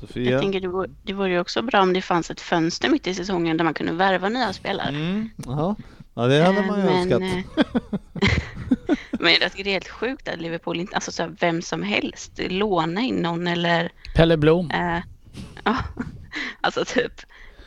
Sofia? 0.02 0.32
Jag 0.32 0.42
tänker 0.42 0.60
det 0.60 0.68
vore, 0.68 0.90
det 1.04 1.14
vore 1.14 1.30
ju 1.30 1.40
också 1.40 1.62
bra 1.62 1.82
om 1.82 1.94
det 1.94 2.02
fanns 2.02 2.32
ett 2.32 2.42
fönster 2.42 2.90
mitt 2.90 3.08
i 3.08 3.14
säsongen 3.14 3.58
där 3.58 3.64
man 3.64 3.74
kunde 3.74 3.94
värva 3.94 4.30
nya 4.30 4.54
spelare. 4.54 4.90
Mm. 4.90 5.30
Ja, 5.46 5.76
det 6.28 6.44
hade 6.44 6.62
man 6.68 6.80
ju 6.82 6.88
Eh, 6.88 7.02
önskat. 7.02 7.22
eh, 7.22 7.40
men 9.12 9.34
jag 9.42 9.52
tycker 9.52 9.64
det 9.64 9.70
är 9.70 9.74
helt 9.74 9.88
sjukt 9.88 10.28
att 10.28 10.42
Liverpool 10.42 10.80
inte, 10.80 10.96
alltså 10.96 11.12
så 11.12 11.24
här, 11.24 11.36
vem 11.40 11.62
som 11.62 11.84
helst, 11.84 12.32
låna 12.50 13.02
in 13.02 13.16
någon 13.16 13.48
eller 13.48 13.92
Pelle 14.16 14.38
Blom. 14.38 14.72
eh, 14.72 14.98
ja, 15.64 15.78
alltså 16.62 16.86
typ. 16.86 17.14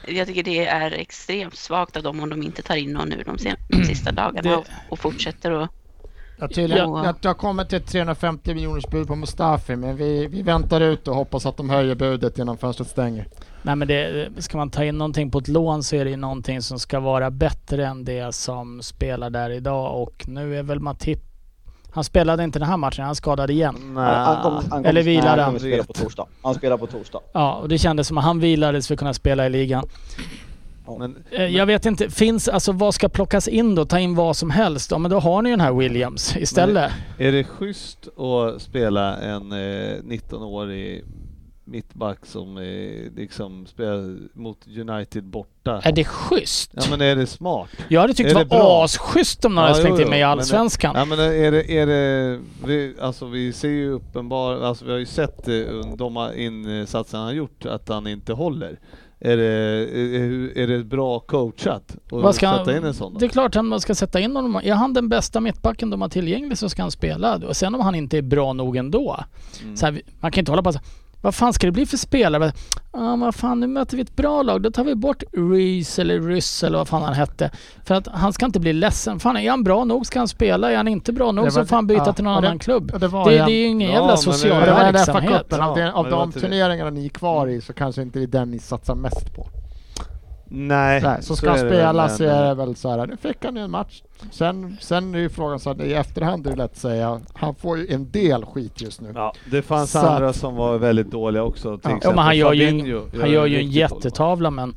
Jag 0.08 0.26
tycker 0.26 0.42
det 0.42 0.66
är 0.66 0.90
extremt 0.90 1.56
svagt 1.56 1.96
av 1.96 2.02
dem 2.02 2.20
om 2.20 2.30
de 2.30 2.42
inte 2.42 2.62
tar 2.62 2.76
in 2.76 2.92
någon 2.92 3.08
nu 3.08 3.22
de, 3.26 3.38
sen, 3.38 3.56
de 3.68 3.84
sista 3.84 4.12
dagarna 4.12 4.50
Det- 4.50 4.56
och, 4.56 4.66
och 4.88 4.98
fortsätter 4.98 5.50
och 5.50 5.68
Ja, 6.38 6.48
tydligen, 6.48 6.90
Ja. 6.90 7.06
att 7.06 7.22
det 7.22 7.28
har 7.28 7.34
kommit 7.34 7.72
ett 7.72 7.86
350 7.86 8.54
miljoners 8.54 8.86
bud 8.86 9.06
på 9.06 9.16
Mustafi, 9.16 9.76
men 9.76 9.96
vi, 9.96 10.26
vi 10.26 10.42
väntar 10.42 10.80
ut 10.80 11.08
och 11.08 11.14
hoppas 11.14 11.46
att 11.46 11.56
de 11.56 11.70
höjer 11.70 11.94
budet 11.94 12.38
innan 12.38 12.56
fönstret 12.56 12.88
stänger. 12.88 13.26
Nej 13.62 13.76
men 13.76 13.88
det, 13.88 14.28
ska 14.38 14.56
man 14.58 14.70
ta 14.70 14.84
in 14.84 14.98
någonting 14.98 15.30
på 15.30 15.38
ett 15.38 15.48
lån 15.48 15.82
så 15.82 15.96
är 15.96 16.04
det 16.04 16.16
någonting 16.16 16.62
som 16.62 16.78
ska 16.78 17.00
vara 17.00 17.30
bättre 17.30 17.86
än 17.86 18.04
det 18.04 18.34
som 18.34 18.82
spelar 18.82 19.30
där 19.30 19.50
idag 19.50 20.02
och 20.02 20.24
nu 20.28 20.58
är 20.58 20.62
väl 20.62 20.80
Matip 20.80 21.20
han 21.90 22.04
spelade 22.04 22.44
inte 22.44 22.58
den 22.58 22.68
här 22.68 22.76
matchen, 22.76 23.04
han 23.04 23.14
skadade 23.14 23.52
igen. 23.52 23.76
Nej. 23.94 24.04
Han 24.14 24.42
kom- 24.42 24.52
han 24.54 24.62
kommer- 24.70 24.88
Eller 24.88 25.02
vilar 25.02 25.22
nej, 25.36 25.44
han? 25.44 25.46
kommer 25.46 25.58
spela 25.58 25.84
på 25.84 25.92
torsdag. 25.92 26.26
Han 26.42 26.54
spelar 26.54 26.76
på 26.76 26.86
torsdag. 26.86 27.20
Ja, 27.32 27.52
och 27.54 27.68
det 27.68 27.78
kändes 27.78 28.08
som 28.08 28.18
att 28.18 28.24
han 28.24 28.40
vilades 28.40 28.86
för 28.86 28.94
att 28.94 28.98
kunna 28.98 29.14
spela 29.14 29.46
i 29.46 29.50
ligan. 29.50 29.84
Men, 30.98 31.24
Eh, 31.30 31.44
Jag 31.44 31.66
vet 31.66 31.86
inte, 31.86 32.10
finns, 32.10 32.48
alltså 32.48 32.72
vad 32.72 32.94
ska 32.94 33.08
plockas 33.08 33.48
in 33.48 33.74
då? 33.74 33.84
Ta 33.84 33.98
in 33.98 34.14
vad 34.14 34.36
som 34.36 34.50
helst? 34.50 34.90
Ja 34.90 34.98
men 34.98 35.10
då 35.10 35.18
har 35.18 35.42
ni 35.42 35.48
ju 35.48 35.52
den 35.56 35.60
här 35.60 35.72
Williams 35.72 36.36
istället. 36.36 36.92
är 37.18 37.32
det 37.32 37.44
schysst 37.44 38.08
att 38.18 38.62
spela 38.62 39.16
en 39.16 39.52
eh, 39.52 39.56
19-årig 40.02 41.04
mittback 41.66 42.18
som 42.26 42.56
eh, 42.58 43.12
liksom 43.16 43.66
spelar 43.66 44.16
mot 44.38 44.58
United 44.78 45.24
borta? 45.24 45.80
Är 45.84 45.92
det 45.92 46.04
schysst? 46.04 46.70
Ja 46.74 46.82
men 46.90 47.00
är 47.00 47.16
det 47.16 47.26
smart? 47.26 47.68
Jag 47.88 48.00
hade 48.00 48.14
tyckt 48.14 48.30
är 48.30 48.34
det 48.34 48.44
var 48.44 48.58
bra? 48.58 48.84
asschysst 48.84 49.44
om 49.44 49.54
någon 49.54 49.62
Ja, 49.64 49.68
hade 49.70 49.80
slängt 49.82 50.00
in 50.00 50.08
mig 50.08 50.18
i 50.18 50.22
men 50.22 50.30
Allsvenskan. 50.30 50.94
Ja 50.96 51.04
men 51.04 51.18
är 51.18 51.50
det, 51.52 51.72
är 51.78 51.86
det 51.86 52.40
vi, 52.66 52.94
alltså 53.00 53.26
vi 53.26 53.52
ser 53.52 53.68
ju 53.68 53.90
uppenbar, 53.90 54.60
alltså 54.62 54.84
vi 54.84 54.90
har 54.90 54.98
ju 54.98 55.06
sett 55.06 55.48
eh, 55.48 55.54
de 55.96 56.30
insatser 56.36 57.18
han 57.18 57.26
har 57.26 57.34
gjort 57.34 57.66
att 57.66 57.88
han 57.88 58.06
inte 58.06 58.32
håller. 58.32 58.78
Är 59.26 59.36
det, 59.36 59.44
är, 59.44 60.58
är 60.58 60.66
det 60.66 60.84
bra 60.84 61.20
coachat 61.20 61.96
att 62.10 62.34
ska 62.34 62.58
sätta 62.58 62.76
in 62.76 62.84
en 62.84 62.94
sån? 62.94 63.12
då? 63.12 63.18
Det 63.18 63.26
är 63.26 63.28
klart 63.28 63.56
att 63.56 63.64
man 63.64 63.80
ska 63.80 63.94
sätta 63.94 64.20
in 64.20 64.36
honom. 64.36 64.60
Är 64.64 64.74
han 64.74 64.92
den 64.92 65.08
bästa 65.08 65.40
mittbacken 65.40 65.90
de 65.90 66.02
har 66.02 66.08
tillgänglig 66.08 66.58
så 66.58 66.68
ska 66.68 66.82
han 66.82 66.90
spela. 66.90 67.36
Och 67.36 67.56
sen 67.56 67.74
om 67.74 67.80
han 67.80 67.94
inte 67.94 68.18
är 68.18 68.22
bra 68.22 68.52
nog 68.52 68.76
ändå. 68.76 69.24
Mm. 69.62 69.76
Så 69.76 69.86
här, 69.86 70.02
man 70.20 70.32
kan 70.32 70.42
inte 70.42 70.52
hålla 70.52 70.62
på 70.62 70.72
så 70.72 70.78
Vad 71.24 71.34
fan 71.34 71.52
ska 71.52 71.66
det 71.66 71.72
bli 71.72 71.86
för 71.86 71.96
spelare? 71.96 72.52
Ja, 72.92 73.16
vad 73.16 73.34
fan 73.34 73.60
nu 73.60 73.66
möter 73.66 73.96
vi 73.96 74.02
ett 74.02 74.16
bra 74.16 74.42
lag. 74.42 74.62
Då 74.62 74.70
tar 74.70 74.84
vi 74.84 74.94
bort 74.94 75.22
Reese 75.32 75.98
eller 75.98 76.20
Ryss 76.20 76.62
eller 76.62 76.78
vad 76.78 76.88
fan 76.88 77.02
han 77.02 77.14
hette. 77.14 77.50
För 77.84 77.94
att 77.94 78.06
han 78.08 78.32
ska 78.32 78.46
inte 78.46 78.60
bli 78.60 78.72
ledsen. 78.72 79.20
Fan 79.20 79.36
är 79.36 79.50
han 79.50 79.64
bra 79.64 79.84
nog 79.84 80.06
ska 80.06 80.18
han 80.18 80.28
spela. 80.28 80.72
Är 80.72 80.76
han 80.76 80.88
inte 80.88 81.12
bra 81.12 81.32
nog 81.32 81.44
Det 81.46 81.50
så 81.50 81.58
var- 81.60 81.66
får 81.66 81.76
han 81.76 81.86
byta 81.86 82.02
ja, 82.06 82.12
till 82.12 82.24
någon 82.24 82.42
det- 82.42 82.48
annan 82.48 82.58
klubb. 82.58 83.00
Det 83.00 83.08
var 83.08 83.30
Det, 83.30 83.36
det 83.36 83.42
är 83.42 83.48
ju 83.48 83.64
ingen 83.66 83.90
Ja, 83.90 83.94
jävla 83.96 84.16
social 84.16 84.60
det 84.60 84.70
var 84.72 84.84
den 84.84 84.92
verksamhet. 84.92 85.46
FA-cupen. 85.50 85.60
Av, 85.90 85.96
av 86.06 86.10
var 86.10 86.18
de 86.18 86.32
turneringarna 86.32 86.90
ni 86.90 87.04
är 87.04 87.08
kvar 87.08 87.46
i 87.46 87.60
så 87.60 87.72
kanske 87.72 88.02
inte 88.02 88.18
det 88.18 88.24
är 88.24 88.26
den 88.26 88.50
ni 88.50 88.58
satsar 88.58 88.94
mest 88.94 89.34
på. 89.36 89.46
Nej, 90.56 91.00
Nej, 91.02 91.22
så 91.22 91.36
ska 91.36 91.50
han 91.50 91.58
är 91.58 91.64
det 91.64 91.70
spela 91.70 92.08
så 92.08 92.24
är 92.24 92.48
det 92.48 92.54
väl 92.54 92.76
så 92.76 92.90
här, 92.90 93.06
nu 93.06 93.16
fick 93.16 93.44
han 93.44 93.56
ju 93.56 93.62
en 93.62 93.70
match. 93.70 94.02
Sen, 94.30 94.76
sen 94.80 95.14
är 95.14 95.18
ju 95.18 95.28
frågan 95.28 95.60
så 95.60 95.70
att 95.70 95.80
i 95.80 95.94
efterhand 95.94 96.46
är 96.46 96.50
det 96.50 96.56
lätt 96.56 96.70
att 96.72 96.76
säga, 96.78 97.20
han 97.34 97.54
får 97.54 97.78
ju 97.78 97.86
en 97.94 98.10
del 98.10 98.44
skit 98.44 98.80
just 98.80 99.00
nu. 99.00 99.12
Ja, 99.14 99.34
det 99.50 99.62
fanns 99.62 99.90
Så 99.90 99.98
andra 99.98 100.28
att- 100.28 100.36
som 100.36 100.54
var 100.56 100.78
väldigt 100.78 101.10
dåliga 101.10 101.42
också. 101.42 101.78
Till 101.78 101.90
Ja. 101.90 101.98
Ja, 102.02 102.08
men 102.10 102.18
han 102.24 102.36
gör 102.36 102.52
ju, 102.52 102.68
en, 102.68 103.20
han 103.20 103.30
gör 103.30 103.46
ju 103.46 103.58
en 103.58 103.70
jättetavla 103.70 104.50
men 104.50 104.76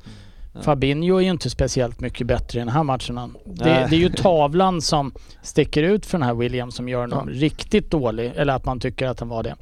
Ja. 0.54 0.62
Fabinho 0.64 1.18
är 1.18 1.22
ju 1.22 1.30
inte 1.32 1.50
speciellt 1.50 2.00
mycket 2.00 2.28
bättre 2.28 2.60
i 2.60 2.62
den 2.62 2.70
här 2.70 2.84
matchen. 2.84 3.36
Det, 3.46 3.64
det 3.64 3.96
är 3.96 4.00
ju 4.00 4.10
tavlan 4.10 4.82
som 4.82 5.12
sticker 5.42 5.84
ut 5.84 6.06
för 6.06 6.18
den 6.18 6.28
här 6.28 6.34
Williams 6.34 6.76
som 6.76 6.90
gör 6.90 7.00
honom 7.02 7.30
Ja. 7.34 7.40
riktigt 7.42 7.92
dålig. 7.92 8.32
Eller 8.36 8.54
att 8.54 8.66
man 8.66 8.80
tycker 8.80 9.08
att 9.08 9.20
han 9.20 9.30
var 9.30 9.44
det. 9.44 9.56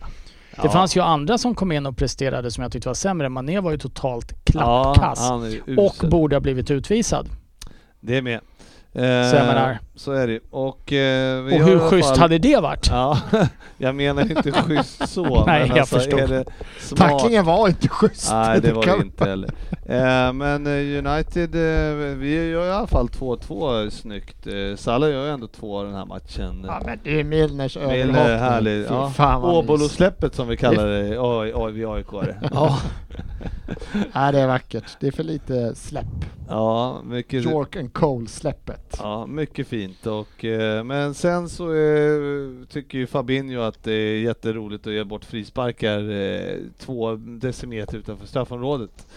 Det 0.56 0.62
Ja. 0.64 0.70
fanns 0.72 0.98
ju 0.98 1.02
andra 1.02 1.38
som 1.38 1.56
kom 1.56 1.72
in 1.72 1.86
och 1.86 1.98
presterade 1.98 2.52
som 2.52 2.62
jag 2.62 2.72
tyckte 2.72 2.90
var 2.90 2.94
sämre. 2.94 3.30
Mané 3.30 3.60
var 3.60 3.72
ju 3.72 3.78
totalt 3.78 4.34
Ja, 4.54 4.94
klappkass. 4.94 5.30
är 5.30 5.80
och 5.80 6.10
borde 6.10 6.36
ha 6.36 6.40
blivit 6.42 6.72
utvisad. 6.72 7.28
Det 8.00 8.18
är 8.18 8.22
med. 8.22 8.40
Så 8.94 9.00
jag 9.00 9.46
menar- 9.48 9.80
Så 9.98 10.12
är 10.12 10.28
det 10.28 10.40
Och, 10.50 10.94
eh, 10.94 11.44
vi 11.44 11.56
Och 11.56 11.66
hur 11.66 11.80
schysst 11.80 12.10
fall- 12.10 12.20
hade 12.20 12.38
det 12.38 12.60
varit? 12.62 12.88
Ja, 12.92 13.18
jag 13.78 13.96
menar 13.96 14.22
inte 14.22 14.52
schysst 14.52 15.10
så. 15.10 15.24
Nej, 15.48 15.60
men 15.60 15.68
jag 15.70 15.80
alltså, 15.80 15.96
förstår. 15.96 16.20
Är 16.20 16.28
det 16.28 16.46
smart? 16.80 17.00
Tacklingen 17.00 17.46
var 17.46 17.68
inte 17.68 17.88
schysst. 17.88 18.32
Nej, 18.32 18.62
det 18.62 18.74
var 18.74 18.86
det 18.86 18.96
inte 19.04 19.26
heller. 19.26 19.50
Eh, 19.86 20.34
men 20.34 20.68
eh, 20.68 21.08
United, 21.08 21.56
eh, 21.56 21.96
vi 22.18 22.50
gör 22.50 22.68
i 22.68 22.72
alla 22.72 22.88
fall 22.88 23.08
2-2 23.08 23.90
snyggt. 23.90 24.48
Eh, 24.48 24.76
Salah 24.76 25.10
gör 25.10 25.26
ju 25.26 25.32
ändå 25.32 25.48
två 25.48 25.84
den 25.84 25.94
här 25.94 26.06
matchen. 26.06 26.64
Ja 26.68 26.82
men 26.86 27.00
det 27.04 27.20
är 27.20 27.24
Milners 27.24 27.78
Milner 27.78 27.94
överhoppning. 27.96 28.38
härlig. 28.40 28.86
Ja. 28.90 29.42
Åbolo-släppet 29.44 30.36
som 30.36 30.48
vi 30.48 30.58
kallar 30.58 30.88
det 30.88 31.08
i 31.08 31.18
AI- 31.18 31.54
AI- 31.56 31.72
vid 31.72 31.86
AIK. 31.88 32.08
Ja. 32.54 32.80
Nej 34.14 34.32
det 34.34 34.40
är 34.40 34.48
vackert. 34.48 34.98
Det 35.00 35.08
är 35.08 35.12
för 35.12 35.24
lite 35.24 35.76
släpp. 35.76 36.06
Ja, 36.50 37.02
mycket, 37.04 37.44
York 37.46 37.76
and 37.76 37.94
Cole 37.94 38.28
släppet. 38.28 38.98
ja, 39.00 39.26
mycket 39.26 39.68
fint. 39.68 39.85
Och, 40.06 40.46
eh, 40.46 40.84
men 40.84 41.14
sen 41.14 41.50
så 41.50 41.74
eh, 41.74 42.66
tycker 42.70 42.98
ju 42.98 43.08
Fabinho 43.08 43.62
att 43.62 43.84
det 43.84 43.94
är 43.94 44.20
jätteroligt 44.20 44.88
att 44.88 44.94
ge 44.94 45.04
bort 45.04 45.26
frisparkar 45.26 46.10
eh, 46.12 46.58
två 46.80 47.16
decimeter 47.16 47.98
utanför 47.98 48.28
straffområdet. 48.28 49.08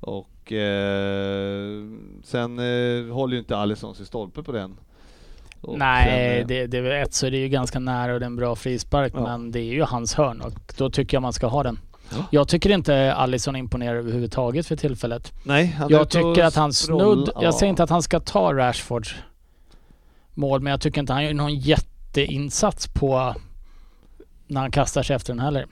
Och 0.00 0.52
sen 2.24 2.58
håller 3.10 3.32
ju 3.32 3.38
inte 3.38 3.56
Alisson 3.56 3.94
sig 3.94 4.06
stolpe 4.06 4.42
på 4.42 4.52
den. 4.52 4.76
Och 5.60 5.78
Nej, 5.78 6.38
sen, 6.38 6.48
det, 6.48 6.66
det 6.66 6.78
är 6.78 7.02
ett 7.02 7.14
så 7.14 7.26
är 7.26 7.30
det 7.30 7.36
ju 7.36 7.48
ganska 7.48 7.78
nära 7.78 8.14
och 8.14 8.20
det 8.20 8.24
är 8.24 8.26
en 8.26 8.36
bra 8.36 8.56
frispark 8.56 9.12
Ja. 9.16 9.22
men 9.22 9.52
det 9.52 9.60
är 9.60 9.72
ju 9.72 9.82
hans 9.82 10.14
hörn 10.14 10.40
och 10.40 10.52
då 10.76 10.90
tycker 10.90 11.16
jag 11.16 11.22
man 11.22 11.32
ska 11.32 11.46
ha 11.46 11.62
den. 11.62 11.78
Ja. 12.10 12.24
Jag 12.30 12.48
tycker 12.48 12.70
inte 12.70 13.14
Alisson 13.14 13.56
imponerar 13.56 13.96
överhuvudtaget 13.96 14.66
för 14.66 14.76
tillfället. 14.76 15.32
Nej, 15.42 15.76
Jag 15.88 16.10
tycker 16.10 16.44
att 16.44 16.54
han 16.54 16.72
snudd... 16.72 17.30
ja. 17.34 17.42
Jag 17.42 17.54
säger 17.54 17.70
inte 17.70 17.82
att 17.82 17.90
han 17.90 18.02
ska 18.02 18.20
ta 18.20 18.54
Rashfords 18.54 19.14
mål 20.38 20.60
men 20.60 20.70
jag 20.70 20.80
tycker 20.80 21.00
inte 21.00 21.12
han 21.12 21.24
gör 21.24 21.34
någon 21.34 21.54
jätteinsats 21.54 22.88
på 22.88 23.34
när 24.46 24.60
han 24.60 24.70
kastar 24.70 25.02
sig 25.02 25.16
efter 25.16 25.32
den 25.32 25.40
heller. 25.40 25.66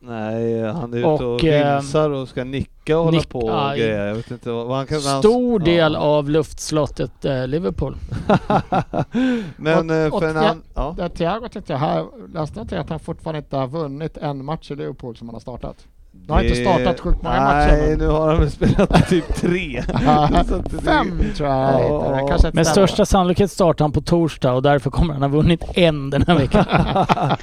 Nej, 0.00 0.62
han 0.72 0.94
är 0.94 0.98
ute 0.98 1.06
Och, 1.08 1.34
och, 1.34 1.44
eh, 1.44 1.74
vimsar 1.80 2.10
och 2.10 2.28
ska 2.28 2.44
nicka 2.44 2.98
och 2.98 3.04
hålla 3.04 3.18
nick- 3.18 3.28
på 3.30 3.38
och 3.38 3.76
grejer. 3.76 4.06
Jag 4.06 4.14
vet 4.14 4.30
inte 4.30 4.50
vad 4.50 4.76
han 4.76 4.86
kan... 4.86 5.00
Stor 5.00 5.58
han, 5.58 5.64
del 5.68 5.92
ja. 5.92 5.98
av 5.98 6.30
luftslottet 6.30 7.24
eh, 7.24 7.46
Liverpool. 7.46 7.96
Men 9.56 9.90
Och- 9.90 9.96
eh, 9.96 10.14
och. 10.14 10.56
Ja. 10.74 11.08
Thiago 11.08 11.48
tyckte 11.48 11.72
jag 11.72 11.80
här, 11.80 12.06
läste 12.34 12.60
inte 12.60 12.80
att 12.80 12.90
han 12.90 13.00
fortfarande 13.00 13.38
inte 13.38 13.56
har 13.56 13.66
vunnit 13.68 14.16
en 14.16 14.44
match 14.44 14.70
i 14.70 14.74
Liverpool 14.76 15.16
som 15.16 15.28
han 15.28 15.34
har 15.34 15.40
startat. 15.40 15.86
Nu 16.14 16.32
har 16.34 16.42
inte 16.42 16.56
startat 16.56 17.00
sjukt 17.00 17.22
många 17.22 17.34
Nej, 17.36 17.66
matcher. 17.70 17.88
men- 17.88 17.98
nu 17.98 18.06
har 18.06 18.34
han 18.34 18.50
spelat 18.50 19.08
typ 19.08 19.34
tre. 19.34 19.82
Fem 20.84 21.22
tror 21.36 21.48
jag 21.48 21.58
jag 21.58 21.80
Ja. 21.80 22.04
hittade. 22.14 22.28
Kanske 22.28 22.50
Med 22.54 22.66
största 22.66 23.06
sannolikhet 23.06 23.50
startar 23.50 23.84
han 23.84 23.92
på 23.92 24.00
torsdag 24.00 24.52
och 24.52 24.62
därför 24.62 24.90
kommer 24.90 25.12
han 25.14 25.22
ha 25.22 25.28
vunnit 25.28 25.64
en 25.74 26.10
den 26.10 26.24
här 26.26 26.38
veckan. 26.38 26.64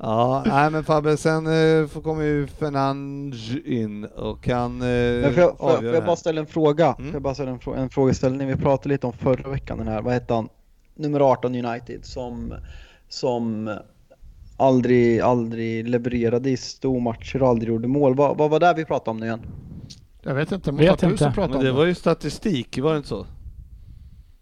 ja, 0.00 0.42
nej 0.46 0.70
men 0.70 0.84
Fabbe, 0.84 1.16
sen 1.16 1.46
eh, 1.46 1.86
får- 1.86 2.00
kommer 2.02 2.24
ju 2.24 2.46
Fernandes 2.46 3.50
in 3.64 4.04
och 4.04 4.42
kan 4.42 4.82
eh, 4.82 4.86
Men 4.88 5.34
får 5.34 5.42
jag, 5.42 5.58
får, 5.58 5.70
jag- 5.72 5.82
bara. 5.92 6.02
Mm. 6.02 6.16
ställa 6.16 6.40
en 6.40 6.46
fråga? 6.46 6.94
Får 6.96 7.06
jag 7.12 7.22
bara 7.22 7.34
ställa 7.34 7.50
en, 7.50 7.58
frå- 7.60 7.76
en 7.76 7.90
frågeställning? 7.90 8.48
Vi 8.48 8.56
pratade 8.56 8.88
lite 8.88 9.06
om 9.06 9.12
förra 9.12 9.50
veckan 9.50 9.78
den 9.78 9.88
här, 9.88 10.02
vad 10.02 10.12
hette 10.12 10.34
han? 10.34 10.48
Nummer 10.96 11.20
18 11.20 11.54
United 11.64 12.04
som, 12.04 12.54
som 13.08 13.70
aldrig, 14.60 15.20
aldrig 15.20 15.88
levererade 15.88 16.50
i 16.50 16.56
stormatcher 16.56 17.42
och 17.42 17.48
aldrig 17.48 17.68
gjorde 17.68 17.88
mål. 17.88 18.14
Vad, 18.14 18.36
vad 18.36 18.50
var 18.50 18.60
det 18.60 18.74
vi 18.76 18.84
pratade 18.84 19.10
om 19.10 19.16
nu 19.16 19.26
igen? 19.26 19.40
Jag 20.22 20.34
vet 20.34 20.52
inte, 20.52 20.72
Vet 20.72 20.90
måste 20.90 21.06
du 21.06 21.12
inte. 21.12 21.32
pratar 21.34 21.48
Men 21.48 21.58
om 21.58 21.64
det 21.64 21.72
var 21.72 21.84
ju 21.84 21.94
statistik, 21.94 22.78
var 22.78 22.90
det 22.90 22.96
inte 22.96 23.08
så? 23.08 23.26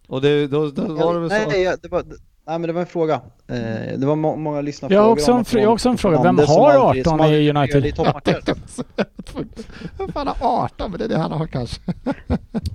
Och 0.09 0.21
det, 0.21 0.47
då, 0.47 0.71
då 0.71 0.95
var 0.95 1.15
det 1.15 1.21
väl 1.21 1.29
nej, 1.29 1.45
så? 1.45 1.51
nej, 1.51 1.77
det 1.83 1.89
var, 1.89 2.05
nej 2.49 2.59
men 2.59 2.63
det 2.69 2.73
var 2.73 2.81
en 2.81 2.87
fråga. 2.87 3.15
Eh, 3.49 3.99
det 3.99 4.07
var 4.07 4.17
må, 4.17 4.37
många 4.37 4.61
lyssnarfrågor. 4.61 5.03
Jag 5.03 5.03
har 5.09 5.13
också 5.13 5.33
en 5.33 5.61
jag 5.63 5.69
har 5.69 5.73
också 5.75 5.89
en 5.89 5.99
fråga. 5.99 6.23
Vem 6.23 6.39
har 6.39 6.71
aldrig- 6.71 7.03
18 7.07 7.11
som 7.11 7.21
aldrig 7.21 7.43
i 7.47 7.51
United? 7.51 7.87
i 7.87 7.93
toppmatcher. 7.93 8.43
Vem 9.99 10.13
fan 10.13 10.27
har 10.27 10.37
18? 10.65 10.91
Men 10.91 10.99
det 10.99 11.05
är 11.05 11.09
det 11.09 11.19
han 11.19 11.33
har 11.33 11.47
kanske. 11.47 11.81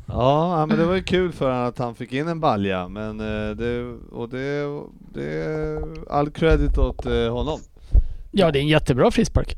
Ja, 0.08 0.66
men 0.66 0.78
det 0.78 0.86
var 0.86 0.96
ju 0.96 1.04
kul 1.04 1.32
för 1.32 1.52
honom 1.52 1.68
att 1.68 1.78
han 1.78 1.96
fick 1.96 2.14
in 2.14 2.28
en 2.28 2.40
balja, 2.40 2.88
men 2.88 3.20
eh, 3.20 3.56
det, 3.56 3.84
och 4.12 4.30
det, 4.30 4.82
det 5.14 5.34
är 5.44 5.80
all 6.12 6.30
credit 6.32 6.78
åt 6.78 7.06
eh, 7.06 7.14
honom. 7.34 7.60
Ja, 8.32 8.52
det 8.52 8.60
är 8.60 8.62
en 8.62 8.68
jättebra 8.68 9.12
frispark. 9.12 9.56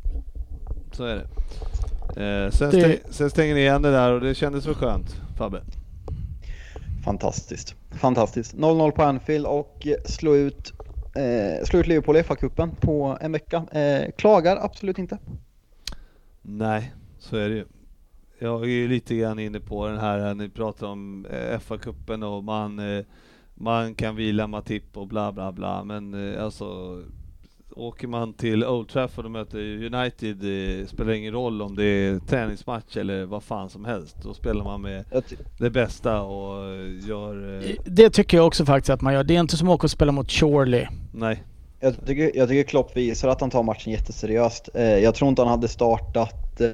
Så 0.92 1.04
är 1.06 1.16
det. 1.16 1.24
Eh, 2.46 2.52
sen, 2.52 2.70
Det- 2.72 2.80
stäng, 2.82 2.98
sen 3.10 3.30
stänger 3.30 3.56
ni 3.56 3.60
igen 3.62 3.82
det 3.82 3.92
där 3.92 4.12
och 4.12 4.22
det 4.22 4.36
kändes 4.36 4.68
väl 4.68 4.76
skönt, 4.76 5.16
Fabbe? 5.38 5.62
Fantastiskt. 7.06 7.76
Fantastiskt. 7.92 8.56
0-0 8.56 8.92
på 8.92 9.04
Anfield 9.04 9.46
och 9.46 9.88
eh, 9.88 9.96
slå 10.06 10.36
ut, 10.36 10.74
eh, 11.16 11.66
slå 11.66 11.80
ut 11.80 11.88
Liverpool 11.88 12.18
i 12.18 12.22
FA-cupen 12.22 12.76
på 12.82 13.18
en 13.22 13.32
vecka. 13.32 13.66
Eh, 13.72 14.12
klagar 14.18 14.58
absolut 14.62 15.00
inte. 15.00 15.18
Nej, 16.42 16.94
så 17.20 17.38
är 17.38 17.50
det 17.50 17.56
ju. 17.56 17.66
Jag 18.40 18.64
är 18.64 18.68
ju 18.68 18.88
lite 18.88 19.16
grann 19.16 19.40
inne 19.40 19.60
på 19.60 19.88
den 19.88 19.98
här, 19.98 20.30
eh, 20.30 20.36
ni 20.36 20.50
pratar 20.50 20.88
om 20.88 21.26
eh, 21.26 21.60
FA-cupen 21.60 22.24
och 22.24 22.44
man, 22.44 22.80
eh, 22.80 23.06
man 23.54 23.96
kan 23.96 24.16
vila 24.16 24.48
Matip 24.48 24.98
och 24.98 25.08
bla 25.08 25.32
bla 25.32 25.52
bla, 25.52 25.84
men 25.84 26.38
alltså 26.40 27.02
åker 27.76 28.08
man 28.08 28.34
till 28.34 28.66
Old 28.66 28.90
Trafford 28.90 29.26
och 29.26 29.32
möter 29.32 29.60
United, 29.94 30.44
eh, 30.80 30.86
spelar 30.88 31.14
ingen 31.14 31.34
roll 31.34 31.62
om 31.62 31.76
det 31.76 31.84
är 31.86 32.20
träningsmatch 32.20 32.98
eller 32.98 33.26
vad 33.26 33.44
fan 33.44 33.70
som 33.70 33.86
helst. 33.86 34.18
Då 34.24 34.34
spelar 34.34 34.64
man 34.64 34.82
med 34.82 35.06
det 35.60 35.70
bästa 35.70 36.22
och 36.22 36.64
eh, 36.64 37.08
gör... 37.08 37.64
Eh, 37.64 37.76
Det 37.86 38.10
tycker 38.10 38.38
jag 38.38 38.48
också 38.48 38.66
faktiskt 38.66 38.90
att 38.90 39.02
man 39.02 39.14
gör. 39.14 39.24
Det 39.24 39.36
är 39.36 39.40
inte 39.40 39.58
som 39.58 39.70
att 39.70 39.76
åka 39.76 39.86
och 39.86 39.92
spela 39.92 40.12
mot 40.12 40.32
Chorley. 40.32 40.86
nej. 41.14 41.44
jag, 41.80 42.06
tycker, 42.06 42.32
jag 42.38 42.50
tycker 42.50 42.64
Klopp 42.70 42.98
visar 42.98 43.30
att 43.30 43.42
han 43.42 43.50
tar 43.50 43.64
matchen 43.64 43.94
jätteseriöst. 43.94 44.70
Jag 44.74 45.16
tror 45.16 45.30
inte 45.30 45.42
han 45.42 45.52
hade 45.52 45.68
startat 45.68 46.62
eh, 46.62 46.68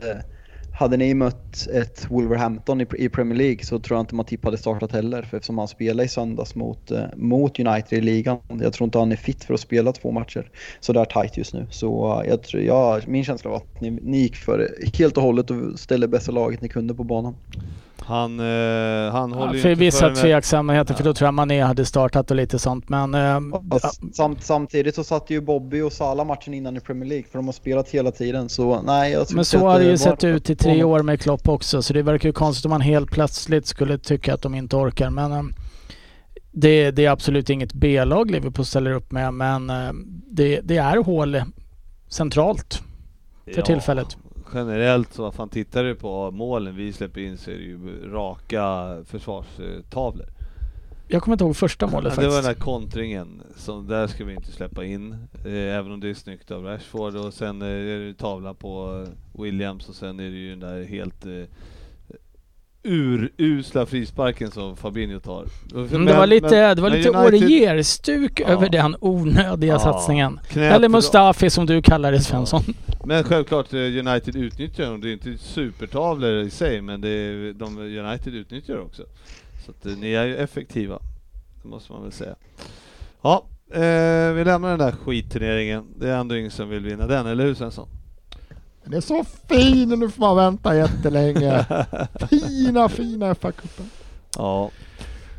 hade 0.73 0.97
ni 0.97 1.13
mött 1.13 1.67
ett 1.67 2.05
Wolverhampton 2.09 2.81
i, 2.81 2.87
i 2.97 3.09
Premier 3.09 3.37
League 3.37 3.63
så 3.63 3.79
tror 3.79 3.97
jag 3.97 4.03
inte 4.03 4.15
Matip 4.15 4.45
hade 4.45 4.57
startat 4.57 4.91
heller 4.91 5.21
för 5.21 5.37
eftersom 5.37 5.57
han 5.57 5.67
spelade 5.67 6.03
i 6.03 6.07
söndags 6.07 6.55
mot, 6.55 6.91
eh, 6.91 7.03
mot 7.15 7.59
United 7.59 7.99
i 7.99 8.01
ligan. 8.01 8.39
Jag 8.47 8.73
tror 8.73 8.85
inte 8.85 8.97
han 8.97 9.11
är 9.11 9.15
fit 9.15 9.43
för 9.43 9.53
att 9.53 9.59
spela 9.59 9.91
två 9.91 10.11
matcher 10.11 10.49
så 10.79 10.93
där 10.93 11.05
tight 11.05 11.37
just 11.37 11.53
nu. 11.53 11.67
Så 11.69 12.21
eh, 12.21 12.29
jag 12.29 12.43
tror, 12.43 12.63
ja, 12.63 12.99
min 13.07 13.23
känsla 13.23 13.49
var 13.49 13.57
att 13.57 13.81
ni, 13.81 13.91
ni 13.91 14.17
gick 14.17 14.35
för 14.35 14.69
helt 14.97 15.17
och 15.17 15.23
hållet 15.23 15.51
och 15.51 15.79
ställde 15.79 16.07
bästa 16.07 16.31
laget 16.31 16.61
ni 16.61 16.69
kunde 16.69 16.93
på 16.93 17.03
banan. 17.03 17.35
Han, 18.03 18.39
eh, 18.39 19.11
han 19.11 19.31
håller 19.31 19.53
ju 19.53 19.61
för 19.61 19.69
inte 19.69 19.79
vissa 19.79 20.15
för 20.15 20.21
tveksamheter, 20.21 20.93
för 20.93 21.03
då 21.03 21.13
tror 21.13 21.27
jag 21.27 21.33
Mané 21.33 21.61
hade 21.61 21.85
startat 21.85 22.31
och 22.31 22.37
lite 22.37 22.59
sånt. 22.59 22.89
Men 22.89 23.15
eh, 23.15 23.39
Samt, 24.13 24.43
samtidigt 24.43 24.95
så 24.95 25.03
satt 25.03 25.29
ju 25.29 25.41
Bobby 25.41 25.81
och 25.81 25.93
Salah 25.93 26.25
matchen 26.25 26.53
innan 26.53 26.77
i 26.77 26.79
Premier 26.79 27.09
League 27.09 27.25
för 27.31 27.39
de 27.39 27.45
har 27.45 27.53
spelat 27.53 27.89
hela 27.89 28.11
tiden 28.11 28.49
så 28.49 28.81
nej 28.81 29.11
jag 29.11 29.33
Men 29.33 29.45
så 29.45 29.57
har 29.57 29.79
det 29.79 29.85
ju 29.85 29.97
sett 29.97 30.23
ut 30.23 30.49
i 30.49 30.55
tre 30.55 30.83
år 30.83 31.03
med 31.03 31.21
Klopp 31.21 31.47
också, 31.49 31.81
så 31.81 31.93
det 31.93 32.01
verkar 32.01 32.29
ju 32.29 32.33
konstigt 32.33 32.65
om 32.65 32.69
man 32.69 32.81
helt 32.81 33.11
plötsligt 33.11 33.67
skulle 33.67 33.97
tycka 33.97 34.33
att 34.33 34.41
de 34.41 34.55
inte 34.55 34.75
orkar. 34.75 35.09
Men 35.09 35.31
eh, 35.31 35.43
det, 36.51 36.91
det 36.91 37.05
är 37.05 37.09
absolut 37.09 37.49
inget 37.49 37.73
B-lag 37.73 38.31
Liverpool 38.31 38.65
ställer 38.65 38.91
upp 38.91 39.11
med, 39.11 39.33
men 39.33 39.69
eh, 39.69 39.91
det, 40.31 40.61
det 40.63 40.77
är 40.77 41.03
hål 41.03 41.41
centralt 42.07 42.81
för 43.55 43.61
tillfället. 43.61 44.17
Generellt 44.53 45.13
så, 45.13 45.21
vad 45.21 45.33
fan 45.33 45.49
tittar 45.49 45.83
du 45.83 45.95
på 45.95 46.31
målen 46.31 46.75
vi 46.75 46.93
släpper 46.93 47.21
in 47.21 47.37
så 47.37 47.51
är 47.51 47.55
det 47.55 47.63
ju 47.63 48.09
raka 48.11 48.95
försvarstavlor. 49.05 50.25
Jag 51.07 51.21
kommer 51.23 51.35
inte 51.35 51.43
ihåg 51.43 51.55
första 51.55 51.87
målet 51.87 52.13
Ja, 52.15 52.21
det 52.21 52.27
var 52.27 52.35
faktiskt. 52.35 52.43
den 52.47 52.53
där 52.53 52.61
kontringen, 52.65 53.41
som 53.55 53.87
där 53.87 54.07
ska 54.07 54.25
vi 54.25 54.33
inte 54.33 54.51
släppa 54.51 54.85
in, 54.85 55.15
eh, 55.45 55.51
även 55.53 55.91
om 55.91 55.99
det 55.99 56.09
är 56.09 56.13
snyggt 56.13 56.51
av 56.51 56.63
Rashford 56.63 57.15
och 57.15 57.33
sen 57.33 57.61
eh, 57.61 57.67
är 57.67 57.99
det 57.99 58.13
tavla 58.13 58.53
på 58.53 59.05
Williams 59.33 59.89
och 59.89 59.95
sen 59.95 60.19
är 60.19 60.29
det 60.29 60.37
ju 60.37 60.49
den 60.49 60.59
där 60.59 60.83
helt 60.83 61.25
eh, 61.25 61.43
urusla 62.83 63.85
frisparken 63.85 64.51
som 64.51 64.77
Fabinho 64.77 65.19
tar. 65.19 65.45
Mm, 65.75 66.05
det 66.05 66.13
var 66.13 66.27
lite, 66.27 66.73
det 66.75 66.81
var 66.81 66.89
men 66.89 66.99
lite 66.99 67.09
United- 67.09 67.25
Orier-stuk 67.27 68.39
Ja. 68.39 68.47
över 68.47 68.69
den 68.69 68.95
onödiga 68.99 69.73
Ja, 69.73 69.79
satsningen. 69.79 70.39
knät 70.47 70.73
Eller 70.73 70.89
Mustafi 70.89 71.49
som 71.49 71.65
du 71.65 71.81
kallar 71.81 72.11
det 72.11 72.19
Svensson. 72.19 72.61
Men 73.05 73.23
självklart, 73.23 73.73
eh, 73.73 73.79
United 73.79 74.35
utnyttjar 74.35 74.85
dem. 74.85 75.01
Det 75.01 75.09
är 75.09 75.13
inte 75.13 75.37
supertavlor 75.37 76.31
i 76.41 76.49
sig, 76.49 76.81
men 76.81 77.01
det 77.01 77.09
är, 77.09 77.53
de, 77.53 77.77
United 77.77 78.35
utnyttjar 78.35 78.77
också. 78.79 79.03
Så 79.65 79.71
att, 79.71 79.85
eh, 79.85 79.91
ni 79.97 80.11
är 80.13 80.25
ju 80.25 80.35
effektiva, 80.37 80.99
det 81.63 81.69
måste 81.69 81.91
man 81.91 82.03
väl 82.03 82.11
säga. 82.11 82.35
Ja, 83.21 83.45
eh, 83.73 84.33
vi 84.33 84.43
lämnar 84.45 84.69
den 84.69 84.79
där 84.79 84.91
skitturneringen. 84.91 85.85
Det 85.99 86.09
är 86.09 86.17
ändå 86.17 86.35
ingen 86.37 86.51
som 86.51 86.69
vill 86.69 86.83
vinna 86.85 87.07
den, 87.07 87.27
eller 87.27 87.43
hur 87.45 87.53
Svensson? 87.53 87.87
Den 88.83 88.93
är 88.93 89.01
så 89.01 89.23
fin 89.23 89.91
och 89.91 89.99
nu 89.99 90.09
får 90.09 90.21
man 90.21 90.35
vänta 90.35 90.75
jättelänge. 90.75 91.65
Fina, 92.29 92.89
fina 92.89 93.33
FA-cupen. 93.33 93.89
Ja. 94.37 94.71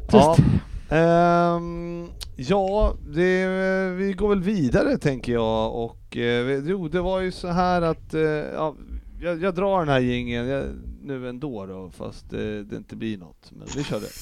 Trist. 0.09 0.47
Ja, 0.89 0.97
ehm, 0.97 2.09
ja 2.37 2.95
det, 3.15 3.47
vi 3.97 4.13
går 4.13 4.29
väl 4.29 4.43
vidare 4.43 4.99
tänker 4.99 5.33
jag 5.33 5.75
och 5.75 6.17
eh, 6.17 6.63
jo, 6.65 6.89
det 6.89 7.01
var 7.01 7.21
ju 7.21 7.33
så 7.33 7.49
här 7.49 7.83
att 7.83 8.15
eh, 8.15 8.21
ja, 8.21 8.75
jag, 9.21 9.43
jag 9.43 9.55
drar 9.55 9.79
den 9.79 9.89
här 9.89 10.01
jingeln 10.01 10.49
jag, 10.49 10.65
nu 11.03 11.29
ändå 11.29 11.67
då, 11.67 11.91
fast 11.91 12.33
eh, 12.33 12.39
det 12.39 12.77
inte 12.77 12.97
blir 12.97 13.19
något. 13.19 13.51
Men 13.51 13.69
vi 13.77 13.85
kör 13.85 14.01
det. 14.01 14.13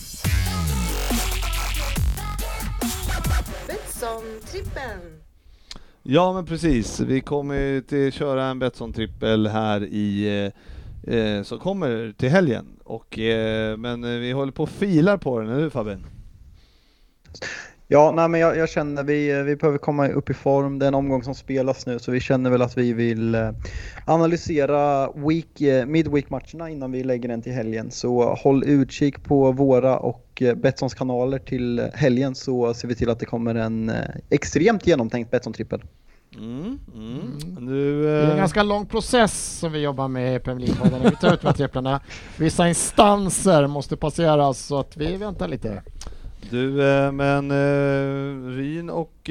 Betsson-trippen. 3.67 5.30
Ja 6.13 6.33
men 6.33 6.47
precis, 6.47 7.01
vi 7.01 7.21
kommer 7.21 7.55
ju 7.55 7.81
till 7.81 8.13
köra 8.13 8.45
en 8.45 8.59
Betsson-trippel 8.59 9.47
här 9.47 9.85
i 9.85 10.27
eh, 11.07 11.15
eh 11.15 11.43
som 11.43 11.59
kommer 11.59 12.15
till 12.19 12.29
helgen. 12.29 12.67
Och, 12.85 13.19
eh, 13.19 13.77
men 13.77 14.05
eh, 14.05 14.11
vi 14.11 14.33
håller 14.33 14.53
på 14.53 14.63
och 14.63 14.69
filar 14.69 15.17
på 15.17 15.41
den, 15.41 15.51
eller 15.51 15.61
hur 15.61 15.71
Fabian? 15.71 16.07
Ja, 17.89 18.13
nej, 18.17 18.29
men 18.29 18.41
jag, 18.41 18.57
jag 18.57 18.69
känner 18.69 19.03
vi, 19.03 19.31
eh, 19.31 19.43
vi 19.43 19.57
behöver 19.57 19.79
komma 19.79 20.09
upp 20.09 20.31
i 20.31 20.35
form. 20.35 20.79
Det 20.79 20.87
är 20.87 20.89
en 20.89 20.95
omgång 20.95 21.23
som 21.23 21.35
spelas 21.35 21.87
nu 21.87 21.99
så 21.99 22.13
vi 22.13 22.21
känner 22.21 22.51
väl 22.51 22.63
att 22.63 22.79
vi 22.79 22.93
vill 22.93 23.37
analysera 24.05 25.11
week, 25.13 25.61
midweek-matcherna 25.87 26.71
innan 26.71 26.93
vi 26.93 27.05
lägger 27.05 27.29
den 27.29 27.43
till 27.43 27.53
helgen. 27.53 27.91
Så 27.91 28.35
håll 28.35 28.65
utkik 28.65 29.23
på 29.23 29.53
våra 29.53 29.99
och 29.99 30.43
Betssons 30.57 30.95
kanaler 30.95 31.39
till 31.39 31.91
helgen 31.95 32.35
så 32.35 32.75
ser 32.75 32.89
vi 32.89 32.95
till 32.95 33.11
att 33.11 33.19
det 33.19 33.27
kommer 33.27 33.55
en 33.55 33.93
extremt 34.31 34.87
genomtänkt 34.87 35.31
Betsson-trippel. 35.31 35.83
Mm, 36.37 36.79
mm. 36.95 37.39
Nu, 37.59 38.03
Det 38.03 38.11
är 38.11 38.25
en 38.25 38.31
eh, 38.31 38.37
ganska 38.37 38.63
lång 38.63 38.87
process 38.87 39.59
som 39.59 39.73
vi 39.73 39.79
jobbar 39.79 40.09
med 40.09 40.37
i 40.37 40.39
Premier 40.39 40.69
League-podden. 40.69 41.11
Vi 41.11 41.17
tar 41.17 41.35
ut 41.35 41.43
med 41.43 41.57
tripplarna. 41.57 42.01
Vissa 42.37 42.69
instanser 42.69 43.67
måste 43.67 43.97
passeras 43.97 44.67
så 44.67 44.79
att 44.79 44.97
vi 44.97 45.17
väntar 45.17 45.49
lite. 45.49 45.83
Du, 46.51 46.91
eh, 46.91 47.13
men 47.13 47.51
eh, 47.51 48.57
Ryn 48.57 48.91
och 48.91 49.31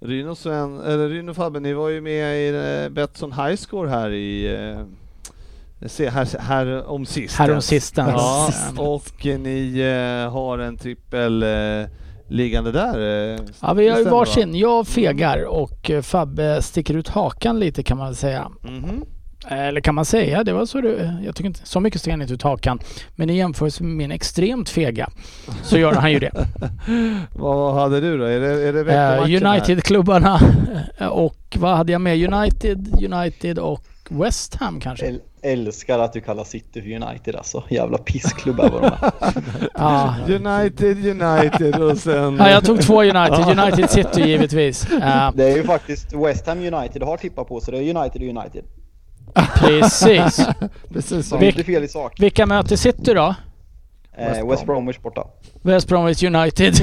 Ryn 0.00 0.28
och 0.28 0.38
Sven, 0.38 0.80
eller 0.80 1.08
Ryn 1.08 1.28
och 1.28 1.36
Fabbe, 1.36 1.60
ni 1.60 1.72
var 1.72 1.88
ju 1.88 2.00
med 2.00 2.48
i 2.48 2.90
Betsson 2.90 3.32
High 3.32 3.54
Score 3.54 3.90
här 3.90 4.10
i 4.12 4.56
se, 5.86 6.08
här, 6.08 6.38
här 6.38 6.86
om 6.86 7.06
sistens. 7.06 7.38
Här 7.38 7.54
om 7.54 7.62
sistens. 7.62 8.10
Ja, 8.10 8.52
och 8.76 9.24
ni 9.24 9.82
har 10.32 10.58
en 10.58 10.76
trippel 10.76 11.44
liggande 12.32 12.72
där. 12.72 13.32
Eh, 13.34 13.40
Ja, 13.60 13.72
vi 13.72 13.88
har 13.88 13.98
ju 13.98 14.04
varsin. 14.04 14.54
Jag 14.54 14.88
fegar 14.88 15.44
och 15.44 15.90
eh, 15.90 16.02
Fabbe 16.02 16.62
sticker 16.62 16.94
ut 16.94 17.08
hakan 17.08 17.58
lite 17.60 17.82
kan 17.82 17.98
man 17.98 18.06
väl 18.06 18.16
säga. 18.16 18.48
Mhm. 18.62 19.04
Eller 19.48 19.80
kan 19.80 19.94
man 19.94 20.04
säga, 20.04 20.44
det 20.44 20.52
var 20.52 20.66
så 20.66 20.80
du, 20.80 21.10
jag 21.24 21.34
tycker 21.36 21.48
inte, 21.48 21.60
så 21.64 21.80
mycket 21.80 22.00
sticker 22.00 22.12
han 22.12 22.22
inte 22.22 22.34
ut 22.34 22.42
hakan. 22.42 22.78
Men 23.16 23.30
i 23.30 23.36
jämförelse 23.36 23.82
med 23.82 23.96
min 23.96 24.10
extremt 24.12 24.68
fega 24.68 25.08
så 25.62 25.78
gör 25.78 25.92
han 25.92 26.12
ju 26.12 26.18
det. 26.18 26.32
Vad 27.34 27.74
hade 27.74 28.00
du 28.00 28.18
då? 28.18 28.24
Är 28.24 28.40
det, 28.40 28.68
är 28.68 28.72
det 28.72 28.92
Eh? 28.92 29.50
United-klubbarna 29.52 30.40
eh, 30.98 31.06
och 31.08 31.56
vad 31.56 31.76
hade 31.76 31.92
jag 31.92 32.00
med? 32.00 32.32
United, 32.34 33.04
United 33.12 33.58
och 33.58 33.84
West 34.08 34.54
Ham 34.54 34.80
kanske? 34.80 35.18
Äl- 35.42 35.66
älskar 35.66 35.98
att 35.98 36.12
du 36.12 36.20
kallar 36.20 36.44
City 36.44 36.82
för 36.82 36.92
United 37.08 37.36
alltså. 37.36 37.64
Jävla 37.68 37.98
pissklubbar 37.98 38.70
vad 38.70 38.82
de 38.82 38.86
är. 38.86 39.12
Ja. 39.74 40.14
United, 40.28 41.06
United 41.06 41.74
och 41.82 41.98
sen... 41.98 42.36
ja, 42.36 42.50
jag 42.50 42.64
tog 42.64 42.80
två 42.82 43.02
United. 43.02 43.58
United 43.58 43.90
City 43.90 44.20
givetvis. 44.20 44.86
Eh, 45.02 45.30
Det 45.34 45.44
är 45.52 45.56
ju 45.56 45.62
faktiskt 45.64 46.12
West 46.12 46.46
Ham 46.46 46.58
United 46.58 47.02
har 47.02 47.16
tippat 47.16 47.48
på 47.48 47.60
så 47.60 47.70
det 47.70 47.78
är 47.78 47.96
United 47.96 48.22
och 48.22 48.28
United. 48.42 48.64
precis. 49.54 50.46
Precis 50.92 51.28
Så 51.28 51.36
är 51.36 51.42
inte 51.44 51.64
fel 51.64 51.84
i 51.84 51.88
sak. 51.88 52.20
Vilka 52.20 52.46
möter 52.46 52.76
City 52.76 53.14
då? 53.14 53.34
Eh, 54.18 54.48
West 54.48 54.66
Bromwich 54.66 54.98
borta. 54.98 55.26
West 55.62 55.88
Bromwich 55.88 56.22
United. 56.22 56.76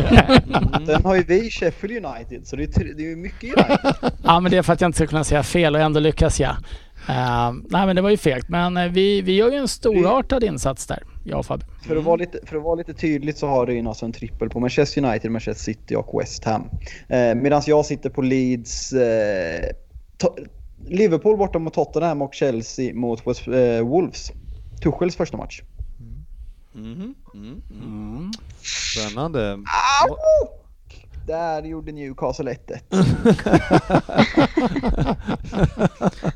Sen 0.86 1.03
har 1.03 1.16
ju 1.16 1.24
vi 1.24 1.49
Sheffield 1.49 2.05
United 2.05 2.47
så 2.47 2.55
är, 2.55 2.60
det 2.97 3.03
är 3.03 3.10
ju 3.10 3.16
mycket 3.16 3.43
United. 3.43 4.12
ja 4.24 4.39
men 4.39 4.51
det 4.51 4.57
är 4.57 4.62
för 4.62 4.74
att 4.74 4.82
jag 4.82 4.88
inte 4.88 4.95
ska 4.97 5.07
kunna 5.07 5.24
säga 5.24 5.43
fel 5.43 5.76
och 5.76 5.82
ändå 5.82 5.99
lyckas 5.99 6.39
jag. 6.39 6.55
Eh, 7.07 7.51
nej 7.69 7.85
men 7.85 7.95
det 7.95 8.01
var 8.01 8.09
ju 8.09 8.17
fegt 8.17 8.49
men 8.49 8.77
eh, 8.77 8.91
vi, 8.91 9.21
vi 9.21 9.35
gör 9.35 9.51
ju 9.51 9.57
en 9.57 9.67
storartad 9.67 10.43
insats 10.43 10.87
där, 10.87 11.03
jag 11.23 11.39
och 11.39 11.45
Fabbe. 11.45 11.65
För 11.87 11.95
att, 11.95 12.03
vara 12.03 12.15
lite, 12.15 12.39
för 12.45 12.57
att 12.57 12.63
vara 12.63 12.75
lite 12.75 12.93
tydligt 12.93 13.37
så 13.37 13.47
har 13.47 13.65
Ryn 13.65 13.87
alltså 13.87 14.05
en 14.05 14.11
trippel 14.11 14.49
på 14.49 14.59
Manchester 14.59 15.05
United, 15.05 15.31
Manchester 15.31 15.63
City 15.63 15.95
och 15.95 16.21
West 16.21 16.43
Ham. 16.45 16.69
Eh, 17.07 17.35
Medan 17.35 17.61
jag 17.65 17.85
sitter 17.85 18.09
på 18.09 18.21
Leeds, 18.21 18.93
eh, 18.93 19.69
Liverpool 20.87 21.37
borta 21.37 21.59
mot 21.59 21.73
Tottenham 21.73 22.21
och 22.21 22.33
Chelsea 22.33 22.93
mot 22.93 23.27
West, 23.27 23.47
eh, 23.47 23.87
Wolves. 23.87 24.31
Tuchels 24.83 25.15
första 25.15 25.37
match. 25.37 25.61
Mhm, 26.73 27.15
mm, 27.33 27.61
mm. 27.83 28.31
Spännande. 28.61 29.53
Au! 29.53 30.15
Där 31.30 31.63
gjorde 31.63 31.91
Newcastle 31.91 32.53
1-1. 32.53 32.80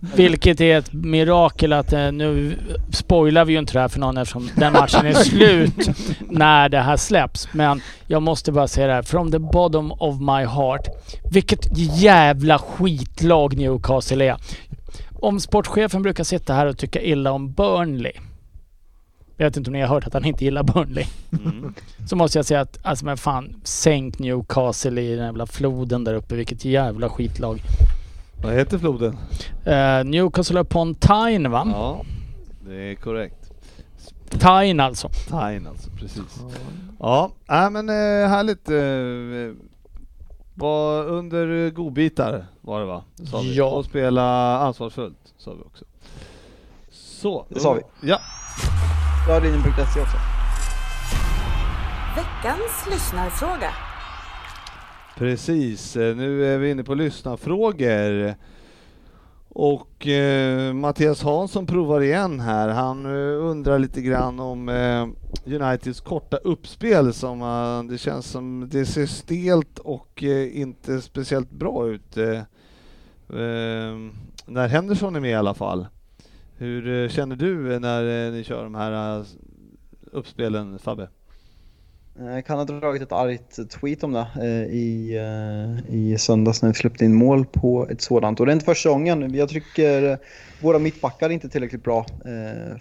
Vilket 0.16 0.62
är 0.62 0.78
ett 0.78 0.94
mirakel 0.94 1.74
att 1.74 1.94
eh, 1.94 2.12
nu 2.12 2.58
spoilar 2.92 3.46
vi 3.46 3.54
ju 3.54 3.60
inte 3.60 3.74
det 3.74 3.80
här 3.80 3.88
för 3.88 4.00
någon 4.00 4.18
eftersom 4.18 4.50
den 4.56 4.74
matchen 4.74 5.06
är 5.06 5.14
slut 5.14 5.90
när 6.20 6.70
det 6.70 6.80
här 6.80 6.98
släpps. 6.98 7.54
Men 7.54 7.82
jag 8.08 8.22
måste 8.22 8.52
bara 8.52 8.68
säga 8.68 8.88
det 8.88 8.94
här, 8.94 9.02
from 9.02 9.32
the 9.32 9.40
bottom 9.40 9.92
of 9.92 10.20
my 10.20 10.46
heart. 10.46 10.88
Vilket 11.32 11.78
jävla 11.78 12.60
skitlag 12.60 13.58
Newcastle 13.58 14.26
är. 14.26 14.38
Om 15.14 15.40
sportchefen 15.40 16.02
brukar 16.02 16.24
sitta 16.24 16.54
här 16.54 16.66
och 16.66 16.78
tycka 16.78 17.02
illa 17.02 17.32
om 17.32 17.52
Burnley. 17.52 18.14
Jag 19.38 19.46
vet 19.46 19.58
inte 19.58 19.70
om 19.70 19.74
ni 19.74 19.82
har 19.82 19.88
hört 19.88 20.08
att 20.08 20.14
han 20.14 20.26
inte 20.26 20.44
gillar 20.44 20.64
Burnley. 20.64 21.06
Mm. 21.32 21.74
Så 22.10 22.16
måste 22.16 22.38
jag 22.38 22.46
säga 22.46 22.62
att, 22.62 22.80
alltså 22.82 23.06
men 23.06 23.18
fan, 23.18 23.56
sänk 23.64 24.20
Newcastle 24.20 25.02
i 25.02 25.16
den 25.16 25.26
jävla 25.26 25.46
floden 25.46 26.04
där 26.04 26.14
uppe. 26.14 26.36
Vilket 26.36 26.66
jävla 26.66 27.10
skitlag. 27.10 27.62
Vad 28.44 28.54
heter 28.54 28.78
floden? 28.78 29.18
Uh, 29.68 30.04
Newcastle 30.06 30.60
upon 30.60 30.96
Tyne 30.96 31.50
va? 31.50 31.68
Ja, 31.72 32.02
det 32.66 32.76
är 32.76 32.96
korrekt. 32.96 33.52
Tyne 34.30 34.84
alltså. 34.84 35.10
Tyne 35.30 35.70
alltså, 35.70 35.90
precis. 35.90 36.42
Ja, 37.00 37.32
äh, 37.50 37.70
men 37.70 37.90
eh, 37.90 38.30
härligt. 38.30 38.70
Eh, 38.70 39.64
var 40.56 41.06
under 41.06 41.70
godbitar 41.70 42.46
var 42.62 42.80
det 42.80 42.86
va? 42.86 43.04
Sa 43.32 43.42
vi. 43.42 43.56
Ja. 43.56 43.66
Och 43.66 43.86
spela 43.86 44.58
ansvarsfullt 44.58 45.34
sa 45.38 45.54
vi 45.54 45.62
också. 45.62 45.86
Så. 46.92 47.46
Det 47.50 47.60
sa 47.60 47.74
vi. 47.74 47.82
Ja. 48.10 48.20
Ryn.se 49.28 50.02
också. 50.02 50.18
Veckans 52.16 52.88
lyssnarfråga. 52.92 53.70
Precis, 55.18 55.96
eh, 55.96 56.16
nu 56.16 56.46
är 56.54 56.58
vi 56.58 56.72
inne 56.72 56.84
på 56.84 56.94
lyssnarfrågor. 56.94 58.36
Och 59.50 60.08
eh, 60.08 60.74
Mattias 60.74 61.24
Hansson 61.24 61.66
provar 61.66 62.02
igen 62.02 62.40
här. 62.40 62.70
Han 62.70 63.06
eh, 63.06 63.44
undrar 63.44 63.80
lite 63.80 64.02
grann 64.02 64.40
om 64.40 64.70
eh, 64.70 65.08
Uniteds 65.46 66.02
korta 66.02 66.38
uppspel 66.38 67.14
som 67.14 67.42
eh, 67.42 67.92
det 67.92 67.98
känns 67.98 68.26
som 68.26 68.70
det 68.72 68.86
ser 68.86 69.06
stelt 69.06 69.80
och 69.80 70.24
eh, 70.24 70.62
inte 70.62 71.02
speciellt 71.02 71.52
bra 71.52 71.88
ut. 71.88 72.18
Eh, 72.18 72.38
eh, 73.40 73.98
när 74.46 74.68
Henderson 74.68 75.16
är 75.16 75.20
med 75.20 75.32
i 75.32 75.36
alla 75.36 75.54
fall. 75.54 75.88
Hur 76.64 77.04
eh, 77.04 77.10
känner 77.10 77.36
du 77.36 77.80
när 77.80 78.28
eh, 78.28 78.34
ni 78.34 78.44
kör 78.44 78.64
de 78.64 78.76
här 78.76 79.20
eh, 79.20 79.26
uppspelen 80.12 80.80
Fabbe? 80.80 81.08
Jag 82.20 82.46
kan 82.46 82.58
ha 82.58 82.66
dragit 82.66 83.02
ett 83.02 83.12
argt 83.12 83.72
tweet 83.72 84.04
om 84.04 84.14
det 84.14 84.28
i, 84.72 85.20
i 85.88 86.18
söndags 86.18 86.62
när 86.62 86.70
vi 86.70 86.76
släppte 86.76 87.06
in 87.06 87.16
mål 87.16 87.46
på 87.46 87.88
ett 87.90 88.02
sådant. 88.02 88.40
Och 88.40 88.46
det 88.46 88.52
är 88.52 88.54
inte 88.54 88.66
första 88.66 88.90
gången. 88.90 89.34
Jag 89.34 89.50
tycker 89.50 90.18
våra 90.62 90.80
mittbackar 90.80 91.30
är 91.30 91.34
inte 91.34 91.50
tillräckligt 91.50 91.84
bra 91.84 92.06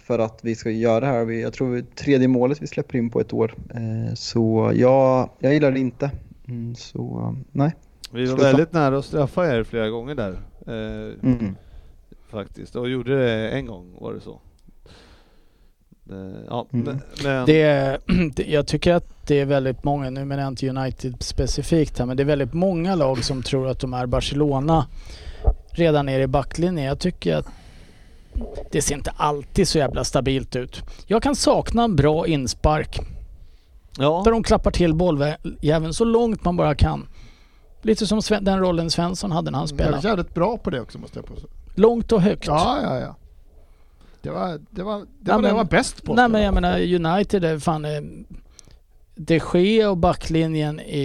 för 0.03 0.19
att 0.19 0.39
vi 0.43 0.55
ska 0.55 0.69
göra 0.69 0.99
det 0.99 1.05
här. 1.05 1.31
Jag 1.31 1.53
tror 1.53 1.73
det 1.73 1.79
är 1.79 1.95
tredje 1.95 2.27
målet 2.27 2.61
vi 2.61 2.67
släpper 2.67 2.97
in 2.97 3.09
på 3.09 3.19
ett 3.19 3.33
år. 3.33 3.53
Så 4.15 4.71
jag, 4.75 5.29
jag 5.39 5.53
gillar 5.53 5.71
det 5.71 5.79
inte. 5.79 6.11
Mm, 6.47 6.75
så 6.75 7.35
nej. 7.51 7.75
Vi 8.11 8.25
var 8.25 8.27
Sluta. 8.27 8.43
väldigt 8.43 8.73
nära 8.73 8.97
att 8.97 9.05
straffa 9.05 9.55
er 9.55 9.63
flera 9.63 9.89
gånger 9.89 10.15
där. 10.15 10.37
Mm. 11.23 11.55
Faktiskt. 12.33 12.75
Och 12.75 12.89
gjorde 12.89 13.25
det 13.25 13.49
en 13.49 13.65
gång, 13.65 13.95
var 13.99 14.13
det 14.13 14.21
så? 14.21 14.39
Det, 16.03 16.43
ja, 16.49 16.65
Mm. 16.73 16.99
men, 17.23 17.45
Det, 17.45 17.99
jag 18.47 18.67
tycker 18.67 18.93
att 18.93 19.27
det 19.27 19.39
är 19.39 19.45
väldigt 19.45 19.83
många, 19.83 20.09
nu 20.09 20.25
menar 20.25 20.43
jag 20.43 20.51
inte 20.51 20.69
United 20.69 21.15
specifikt 21.23 21.99
här, 21.99 22.05
men 22.05 22.17
det 22.17 22.23
är 22.23 22.25
väldigt 22.25 22.53
många 22.53 22.95
lag 22.95 23.23
som 23.23 23.43
tror 23.43 23.67
att 23.67 23.79
de 23.79 23.93
är 23.93 24.05
Barcelona 24.05 24.85
redan 25.71 26.05
nere 26.05 26.21
i 26.23 26.27
backlinjen. 26.27 26.85
Jag 26.85 26.99
tycker 26.99 27.35
att 27.35 27.45
det 28.71 28.81
ser 28.81 28.95
inte 28.95 29.13
alltid 29.17 29.67
så 29.67 29.77
jävla 29.77 30.03
stabilt 30.03 30.55
ut. 30.55 30.81
Jag 31.07 31.23
kan 31.23 31.35
sakna 31.35 31.83
en 31.83 31.95
bra 31.95 32.27
inspark 32.27 32.99
ja, 33.97 34.21
där 34.25 34.31
de 34.31 34.43
klappar 34.43 34.71
till 34.71 34.93
bolljäveln 34.93 35.93
så 35.93 36.05
långt 36.05 36.43
man 36.45 36.55
bara 36.55 36.75
kan. 36.75 37.07
Lite 37.81 38.07
som 38.07 38.21
den 38.41 38.59
rollen 38.59 38.89
Svensson 38.89 39.31
hade 39.31 39.51
när 39.51 39.59
han 39.59 39.67
Jag 39.71 39.79
är 39.79 39.83
spelade. 39.83 40.07
jävligt 40.07 40.33
bra 40.33 40.57
på 40.57 40.69
det 40.69 40.81
också 40.81 40.99
måste 40.99 41.19
jag 41.19 41.25
påstå. 41.25 41.47
Långt 41.75 42.11
och 42.11 42.21
högt. 42.21 42.47
Ja, 42.47 42.79
ja, 42.83 42.99
ja. 42.99 43.15
Det 44.21 44.29
var 44.29 44.59
det, 44.71 44.83
var, 44.83 44.99
det, 44.99 45.05
Ja, 45.25 45.33
var 45.35 45.41
det 45.41 45.47
men- 45.47 45.55
var 45.55 45.63
bäst 45.63 46.03
på. 46.03 46.13
Nej 46.13 46.29
men 46.29 46.41
jag. 46.41 46.47
jag 46.47 46.53
menar 46.53 46.79
United 47.15 47.43
är 47.43 47.59
fan... 47.59 47.85
eh, 47.85 48.01
De 49.15 49.41
Gea 49.53 49.89
och 49.89 49.97
backlinjen 49.97 50.79
i, 50.79 51.03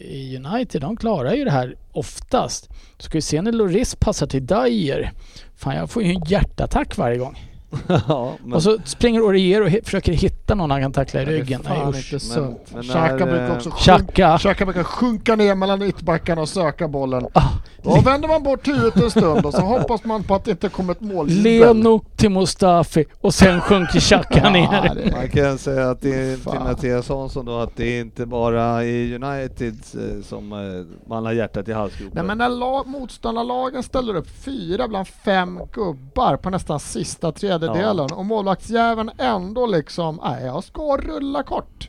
i 0.00 0.40
United, 0.44 0.80
de 0.80 0.96
klarar 0.96 1.32
ju 1.34 1.44
det 1.44 1.50
här 1.50 1.76
oftast. 1.92 2.68
Ska 2.98 3.18
vi 3.18 3.22
se 3.22 3.42
när 3.42 3.52
Loris 3.52 3.94
passar 3.94 4.26
till 4.26 4.46
Dyer. 4.46 5.12
Fan 5.56 5.76
jag 5.76 5.90
får 5.90 6.02
ju 6.02 6.10
en 6.10 6.22
hjärtattack 6.24 6.96
varje 6.96 7.18
gång. 7.18 7.49
ja, 8.08 8.34
men, 8.44 8.52
Och 8.52 8.62
så 8.62 8.78
springer 8.84 9.22
Orier 9.22 9.62
och 9.62 9.84
försöker 9.84 10.12
hitta 10.12 10.54
någon 10.54 10.70
han 10.70 10.80
kan 10.82 10.92
tackla 10.92 11.22
i 11.22 11.24
Det 11.24 11.30
är 11.30 11.34
ryggen. 11.34 11.60
Nej, 11.68 11.78
fan 11.78 11.88
usch. 11.90 12.12
inte 12.12 12.26
sunt. 12.26 12.58
men 12.74 12.82
Xhaka 12.82 13.16
brukar 13.26 13.46
eh, 13.50 13.52
också 13.56 13.70
sjunka, 13.70 14.38
Xhaka. 14.38 14.64
Brukar 14.64 14.84
sjunka 14.84 15.36
ner 15.36 15.54
mellan 15.54 15.78
mittbackarna 15.78 16.40
och 16.42 16.48
söka 16.48 16.88
bollen. 16.88 17.26
Ah, 17.32 17.48
Då 17.82 18.00
vänder 18.00 18.28
man 18.28 18.42
bort 18.42 18.68
huvudet 18.68 18.96
en 18.96 19.10
stund 19.10 19.46
och 19.46 19.54
så 19.54 19.60
hoppas 19.60 20.04
man 20.04 20.22
på 20.22 20.34
att 20.34 20.44
det 20.44 20.50
inte 20.50 20.68
kommer 20.68 20.92
ett 20.92 21.00
mål. 21.00 21.28
Leno 21.28 22.00
till 22.16 22.30
Mustafi 22.30 23.04
och 23.20 23.34
sen 23.34 23.60
sjunker 23.60 24.00
Xhaka 24.00 24.50
ner. 24.50 24.94
det- 24.94 25.12
man 25.12 25.28
kan 25.28 25.58
säga 25.58 25.90
att 25.90 26.00
det 26.00 26.14
är 26.14 26.36
till. 26.50 26.60
Mattias 26.60 27.08
Hansson 27.08 27.44
då 27.46 27.58
att 27.58 27.76
det 27.76 27.84
är 27.96 28.00
inte 28.00 28.26
bara 28.26 28.84
i 28.84 29.14
United 29.14 29.74
eh, 29.94 30.22
som 30.24 30.52
eh, 30.52 31.08
man 31.08 31.24
har 31.26 31.32
hjärtat 31.32 31.68
i 31.68 31.72
halsgropen. 31.72 32.12
Nej 32.14 32.24
men 32.24 32.38
när 32.38 32.48
la- 32.48 32.84
motståndarlagen 32.86 33.82
ställer 33.82 34.14
upp 34.16 34.28
fyra 34.44 34.88
bland 34.88 35.08
fem 35.08 35.60
gubbar 35.72 36.36
på 36.36 36.50
nästan 36.50 36.80
sista 36.80 37.32
tredjedelen 37.60 38.12
och 38.12 38.26
målvaktsjäveln 38.26 39.10
ändå 39.18 39.66
liksom, 39.66 40.20
nej 40.24 40.44
jag 40.44 40.64
ska 40.64 40.96
rulla 40.96 41.42
kort. 41.42 41.88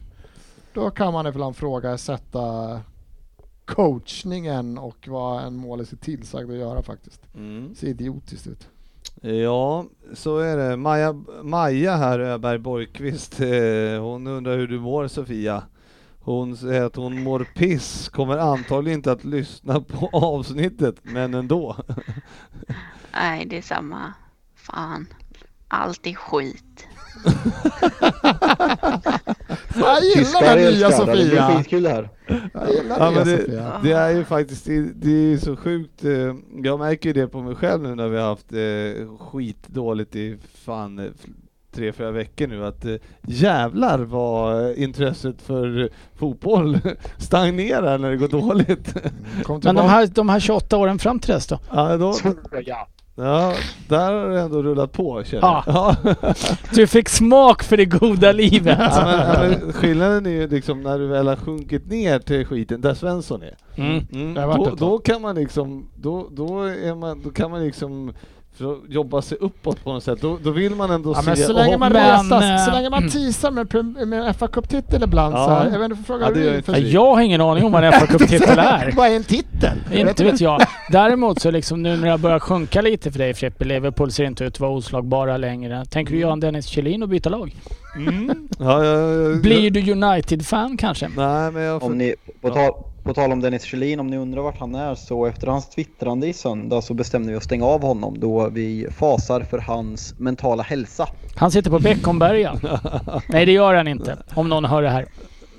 Då 0.73 0.89
kan 0.89 1.13
man 1.13 1.27
ibland 1.27 1.55
frågasätta 1.55 2.79
coachningen 3.65 4.77
och 4.77 5.07
vad 5.07 5.43
en 5.43 5.55
målis 5.55 5.93
är 5.93 5.97
tillsagd 5.97 6.51
att 6.51 6.57
göra 6.57 6.81
faktiskt. 6.83 7.21
Mm. 7.35 7.75
Ser 7.75 7.87
idiotiskt 7.87 8.47
ut. 8.47 8.67
Ja, 9.21 9.85
så 10.13 10.37
är 10.37 10.57
det. 10.57 10.77
Maja, 10.77 11.13
Maja 11.43 11.95
här, 11.95 12.19
Öberg 12.19 12.57
Borgqvist, 12.57 13.39
eh, 13.41 14.01
hon 14.01 14.27
undrar 14.27 14.57
hur 14.57 14.67
du 14.67 14.79
mår 14.79 15.07
Sofia. 15.07 15.63
Hon 16.19 16.57
säger 16.57 16.83
att 16.83 16.95
hon 16.95 17.23
mår 17.23 17.47
piss, 17.55 18.09
kommer 18.09 18.37
antagligen 18.37 18.99
inte 18.99 19.11
att 19.11 19.23
lyssna 19.23 19.81
på 19.81 20.09
avsnittet, 20.13 20.95
men 21.01 21.33
ändå. 21.33 21.75
Nej, 23.13 23.45
det 23.45 23.57
är 23.57 23.61
samma. 23.61 24.13
Fan. 24.55 25.07
Allt 25.71 26.07
är 26.07 26.13
skit. 26.13 26.87
Jag 29.75 30.03
gillar 30.03 30.55
den 30.55 30.73
nya 30.73 30.87
älskar 30.87 31.05
det. 31.05 31.11
Blir 31.11 31.25
Sofia! 31.29 31.57
skitkul 31.57 31.83
det 31.83 31.89
här. 31.89 32.09
Jag 32.53 32.69
gillar 32.73 32.99
Ja, 32.99 33.05
det, 33.09 33.15
men 33.15 33.27
det, 33.27 33.37
Sofia. 33.37 33.79
det 33.83 33.91
är 33.91 34.09
ju 34.09 34.23
faktiskt, 34.25 34.65
det, 34.65 34.81
det 34.95 35.33
är 35.33 35.37
så 35.37 35.55
sjukt. 35.55 36.03
eh, 36.05 36.11
Jag 36.63 36.79
märker 36.79 37.09
ju 37.09 37.13
det 37.13 37.27
på 37.27 37.41
mig 37.41 37.55
själv 37.55 37.81
nu 37.83 37.95
när 37.95 38.07
vi 38.07 38.17
har 38.17 38.27
haft 38.27 38.51
eh, 38.53 39.17
skitdåligt 39.17 40.15
i 40.15 40.37
fan 40.65 40.99
eh, 40.99 41.05
tre, 41.75 41.93
fyra 41.93 42.11
veckor 42.11 42.47
nu 42.47 42.65
att 42.65 42.85
eh, 42.85 42.95
jävlar 43.27 43.99
vad 43.99 44.73
intresset 44.75 45.41
för 45.41 45.89
fotboll 46.15 46.79
stagnerar 47.17 47.97
när 47.97 48.09
det 48.11 48.17
går 48.17 48.27
dåligt. 48.27 48.93
Kom 49.43 49.61
Men 49.63 49.75
de 49.75 49.89
här, 49.89 50.07
de 50.07 50.29
här 50.29 50.39
28 50.39 50.77
åren 50.77 50.99
fram 50.99 51.19
till 51.19 51.33
dess 51.33 51.47
då? 51.47 51.59
Ja, 51.71 51.97
då, 51.97 52.15
Ja. 52.65 52.87
Ja, 53.15 53.53
där 53.87 54.13
har 54.13 54.29
det 54.29 54.39
ändå 54.39 54.63
rullat 54.63 54.91
på 54.91 55.23
känner 55.23 55.47
jag. 55.47 55.63
Ja. 55.65 55.95
Du 56.73 56.87
fick 56.87 57.09
smak 57.09 57.63
för 57.63 57.77
det 57.77 57.85
goda 57.85 58.31
livet. 58.31 58.77
Ja, 58.79 59.01
men, 59.05 59.19
ja, 59.19 59.59
men 59.61 59.73
skillnaden 59.73 60.25
är 60.25 60.29
ju 60.29 60.47
liksom 60.47 60.81
när 60.83 60.99
du 60.99 61.07
väl 61.07 61.27
har 61.27 61.35
sjunkit 61.35 61.87
ner 61.87 62.19
till 62.19 62.45
skiten 62.45 62.81
där 62.81 62.93
Svensson 62.93 63.41
är. 63.41 63.55
Mm. 63.75 64.07
Mm. 64.11 64.33
Det 64.33 64.41
har 64.41 64.47
varit 64.47 64.69
Då, 64.69 64.75
då 64.75 64.97
kan 64.97 65.21
man 65.21 65.35
liksom, 65.35 65.89
då, 65.95 66.29
då, 66.31 66.63
är 66.63 66.95
man, 66.95 67.21
då 67.23 67.29
kan 67.29 67.51
man 67.51 67.63
liksom 67.63 68.13
för 68.61 68.71
att 68.73 68.79
jobba 68.89 69.21
sig 69.21 69.37
uppåt 69.41 69.83
på 69.83 69.93
något 69.93 70.03
sätt. 70.03 70.21
Då, 70.21 70.37
då 70.43 70.51
vill 70.51 70.75
man 70.75 70.91
ändå 70.91 71.11
Ja, 71.11 71.21
se 71.21 71.25
men 71.25 71.37
så 71.37 71.53
länge 71.53 71.77
man 71.77 71.91
Men, 71.93 72.23
resas, 72.23 72.65
så 72.65 72.71
eh, 72.71 72.75
länge 72.75 72.89
man 72.89 73.09
teasar 73.09 73.51
med, 73.51 74.07
med 74.07 74.19
en 74.19 74.33
FA-cuptitel 74.33 75.03
ibland 75.03 75.35
Ja. 75.35 75.45
så 75.45 75.51
här. 75.51 75.69
Jag 75.71 75.79
vet 75.79 75.91
inte, 75.91 75.95
får 75.95 76.03
fråga 76.03 76.25
Ja, 76.25 76.31
det 76.31 76.39
hur 76.39 76.45
gör 76.45 76.51
det 76.51 76.57
inte 76.57 76.71
Ja, 76.71 76.75
för 76.75 76.81
sig. 76.81 76.93
Jag 76.93 77.15
har 77.15 77.21
ingen 77.21 77.41
aning 77.41 77.63
om 77.65 77.71
vad 77.71 77.83
en 77.83 77.93
FA-cuptitel 77.93 78.59
är. 78.59 78.93
Vad 78.95 79.07
är 79.11 79.15
en 79.15 79.23
titel? 79.23 79.77
Inte 79.93 80.23
vet 80.23 80.41
jag. 80.41 80.61
Däremot 80.91 81.41
så 81.41 81.51
liksom 81.51 81.83
nu 81.83 81.97
när 81.97 82.11
det 82.11 82.17
börjar 82.17 82.39
sjunka 82.39 82.81
lite 82.81 83.11
för 83.11 83.19
dig 83.19 83.33
Frippe, 83.33 83.65
Liverpool 83.65 84.11
ser 84.11 84.23
inte 84.23 84.43
ut 84.43 84.53
att 84.53 84.59
vara 84.59 84.71
oslagbara 84.71 85.37
längre. 85.37 85.85
Tänker 85.85 86.13
du 86.13 86.19
göra 86.19 86.33
en 86.33 86.39
Dennis 86.39 86.65
Kjellin 86.65 87.03
och 87.03 87.09
byta 87.09 87.29
lag? 87.29 87.55
Mm. 87.95 88.47
Ja, 88.59 88.85
jag, 88.85 89.13
jag, 89.31 89.41
Blir 89.41 89.71
du 89.71 89.91
United-fan 89.91 90.77
kanske? 90.77 91.09
Nej, 91.17 91.51
men 91.51 91.63
jag... 91.63 91.83
Om 91.83 91.97
ni, 91.97 92.15
på, 92.41 92.49
tal, 92.49 92.71
på 93.03 93.13
tal 93.13 93.31
om 93.31 93.39
Dennis 93.41 93.63
Kjellin, 93.63 93.99
om 93.99 94.07
ni 94.07 94.17
undrar 94.17 94.41
vart 94.41 94.59
han 94.59 94.75
är 94.75 94.95
så 94.95 95.25
efter 95.25 95.47
hans 95.47 95.69
twittrande 95.69 96.27
i 96.27 96.33
söndag 96.33 96.81
så 96.81 96.93
bestämde 96.93 97.31
vi 97.31 97.37
oss 97.37 97.43
stänga 97.43 97.65
av 97.65 97.81
honom 97.81 98.19
då 98.19 98.49
vi 98.49 98.87
fasar 98.91 99.41
för 99.41 99.57
hans 99.57 100.19
mentala 100.19 100.63
hälsa. 100.63 101.07
Han 101.35 101.51
sitter 101.51 101.71
på 101.71 101.79
Beckomberga. 101.79 102.59
Nej 103.29 103.45
det 103.45 103.51
gör 103.51 103.73
han 103.73 103.87
inte. 103.87 104.17
Om 104.33 104.49
någon 104.49 104.65
hör 104.65 104.81
det 104.81 104.89
här. 104.89 105.05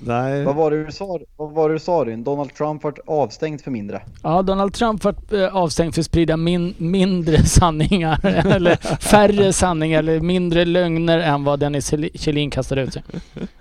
Nej. 0.05 0.45
Vad 0.45 0.55
var 0.55 0.71
det 0.71 0.85
du 0.85 0.93
sa? 0.93 1.19
Vad 1.37 1.53
var 1.53 1.69
det 1.69 1.75
du 1.75 1.79
sa 1.79 1.93
Ryn? 1.93 2.25
Donald 2.25 2.55
Trump 2.55 2.85
vart 2.85 2.99
avstängd 3.07 3.61
för 3.61 3.71
mindre. 3.71 4.03
Ja, 4.23 4.43
Donald 4.43 4.75
Trump 4.75 5.05
var 5.05 5.15
eh, 5.31 5.57
avstängd 5.57 5.95
för 5.95 6.01
att 6.01 6.07
sprida 6.07 6.37
min, 6.37 6.75
mindre 6.79 7.39
sanningar, 7.45 8.27
eller 8.55 8.77
färre 9.01 9.53
sanningar, 9.53 9.99
eller 9.99 10.21
mindre 10.21 10.65
lögner 10.65 11.19
än 11.19 11.45
vad 11.45 11.61
Dennis 11.61 11.95
Kjellin 12.15 12.51
kastade 12.51 12.83
ut 12.83 12.93
sig. 12.93 13.03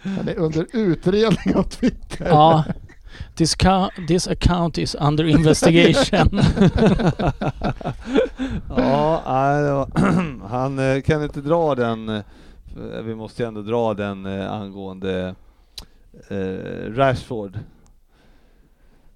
Han 0.03 0.27
är 0.27 0.38
under 0.38 0.65
utredning 0.73 1.55
av 1.55 1.63
Twitter. 1.63 2.27
Ja. 2.29 2.63
This, 3.36 3.55
this 4.07 4.28
account 4.28 4.78
is 4.78 4.95
under 4.99 5.24
investigation. 5.26 6.39
Ja, 8.78 9.88
han 10.49 10.80
eh, 10.80 11.01
kan 11.01 11.24
inte 11.24 11.41
dra 11.41 11.76
den. 11.76 12.09
eh, 12.09 12.22
Vi 13.05 13.16
måste 13.16 13.43
ju 13.43 13.47
ändå 13.47 13.62
dra 13.62 13.93
den 13.93 14.26
eh, 14.26 14.51
angående 14.51 15.36
Rashford. 16.95 17.59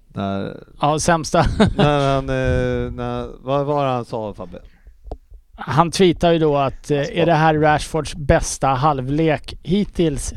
När, 0.08 0.56
Ja, 0.80 0.98
sämsta. 0.98 1.44
när 1.76 2.14
han, 2.14 2.26
när, 2.96 3.44
vad 3.44 3.66
var 3.66 3.84
det 3.84 3.90
han 3.90 4.04
sa 4.04 4.34
Fabbe? 4.34 4.58
Han 5.58 5.90
tweetar 5.90 6.32
ju 6.32 6.38
då 6.38 6.56
att 6.56 6.90
är 6.90 7.26
det 7.26 7.34
här 7.34 7.54
Rashfords 7.54 8.14
bästa 8.14 8.68
halvlek 8.68 9.58
hittills 9.62 10.34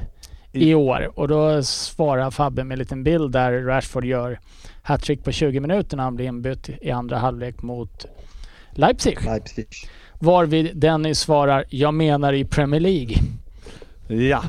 i 0.52 0.74
år? 0.74 1.12
Och 1.16 1.28
då 1.28 1.64
svarar 1.64 2.32
Fabbe 2.32 2.64
med 2.64 2.76
en 2.76 2.80
liten 2.80 3.04
bild 3.04 3.32
där 3.32 3.52
Rashford 3.52 4.06
gör 4.06 4.40
hattrick 4.82 5.24
på 5.24 5.32
20 5.32 5.60
minuter 5.60 5.98
när 5.98 6.04
han 6.04 6.16
blir 6.16 6.26
inbytt 6.26 6.70
i 6.82 6.92
andra 6.92 7.18
halvlek 7.18 7.62
mot 7.62 8.06
Leipzig. 8.72 9.26
Leipzig. 9.26 9.68
Varvid 10.20 10.78
Dennis 10.78 11.20
svarar 11.20 11.66
jag 11.70 11.94
menar 11.94 12.34
i 12.34 12.46
Premier 12.46 12.80
League. 12.80 13.16
Ja, 14.08 14.44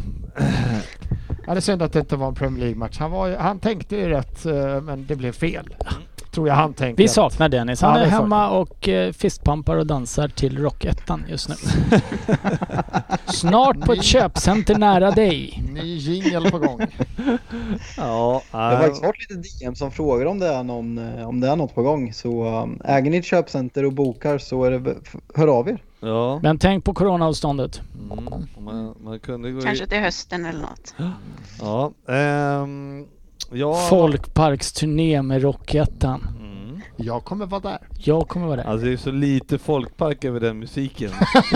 Ja, 1.47 1.55
det 1.55 1.59
är 1.59 1.61
synd 1.61 1.83
att 1.83 1.93
det 1.93 1.99
inte 1.99 2.17
var 2.17 2.29
en 2.29 2.35
Premier 2.35 2.61
League-match. 2.65 2.99
Han, 2.99 3.11
var, 3.11 3.37
han 3.37 3.59
tänkte 3.59 3.97
ju 3.97 4.09
rätt, 4.09 4.47
eh, 4.47 4.81
men 4.81 5.07
det 5.07 5.17
blev 5.17 5.33
fel. 5.33 5.75
Tror 6.31 6.49
jag 6.49 6.55
han 6.55 6.75
tänker. 6.75 7.03
Vi 7.03 7.09
saknar 7.09 7.49
Dennis. 7.49 7.81
Han 7.83 7.99
Ja, 7.99 8.05
är 8.05 8.11
hemma 8.11 8.51
och 8.51 8.89
eh, 8.89 9.13
fistpumpar 9.13 9.77
och 9.77 9.87
dansar 9.87 10.29
till 10.29 10.59
Rockettan 10.59 11.25
just 11.29 11.49
nu. 11.49 11.55
Snart 13.27 13.81
på 13.81 13.93
ett 13.93 14.03
köpcenter 14.05 14.75
nära 14.79 15.11
dig. 15.11 15.63
Ny 15.73 15.97
jingel 15.97 16.51
på 16.51 16.59
gång. 16.59 16.81
Ja, 17.97 18.43
Det 18.51 18.57
har 18.57 18.77
faktiskt 18.77 19.03
varit 19.03 19.31
lite 19.31 19.49
DM 19.65 19.75
som 19.75 19.91
frågar 19.91 20.27
om 20.27 20.39
det 20.39 20.47
är, 20.49 20.63
någon, 20.63 20.99
eh, 21.19 21.29
om 21.29 21.41
det 21.41 21.49
är 21.49 21.57
något 21.57 21.75
på 21.75 21.83
gång. 21.83 22.13
Så 22.13 22.61
um, 22.63 22.81
äger 22.85 23.11
ni 23.11 23.17
ett 23.17 23.25
köpcenter 23.25 23.85
och 23.85 23.93
bokar 23.93 24.39
så 24.39 24.65
är 24.65 24.71
det, 24.71 24.95
hör 25.35 25.49
av 25.49 25.69
er. 25.69 25.83
ja. 26.01 26.41
Men 26.43 26.59
tänk 26.59 26.85
på 26.85 26.95
coronaavståndet. 26.95 27.81
Mm. 28.13 28.25
Man, 28.59 28.95
man 29.05 29.19
kunde 29.21 29.51
gå 29.51 29.61
Kanske 29.61 29.85
i... 29.85 29.89
till 29.89 29.99
hösten 30.01 30.45
eller 30.47 30.61
något. 30.61 30.95
Ja. 31.61 31.93
ehm, 32.15 33.07
ja. 33.53 33.75
Folkparksturné 33.75 35.23
med 35.23 35.43
Rockettan. 35.43 36.29
Mm. 36.41 36.81
Jag 36.97 37.25
kommer 37.25 37.47
vara 37.47 37.61
där. 37.61 37.79
Jag 37.99 38.29
kommer 38.29 38.47
vara 38.47 38.57
där. 38.57 38.65
Alltså 38.65 38.87
det 38.87 38.93
är 38.93 38.97
så 38.97 39.11
lite 39.11 39.59
folkpark 39.59 40.25
över 40.25 40.41
den 40.41 40.59
musiken. 40.59 41.11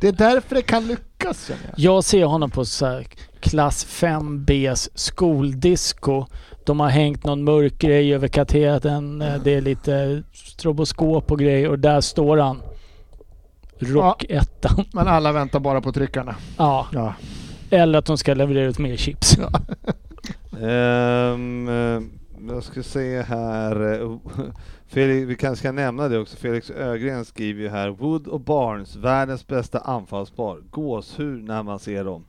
Det 0.00 0.08
är 0.08 0.12
därför 0.12 0.54
det 0.54 0.62
kan 0.62 0.86
lyckas 0.86 1.50
jag. 1.50 1.58
Jag 1.76 2.04
ser 2.04 2.24
honom 2.24 2.50
på 2.50 2.64
så 2.64 2.86
här 2.86 3.06
klass 3.40 3.86
5Bs 3.86 4.88
skoldisco. 4.94 6.26
De 6.66 6.80
har 6.80 6.88
hängt 6.88 7.24
någon 7.24 7.44
mörk 7.44 7.78
grej 7.78 8.14
över 8.14 8.28
katedern. 8.28 9.22
eh, 9.22 9.34
Det 9.44 9.54
är 9.54 9.60
lite 9.60 10.22
stroboskop 10.32 11.30
och 11.32 11.38
grejer 11.38 11.68
och 11.68 11.78
där 11.78 12.00
står 12.00 12.36
han. 12.38 12.62
Rockettan. 13.78 14.84
Men 14.92 15.08
alla 15.08 15.32
väntar 15.32 15.60
bara 15.60 15.80
på 15.80 15.92
tryckarna. 15.92 16.34
Ja. 16.56 16.86
Ja. 16.92 17.14
Eller 17.72 17.98
att 17.98 18.04
de 18.04 18.18
ska 18.18 18.34
leverera 18.34 18.66
ut 18.68 18.78
mer 18.78 18.96
chips. 18.96 19.36
Eh, 20.60 21.38
jag 22.48 22.62
ska 22.62 22.82
se 22.82 23.22
här. 23.22 24.00
eh, 24.02 24.16
Felix, 24.86 25.28
vi 25.28 25.36
kanske 25.36 25.58
ska 25.60 25.72
nämna 25.72 26.08
det 26.08 26.18
också. 26.18 26.36
Felix 26.36 26.70
Ögren 26.70 27.24
skriver 27.24 27.62
ju 27.62 27.68
här. 27.68 27.88
Wood 27.88 28.26
och 28.26 28.40
Barnes, 28.40 28.96
världens 28.96 29.46
bästa 29.46 29.78
anfallspar. 29.78 30.58
Gåshud 30.70 31.44
när 31.44 31.62
man 31.62 31.78
ser 31.78 32.04
dem. 32.04 32.24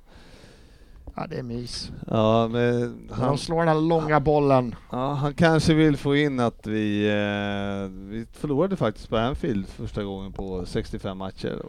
ja, 1.16 1.28
det 1.30 1.36
är 1.36 1.44
mys. 1.44 1.92
Ja, 2.08 2.48
men 2.48 3.10
han, 3.12 3.28
de 3.28 3.38
slår 3.38 3.60
den 3.60 3.68
här 3.68 3.82
långa 3.82 4.20
bollen. 4.20 4.76
ja, 4.92 5.14
han 5.14 5.34
kanske 5.34 5.74
vill 5.74 5.98
få 5.98 6.16
in 6.16 6.40
att 6.40 6.68
vi, 6.68 7.06
eh, 7.08 7.90
vi 8.10 8.26
förlorade 8.32 8.76
faktiskt 8.76 9.10
på 9.10 9.18
Anfield 9.18 9.68
första 9.68 10.04
gången 10.04 10.32
på 10.32 10.66
65 10.66 11.18
matcher. 11.18 11.62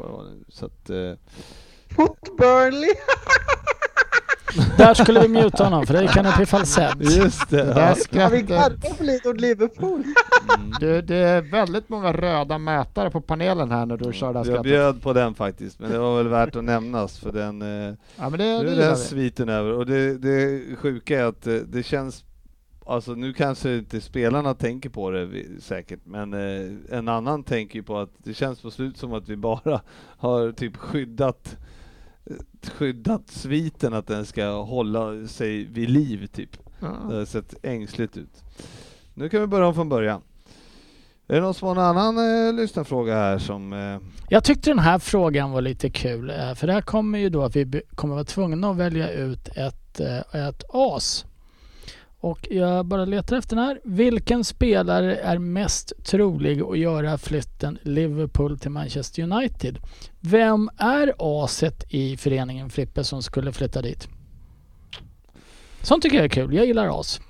Så 0.49 0.67
att, 0.67 0.91
eh, 0.91 1.13
Mot 1.97 2.37
Burnley! 2.39 2.91
Där 4.79 4.95
skulle 4.95 5.21
vi 5.21 5.29
muta 5.29 5.65
honom 5.65 5.87
för 5.87 5.95
det 5.95 6.09
kan 6.09 6.27
upp 6.27 6.41
i 6.41 6.47
falsett. 6.47 7.17
just 7.17 7.51
det. 7.51 7.65
Där 7.65 7.97
Ja. 8.11 8.21
Ja, 8.21 8.29
vi 8.29 8.47
för 8.95 9.05
lite 9.05 9.29
åt 9.29 9.41
Liverpool. 9.41 10.05
Mm. 10.59 10.71
Det, 10.81 11.03
det 11.03 11.17
är 11.17 11.41
väldigt 11.43 11.89
många 11.89 12.13
röda 12.13 12.59
mätare 12.59 13.11
på 13.11 13.21
panelen 13.21 13.71
här 13.71 13.87
när 13.87 13.97
du 13.97 14.13
kör 14.13 14.33
det 14.33 14.39
här 14.39 14.47
Jag 14.47 14.63
bjöd 14.63 15.03
på 15.03 15.13
den 15.13 15.35
faktiskt, 15.35 15.81
men 15.81 15.91
det 15.91 15.99
var 15.99 16.17
väl 16.17 16.29
värt 16.29 16.57
att 16.57 16.65
nämnas 16.65 17.19
för 17.19 17.33
den 17.33 17.63
eh, 17.63 17.95
Ja 18.17 18.31
men 18.31 18.39
det, 18.39 18.59
Nu 18.63 18.65
det 18.65 18.73
är 18.73 18.77
den 18.77 18.91
vi. 18.91 18.97
sviten 18.97 19.49
över 19.49 19.73
och 19.73 19.87
det, 19.87 20.19
det 20.19 20.63
sjuka 20.77 21.21
är 21.21 21.25
att 21.25 21.47
eh, 21.47 21.55
det 21.55 21.83
känns 21.83 22.25
Alltså 22.87 23.13
nu 23.13 23.33
kanske 23.33 23.77
inte 23.77 24.01
spelarna 24.01 24.55
tänker 24.55 24.89
på 24.89 25.11
det 25.11 25.29
säkert, 25.61 26.01
men 26.05 26.35
eh, 26.35 26.99
en 26.99 27.09
annan 27.09 27.43
tänker 27.45 27.77
ju 27.77 27.83
på 27.83 27.99
att 27.99 28.11
det 28.19 28.35
känns 28.35 28.61
på 28.61 28.71
slut 28.71 28.97
som 28.97 29.13
att 29.13 29.29
vi 29.29 29.37
bara 29.37 29.81
har 30.19 30.53
typ 30.53 30.77
skyddat 30.77 31.57
skyddat 32.71 33.31
sviten 33.31 33.95
att 33.95 34.07
den 34.07 34.27
ska 34.27 34.63
hålla 34.63 35.27
sig 35.29 35.65
vid 35.65 35.91
liv 35.91 36.27
typ. 36.27 36.53
Det 36.81 36.87
Ja. 37.11 37.17
har 37.17 37.25
sett 37.25 37.55
ängsligt 37.63 38.17
ut. 38.17 38.43
Nu 39.15 39.29
kan 39.29 39.41
vi 39.41 39.47
börja 39.47 39.67
om 39.67 39.75
från 39.75 39.89
början. 39.89 40.21
Är 41.29 41.35
det 41.35 41.41
någon 41.41 41.55
som 41.55 41.69
har 41.69 41.75
en 41.77 41.83
annan 41.99 42.47
eh, 42.49 42.53
lyssnarfråga 42.55 43.15
här 43.15 43.39
som... 43.39 43.73
Eh, 43.73 43.99
Jag 44.29 44.45
tyckte 44.45 44.71
den 44.71 44.79
här 44.79 44.99
frågan 44.99 45.51
var 45.51 45.61
lite 45.61 45.91
kul. 45.91 46.31
eh, 46.31 46.55
För 46.55 46.67
det 46.67 46.73
här 46.73 46.81
kommer 46.81 47.19
ju 47.19 47.29
då 47.29 47.43
att 47.43 47.57
vi 47.57 47.83
kommer 47.95 48.15
vara 48.15 48.25
tvungna 48.25 48.71
att 48.71 48.77
välja 48.77 49.11
ut 49.13 49.49
ett, 49.49 50.01
eh, 50.01 50.47
ett 50.49 50.65
as. 50.69 51.25
Och 52.25 52.49
jag 52.51 52.87
bara 52.87 53.05
letar 53.05 53.37
efter 53.37 53.57
den 53.57 53.65
här. 53.65 53.81
Vilken 53.85 54.45
spelare 54.45 55.17
är 55.17 55.39
mest 55.39 55.93
trolig 56.05 56.63
att 56.63 56.79
göra 56.79 57.19
flytten 57.19 57.79
Liverpool 57.83 58.59
till 58.59 58.71
Manchester 58.71 59.23
United? 59.23 59.79
Vem 60.21 60.71
är 60.77 61.15
aset 61.19 61.85
i 61.89 62.17
föreningen 62.17 62.71
Frippe 62.71 63.05
som 63.05 63.23
skulle 63.23 63.53
flytta 63.53 63.83
dit? 63.83 64.09
Sånt 65.83 66.03
tycker 66.03 66.17
jag 66.17 66.25
är 66.25 66.29
kul. 66.29 66.55
Jag 66.55 66.67
gillar 66.67 67.01
as 67.01 67.21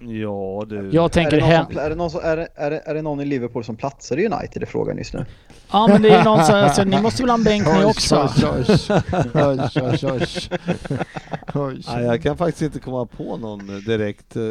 ja 0.00 0.64
du... 0.68 0.90
Jag 0.92 1.04
Är 1.04 1.08
tänker 1.08 1.36
det, 1.36 1.40
någon 1.40 1.50
hem... 1.50 1.66
som, 1.66 1.78
är, 1.78 1.90
det 1.90 1.96
någon 1.96 2.10
som, 2.10 2.20
är, 2.24 2.36
det, 2.36 2.48
är, 2.54 2.70
det, 2.70 2.82
är 2.84 2.94
det 2.94 3.02
någon 3.02 3.20
i 3.20 3.24
Liverpool 3.24 3.64
som 3.64 3.76
platsar 3.76 4.16
i 4.16 4.26
United? 4.26 4.62
är 4.62 4.66
frågan 4.66 4.98
just 4.98 5.14
nu. 5.14 5.24
Ja 5.72 5.86
men 5.88 6.02
det 6.02 6.10
är 6.10 6.24
någon 6.24 6.44
som... 6.44 6.54
Alltså, 6.54 6.84
ni 6.84 7.00
måste 7.00 7.22
väl 7.22 7.30
ha 7.30 7.36
en 7.38 7.44
bänk 7.44 7.66
ni 7.66 7.84
också? 7.84 8.28
Oj, 8.36 8.44
oj, 9.34 9.60
oj, 9.74 9.80
oj, 9.82 9.98
oj. 10.02 10.26
Oj. 11.54 11.82
Nej, 11.86 12.04
jag 12.04 12.22
kan 12.22 12.36
faktiskt 12.36 12.62
inte 12.62 12.78
komma 12.78 13.06
på 13.06 13.36
någon 13.36 13.66
direkt 13.86 14.36
eh, 14.36 14.42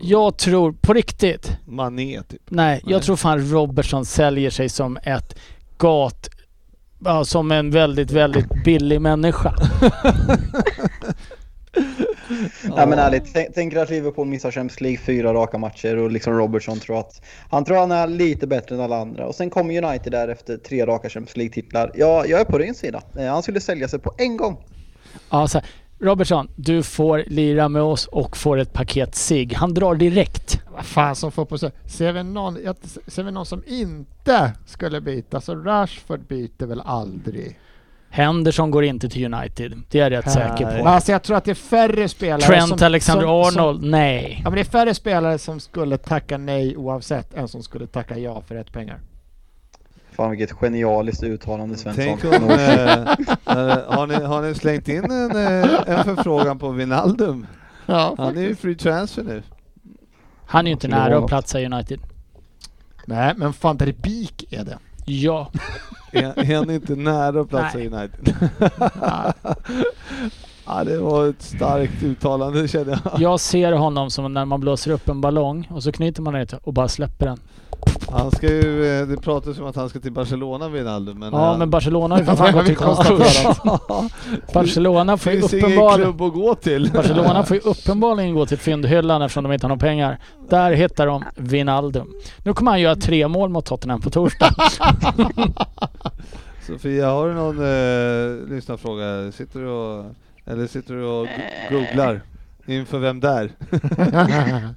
Jag 0.00 0.36
tror 0.36 0.72
på 0.72 0.92
riktigt 0.92 1.58
mané 1.64 2.22
typ. 2.22 2.42
Nej, 2.48 2.66
Nej. 2.84 2.92
jag 2.92 3.02
tror 3.02 3.16
fan 3.16 3.50
Robertson 3.50 4.04
säljer 4.04 4.50
sig 4.50 4.68
som 4.68 4.98
ett 5.02 5.38
gat... 5.76 6.28
Ja, 7.04 7.24
som 7.24 7.50
en 7.50 7.70
väldigt, 7.70 8.10
väldigt 8.10 8.64
billig 8.64 9.00
människa. 9.00 9.54
Nej 12.62 12.86
men 12.86 12.98
ärligt, 12.98 13.30
tänk, 13.34 13.54
tänk 13.54 13.72
er 13.72 13.78
att 13.78 13.90
Liverpool 13.90 14.26
missar 14.26 14.50
Champions 14.50 14.80
League 14.80 14.98
fyra 14.98 15.34
raka 15.34 15.58
matcher 15.58 15.96
och 15.96 16.10
liksom 16.10 16.32
Robertson 16.38 16.80
tror 16.80 16.98
att 17.00 17.22
han 17.50 17.64
tror 17.64 17.76
han 17.76 17.92
är 17.92 18.06
lite 18.06 18.46
bättre 18.46 18.74
än 18.74 18.80
alla 18.80 18.96
andra 19.00 19.26
och 19.26 19.34
sen 19.34 19.50
kommer 19.50 19.84
United 19.84 20.12
där 20.12 20.28
efter 20.28 20.56
tre 20.56 20.86
raka 20.86 21.08
Champions 21.08 21.36
League-titlar. 21.36 21.92
Ja, 21.94 22.26
jag 22.26 22.40
är 22.40 22.44
på 22.44 22.58
din 22.58 22.74
sida. 22.74 23.02
Eh, 23.18 23.26
Han 23.26 23.42
skulle 23.42 23.60
sälja 23.60 23.88
sig 23.88 23.98
på 23.98 24.12
en 24.18 24.36
gång. 24.36 24.56
Ja, 25.30 25.48
så 25.48 25.58
här, 25.58 25.68
Robertson, 25.98 26.48
du 26.56 26.82
får 26.82 27.24
lira 27.26 27.68
med 27.68 27.82
oss 27.82 28.06
och 28.06 28.36
får 28.36 28.58
ett 28.58 28.72
paket 28.72 29.14
sig. 29.14 29.54
Han 29.54 29.74
drar 29.74 29.94
direkt. 29.94 30.60
Vad 30.74 30.84
fan 30.84 31.16
som 31.16 31.32
fotboll 31.32 31.58
så 31.58 31.70
ser 31.86 32.12
vi, 32.12 32.22
någon, 32.22 32.58
ser 33.06 33.22
vi 33.22 33.30
någon 33.30 33.46
som 33.46 33.62
inte 33.66 34.52
skulle 34.66 35.00
byta 35.00 35.40
så 35.40 35.54
Rashford 35.54 36.26
byter 36.26 36.66
väl 36.66 36.80
aldrig. 36.80 37.58
Henderson 38.16 38.70
går 38.70 38.84
inte 38.84 39.08
till 39.08 39.34
United. 39.34 39.82
Det 39.90 40.00
är 40.00 40.02
jag 40.02 40.18
rätt 40.18 40.26
Nej. 40.26 40.34
säker 40.34 40.82
på. 40.82 40.88
alltså 40.88 41.12
jag 41.12 41.22
tror 41.22 41.36
att 41.36 41.44
det 41.44 41.50
är 41.50 41.54
färre 41.54 42.08
spelare 42.08 42.40
Trent 42.40 42.68
som, 42.68 42.86
Alexander-Arnold, 42.86 43.80
som, 43.80 43.90
nej. 43.90 44.40
Ja 44.44 44.50
men 44.50 44.54
det 44.54 44.60
är 44.60 44.64
färre 44.64 44.94
spelare 44.94 45.38
som 45.38 45.60
skulle 45.60 45.98
tacka 45.98 46.38
nej 46.38 46.76
oavsett 46.76 47.34
än 47.34 47.48
som 47.48 47.62
skulle 47.62 47.86
tacka 47.86 48.18
ja 48.18 48.40
för 48.40 48.54
rätt 48.54 48.72
pengar. 48.72 49.00
Fan 50.12 50.30
vilket 50.30 50.52
genialiskt 50.52 51.22
uttalande 51.22 51.76
Svensson. 51.76 52.04
Tänk 52.04 52.24
om... 52.24 52.50
Eh, 52.50 52.92
eh, 52.92 53.78
har, 53.88 54.06
ni, 54.06 54.14
har 54.14 54.42
ni 54.42 54.54
slängt 54.54 54.88
in 54.88 55.04
en, 55.04 55.30
eh, 55.30 55.70
en 55.86 56.04
förfrågan 56.04 56.58
på 56.58 56.70
Wijnaldum? 56.70 57.46
Ja, 57.86 58.14
Han 58.18 58.36
är 58.36 58.42
ju 58.42 58.54
free 58.54 58.74
transfer 58.74 59.22
nu. 59.22 59.42
Han 60.46 60.66
är 60.66 60.70
ju 60.70 60.72
inte 60.72 60.88
nära 60.88 61.18
att 61.18 61.26
platsa 61.26 61.60
i 61.60 61.66
United. 61.66 62.00
Nej 63.06 63.34
men 63.36 63.52
van 63.60 63.76
der 63.76 63.94
Beek 64.02 64.44
är 64.50 64.64
det. 64.64 64.78
Ja. 65.08 65.50
Är, 66.12 66.38
är 66.38 66.56
han 66.56 66.70
inte 66.70 66.94
nära 66.94 67.40
att 67.40 67.48
platsa 67.48 67.80
i. 67.80 67.88
United? 67.88 68.34
ja, 70.66 70.84
det 70.84 70.98
var 70.98 71.28
ett 71.28 71.42
starkt 71.42 72.02
uttalande 72.02 72.68
känner 72.68 73.00
jag. 73.04 73.20
Jag 73.20 73.40
ser 73.40 73.72
honom 73.72 74.10
som 74.10 74.34
när 74.34 74.44
man 74.44 74.60
blåser 74.60 74.90
upp 74.90 75.08
en 75.08 75.20
ballong 75.20 75.68
och 75.70 75.82
så 75.82 75.92
knyter 75.92 76.22
man 76.22 76.34
den 76.34 76.46
och 76.62 76.72
bara 76.72 76.88
släpper 76.88 77.26
den. 77.26 77.38
Han 78.10 78.30
ska 78.30 78.46
ju, 78.46 79.00
eh, 79.00 79.06
det 79.06 79.16
pratas 79.16 79.58
om 79.58 79.66
att 79.66 79.76
han 79.76 79.88
ska 79.88 80.00
till 80.00 80.12
Barcelona 80.12 80.68
Wijnaldum 80.68 81.18
men... 81.18 81.32
Ja 81.32 81.38
han- 81.38 81.58
men 81.58 81.70
Barcelona 81.70 82.14
har 82.14 82.20
ju 82.20 82.26
för 82.26 82.36
fan 82.36 82.52
gått 82.52 82.68
i 82.68 82.74
konkurs. 82.74 83.46
Barcelona 84.54 85.16
får 85.16 85.32
ju 85.32 85.40
uppenbarligen... 85.40 86.12
klubb 86.12 86.22
att 86.22 86.34
gå 86.34 86.54
till. 86.54 86.90
Barcelona 86.94 87.42
får 87.42 87.56
ju 87.56 87.62
uppenbarligen 87.62 88.34
gå 88.34 88.46
till 88.46 88.58
fyndhyllan 88.58 89.22
eftersom 89.22 89.44
de 89.44 89.52
inte 89.52 89.64
har 89.66 89.68
några 89.68 89.80
pengar. 89.80 90.18
Där 90.48 90.72
hittar 90.72 91.06
de 91.06 91.24
Wijnaldum. 91.36 92.12
Nu 92.44 92.52
kommer 92.54 92.70
han 92.70 92.80
göra 92.80 92.96
tre 92.96 93.28
mål 93.28 93.48
mot 93.50 93.64
Tottenham 93.64 94.00
på 94.00 94.10
torsdag. 94.10 94.54
Sofia, 96.66 97.10
har 97.10 97.28
du 97.28 97.34
någon 97.34 97.58
eh, 97.58 98.48
lyssnarfråga? 98.54 99.32
Sitter 99.32 99.60
du 99.60 99.68
och, 99.68 100.04
eller 100.46 100.66
sitter 100.66 100.94
du 100.94 101.04
och 101.04 101.26
Eh. 101.28 101.70
googlar 101.70 102.20
inför 102.66 102.98
vem 102.98 103.20
där? 103.20 103.52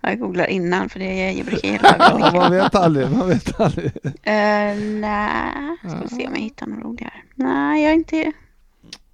Jag 0.00 0.18
googlar 0.18 0.46
innan 0.46 0.88
för 0.88 0.98
det 0.98 1.32
jag 1.32 1.46
brukar 1.46 1.68
gilla 1.68 1.96
Ja, 1.98 2.30
man 2.34 2.52
vet 2.52 2.74
aldrig, 2.74 3.10
man 3.10 3.28
vet 3.28 3.60
aldrig. 3.60 3.86
Uh, 3.86 5.00
nej, 5.00 5.76
ska 5.88 5.98
vi 6.02 6.08
se 6.08 6.26
om 6.26 6.34
jag 6.34 6.40
hittar 6.40 6.66
någon 6.66 6.80
roligare. 6.82 7.12
Nej, 7.34 7.82
jag 7.82 7.90
är 7.90 7.94
inte... 7.94 8.32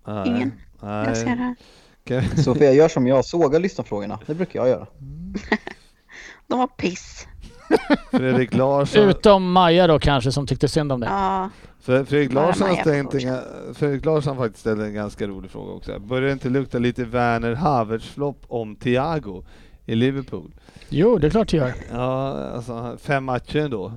Nej, 0.06 0.28
Ingen. 0.28 0.52
Jag 0.80 1.16
ser 1.16 1.26
Nej. 1.26 1.36
här. 1.36 1.54
Kan- 2.04 2.36
Sofia, 2.44 2.72
gör 2.72 2.88
som 2.88 3.06
jag, 3.06 3.24
såga 3.24 3.58
lyssnarfrågorna. 3.58 4.18
Det 4.26 4.34
brukar 4.34 4.60
jag 4.60 4.68
göra. 4.68 4.86
De 6.46 6.58
var 6.58 6.66
piss. 6.66 7.26
Fredrik 8.10 8.54
Larsson, 8.54 9.08
Utom 9.08 9.52
Maja 9.52 9.86
då 9.86 9.98
kanske 9.98 10.32
som 10.32 10.46
tyckte 10.46 10.68
synd 10.68 10.92
om 10.92 11.00
det. 11.00 11.06
Ja, 11.06 11.50
För 11.80 12.04
Fredrik 12.04 12.32
Larsson 12.32 12.68
en, 12.68 13.08
Fredrik 13.74 14.04
Larsson 14.04 14.36
faktiskt 14.36 14.60
ställt 14.60 14.80
en 14.80 14.94
ganska 14.94 15.26
rolig 15.26 15.50
fråga 15.50 15.72
också. 15.72 15.98
Börjar 15.98 16.26
det 16.26 16.32
inte 16.32 16.48
lukta 16.48 16.78
lite 16.78 17.04
Werner 17.04 17.54
Havertz-flopp 17.54 18.44
om 18.48 18.76
Thiago? 18.76 19.44
i 19.88 19.94
Liverpool. 19.94 20.50
Jo, 20.88 21.18
det 21.18 21.26
är 21.26 21.30
klart 21.30 21.48
det 21.48 21.56
gör. 21.56 21.74
Ja, 21.92 22.32
alltså 22.54 22.96
fem 23.00 23.24
matcher 23.24 23.58
ändå. 23.58 23.86
Eh, 23.86 23.92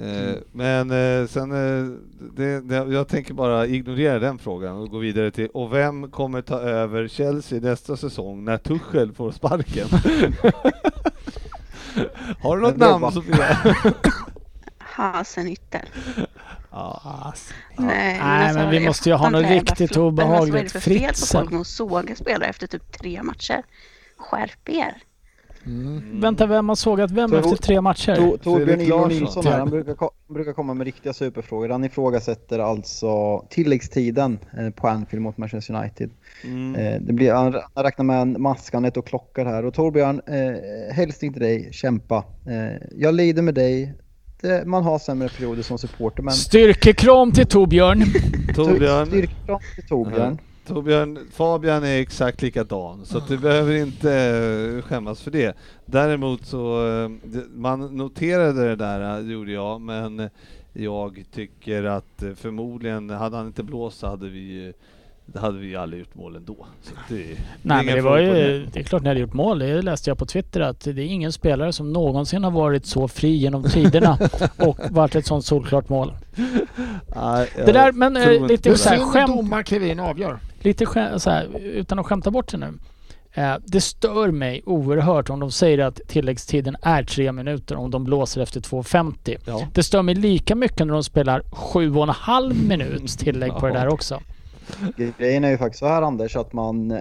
Mm. 0.00 0.36
Men 0.52 0.90
eh, 0.90 1.26
sen, 1.26 1.52
eh, 1.52 1.92
det, 2.36 2.60
det, 2.60 2.76
jag 2.76 3.08
tänker 3.08 3.34
bara 3.34 3.66
ignorera 3.66 4.18
den 4.18 4.38
frågan 4.38 4.76
och 4.76 4.90
gå 4.90 4.98
vidare 4.98 5.30
till, 5.30 5.48
och 5.48 5.72
vem 5.72 6.10
kommer 6.10 6.42
ta 6.42 6.60
över 6.60 7.08
Chelsea 7.08 7.60
nästa 7.60 7.96
säsong 7.96 8.44
när 8.44 8.58
Tuchel 8.58 9.12
får 9.12 9.30
sparken? 9.30 9.86
Har 12.42 12.56
du 12.56 12.62
något 12.62 12.76
namn 12.76 13.00
bara- 13.00 13.12
Sofia? 13.12 13.56
Hasenhüttel. 14.78 15.86
Ja. 16.70 17.00
Alltså. 17.24 17.54
Nej, 17.76 17.86
Nej, 17.96 18.20
alltså, 18.20 18.58
men 18.58 18.70
vi 18.70 18.86
måste 18.86 19.08
ju 19.08 19.14
ha 19.14 19.30
något 19.30 19.46
riktigt 19.46 19.92
floppen. 19.92 20.24
Alltså, 20.24 20.50
Vad 20.50 20.50
är 20.50 20.52
det 20.52 20.52
obehagligt. 20.52 20.72
för 20.72 20.80
fel 20.80 21.10
på 21.14 21.26
folk 21.26 21.50
med 21.50 21.60
att 21.60 21.66
såga 21.66 22.16
spelare 22.16 22.48
efter 22.48 22.66
typ 22.66 22.92
tre 22.98 23.22
matcher? 23.22 23.62
Skärp 24.18 24.68
er. 24.68 24.96
Mm. 25.68 26.20
Vänta, 26.20 26.46
vem 26.46 26.68
har 26.68 26.76
sågat 26.76 27.10
vem 27.10 27.28
Så- 27.30 27.36
efter 27.36 27.56
tre 27.56 27.80
matcher? 27.80 28.16
Tor- 28.16 28.36
Torbjörn 28.38 28.80
Ilo. 28.80 29.06
Nilsson 29.06 29.46
här, 29.46 29.58
han 29.58 29.70
brukar, 29.70 29.94
ko- 29.94 30.10
brukar 30.28 30.52
komma 30.52 30.74
med 30.74 30.84
riktiga 30.84 31.12
superfrågor. 31.12 31.68
Han 31.68 31.84
ifrågasätter 31.84 32.58
alltså 32.58 33.38
tilläggstiden 33.50 34.38
eh, 34.58 34.70
på 34.70 34.88
Anfield 34.88 35.22
mot 35.22 35.36
Manchester 35.38 35.74
United. 35.74 36.10
Mm. 36.44 36.74
Eh, 36.74 37.00
det 37.00 37.12
blir, 37.12 37.32
han, 37.32 37.54
han 37.74 37.84
räknar 37.84 38.04
med 38.04 38.20
en 38.22 38.42
maskandet 38.42 38.96
och 38.96 39.06
klockar 39.06 39.44
här. 39.44 39.64
Och 39.64 39.74
Torbjörn, 39.74 40.20
eh, 40.26 40.94
hälsning 40.94 41.32
till 41.32 41.42
dig, 41.42 41.68
kämpa. 41.72 42.24
Eh, 42.46 42.76
jag 42.96 43.14
lider 43.14 43.42
med 43.42 43.54
dig. 43.54 43.94
Det, 44.40 44.66
man 44.66 44.82
har 44.84 44.98
sämre 44.98 45.28
perioder 45.28 45.62
som 45.62 45.78
supporter 45.78 46.22
men 46.22 46.34
Styrkekram 46.34 47.32
till 47.32 47.46
Torbjörn. 47.46 48.02
Torbjörn, 48.54 49.06
styrkekram 49.06 49.60
till 49.74 49.88
Torbjörn. 49.88 50.38
Torbjörn, 50.68 51.18
Fabian 51.32 51.84
är 51.84 52.00
exakt 52.00 52.42
likadan, 52.42 53.06
så 53.06 53.18
du 53.28 53.38
behöver 53.38 53.74
inte 53.74 54.12
eh, 54.12 54.82
skämmas 54.82 55.22
för 55.22 55.30
det. 55.30 55.56
Däremot 55.86 56.46
så, 56.46 56.86
eh, 56.88 57.10
man 57.54 57.96
noterade 57.96 58.68
det 58.68 58.76
där, 58.76 59.18
eh, 59.20 59.32
gjorde 59.32 59.52
jag, 59.52 59.80
men 59.80 60.30
jag 60.72 61.24
tycker 61.34 61.84
att 61.84 62.22
förmodligen, 62.36 63.10
hade 63.10 63.36
han 63.36 63.46
inte 63.46 63.62
blåst 63.62 63.98
så 63.98 64.06
hade 64.06 64.28
vi 64.28 64.72
det 65.32 65.38
hade 65.38 65.58
vi 65.58 65.66
ju 65.66 65.76
aldrig 65.76 66.00
gjort 66.00 66.14
mål 66.14 66.36
ändå. 66.36 66.56
Så 66.82 66.94
det, 67.08 67.24
Nej 67.62 67.84
men 67.84 67.94
det 67.94 68.00
var 68.00 68.18
ju, 68.18 68.66
det 68.72 68.80
är 68.80 68.82
klart 68.84 69.02
ni 69.02 69.08
hade 69.08 69.20
gjort 69.20 69.32
mål. 69.32 69.58
Det 69.58 69.82
läste 69.82 70.10
jag 70.10 70.18
på 70.18 70.26
Twitter 70.26 70.60
att 70.60 70.80
det 70.80 70.90
är 70.90 70.98
ingen 70.98 71.32
spelare 71.32 71.72
som 71.72 71.92
någonsin 71.92 72.44
har 72.44 72.50
varit 72.50 72.86
så 72.86 73.08
fri 73.08 73.36
genom 73.36 73.62
tiderna 73.62 74.18
och 74.56 74.78
varit 74.90 75.14
ett 75.14 75.26
sånt 75.26 75.44
solklart 75.44 75.88
mål. 75.88 76.12
Nej, 77.16 77.48
Det 77.56 77.72
där, 77.72 77.92
men 77.92 78.14
lite 78.46 78.70
på 78.70 78.72
Det 78.72 78.78
så 78.78 78.88
det. 78.88 78.94
är 78.94 78.98
här, 78.98 78.98
synd 78.98 79.12
skämt, 79.12 79.36
domaren 79.36 79.64
klev 79.64 79.82
in 79.82 80.00
och 80.00 80.06
avgör. 80.06 80.38
Lite 80.58 80.86
så 81.18 81.30
här, 81.30 81.58
utan 81.58 81.98
att 81.98 82.06
skämta 82.06 82.30
bort 82.30 82.50
sig 82.50 82.60
nu. 82.60 82.78
Eh, 83.32 83.56
det 83.64 83.80
stör 83.80 84.30
mig 84.30 84.62
oerhört 84.66 85.30
om 85.30 85.40
de 85.40 85.50
säger 85.50 85.78
att 85.78 86.00
tilläggstiden 86.06 86.76
är 86.82 87.02
tre 87.02 87.32
minuter 87.32 87.76
om 87.76 87.90
de 87.90 88.04
blåser 88.04 88.40
efter 88.40 88.60
2.50. 88.60 89.36
Ja. 89.44 89.68
Det 89.74 89.82
stör 89.82 90.02
mig 90.02 90.14
lika 90.14 90.54
mycket 90.54 90.86
när 90.86 90.94
de 90.94 91.04
spelar 91.04 91.42
sju 91.52 91.94
och 91.94 92.02
en 92.02 92.08
halv 92.08 92.64
minuts 92.64 93.16
tillägg 93.24 93.52
på 93.52 93.66
det 93.66 93.72
där 93.72 93.88
också. 93.88 94.20
Grejen 95.18 95.44
är 95.44 95.50
ju 95.50 95.58
faktiskt 95.58 95.80
så 95.80 95.86
här 95.86 96.02
Anders 96.02 96.36
att 96.36 96.52
man 96.52 96.98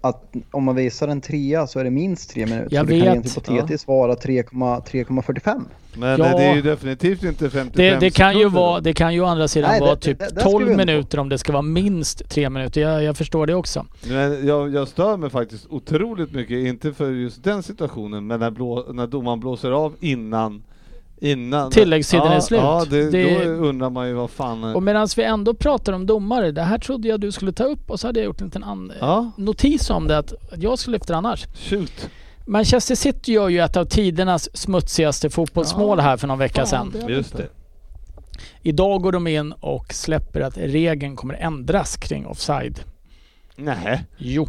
att 0.00 0.32
om 0.50 0.64
man 0.64 0.74
visar 0.76 1.08
en 1.08 1.20
trea 1.20 1.66
så 1.66 1.78
är 1.80 1.84
det 1.84 1.90
minst 1.90 2.30
tre 2.30 2.46
minuter. 2.46 2.68
Jag 2.76 2.86
så 2.86 2.92
det 2.92 2.98
kan 3.00 3.06
vet. 3.06 3.14
rent 3.14 3.26
hypotetiskt 3.26 3.88
vara 3.88 4.14
3,- 4.14 4.82
3,45. 4.86 5.64
Men 5.98 6.10
Ja. 6.10 6.16
det 6.16 6.44
är 6.44 6.54
ju 6.54 6.62
definitivt 6.62 7.22
inte 7.24 7.50
55 7.50 7.68
Det, 7.74 8.00
det, 8.00 8.10
kan 8.10 8.32
ju 8.32 8.38
sekunder. 8.38 8.60
vara, 8.60 8.80
det 8.80 8.92
kan 8.92 9.14
ju 9.14 9.20
å 9.20 9.24
andra 9.24 9.48
sidan 9.48 9.70
Nej, 9.70 9.80
vara 9.80 9.94
det- 9.94 10.00
typ 10.00 10.18
det- 10.18 10.24
det 10.34 10.40
ska 10.40 10.50
12 10.50 10.64
vi 10.66 10.72
undgå. 10.72 10.86
minuter 10.86 11.18
om 11.18 11.28
det 11.28 11.38
ska 11.38 11.52
vara 11.52 11.62
minst 11.62 12.28
tre 12.30 12.50
minuter. 12.50 12.80
Jag, 12.80 13.02
jag 13.02 13.16
förstår 13.16 13.46
det 13.46 13.54
också. 13.54 13.86
Men 14.08 14.46
jag, 14.46 14.74
jag 14.74 14.88
stör 14.88 15.16
mig 15.16 15.30
faktiskt 15.30 15.66
otroligt 15.70 16.32
mycket, 16.32 16.56
inte 16.66 16.92
för 16.92 17.10
just 17.10 17.44
den 17.44 17.62
situationen, 17.62 18.26
men 18.26 18.40
när, 18.40 18.50
blå, 18.50 18.86
när 18.92 19.06
domaren 19.06 19.40
blåser 19.40 19.70
av 19.70 19.94
innan 20.00 20.62
innan 21.20 21.70
Tilläggstiden 21.70 22.26
ja, 22.26 22.32
är 22.32 22.40
slut. 22.40 22.60
Ja, 22.60 22.84
det, 22.90 23.10
Det- 23.10 23.44
då 23.44 23.50
undrar 23.50 23.90
man 23.90 24.08
ju 24.08 24.14
vad 24.14 24.30
fan... 24.30 24.64
Och 24.64 24.82
medan 24.82 25.08
vi 25.16 25.22
ändå 25.22 25.54
pratar 25.54 25.92
om 25.92 26.06
domare, 26.06 26.50
det 26.52 26.62
här 26.62 26.78
trodde 26.78 27.08
jag 27.08 27.20
du 27.20 27.32
skulle 27.32 27.52
ta 27.52 27.64
upp 27.64 27.90
och 27.90 28.00
så 28.00 28.06
hade 28.06 28.20
jag 28.20 28.24
gjort 28.24 28.40
en 28.40 28.46
liten 28.46 28.64
an- 28.64 28.92
Ja, 29.00 29.30
notis 29.36 29.90
om 29.90 30.06
det 30.08 30.18
att 30.18 30.32
jag 30.56 30.78
skulle 30.78 30.96
lyfta 30.96 31.12
det 31.12 31.16
annars. 31.18 31.46
shoot. 31.68 32.08
Manchester 32.46 32.94
City 32.94 33.32
gör 33.32 33.48
ju 33.48 33.58
ett 33.60 33.76
av 33.76 33.84
tidernas 33.84 34.56
smutsigaste 34.56 35.30
fotbollsmål 35.30 35.98
Ja, 35.98 36.04
här 36.04 36.16
för 36.16 36.26
någon 36.26 36.38
vecka 36.38 36.66
Fan, 36.66 36.92
sedan. 36.92 37.08
Just 37.08 37.36
det. 37.36 37.46
Idag 38.62 39.02
går 39.02 39.12
de 39.12 39.26
in 39.26 39.52
och 39.52 39.94
släpper 39.94 40.40
att 40.40 40.58
regeln 40.58 41.16
kommer 41.16 41.34
ändras 41.34 41.96
kring 41.96 42.26
offside. 42.26 42.80
Nej, 43.56 44.04
Jo. 44.18 44.48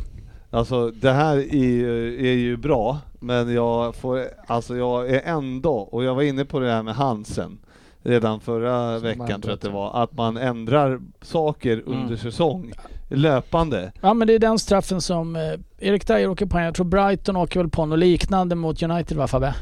alltså 0.51 0.91
det 0.91 1.11
här 1.11 1.37
är, 1.37 1.55
ju- 1.65 2.27
är 2.27 2.33
ju 2.33 2.57
bra, 2.57 2.99
men 3.21 3.53
jag 3.53 3.95
får, 3.95 4.23
alltså 4.47 4.75
jag 4.77 5.09
är 5.09 5.21
ändå, 5.25 5.73
och 5.73 6.03
jag 6.03 6.15
var 6.15 6.21
inne 6.23 6.45
på 6.45 6.59
det 6.59 6.71
här 6.71 6.83
med 6.83 6.95
Hansen 6.95 7.57
redan 8.03 8.39
förra 8.39 8.93
Som 8.99 9.03
veckan 9.07 9.27
tror 9.41 9.51
jag 9.51 9.53
att 9.53 9.61
det 9.61 9.67
det. 9.67 9.73
var, 9.73 10.03
att 10.03 10.13
man 10.17 10.37
ändrar 10.37 10.99
saker 11.21 11.83
under 11.85 12.05
Mm. 12.05 12.17
säsong, 12.17 12.71
löpande. 13.09 13.91
Ja 14.01 14.13
men 14.13 14.27
det 14.27 14.33
är 14.33 14.39
den 14.39 14.59
straffen 14.59 15.01
som 15.01 15.35
eh, 15.35 15.41
Erik 15.79 16.07
Dyer 16.07 16.27
åker 16.29 16.45
på. 16.45 16.59
Jag 16.59 16.75
tror 16.75 16.85
Brighton 16.85 17.35
åker 17.35 17.59
väl 17.59 17.69
på 17.69 17.85
något 17.85 17.99
liknande 17.99 18.55
mot 18.55 18.83
United 18.83 19.17
va 19.17 19.27
Fabbe? 19.27 19.53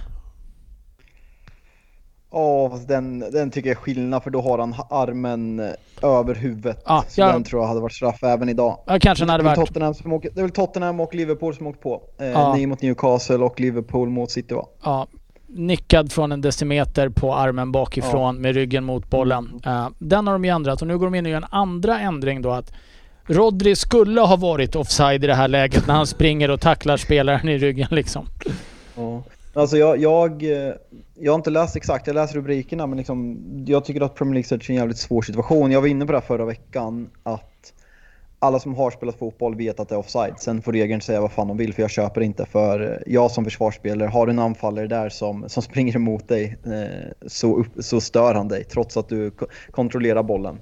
Ja, 2.31 2.79
den, 2.87 3.19
den 3.19 3.51
tycker 3.51 3.69
jag 3.69 3.77
är 3.77 3.81
skillnad 3.81 4.23
för 4.23 4.29
då 4.29 4.41
har 4.41 4.57
han 4.59 4.75
armen 4.89 5.59
över 6.01 6.35
huvudet. 6.35 6.83
Ja, 6.85 7.03
så 7.07 7.21
jag- 7.21 7.33
den 7.33 7.43
tror 7.43 7.61
jag 7.61 7.67
hade 7.67 7.79
varit 7.79 7.93
straff 7.93 8.23
även 8.23 8.49
idag. 8.49 8.79
Ja 8.87 8.99
kanske 9.01 9.21
den 9.25 9.29
hade 9.29 9.43
varit. 9.43 9.55
Tottenham 9.59 9.93
som 9.93 10.13
åker, 10.13 10.29
det 10.33 10.39
är 10.39 10.43
väl 10.43 10.51
Tottenham 10.51 10.99
och 10.99 11.15
Liverpool 11.15 11.55
som 11.55 11.67
åkt 11.67 11.81
på. 11.81 12.01
Eh, 12.19 12.27
Ja. 12.27 12.55
Ni 12.55 12.65
mot 12.65 12.81
Newcastle 12.81 13.35
och 13.37 13.59
Liverpool 13.59 14.09
mot 14.09 14.31
City 14.31 14.53
va? 14.53 14.65
Ja, 14.83 15.07
nickad 15.47 16.11
från 16.11 16.31
en 16.31 16.41
decimeter 16.41 17.09
på 17.09 17.35
armen 17.35 17.71
bakifrån 17.71 18.41
med 18.41 18.53
ryggen 18.55 18.83
mot 18.83 19.09
bollen. 19.09 19.61
Eh, 19.65 19.87
den 19.99 20.27
har 20.27 20.33
de 20.33 20.45
ju 20.45 20.51
ändrat 20.51 20.81
och 20.81 20.87
nu 20.87 20.97
går 20.97 21.05
de 21.07 21.15
in 21.15 21.25
och 21.25 21.31
gör 21.31 21.37
en 21.37 21.45
andra 21.51 21.99
ändring 21.99 22.41
då 22.41 22.51
att 22.51 22.71
Rodri 23.25 23.75
skulle 23.75 24.21
ha 24.21 24.35
varit 24.35 24.75
offside 24.75 25.23
i 25.23 25.27
det 25.27 25.33
här 25.35 25.47
läget 25.47 25.87
när 25.87 25.93
han 25.93 26.07
springer 26.07 26.51
och 26.51 26.61
tacklar 26.61 26.97
spelaren 26.97 27.49
i 27.49 27.57
ryggen 27.57 27.87
liksom. 27.91 28.25
Ja. 28.95 29.23
Alltså 29.59 29.77
jag, 29.77 29.97
jag, 29.97 30.43
eh, 30.43 30.73
jag 31.15 31.31
har 31.31 31.35
inte 31.35 31.49
läst 31.49 31.75
exakt, 31.75 32.07
jag 32.07 32.13
läser 32.13 32.35
rubrikerna 32.35 32.87
men 32.87 32.97
liksom, 32.97 33.39
jag 33.67 33.85
tycker 33.85 34.01
att 34.01 34.15
Premier 34.15 34.33
League 34.33 34.47
sätter 34.47 34.69
en 34.69 34.75
jävligt 34.75 34.97
svår 34.97 35.21
situation. 35.21 35.71
Jag 35.71 35.81
var 35.81 35.87
inne 35.87 36.05
på 36.05 36.11
det 36.11 36.17
här 36.17 36.25
förra 36.25 36.45
veckan 36.45 37.09
att 37.23 37.73
alla 38.39 38.59
som 38.59 38.75
har 38.75 38.91
spelat 38.91 39.15
fotboll 39.15 39.55
vet 39.55 39.79
att 39.79 39.89
det 39.89 39.95
är 39.95 39.99
offside. 39.99 40.33
Sen 40.39 40.61
får 40.61 40.73
regeln 40.73 41.01
säga 41.01 41.21
vad 41.21 41.31
fan 41.31 41.47
de 41.47 41.57
vill 41.57 41.73
för 41.73 41.81
jag 41.81 41.91
köper 41.91 42.21
inte. 42.21 42.45
För 42.45 42.91
eh, 42.91 43.13
jag 43.13 43.31
som 43.31 43.43
försvarsspelare, 43.43 44.09
har 44.09 44.25
du 44.25 44.31
en 44.31 44.39
anfallare 44.39 44.87
där 44.87 45.09
som, 45.09 45.49
som 45.49 45.63
springer 45.63 45.95
emot 45.95 46.27
dig 46.27 46.57
eh, 46.65 47.27
så, 47.27 47.57
upp, 47.57 47.67
så 47.79 48.01
stör 48.01 48.33
han 48.33 48.47
dig 48.47 48.63
trots 48.63 48.97
att 48.97 49.09
du 49.09 49.31
kontrollerar 49.71 50.23
bollen. 50.23 50.59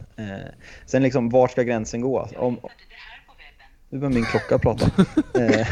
Sen 0.85 1.03
liksom, 1.03 1.29
var 1.29 1.47
ska 1.47 1.63
gränsen 1.63 2.01
gå? 2.01 2.27
Om, 2.37 2.57
nu 3.89 3.99
börjar 3.99 4.13
min 4.13 4.25
klocka 4.25 4.57
prata. 4.59 4.85
Eh, 5.33 5.67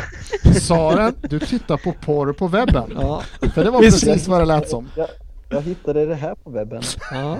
Saren, 0.53 1.13
du 1.21 1.39
tittar 1.39 1.77
på 1.77 1.91
porr 2.05 2.33
på 2.33 2.47
webben. 2.47 2.91
Ja. 2.95 3.21
För 3.53 3.63
det 3.63 3.71
var 3.71 3.79
precis 3.81 4.27
vad 4.27 4.41
det 4.41 4.45
lät 4.45 4.69
som. 4.69 4.89
jag, 4.95 5.07
jag 5.49 5.61
hittade 5.61 6.05
det 6.05 6.15
här 6.15 6.35
på 6.35 6.49
webben. 6.49 6.81
Ja. 7.11 7.37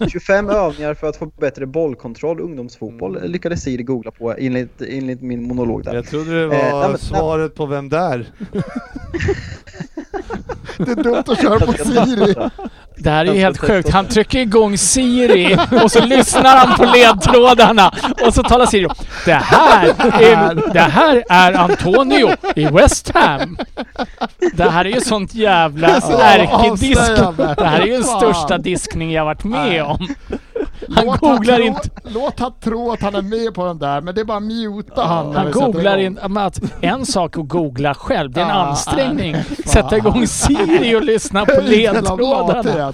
Eh, 0.00 0.06
25 0.08 0.50
övningar 0.50 0.94
för 0.94 1.06
att 1.08 1.16
få 1.16 1.26
bättre 1.26 1.66
bollkontroll 1.66 2.40
ungdomsfotboll 2.40 3.16
Mm. 3.16 3.30
lyckades 3.30 3.62
Siri 3.62 3.82
googla 3.82 4.10
på 4.10 4.34
enligt, 4.38 4.82
enligt 4.88 5.22
min 5.22 5.42
monolog 5.42 5.84
där. 5.84 5.94
Jag 5.94 6.06
trodde 6.06 6.40
det 6.40 6.46
var 6.46 6.54
Eh, 6.56 6.78
nej, 6.80 6.88
men- 6.88 6.98
svaret 6.98 7.54
på 7.54 7.66
Vem 7.66 7.88
där? 7.88 8.32
Det 10.78 10.90
är 10.90 11.02
dumt 11.02 11.24
att 11.26 11.40
köra 11.42 11.58
på 11.60 11.72
Siri. 11.72 12.34
Det 12.96 13.10
här 13.10 13.24
är 13.24 13.32
ju 13.34 13.40
helt 13.40 13.58
sjukt. 13.58 13.90
Han 13.90 14.06
trycker 14.08 14.38
igång 14.38 14.78
Siri 14.78 15.58
och 15.82 15.92
så 15.92 16.04
lyssnar 16.04 16.56
han 16.56 16.76
på 16.76 16.84
ledtrådarna 16.84 17.92
och 18.26 18.34
så 18.34 18.42
talar 18.42 18.66
Siri 18.66 18.86
om, 18.86 18.94
Det 19.24 19.32
här 19.34 19.86
är, 20.20 20.72
det 20.72 20.80
här 20.80 21.24
är 21.28 21.52
Antonio 21.52 22.30
i 22.56 22.64
West 22.66 23.10
Ham. 23.14 23.58
Det 24.54 24.70
här 24.70 24.84
är 24.84 24.88
ju 24.90 25.00
sånt 25.00 25.34
jävla 25.34 25.88
ärkedisk. 25.88 27.00
Det 27.56 27.64
här 27.66 27.80
är 27.80 27.86
ju 27.86 27.92
den 27.92 28.04
största 28.04 28.58
diskning 28.58 29.12
jag 29.12 29.24
varit 29.24 29.44
med 29.44 29.82
om. 29.84 30.08
Han 30.90 31.06
Låt 31.06 31.20
googlar 31.20 31.56
tro, 31.56 31.64
inte. 31.64 31.88
Låt 32.04 32.40
han 32.40 32.52
tro 32.60 32.92
att 32.92 33.00
han 33.00 33.14
är 33.14 33.22
med 33.22 33.54
på 33.54 33.64
den 33.64 33.78
där, 33.78 34.00
men 34.00 34.14
det 34.14 34.20
är 34.20 34.24
bara 34.24 34.40
muta 34.40 35.02
han 35.04 35.34
Han 35.36 35.50
googlar 35.52 35.98
inte. 35.98 36.28
men 36.28 36.44
att 36.46 36.60
En 36.80 37.06
sak 37.06 37.38
att 37.38 37.48
googla 37.48 37.94
själv, 37.94 38.30
det 38.32 38.40
är 38.40 38.44
en 38.44 38.50
Ah, 38.50 38.64
ansträngning. 38.66 39.32
nej, 39.32 39.44
Sätta 39.66 39.96
igång 39.96 40.26
Siri 40.26 40.96
och 40.96 41.02
lyssna 41.04 41.44
på 41.44 41.60
ledtrådarna. 41.62 42.92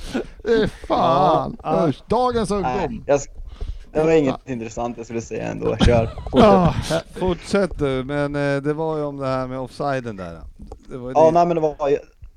Fan, 0.88 1.56
Ja. 1.62 1.88
usch. 1.88 2.02
Dagens 2.06 2.50
ungdom. 2.50 3.04
det 3.92 4.02
var 4.04 4.10
inget 4.12 4.48
intressant 4.48 4.96
jag 4.96 5.06
skulle 5.06 5.20
säga 5.20 5.44
ändå. 5.50 5.76
Kör. 5.76 6.10
Ah, 6.32 6.72
Fortsätt 7.18 7.78
du, 7.78 8.04
men 8.04 8.34
eh, 8.56 8.62
det 8.62 8.72
var 8.74 8.96
ju 8.96 9.04
om 9.04 9.16
det 9.16 9.26
här 9.26 9.46
med 9.46 9.58
offsiden 9.60 10.16
där. 10.16 10.38
Det 10.88 10.96
var 10.96 11.08
ju 11.08 11.14
Ja, 11.16 11.24
det. 11.26 11.30
nej 11.30 11.46
men 11.46 11.54
det 11.54 11.60
var 11.60 11.74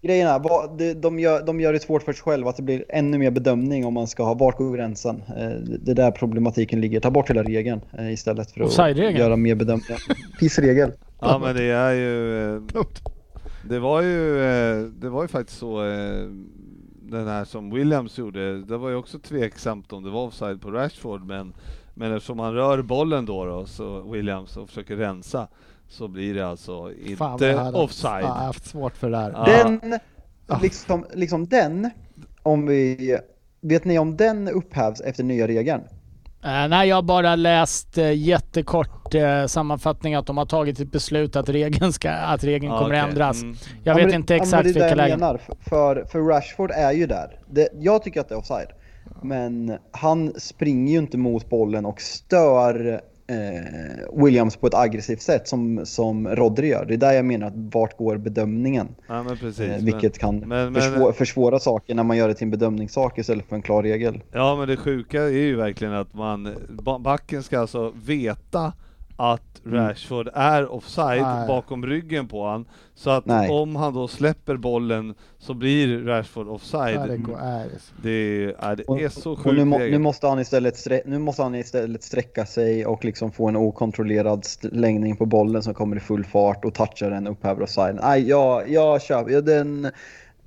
Grejen 0.03 0.27
är, 0.27 0.39
vad- 0.39 0.77
det- 0.77 0.93
de 0.93 1.19
gör, 1.19 1.45
de 1.45 1.59
gör 1.59 1.73
det 1.73 1.79
svårt 1.79 2.03
för 2.03 2.13
sig 2.13 2.23
själva 2.23 2.49
att 2.49 2.57
det 2.57 2.63
blir 2.63 2.85
ännu 2.89 3.17
mer 3.17 3.31
bedömning 3.31 3.85
om 3.85 3.93
man 3.93 4.07
ska 4.07 4.23
ha 4.23 4.33
vart 4.33 4.57
går 4.57 4.75
gränsen. 4.77 5.23
Eh, 5.27 5.49
Det 5.79 5.91
är 5.91 5.95
där 5.95 6.11
problematiken 6.11 6.81
ligger. 6.81 6.99
Ta 6.99 7.11
bort 7.11 7.29
hela 7.29 7.43
regeln 7.43 7.81
eh, 7.97 8.13
istället 8.13 8.51
för 8.51 8.61
att 8.63 8.71
göra 9.19 9.35
mer 9.35 9.55
bedömningar. 9.55 9.99
Pissregel. 10.39 10.91
Ja 11.19 11.39
men 11.43 11.55
det 11.55 11.63
är 11.63 11.93
ju... 11.93 12.55
eh. 12.55 12.61
Det 13.69 13.79
var 13.79 14.01
ju, 14.01 14.37
det 15.01 15.09
var 15.09 15.21
ju 15.21 15.27
faktiskt 15.27 15.59
så, 15.59 15.81
den 17.01 17.27
här 17.27 17.45
som 17.45 17.69
Williams 17.73 18.17
gjorde, 18.17 18.61
det 18.61 18.77
var 18.77 18.89
ju 18.89 18.95
också 18.95 19.19
tveksamt 19.19 19.93
om 19.93 20.03
det 20.03 20.09
var 20.09 20.23
offside 20.23 20.61
på 20.61 20.71
Rashford, 20.71 21.25
men, 21.25 21.53
men 21.93 22.13
eftersom 22.13 22.39
han 22.39 22.53
rör 22.53 22.81
bollen 22.81 23.25
då, 23.25 23.45
då 23.45 23.65
så 23.65 24.01
Williams 24.11 24.57
och 24.57 24.67
försöker 24.69 24.95
rensa, 24.95 25.47
så 25.93 26.07
blir 26.07 26.33
det 26.35 26.47
alltså 26.47 26.91
Fan, 27.17 27.33
inte 27.33 27.45
jag 27.45 27.57
hade- 27.57 27.77
offside. 27.77 28.23
Ja, 28.23 28.27
jag 28.27 28.33
har 28.33 28.45
haft 28.45 28.65
svårt 28.65 28.97
för 28.97 29.09
det 29.09 29.17
där. 29.17 29.31
Ja. 29.35 29.45
Den, 29.63 29.99
Ah. 30.47 30.59
liksom, 30.61 31.05
liksom 31.13 31.47
den, 31.47 31.89
om 32.43 32.65
vi, 32.65 33.17
vet 33.61 33.85
ni 33.85 33.99
om 33.99 34.17
den 34.17 34.47
upphävs 34.49 35.01
efter 35.01 35.23
nya 35.23 35.47
regeln? 35.47 35.81
Eh, 36.43 36.67
nej, 36.69 36.89
jag 36.89 36.95
har 36.95 37.01
bara 37.03 37.35
läst 37.35 37.97
uh, 37.97 38.13
jättekort 38.13 39.15
uh, 39.15 39.45
sammanfattning 39.45 40.15
att 40.15 40.25
de 40.27 40.37
har 40.37 40.45
tagit 40.45 40.79
ett 40.79 40.91
beslut 40.91 41.35
att 41.35 41.49
regeln, 41.49 41.93
ska, 41.93 42.11
att 42.11 42.43
regeln 42.43 42.71
Ja, 42.73 42.79
kommer 42.79 42.95
okej. 42.95 43.09
ändras. 43.09 43.41
Mm. 43.43 43.55
Jag 43.83 43.93
Ja, 43.93 43.97
vet 43.97 44.05
men 44.05 44.15
inte 44.15 44.33
det- 44.33 44.37
ja, 44.37 44.41
men 44.41 44.43
exakt 44.43 44.63
det 44.63 44.69
är 44.69 44.73
det 44.73 44.79
vilka 44.79 44.87
jag 44.89 44.97
lägen. 44.97 45.19
menar, 45.19 45.41
för, 45.69 46.05
för 46.11 46.19
Rashford 46.21 46.71
är 46.71 46.91
ju 46.91 47.05
där. 47.07 47.39
Det, 47.51 47.69
jag 47.79 48.03
tycker 48.03 48.21
att 48.21 48.29
det 48.29 48.35
är 48.35 48.39
offside. 48.39 48.67
Men 49.21 49.77
han 49.91 50.33
springer 50.37 50.91
ju 50.93 50.99
inte 50.99 51.17
mot 51.17 51.49
bollen 51.49 51.85
och 51.85 52.01
stör 52.01 53.01
eh, 53.33 54.23
Williams 54.23 54.55
på 54.55 54.67
ett 54.67 54.73
aggressivt 54.73 55.21
sätt 55.21 55.47
som, 55.47 55.81
som 55.85 56.27
Rodri 56.27 56.67
gör. 56.67 56.85
Det 56.85 56.93
är 56.93 56.97
där 56.97 57.13
jag 57.13 57.25
menar 57.25 57.47
att 57.47 57.53
vart 57.55 57.97
går 57.97 58.17
bedömningen? 58.17 58.87
Ja 59.07 59.23
men 59.23 59.37
precis. 59.37 59.59
Eh, 59.59 59.67
men- 59.69 59.85
vilket 59.85 60.17
kan 60.17 60.37
men- 60.39 60.73
men- 60.73 60.81
försvå- 60.81 61.11
försvåra 61.13 61.59
saker 61.59 61.95
när 61.95 62.03
man 62.03 62.17
gör 62.17 62.27
det 62.27 62.33
till 62.33 62.45
en 62.45 62.51
bedömningssak 62.51 63.17
istället 63.17 63.45
för 63.49 63.55
en 63.55 63.61
klar 63.61 63.83
regel. 63.83 64.21
Ja 64.31 64.55
men 64.55 64.67
det 64.67 64.77
sjuka 64.77 65.21
är 65.23 65.29
ju 65.29 65.55
verkligen 65.55 65.93
att 65.93 66.13
man, 66.13 66.49
ba- 66.69 66.99
backen 66.99 67.43
ska 67.43 67.59
alltså 67.59 67.93
veta 68.05 68.73
att 69.15 69.53
Mm. 69.65 69.87
Rashford 69.87 70.29
är 70.33 70.71
offside 70.71 71.21
Nej. 71.21 71.47
bakom 71.47 71.85
ryggen 71.85 72.27
på 72.27 72.47
han. 72.47 72.65
Så 72.95 73.09
att 73.09 73.25
Nej. 73.25 73.49
om 73.49 73.75
han 73.75 73.93
då 73.93 74.07
släpper 74.07 74.57
bollen 74.57 75.13
så 75.39 75.53
blir 75.53 75.99
Rashford 75.99 76.47
offside. 76.47 76.95
Ja, 76.95 77.05
det 77.07 77.17
går, 77.17 77.39
är 77.39 77.69
det. 78.01 78.55
Är, 78.59 78.75
det 78.75 78.83
Och, 78.83 79.01
är 79.01 79.09
så 79.09 79.31
och 79.31 79.39
sjukt 79.39 79.57
nu, 79.57 79.65
må, 79.65 79.77
nu, 79.77 79.97
måste 79.97 80.27
han 80.27 80.39
istället 80.39 80.77
strä, 80.77 81.01
nu 81.05 81.19
måste 81.19 81.43
han 81.43 81.55
istället 81.55 82.03
sträcka 82.03 82.45
sig 82.45 82.85
och 82.85 83.05
liksom 83.05 83.31
få 83.31 83.47
en 83.47 83.55
okontrollerad 83.55 84.45
längning 84.61 85.15
på 85.15 85.25
bollen 85.25 85.63
som 85.63 85.73
kommer 85.73 85.95
i 85.95 85.99
full 85.99 86.25
fart 86.25 86.65
och 86.65 86.73
touchar 86.73 87.09
den 87.09 87.27
upphäver 87.27 87.61
offside. 87.61 87.99
Nej, 88.01 88.29
jag, 88.29 88.69
jag 88.69 89.01
köper 89.01 89.31
ja, 89.31 89.41
den. 89.41 89.91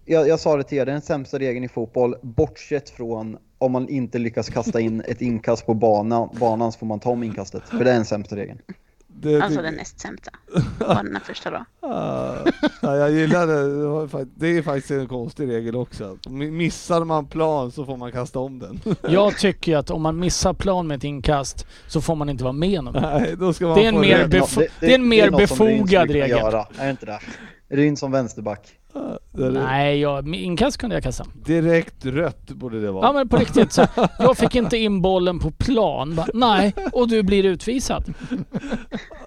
Jag, 0.06 0.28
jag 0.28 0.40
sa 0.40 0.56
det 0.56 0.62
till 0.62 0.78
er, 0.78 0.84
det 0.86 0.90
är 0.90 0.92
den 0.92 1.02
sämsta 1.02 1.38
regeln 1.38 1.64
i 1.64 1.68
fotboll, 1.68 2.14
bortsett 2.22 2.90
från 2.90 3.36
om 3.58 3.72
man 3.72 3.88
inte 3.88 4.18
lyckas 4.18 4.48
kasta 4.48 4.80
in 4.80 5.00
ett 5.00 5.22
inkast 5.22 5.66
på 5.66 5.74
banan, 5.74 6.28
banan 6.40 6.72
så 6.72 6.78
får 6.78 6.86
man 6.86 7.00
ta 7.00 7.10
om 7.10 7.22
inkastet. 7.22 7.62
För 7.68 7.84
det 7.84 7.90
är 7.90 7.94
den 7.94 8.04
sämsta 8.04 8.36
regeln. 8.36 8.58
Det, 9.08 9.40
Alltså 9.42 9.56
det- 9.60 9.66
den 9.66 9.74
näst 9.74 10.00
sämsta. 10.00 10.30
Var 10.78 10.94
den 10.94 11.18
första 11.24 11.50
då? 11.50 11.64
Ah, 11.88 12.34
ja, 12.82 12.96
jag 12.96 13.10
gillar 13.10 13.46
det. 13.46 14.18
Det, 14.18 14.28
det 14.34 14.58
är 14.58 14.62
faktiskt 14.62 14.90
en 14.90 15.08
konstig 15.08 15.48
regel 15.48 15.76
också. 15.76 16.18
Mi- 16.26 16.50
Missar 16.50 17.04
man 17.04 17.26
plan 17.26 17.72
så 17.72 17.84
får 17.84 17.96
man 17.96 18.12
kasta 18.12 18.38
om 18.38 18.58
den. 18.58 18.80
Jag 19.08 19.38
tycker 19.38 19.76
att 19.76 19.90
om 19.90 20.02
man 20.02 20.18
missar 20.18 20.52
plan 20.54 20.86
med 20.86 20.96
ett 20.96 21.04
inkast 21.04 21.66
så 21.88 22.00
får 22.00 22.14
man 22.14 22.28
inte 22.28 22.44
vara 22.44 22.52
med 22.52 22.84
någon. 22.84 23.02
Nej, 23.02 23.34
då 23.38 23.52
ska 23.52 23.66
man 23.66 23.74
Det 23.78 23.84
är 23.84 23.88
en 23.88 24.00
mer 24.00 24.18
rätt. 24.18 24.30
bef- 24.30 24.68
det 24.80 24.90
är 24.90 24.94
en 24.94 25.08
mer 25.08 25.30
befogad 25.30 26.10
regel. 26.10 26.30
Göra. 26.30 26.66
Är 26.78 26.84
det 26.84 26.90
inte 26.90 27.06
det? 27.06 27.18
Ryn 27.68 27.96
som 27.96 28.12
vänsterback. 28.12 28.68
Nej, 29.32 30.00
jag, 30.00 30.34
inkast 30.34 30.78
kunde 30.78 30.96
jag 30.96 31.02
kasta. 31.02 31.24
Direkt 31.44 32.04
rött 32.06 32.50
borde 32.50 32.80
det 32.80 32.92
vara. 32.92 33.06
Ja 33.06 33.12
men 33.12 33.28
på 33.28 33.36
riktigt. 33.36 33.72
Så, 33.72 33.86
jag 34.18 34.36
fick 34.36 34.54
inte 34.54 34.76
in 34.76 35.02
bollen 35.02 35.38
på 35.38 35.50
plan. 35.50 36.14
Bara, 36.14 36.26
nej, 36.34 36.74
och 36.92 37.08
du 37.08 37.22
blir 37.22 37.44
utvisad. 37.44 38.04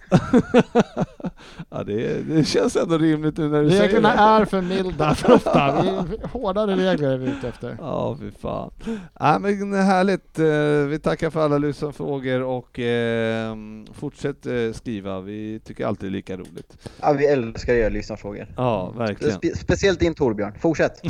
Ja, 1.69 1.83
det, 1.83 2.21
det 2.27 2.43
känns 2.43 2.75
ändå 2.75 2.97
rimligt 2.97 3.37
nu 3.37 3.49
när 3.49 3.63
du 3.63 3.69
säger 3.69 3.81
Reglerna 3.83 4.09
det. 4.15 4.21
är 4.41 4.45
för 4.45 4.61
milda 4.61 5.15
för 5.15 5.33
ofta. 5.33 5.81
Vi 6.09 6.17
hårdare 6.31 6.75
regler 6.75 7.09
är 7.11 7.17
vi 7.17 7.27
ute 7.31 7.47
efter. 7.47 7.77
Ja, 7.79 8.17
fy 8.19 8.31
fan. 8.41 8.71
Ja, 9.19 9.39
men 9.39 9.73
härligt. 9.73 10.39
Eh, 10.39 10.45
Vi 10.89 10.99
tackar 11.03 11.29
för 11.29 11.45
alla 11.45 11.57
lyssnarfrågor 11.57 12.41
och 12.41 12.79
eh, 12.79 13.55
fortsätt 13.93 14.47
skriva. 14.73 15.19
Vi 15.21 15.59
tycker 15.65 15.85
alltid 15.85 16.05
det 16.11 16.13
är 16.13 16.15
lika 16.15 16.37
roligt. 16.37 16.77
Ja, 17.01 17.13
vi 17.13 17.25
älskar 17.27 17.73
era 17.73 17.89
lyssnarfrågor. 17.89 18.47
Ja, 18.57 18.89
verkligen. 18.97 19.35
Spe 19.35 19.57
speciellt 19.57 19.99
din 19.99 20.13
Torbjörn. 20.13 20.53
Fortsätt. 20.59 21.01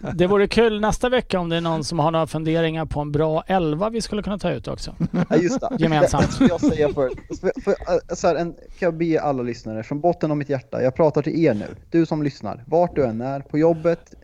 Det 0.14 0.26
vore 0.26 0.48
kul 0.48 0.80
nästa 0.80 1.08
vecka 1.08 1.40
om 1.40 1.48
det 1.48 1.56
är 1.56 1.60
någon 1.60 1.84
som 1.84 1.98
har 1.98 2.10
några 2.10 2.26
funderingar 2.26 2.84
på 2.86 3.00
en 3.00 3.12
bra 3.12 3.44
elva 3.46 3.90
vi 3.90 4.00
skulle 4.00 4.22
kunna 4.22 4.38
ta 4.38 4.50
ut 4.50 4.68
också. 4.68 4.94
Ja, 5.28 5.36
just 5.36 5.60
det. 5.60 5.68
Gemensamt. 5.78 6.26
Det 6.26 6.32
ska 6.32 6.46
jag 6.46 6.60
säga 6.60 6.88
för, 6.88 7.10
för, 7.40 7.60
för, 7.64 7.74
så 8.08 8.26
här, 8.26 8.34
en, 8.34 8.52
kan 8.52 8.62
jag 8.78 8.94
be 8.94 9.20
alla 9.20 9.42
lyssnare 9.42 9.82
från 9.82 10.00
botten 10.00 10.30
av 10.30 10.36
mitt 10.36 10.48
hjärta, 10.48 10.82
jag 10.82 10.94
pratar 10.94 11.22
till 11.22 11.44
er 11.44 11.54
nu, 11.54 11.66
du 11.90 12.06
som 12.06 12.22
lyssnar, 12.22 12.64
vart 12.66 12.96
du 12.96 13.04
än 13.04 13.20
är, 13.20 13.40
på 13.40 13.58
jobbet, 13.58 14.14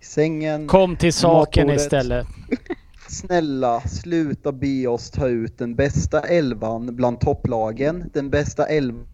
i 0.00 0.04
sängen, 0.04 0.66
Kom 0.66 0.96
till 0.96 1.12
saken 1.12 1.66
Matbordet. 1.66 1.82
istället. 1.82 2.26
snälla 3.08 3.80
sluta 3.80 4.52
be 4.52 4.86
oss 4.86 5.10
ta 5.10 5.28
ut 5.28 5.58
den 5.58 5.74
bästa 5.74 6.20
elvan 6.20 6.96
bland 6.96 7.20
topplagen, 7.20 8.10
den 8.14 8.30
bästa 8.30 8.66
elvan 8.66 9.06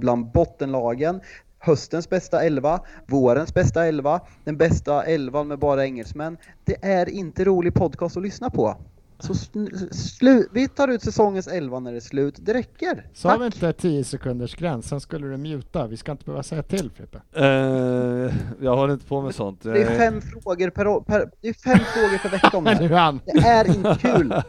bland 0.00 0.32
bottenlagen, 0.32 1.20
höstens 1.58 2.10
bästa 2.10 2.42
elva, 2.42 2.80
vårens 3.06 3.54
bästa 3.54 3.86
elva, 3.86 4.20
den 4.44 4.56
bästa 4.56 5.04
elvan 5.04 5.48
med 5.48 5.58
bara 5.58 5.84
engelsmän. 5.84 6.36
Det 6.64 6.84
är 6.84 7.08
inte 7.08 7.44
rolig 7.44 7.74
podcast 7.74 8.16
att 8.16 8.22
lyssna 8.22 8.50
på. 8.50 8.76
Så 9.18 9.32
sl- 9.32 9.88
slu- 9.92 10.46
vi 10.52 10.68
tar 10.68 10.88
ut 10.88 11.02
säsongens 11.02 11.46
elva 11.48 11.80
när 11.80 11.90
det 11.92 11.98
är 11.98 12.00
slut. 12.00 12.34
Det 12.38 12.54
räcker. 12.54 13.06
Så 13.14 13.28
har 13.28 13.34
Tack. 13.34 13.42
vi 13.42 13.46
inte 13.46 13.72
10 13.72 14.04
sekunders 14.04 14.54
gräns, 14.56 14.88
sen 14.88 15.00
skulle 15.00 15.26
du 15.26 15.36
muta. 15.36 15.86
Vi 15.86 15.96
ska 15.96 16.12
inte 16.12 16.24
behöva 16.24 16.42
säga 16.42 16.62
till 16.62 16.90
Frippe. 16.90 17.20
Eh, 17.36 18.34
jag 18.60 18.76
håller 18.76 18.92
inte 18.94 19.06
på 19.06 19.20
med 19.22 19.34
sånt. 19.34 19.62
Det 19.62 19.70
är 19.82 19.90
Eh, 19.92 19.98
fem 19.98 20.20
frågor 20.20 20.70
per, 20.70 21.00
per, 21.04 21.30
det 21.40 21.48
är 21.48 21.52
fem 21.54 21.78
frågor 21.78 22.18
per 22.18 22.28
vecka 22.28 22.56
om 22.56 22.64
det 22.64 22.70
här. 22.70 23.24
Det 23.24 23.40
är 23.40 23.76
inte 23.76 23.96
kul. 24.00 24.34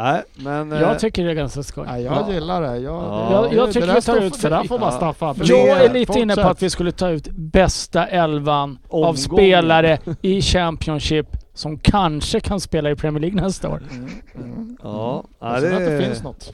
Nej, 0.00 0.22
men... 0.36 0.72
eh, 0.72 0.80
Jag 0.80 0.98
tycker 0.98 1.24
det 1.24 1.30
är 1.30 1.34
ganska 1.34 1.62
skoj. 1.62 1.84
Ja, 1.88 1.98
jag 1.98 2.32
gillar 2.34 2.62
det. 2.62 2.78
Jag, 2.78 2.94
Ja. 2.94 3.28
Jag- 3.32 3.54
jag 3.54 3.72
tycker 3.72 3.94
vi 3.94 4.00
tar 4.02 4.16
ut 4.20 4.32
Det 4.32 4.38
för- 4.38 4.50
där 4.50 4.64
får 4.64 4.78
man 4.78 4.88
Ja. 4.92 4.96
Staffan. 4.96 5.36
Jag 5.42 5.58
är 5.68 5.74
Fortsätt. 5.78 5.92
lite 5.92 6.18
inne 6.20 6.34
på 6.34 6.40
att 6.40 6.62
vi 6.62 6.70
skulle 6.70 6.92
ta 6.92 7.08
ut 7.10 7.28
bästa 7.30 8.06
elvan 8.06 8.78
av 8.88 8.94
Omgången. 8.94 9.16
spelare 9.16 9.98
i 10.22 10.42
Championship 10.42 11.26
som 11.58 11.78
kanske 11.78 12.40
kan 12.40 12.60
spela 12.60 12.90
i 12.90 12.96
Premier 12.96 13.20
League 13.20 13.40
nästa 13.40 13.68
år. 13.68 13.82
Mm, 13.90 14.10
mm. 14.34 14.76
Ja, 14.82 15.24
ja 15.38 15.54
Och 15.54 15.60
sen 15.60 15.72
att 15.72 15.78
det 15.78 15.96
det, 15.98 16.04
finns 16.04 16.22
något. 16.22 16.52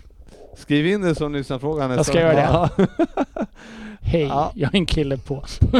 skriv 0.56 0.86
in 0.86 1.00
det 1.00 1.14
som 1.14 1.32
lyssnarfråga 1.32 1.88
nästa 1.88 1.96
Jag 1.98 2.06
ska 2.06 2.20
göra 2.20 2.34
det. 2.34 2.40
Ja. 2.42 2.70
Hej, 4.00 4.22
Ja. 4.22 4.52
jag 4.54 4.74
är 4.74 4.78
en 4.78 4.86
kille 4.86 5.18
på. 5.18 5.44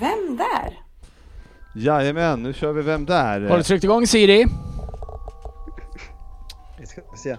Vem 0.00 0.36
där? 0.36 0.78
Jajamän, 1.74 2.42
nu 2.42 2.52
kör 2.52 2.72
vi 2.72 2.82
Vem 2.82 3.06
där? 3.06 3.40
Har 3.40 3.56
du 3.56 3.62
tryckt 3.62 3.84
igång 3.84 4.06
Siri? 4.06 4.46
Vi 6.80 6.86
ska 6.86 7.00
se. 7.16 7.36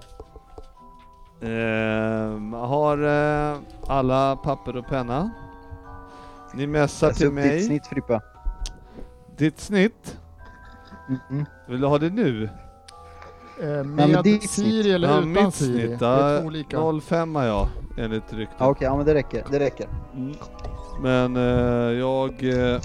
Ehm, 1.41 2.53
har 2.53 2.97
eh, 3.53 3.57
alla 3.87 4.35
papper 4.35 4.75
och 4.77 4.87
penna? 4.87 5.29
Ni 6.53 6.67
messar 6.67 7.07
Läs 7.07 7.17
till 7.17 7.31
mig. 7.31 7.49
ditt 7.57 7.65
snitt 7.65 7.87
Frippe. 7.87 8.21
Ditt 9.37 9.59
snitt? 9.59 10.17
Mm. 11.29 11.45
Vill 11.67 11.81
du 11.81 11.87
ha 11.87 11.97
det 11.97 12.09
nu? 12.09 12.43
Eh, 13.61 13.67
men 13.67 13.95
Med 14.11 14.23
ditt 14.23 14.49
Siri 14.49 14.71
snitt. 14.81 14.85
eller 14.95 15.07
Ja, 15.07 15.17
utan 15.17 15.31
mitt 15.31 15.53
Siri. 15.55 15.87
snitt, 15.87 15.99
det 15.99 16.05
är 16.05 16.33
ja, 16.33 16.39
två 16.41 16.47
olika. 16.47 16.77
05 17.01 17.35
har 17.35 17.43
jag 17.43 17.67
enligt 17.97 18.33
ryktet. 18.33 18.55
Ja, 18.59 18.67
Okej, 18.69 18.85
ja 18.87 18.97
men 18.97 19.05
det 19.05 19.13
räcker. 19.13 19.43
Det 19.51 19.59
räcker. 19.59 19.87
Men 21.01 21.35
eh, 21.35 21.97
jag... 21.99 22.43
Eh, 22.43 22.81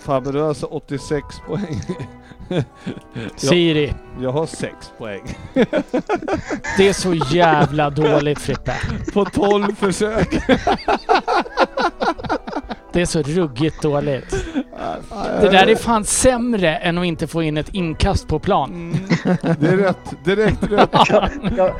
fabulösa 0.00 0.66
86 0.66 1.24
poäng. 1.46 1.80
Siri. 3.36 3.94
jag 4.20 4.32
har 4.32 4.46
6 4.46 4.92
poäng. 4.98 5.38
Det 6.76 6.88
är 6.88 6.92
så 6.92 7.14
jävla 7.14 7.90
dåligt 7.90 8.38
Frippe. 8.38 8.74
På 9.12 9.24
12 9.24 9.74
försök. 9.74 10.28
Det 12.92 13.00
är 13.00 13.06
så 13.06 13.22
ruggigt 13.22 13.82
dåligt. 13.82 14.44
Det 15.40 15.48
där 15.50 15.66
är 15.66 15.76
fan 15.76 16.04
sämre 16.04 16.76
än 16.76 16.98
att 16.98 17.04
inte 17.04 17.26
få 17.26 17.42
in 17.42 17.56
ett 17.56 17.68
inkast 17.74 18.28
på 18.28 18.38
plan. 18.38 18.70
Mm, 18.70 18.96
det 19.60 19.66
är 19.68 19.76
rätt. 19.76 20.24
Direkt 20.24 20.62
rätt. 20.62 20.90
Kan, 20.92 21.28
kan, 21.56 21.70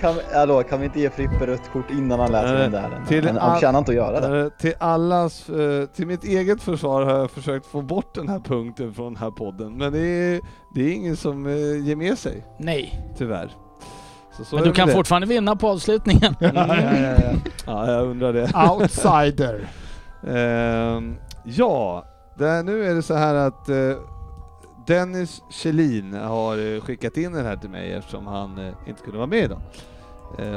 kan, 0.00 0.14
vi- 0.14 0.34
hallå, 0.34 0.62
kan 0.62 0.80
vi 0.80 0.86
inte 0.86 1.00
ge 1.00 1.10
Frippe 1.10 1.46
rött 1.46 1.70
kort 1.72 1.90
innan 1.90 2.20
han 2.20 2.32
läser 2.32 2.54
den 2.54 2.72
där? 2.72 2.90
till 3.08 3.26
Han, 3.26 3.36
han 3.36 3.54
förtjänar 3.54 3.78
inte 3.78 3.90
att 3.90 3.96
göra 3.96 4.28
det. 4.28 4.40
Eh, 4.40 4.48
Till 4.48 4.74
allas, 4.78 5.48
eh, 5.48 5.84
till 5.96 6.06
mitt 6.06 6.24
eget 6.24 6.62
försvar 6.62 7.02
har 7.02 7.18
jag 7.18 7.30
försökt 7.30 7.66
få 7.66 7.82
bort 7.82 8.14
den 8.14 8.28
här 8.28 8.38
punkten 8.38 8.94
från 8.94 9.06
den 9.14 9.22
här 9.22 9.30
podden. 9.30 9.76
Men 9.76 9.92
det 9.92 9.98
är, 9.98 10.40
det 10.74 10.80
är 10.82 10.92
ingen 10.92 11.16
som 11.16 11.46
eh, 11.46 11.86
ger 11.86 11.96
med 11.96 12.18
sig, 12.18 12.44
Nej. 12.58 13.00
tyvär. 13.18 13.50
Så, 14.36 14.44
så 14.44 14.54
Men 14.56 14.64
du 14.64 14.72
kan 14.72 14.88
det. 14.88 14.94
fortfarande 14.94 15.26
vinna 15.28 15.56
på 15.56 15.68
avslutningen. 15.68 16.34
Ja, 16.40 16.50
ja, 16.54 16.66
ja, 16.76 17.14
ja. 17.22 17.30
Ja, 17.66 17.92
jag 17.92 18.06
undrar 18.06 18.32
det. 18.32 18.50
Outsider. 18.70 19.68
Ehm, 20.26 21.16
ja, 21.44 22.04
det, 22.34 22.62
nu 22.62 22.84
är 22.84 22.94
det 22.94 23.02
så 23.02 23.14
här 23.14 23.34
att 23.34 23.68
eh, 23.68 23.96
Dennis 24.86 25.42
Kjellin 25.50 26.14
har 26.14 26.74
eh, 26.74 26.80
skickat 26.80 27.16
in 27.16 27.32
den 27.32 27.46
här 27.46 27.56
till 27.56 27.70
mig 27.70 27.92
eftersom 27.92 28.26
han 28.26 28.58
eh, 28.58 28.74
inte 28.86 29.02
kunde 29.02 29.18
vara 29.18 29.26
med 29.26 29.44
idag. 29.44 29.60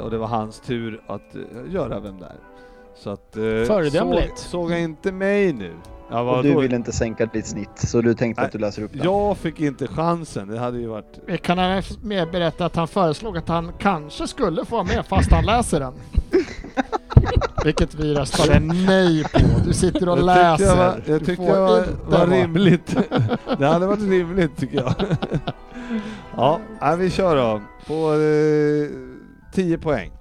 Och 0.04 0.12
det 0.12 0.18
var 0.18 0.28
hans 0.28 0.60
tur 0.60 1.02
att 1.08 1.36
göra 1.68 2.00
Vem 2.00 2.20
där? 2.20 2.36
Så 2.96 3.10
att... 3.10 3.30
Föredömligt. 3.68 4.38
Såg, 4.38 4.50
såg 4.50 4.72
jag 4.72 4.82
inte 4.82 5.12
mig 5.12 5.54
nu? 5.54 5.74
Ja, 6.12 6.38
Och 6.38 6.44
du 6.44 6.54
då? 6.54 6.60
vill 6.60 6.74
inte 6.74 6.92
sänka 6.92 7.26
ditt 7.26 7.46
snitt, 7.46 7.70
så 7.76 8.02
du 8.02 8.14
tänkte 8.14 8.42
Nej, 8.42 8.46
att 8.48 8.52
du 8.52 8.58
läser 8.60 8.84
upp 8.84 8.94
den? 8.94 9.04
Jag 9.04 9.38
fick 9.38 9.60
inte 9.60 9.88
chansen, 9.88 10.48
det 10.48 10.60
hade 10.60 10.80
ju 10.80 10.88
varit... 10.88 11.20
Vi 11.28 11.38
kan 11.38 11.60
även 11.60 11.84
mer 12.04 12.26
berätta 12.26 12.66
att 12.66 12.76
han 12.76 12.88
föreslog 12.88 13.38
att 13.38 13.48
han 13.48 13.72
kanske 13.80 14.28
skulle 14.28 14.66
få 14.66 14.76
vara 14.76 14.84
med 14.84 15.06
fast 15.06 15.32
han 15.32 15.46
läser 15.46 15.80
den. 15.80 15.94
Vilket 17.66 17.96
vi 17.96 18.14
röstade 18.16 18.60
nej 18.60 19.24
på. 19.24 19.40
Du 19.66 19.74
sitter 19.74 20.10
och 20.10 20.18
Jag 20.18 20.26
läser. 20.26 20.58
tyckte 20.58 20.64
jag 20.64 20.76
var, 20.76 21.02
jag 21.06 21.26
tyckte 21.26 21.44
jag 21.44 21.62
var, 21.62 21.86
var 22.08 22.28
rimligt. 22.28 22.96
det 23.60 23.68
hade 23.68 23.88
varit 23.88 24.10
rimligt 24.10 24.58
tycker 24.58 24.78
jag. 24.78 24.94
ja, 26.80 26.96
vi 26.98 27.10
kör 27.10 27.36
då. 27.36 27.62
På 27.88 28.14
eh, 28.14 28.90
10 29.54 29.78
poäng. 29.78 30.12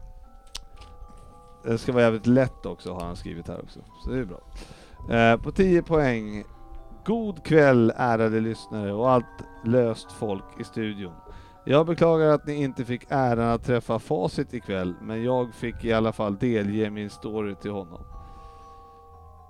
Det 1.64 1.78
ska 1.78 1.92
vara 1.92 2.02
jävligt 2.02 2.26
lätt 2.26 2.66
också 2.66 2.92
har 2.92 3.00
han 3.00 3.16
skrivit 3.16 3.48
här 3.48 3.60
också. 3.62 3.80
Så 4.04 4.10
det 4.10 4.18
är 4.18 4.24
bra. 4.24 4.40
Eh, 5.10 5.36
på 5.36 5.50
10 5.50 5.82
poäng. 5.82 6.44
God 7.04 7.44
kväll 7.44 7.92
ärade 7.96 8.40
lyssnare 8.40 8.92
och 8.92 9.10
allt 9.10 9.24
löst 9.64 10.12
folk 10.12 10.44
i 10.60 10.64
studion. 10.64 11.12
Jag 11.64 11.86
beklagar 11.86 12.26
att 12.26 12.46
ni 12.46 12.62
inte 12.62 12.84
fick 12.84 13.02
äran 13.08 13.48
att 13.48 13.64
träffa 13.64 13.98
Facit 13.98 14.54
ikväll, 14.54 14.94
men 15.02 15.24
jag 15.24 15.54
fick 15.54 15.84
i 15.84 15.92
alla 15.92 16.12
fall 16.12 16.38
delge 16.38 16.90
min 16.90 17.10
story 17.10 17.54
till 17.54 17.70
honom. 17.70 18.00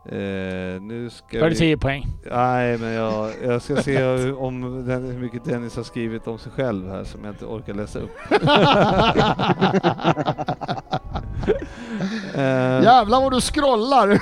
Eh, 0.07 0.81
nu 0.81 1.09
ska 1.11 1.39
det 1.39 1.49
vi... 1.49 1.57
10 1.57 1.77
poäng. 1.79 2.07
Nej, 2.31 2.79
men 2.79 2.93
jag, 2.93 3.31
jag 3.45 3.63
ska 3.63 3.77
se 3.77 3.99
hur- 4.05 4.39
om 4.43 4.87
den, 4.87 5.05
hur 5.05 5.19
mycket 5.19 5.45
Dennis 5.45 5.77
har 5.77 5.83
skrivit 5.83 6.27
om 6.27 6.39
sig 6.39 6.53
själv 6.53 6.89
här 6.89 7.05
som 7.05 7.25
jag 7.25 7.33
inte 7.35 7.45
orkar 7.45 7.75
läsa 7.75 7.99
upp. 7.99 8.11
eh, 12.41 12.83
Jävlar 12.83 13.21
vad 13.21 13.33
du 13.33 13.41
scrollar! 13.41 14.21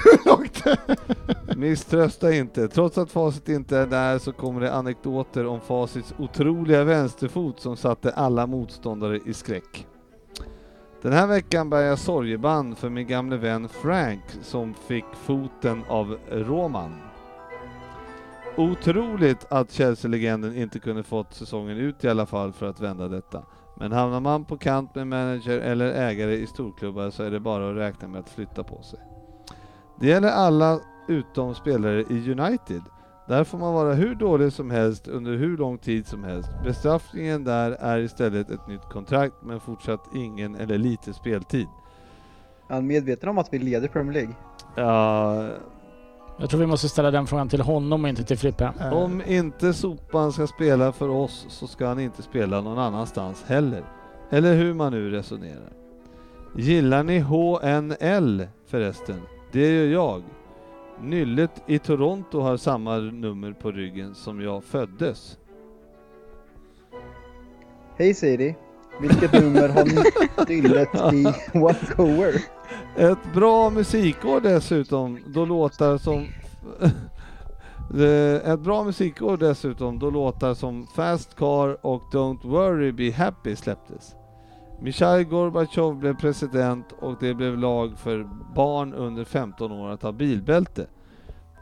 Misströsta 1.57 2.33
inte. 2.33 2.69
Trots 2.69 2.99
att 2.99 3.11
facit 3.11 3.49
inte 3.49 3.79
är 3.79 3.87
där 3.87 4.19
så 4.19 4.33
kommer 4.33 4.61
det 4.61 4.75
anekdoter 4.75 5.47
om 5.47 5.61
facits 5.61 6.15
otroliga 6.19 6.85
vänsterfot 6.85 7.61
som 7.61 7.77
satte 7.77 8.11
alla 8.11 8.47
motståndare 8.47 9.21
i 9.27 9.35
skräck. 9.35 9.87
Den 11.03 11.13
här 11.13 11.27
veckan 11.27 11.71
bär 11.71 11.81
jag 11.81 11.99
sorgeband 11.99 12.79
för 12.79 12.89
min 12.89 13.07
gamle 13.07 13.37
vän 13.37 13.69
Frank 13.69 14.23
som 14.43 14.75
fick 14.75 15.05
foten 15.15 15.85
av 15.89 16.19
Roman. 16.31 16.95
Otroligt 18.57 19.47
att 19.51 19.73
Chelsea-legenden 19.73 20.57
inte 20.57 20.79
kunde 20.79 21.03
fått 21.03 21.35
säsongen 21.35 21.79
ut 21.79 22.05
i 22.05 22.09
alla 22.09 22.27
fall 22.27 22.53
för 22.53 22.67
att 22.67 22.81
vända 22.81 23.09
detta. 23.09 23.43
Men 23.81 23.93
hamnar 23.93 24.21
man 24.21 24.45
på 24.45 24.57
kant 24.57 24.95
med 24.95 25.07
manager 25.07 25.59
eller 25.59 25.93
ägare 25.93 26.35
i 26.35 26.47
storklubbar 26.47 27.11
så 27.11 27.23
är 27.23 27.31
det 27.31 27.41
bara 27.41 27.71
att 27.71 27.77
räkna 27.77 28.09
med 28.09 28.21
att 28.21 28.31
flytta 28.31 28.65
på 28.65 28.83
sig. 28.83 28.99
Det 30.01 30.07
gäller 30.07 30.29
alla 30.29 30.81
utom 31.09 31.55
spelare 31.55 32.01
i 32.01 32.33
United. 32.33 32.83
Där 33.29 33.45
får 33.45 33.59
man 33.59 33.75
vara 33.75 33.95
hur 33.95 34.15
dålig 34.15 34.53
som 34.53 34.71
helst 34.71 35.09
under 35.09 35.37
hur 35.37 35.57
lång 35.57 35.79
tid 35.79 36.07
som 36.07 36.25
helst. 36.25 36.51
Bestraffningen 36.65 37.45
där 37.45 37.71
är 37.71 37.99
istället 37.99 38.51
ett 38.51 38.69
nytt 38.69 38.85
kontrakt 38.85 39.35
men 39.43 39.61
fortsatt 39.61 40.09
ingen 40.15 40.55
eller 40.55 40.79
lite 40.79 41.13
speltid. 41.13 41.67
Är 42.69 42.75
han 42.75 42.87
medveten 42.87 43.29
om 43.29 43.39
att 43.39 43.53
vi 43.53 43.59
leder 43.59 43.89
Premier 43.89 44.13
League? 44.13 44.35
Ja, 44.77 45.49
Jag 46.41 46.51
tror 46.51 46.61
vi 46.61 46.67
måste 46.67 46.89
ställa 46.89 47.11
den 47.11 47.27
frågan 47.27 47.49
till 47.49 47.61
honom 47.61 48.05
och 48.05 48.09
inte 48.09 48.25
till 48.25 48.39
Frippe. 48.39 48.73
om 48.93 49.23
inte 49.27 49.75
Sopan 49.75 50.33
ska 50.33 50.47
spela 50.47 50.93
för 50.93 51.09
oss 51.09 51.47
så 51.49 51.67
ska 51.67 51.87
han 51.87 52.01
inte 52.01 52.23
spela 52.23 52.61
någon 52.61 52.79
annanstans 52.79 53.45
heller. 53.47 53.85
Eller 54.31 54.55
hur 54.55 54.75
man 54.75 54.93
nu 54.93 55.11
resonerar. 55.11 55.73
Gillar 56.57 57.03
ni 57.03 57.19
HNL 57.19 58.47
förresten? 58.67 59.21
Det 59.53 59.69
gör 59.77 59.87
jag. 59.87 60.23
Nyllet 61.03 61.63
i 61.67 61.79
Toronto 61.79 62.41
har 62.41 62.57
samma 62.57 62.97
nummer 62.97 63.53
på 63.53 63.71
ryggen 63.71 64.15
som 64.15 64.41
jag 64.41 64.65
föddes. 64.65 65.39
Hej 67.97 68.15
Siri, 68.15 68.57
vilket 69.01 69.33
nummer 69.33 69.69
har 69.69 69.85
nyllet 70.49 70.89
i 71.13 71.59
Vancouver? 71.59 72.35
Ett 72.97 73.35
bra 73.35 73.71
musikår 73.71 74.41
dessutom, 74.41 75.19
då 75.27 75.45
låtar 75.45 75.99
som... 75.99 76.27
Eh, 77.95 78.51
ett 78.53 78.61
bra 78.61 78.85
musikår 78.85 79.37
dessutom, 79.37 79.99
då 79.99 80.11
låtar 80.11 80.55
som 80.55 80.87
Fast 80.87 81.37
Car 81.37 81.87
och 81.87 82.03
Don't 82.13 82.49
Worry 82.49 82.93
Be 82.93 83.13
Happy 83.13 83.57
släpptes. 83.57 84.15
Mikhail 84.81 85.25
Gorbatjov 85.25 85.97
blev 85.97 86.17
president 86.17 86.93
och 87.01 87.17
det 87.21 87.35
blev 87.35 87.59
lag 87.59 87.99
för 87.99 88.29
barn 88.55 88.95
under 88.95 89.25
15 89.25 89.73
år 89.73 89.91
att 89.91 90.03
ha 90.03 90.13
bilbälte. 90.13 90.87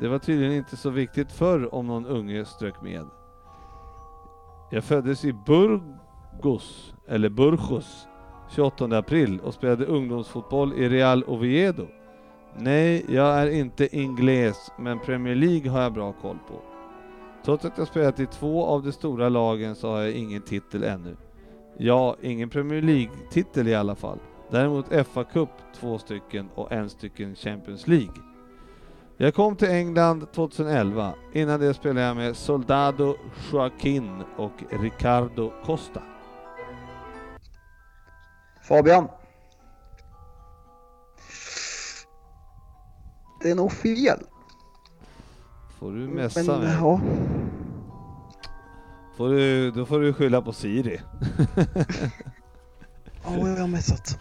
Det 0.01 0.09
var 0.09 0.19
tydligen 0.19 0.53
inte 0.53 0.77
så 0.77 0.91
viktigt 0.91 1.33
förr 1.33 1.74
om 1.74 1.87
någon 1.87 2.07
unge 2.07 2.45
strök 2.45 2.83
med. 2.83 3.05
Jag 4.70 4.85
föddes 4.85 5.24
i 5.24 5.33
Burgos, 5.33 6.95
eller 7.09 7.28
Burgos, 7.28 8.07
28 8.48 8.98
april 8.98 9.40
och 9.44 9.55
spelade 9.55 9.85
ungdomsfotboll 9.85 10.73
i 10.73 10.89
Real 10.89 11.24
Oviedo. 11.27 11.86
Nej, 12.59 13.05
jag 13.09 13.43
är 13.43 13.51
inte 13.51 13.97
ingles, 13.97 14.73
men 14.78 14.98
Premier 14.98 15.35
League 15.35 15.70
har 15.70 15.82
jag 15.82 15.93
bra 15.93 16.12
koll 16.12 16.39
på. 16.48 16.60
Trots 17.44 17.64
att 17.64 17.78
jag 17.78 17.89
spelat 17.89 18.20
i 18.20 18.27
två 18.27 18.66
av 18.66 18.82
de 18.82 18.93
stora 18.93 19.28
lagen 19.28 19.74
så 19.74 19.90
har 19.90 20.01
jag 20.01 20.12
ingen 20.12 20.43
titel 20.43 20.85
ännu. 20.85 21.16
Ja, 21.78 22.16
ingen 22.23 22.48
Premier 22.48 22.82
League-titel 22.82 23.68
i 23.68 23.74
alla 23.74 23.94
fall. 23.94 24.18
Däremot 24.51 25.06
FA 25.06 25.24
Cup 25.24 25.48
två 25.81 25.98
stycken 25.98 26.48
och 26.55 26.73
en 26.73 26.90
stycken 26.90 27.35
Champions 27.35 27.86
League. 27.86 28.14
Jag 29.16 29.35
kom 29.35 29.56
till 29.56 29.68
England 29.68 30.27
2011. 30.32 31.14
Innan 31.32 31.60
det 31.60 31.74
spelade 31.74 32.06
jag 32.06 32.16
med 32.16 32.36
Soldado 32.36 33.16
Joaquin 33.52 34.23
och 34.36 34.52
Ricardo 34.70 35.52
Costa. 35.64 36.02
Fabian. 38.68 39.09
Det 43.43 43.51
är 43.51 43.55
nog 43.55 43.72
fel. 43.72 44.18
Får 45.78 45.93
du 45.93 46.09
messa 46.09 46.59
mig? 46.59 46.76
ja. 46.80 47.01
Får 49.16 49.28
du, 49.28 49.70
då 49.70 49.86
får 49.86 50.01
du 50.01 50.12
skylla 50.12 50.43
på 50.43 50.52
Siri. 50.52 51.01
Ja, 53.24 53.48
jag 53.48 53.60
har 53.60 53.68
messat. 53.68 54.18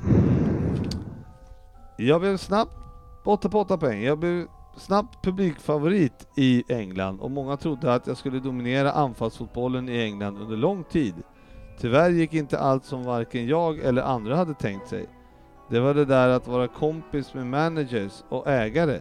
Jag 1.97 2.21
blev 2.21 2.37
snabbt 2.37 2.75
8 3.23 3.49
på 3.49 3.59
8 3.59 3.77
poäng. 3.77 4.03
Jag 4.03 4.19
blev 4.19 4.47
snabbt 4.77 5.23
publikfavorit 5.23 6.27
i 6.35 6.63
England 6.67 7.19
och 7.19 7.31
många 7.31 7.57
trodde 7.57 7.93
att 7.93 8.07
jag 8.07 8.17
skulle 8.17 8.39
dominera 8.39 8.91
anfallsfotbollen 8.91 9.89
i 9.89 10.01
England 10.01 10.37
under 10.37 10.57
lång 10.57 10.83
tid. 10.83 11.15
Tyvärr 11.77 12.09
gick 12.09 12.33
inte 12.33 12.59
allt 12.59 12.85
som 12.85 13.03
varken 13.03 13.47
jag 13.47 13.79
eller 13.79 14.01
andra 14.01 14.35
hade 14.35 14.53
tänkt 14.53 14.87
sig. 14.87 15.05
Det 15.69 15.79
var 15.79 15.93
det 15.93 16.05
där 16.05 16.29
att 16.29 16.47
vara 16.47 16.67
kompis 16.67 17.33
med 17.33 17.47
managers 17.47 18.23
och 18.29 18.47
ägare. 18.47 18.99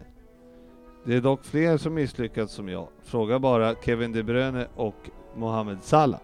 Det 1.03 1.15
är 1.15 1.21
dock 1.21 1.45
fler 1.45 1.77
som 1.77 1.93
misslyckats 1.93 2.53
som 2.53 2.69
jag. 2.69 2.87
Fråga 3.03 3.39
bara 3.39 3.75
Kevin 3.75 4.11
De 4.11 4.23
Bruyne 4.23 4.67
och 4.75 5.09
Mohamed 5.35 5.83
Salah. 5.83 6.19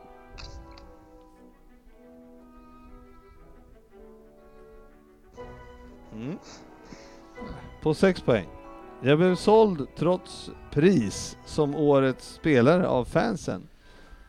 Mm. 6.13 6.37
På 7.81 7.93
6 7.93 8.21
poäng. 8.21 8.47
Jag 9.01 9.17
blev 9.17 9.35
såld 9.35 9.87
trots 9.95 10.51
pris 10.71 11.37
som 11.45 11.75
årets 11.75 12.33
spelare 12.33 12.87
av 12.87 13.05
fansen. 13.05 13.67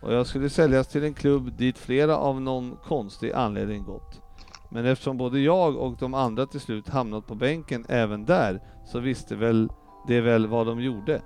Och 0.03 0.13
jag 0.13 0.27
skulle 0.27 0.51
säljas 0.51 0.87
till 0.87 1.05
en 1.05 1.15
klubb 1.15 1.53
dit 1.57 1.79
flera 1.79 2.17
av 2.17 2.41
någon 2.41 2.77
konstig 2.85 3.33
anledning 3.33 3.85
gått. 3.85 4.21
Men 4.69 4.87
eftersom 4.87 5.17
både 5.17 5.41
jag 5.41 5.77
och 5.77 5.97
de 5.99 6.15
andra 6.15 6.47
till 6.47 6.61
slut 6.61 6.89
hamnat 6.89 7.27
på 7.27 7.35
bänken 7.35 7.85
även 7.89 8.25
där 8.25 8.61
så 8.87 8.99
visste 8.99 9.37
väl 9.37 9.69
det 10.07 10.21
väl 10.21 10.47
vad 10.47 10.67
de 10.67 10.81
gjorde. 10.81 11.23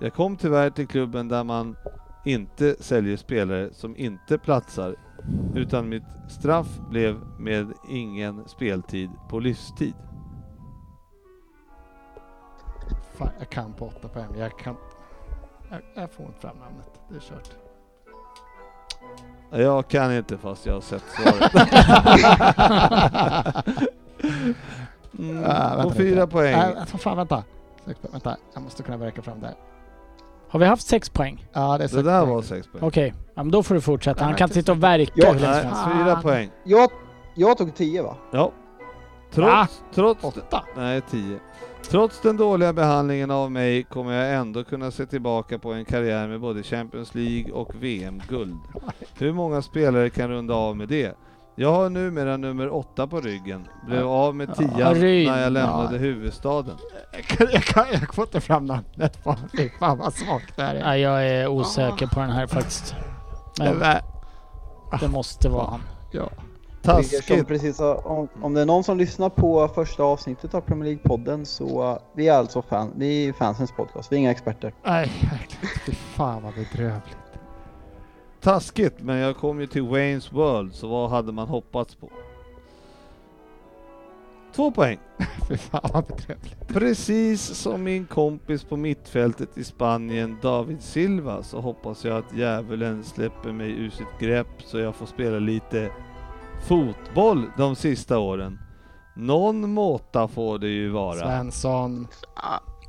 Jag 0.00 0.14
kom 0.14 0.36
tyvärr 0.36 0.70
till 0.70 0.86
klubben 0.86 1.28
där 1.28 1.44
man 1.44 1.76
inte 2.24 2.76
säljer 2.82 3.16
spelare 3.16 3.72
som 3.72 3.96
inte 3.96 4.38
platsar 4.38 4.96
utan 5.54 5.88
mitt 5.88 6.02
straff 6.28 6.80
blev 6.90 7.20
med 7.38 7.72
ingen 7.88 8.48
speltid 8.48 9.10
på 9.28 9.38
livstid. 9.38 9.94
Fan, 13.12 13.30
jag 13.38 13.50
kan 13.50 13.72
på 13.72 13.86
8 13.86 14.08
poäng. 14.08 14.28
Jag 14.36 14.58
kan... 14.58 14.76
Jag, 15.70 15.80
jag 15.94 16.10
får 16.10 16.26
inte 16.26 16.40
fram 16.40 16.56
namnet. 16.56 17.00
Det 17.08 17.16
är 17.16 17.20
kört. 17.20 17.61
Jag 19.52 19.88
kan 19.88 20.12
inte 20.16 20.38
fast 20.38 20.66
jag 20.66 20.74
har 20.74 20.80
sett 20.80 21.02
svaret. 21.08 21.52
mm, 25.18 25.44
Ah, 25.46 25.82
på 25.82 25.90
fyra 25.90 26.14
lite. 26.20 26.26
poäng. 26.26 26.54
Äh, 26.54 26.84
fan, 26.84 27.16
vänta. 27.16 27.42
Sex 27.86 28.00
poäng. 28.00 28.12
Vänta, 28.12 28.36
jag 28.54 28.62
måste 28.62 28.82
kunna 28.82 28.96
verka 28.96 29.22
fram 29.22 29.40
där. 29.40 29.54
Har 30.48 30.60
vi 30.60 30.66
haft 30.66 30.86
sex 30.86 31.10
poäng? 31.10 31.46
Ja, 31.52 31.60
det 31.60 31.74
är 31.74 31.78
Det 31.78 31.88
sex 31.88 32.04
där 32.04 32.20
poäng. 32.20 32.34
var 32.34 32.42
sex 32.42 32.66
poäng. 32.72 32.84
Okej, 32.84 33.14
ja, 33.34 33.42
men 33.42 33.50
då 33.52 33.62
får 33.62 33.74
du 33.74 33.80
fortsätta. 33.80 34.24
Han 34.24 34.34
kan 34.34 34.48
sitta 34.48 34.72
och 34.72 34.82
verka 34.82 35.12
Ja, 35.14 35.32
hur 35.32 35.40
länge 35.40 35.60
som 35.60 35.70
Nej, 35.70 36.04
fyra 36.04 36.16
poäng. 36.22 36.50
Jag, 36.64 36.90
jag 37.34 37.58
tog 37.58 37.74
10 37.74 38.02
va? 38.02 38.16
Ja. 38.32 38.52
Va? 39.34 39.68
Trots, 39.94 40.20
trots, 40.20 40.24
Åtta. 40.24 40.64
nej 40.76 41.00
10. 41.10 41.38
Trots 41.90 42.20
den 42.20 42.36
dåliga 42.36 42.72
behandlingen 42.72 43.30
av 43.30 43.50
mig 43.50 43.82
kommer 43.82 44.12
jag 44.12 44.34
ändå 44.34 44.64
kunna 44.64 44.90
se 44.90 45.06
tillbaka 45.06 45.58
på 45.58 45.72
en 45.72 45.84
karriär 45.84 46.28
med 46.28 46.40
både 46.40 46.62
Champions 46.62 47.14
League 47.14 47.52
och 47.52 47.74
VM-guld. 47.80 48.58
Hur 49.18 49.32
många 49.32 49.62
spelare 49.62 50.10
kan 50.10 50.28
runda 50.28 50.54
av 50.54 50.76
med 50.76 50.88
det? 50.88 51.16
Jag 51.54 51.72
har 51.72 51.90
numera 51.90 52.36
nummer 52.36 52.74
åtta 52.74 53.06
på 53.06 53.20
ryggen. 53.20 53.66
Blev 53.86 54.08
av 54.08 54.34
med 54.36 54.54
tian 54.56 54.70
Ja, 54.78 54.90
när 54.92 55.42
jag 55.42 55.52
lämnade 55.52 55.96
Ja. 55.96 56.00
huvudstaden. 56.00 56.76
Jag, 57.12 57.22
kan, 57.24 57.46
jag, 57.52 57.62
kan, 57.62 57.84
jag 57.92 58.14
får 58.14 58.24
inte 58.24 58.40
fram 58.40 58.66
namnet 58.66 59.24
på 59.24 59.36
Fy 59.56 59.70
fan 59.78 59.98
vad 59.98 60.12
svagt 60.14 60.56
det 60.56 60.62
här 60.62 60.74
är. 60.74 60.94
Jag 60.96 61.28
är 61.28 61.46
osäker 61.48 62.06
på 62.06 62.20
den 62.20 62.30
här 62.30 62.46
faktiskt. 62.46 62.94
Men 63.58 63.76
Nej, 63.78 64.00
det 65.00 65.08
måste 65.08 65.48
vara 65.48 65.66
han. 65.70 65.80
Ja. 66.12 66.28
Som 66.84 66.94
Taskigt. 66.94 67.48
precis 67.48 67.78
har, 67.78 68.06
om, 68.06 68.28
om 68.42 68.54
det 68.54 68.60
är 68.60 68.66
någon 68.66 68.84
som 68.84 68.98
lyssnar 68.98 69.28
på 69.28 69.68
första 69.68 70.02
avsnittet 70.02 70.54
av 70.54 70.60
Premier 70.60 70.94
League-podden 70.94 71.44
så 71.44 71.90
uh, 71.90 71.98
vi 72.14 72.28
är 72.28 72.34
alltså 72.34 72.62
fan, 72.62 72.92
vi 72.96 73.28
är 73.28 73.32
fansens 73.32 73.72
podcast, 73.72 74.12
vi 74.12 74.16
är 74.16 74.20
inga 74.20 74.30
experter. 74.30 74.74
Nej, 74.84 75.12
verkligen. 75.30 75.76
Fy 75.86 75.92
fan 75.92 76.42
vad 76.42 76.54
bedrövligt. 76.54 77.16
Taskigt, 78.40 79.00
men 79.00 79.16
jag 79.16 79.36
kom 79.36 79.60
ju 79.60 79.66
till 79.66 79.82
Wayne's 79.82 80.34
World, 80.34 80.74
så 80.74 80.88
vad 80.88 81.10
hade 81.10 81.32
man 81.32 81.48
hoppats 81.48 81.94
på? 81.94 82.10
Två 84.54 84.70
poäng. 84.70 84.98
Fy 85.48 85.56
fan 85.56 85.90
vad 85.92 86.04
bedrövligt. 86.04 86.68
Precis 86.68 87.42
som 87.42 87.82
min 87.82 88.06
kompis 88.06 88.64
på 88.64 88.76
mittfältet 88.76 89.58
i 89.58 89.64
Spanien, 89.64 90.38
David 90.42 90.82
Silva, 90.82 91.42
så 91.42 91.60
hoppas 91.60 92.04
jag 92.04 92.16
att 92.16 92.36
djävulen 92.36 93.04
släpper 93.04 93.52
mig 93.52 93.70
ur 93.70 93.90
sitt 93.90 94.18
grepp 94.20 94.62
så 94.64 94.78
jag 94.78 94.94
får 94.94 95.06
spela 95.06 95.38
lite 95.38 95.90
fotboll 96.62 97.50
de 97.56 97.76
sista 97.76 98.18
åren. 98.18 98.58
Någon 99.16 99.72
måtta 99.72 100.28
får 100.28 100.58
det 100.58 100.68
ju 100.68 100.88
vara. 100.90 101.18
Svensson. 101.18 102.08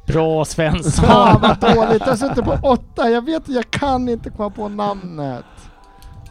Bra 0.08 0.46
Svensson! 0.46 1.06
Fan 1.06 1.42
vad 1.42 1.60
dåligt. 1.76 2.04
Jag 2.08 2.20
sitter 2.20 2.42
på 2.42 2.68
åtta. 2.68 3.10
Jag 3.10 3.26
vet 3.26 3.50
jag 3.50 3.72
kan 3.72 4.10
inte 4.10 4.30
komma 4.30 4.50
på 4.50 4.70
namnet. 4.70 5.46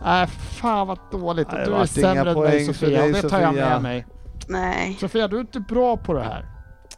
Nej, 0.05 0.27
fan 0.27 0.87
vad 0.87 0.99
dåligt. 1.11 1.49
Nej, 1.53 1.67
du 1.67 1.75
är 1.75 1.87
sämre 1.87 2.31
än 2.31 2.41
mig 2.41 2.65
Sofia. 2.65 3.07
det 3.07 3.23
tar 3.23 3.41
jag 3.41 3.55
med 3.55 3.83
mig. 3.83 4.07
nej. 4.49 4.97
Sofia, 5.01 5.29
du 5.29 5.37
är 5.37 5.41
inte 5.41 5.61
bra 5.61 5.97
på 5.97 6.13
det 6.13 6.23
här. 6.23 6.52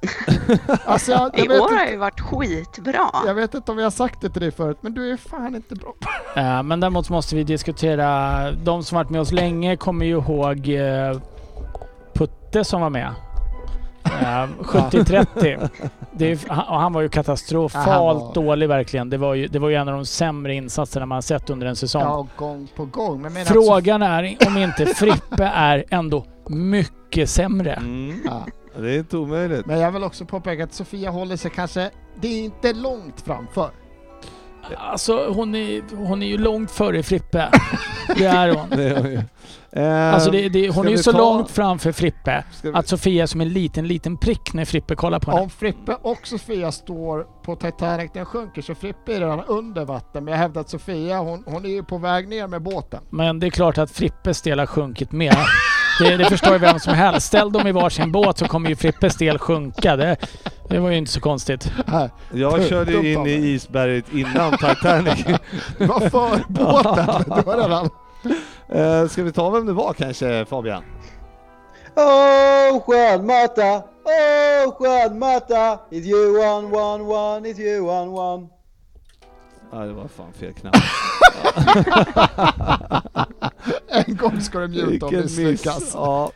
Alltså 0.84 1.12
jag, 1.12 1.30
jag, 1.34 1.46
I 1.46 1.48
år 1.60 1.76
har 1.78 1.86
ju 1.86 1.96
varit 1.96 2.20
skitbra. 2.20 3.10
jag 3.26 3.34
vet 3.34 3.54
inte 3.54 3.72
om 3.72 3.78
jag 3.78 3.86
har 3.86 3.90
sagt 3.90 4.20
det 4.20 4.30
till 4.30 4.42
dig 4.42 4.50
förut, 4.50 4.78
men 4.80 4.94
du 4.94 5.12
är 5.12 5.16
fan 5.16 5.54
inte 5.54 5.74
bra 5.74 5.94
Eh, 6.36 6.62
men 6.62 6.80
däremot 6.80 7.10
måste 7.10 7.36
vi 7.36 7.44
diskutera, 7.44 8.50
de 8.52 8.84
som 8.84 8.96
varit 8.96 9.10
med 9.10 9.20
oss 9.20 9.32
länge 9.32 9.76
kommer 9.76 10.06
ju 10.06 10.12
ihåg 10.12 10.68
eh, 10.68 11.20
Putte 12.14 12.64
som 12.64 12.80
var 12.80 12.90
med. 12.90 13.08
Eh, 14.04 14.46
70-30. 14.62 15.68
Det 16.12 16.24
är, 16.24 16.28
ju- 16.28 16.38
han, 16.48 16.68
och 16.68 16.80
han 16.80 16.92
var 16.92 17.00
ju 17.00 17.08
katastrofalt 17.08 17.86
var- 18.22 18.34
dålig 18.34 18.68
verkligen. 18.68 19.10
Det 19.10 19.16
var, 19.16 19.34
ju, 19.34 19.46
det 19.46 19.58
var 19.58 19.68
ju 19.68 19.74
en 19.74 19.88
av 19.88 19.94
de 19.94 20.06
sämre 20.06 20.54
insatserna 20.54 21.06
man 21.06 21.22
sett 21.22 21.50
under 21.50 21.66
en 21.66 21.76
säsong. 21.76 22.02
Ja, 22.02 22.26
gång 22.36 22.68
på 22.76 22.84
gång. 22.84 23.26
Frågan 23.46 24.02
är 24.02 24.36
om 24.46 24.56
inte 24.56 24.86
Frippe 24.86 25.44
är 25.54 25.84
ändå 25.90 26.24
mycket 26.48 27.30
sämre. 27.30 27.72
Mm. 27.72 28.20
Det 28.78 28.90
är 28.94 28.98
inte 28.98 29.16
omöjligt. 29.16 29.66
Men 29.66 29.78
jag 29.80 29.92
vill 29.92 30.04
också 30.04 30.24
påpeka 30.24 30.64
att 30.64 30.72
Sofia 30.74 31.10
håller 31.10 31.36
sig 31.36 31.50
kanske, 31.50 31.90
det 32.20 32.28
är 32.28 32.44
inte 32.44 32.72
långt 32.72 33.20
framför. 33.20 33.70
Alltså 34.76 35.28
hon 35.32 35.54
är, 35.54 35.82
hon 35.96 36.22
är 36.22 36.26
ju 36.26 36.38
långt 36.38 36.70
före 36.70 37.02
Frippe. 37.02 37.48
Det 38.18 38.24
är 38.26 38.54
hon. 38.54 38.70
Det 38.70 38.84
är 38.84 38.96
hon 38.96 39.10
ju. 39.10 39.20
Eh, 39.72 40.14
Alltså 40.14 40.30
det, 40.30 40.48
det, 40.48 40.66
hon 40.68 40.72
ska 40.72 40.86
är 40.86 40.90
ju 40.90 40.98
så 40.98 41.12
ta- 41.12 41.18
långt 41.18 41.50
framför 41.50 41.92
Frippe 41.92 42.44
vi- 42.62 42.72
att 42.74 42.88
Sofia 42.88 43.22
är 43.22 43.26
som 43.26 43.40
en 43.40 43.48
liten, 43.48 43.88
liten 43.88 44.16
prick 44.16 44.52
när 44.54 44.64
Frippe 44.64 44.94
kollar 44.94 45.20
på 45.20 45.30
henne. 45.30 45.42
Om 45.42 45.50
Frippe 45.50 45.96
och 46.02 46.26
Sofia 46.26 46.72
står 46.72 47.26
på 47.42 47.56
Titanic, 47.56 48.10
den 48.14 48.26
sjunker, 48.26 48.62
så 48.62 48.74
Frippe 48.74 49.14
är 49.14 49.20
redan 49.20 49.40
under 49.44 49.84
vatten. 49.84 50.24
Men 50.24 50.32
jag 50.32 50.38
hävdar 50.38 50.60
att 50.60 50.68
Sofia, 50.70 51.18
hon, 51.18 51.42
hon 51.46 51.64
är 51.64 51.68
ju 51.68 51.82
på 51.82 51.98
väg 51.98 52.28
ner 52.28 52.46
med 52.46 52.62
båten. 52.62 53.00
Men 53.10 53.40
det 53.40 53.46
är 53.46 53.50
klart 53.50 53.78
att 53.78 53.90
Frippes 53.90 54.42
del 54.42 54.58
har 54.58 54.66
sjunkit 54.66 55.12
med. 55.12 55.36
Det, 55.98 56.16
det 56.16 56.24
förstår 56.24 56.52
ju 56.52 56.58
vem 56.58 56.78
som 56.78 56.94
helst. 56.94 57.26
Ställ 57.26 57.52
dem 57.52 57.66
i 57.66 57.72
varsin 57.72 58.12
båt 58.12 58.38
så 58.38 58.44
kommer 58.48 58.68
ju 58.70 58.76
Frippes 58.76 59.16
del 59.16 59.38
sjunka. 59.38 59.96
Det, 59.96 60.16
det 60.68 60.78
var 60.78 60.90
ju 60.90 60.96
inte 60.96 61.12
så 61.12 61.20
konstigt. 61.20 61.72
Här, 61.86 62.10
Jag 62.32 62.66
körde 62.68 62.92
ju 62.92 63.12
in 63.12 63.26
i 63.26 63.32
isberget 63.32 64.04
innan 64.12 64.52
Titanic. 64.52 65.24
Du 65.78 65.86
var 65.86 66.00
för 66.00 66.44
båten. 66.48 67.24
Du 67.36 67.42
var 67.42 67.56
redan... 67.56 67.90
eh, 69.02 69.08
ska 69.08 69.22
vi 69.22 69.32
ta 69.32 69.50
vem 69.50 69.66
det 69.66 69.72
var 69.72 69.92
kanske 69.92 70.44
Fabian? 70.44 70.82
Oh 71.96 72.82
Juan 72.88 73.26
Mata, 73.26 73.82
oh 74.04 74.74
Juan 74.80 75.18
Mata, 75.18 75.78
it's 75.90 76.04
you 76.06 76.40
one 76.40 76.70
one 76.76 77.04
one, 77.04 77.48
it's 77.48 77.58
you 77.60 77.86
one 77.88 78.10
one. 78.10 78.48
Ja, 79.74 79.80
det 79.80 79.92
var 79.92 80.08
fan 80.08 80.32
fel 80.32 80.52
knapp. 80.52 80.74
En 83.88 84.16
gång 84.16 84.40
ska 84.40 84.58
du 84.58 84.68
mjuta 84.68 85.06
om 85.06 85.14
misslyckas. 85.14 85.90
Ja, 85.94 86.32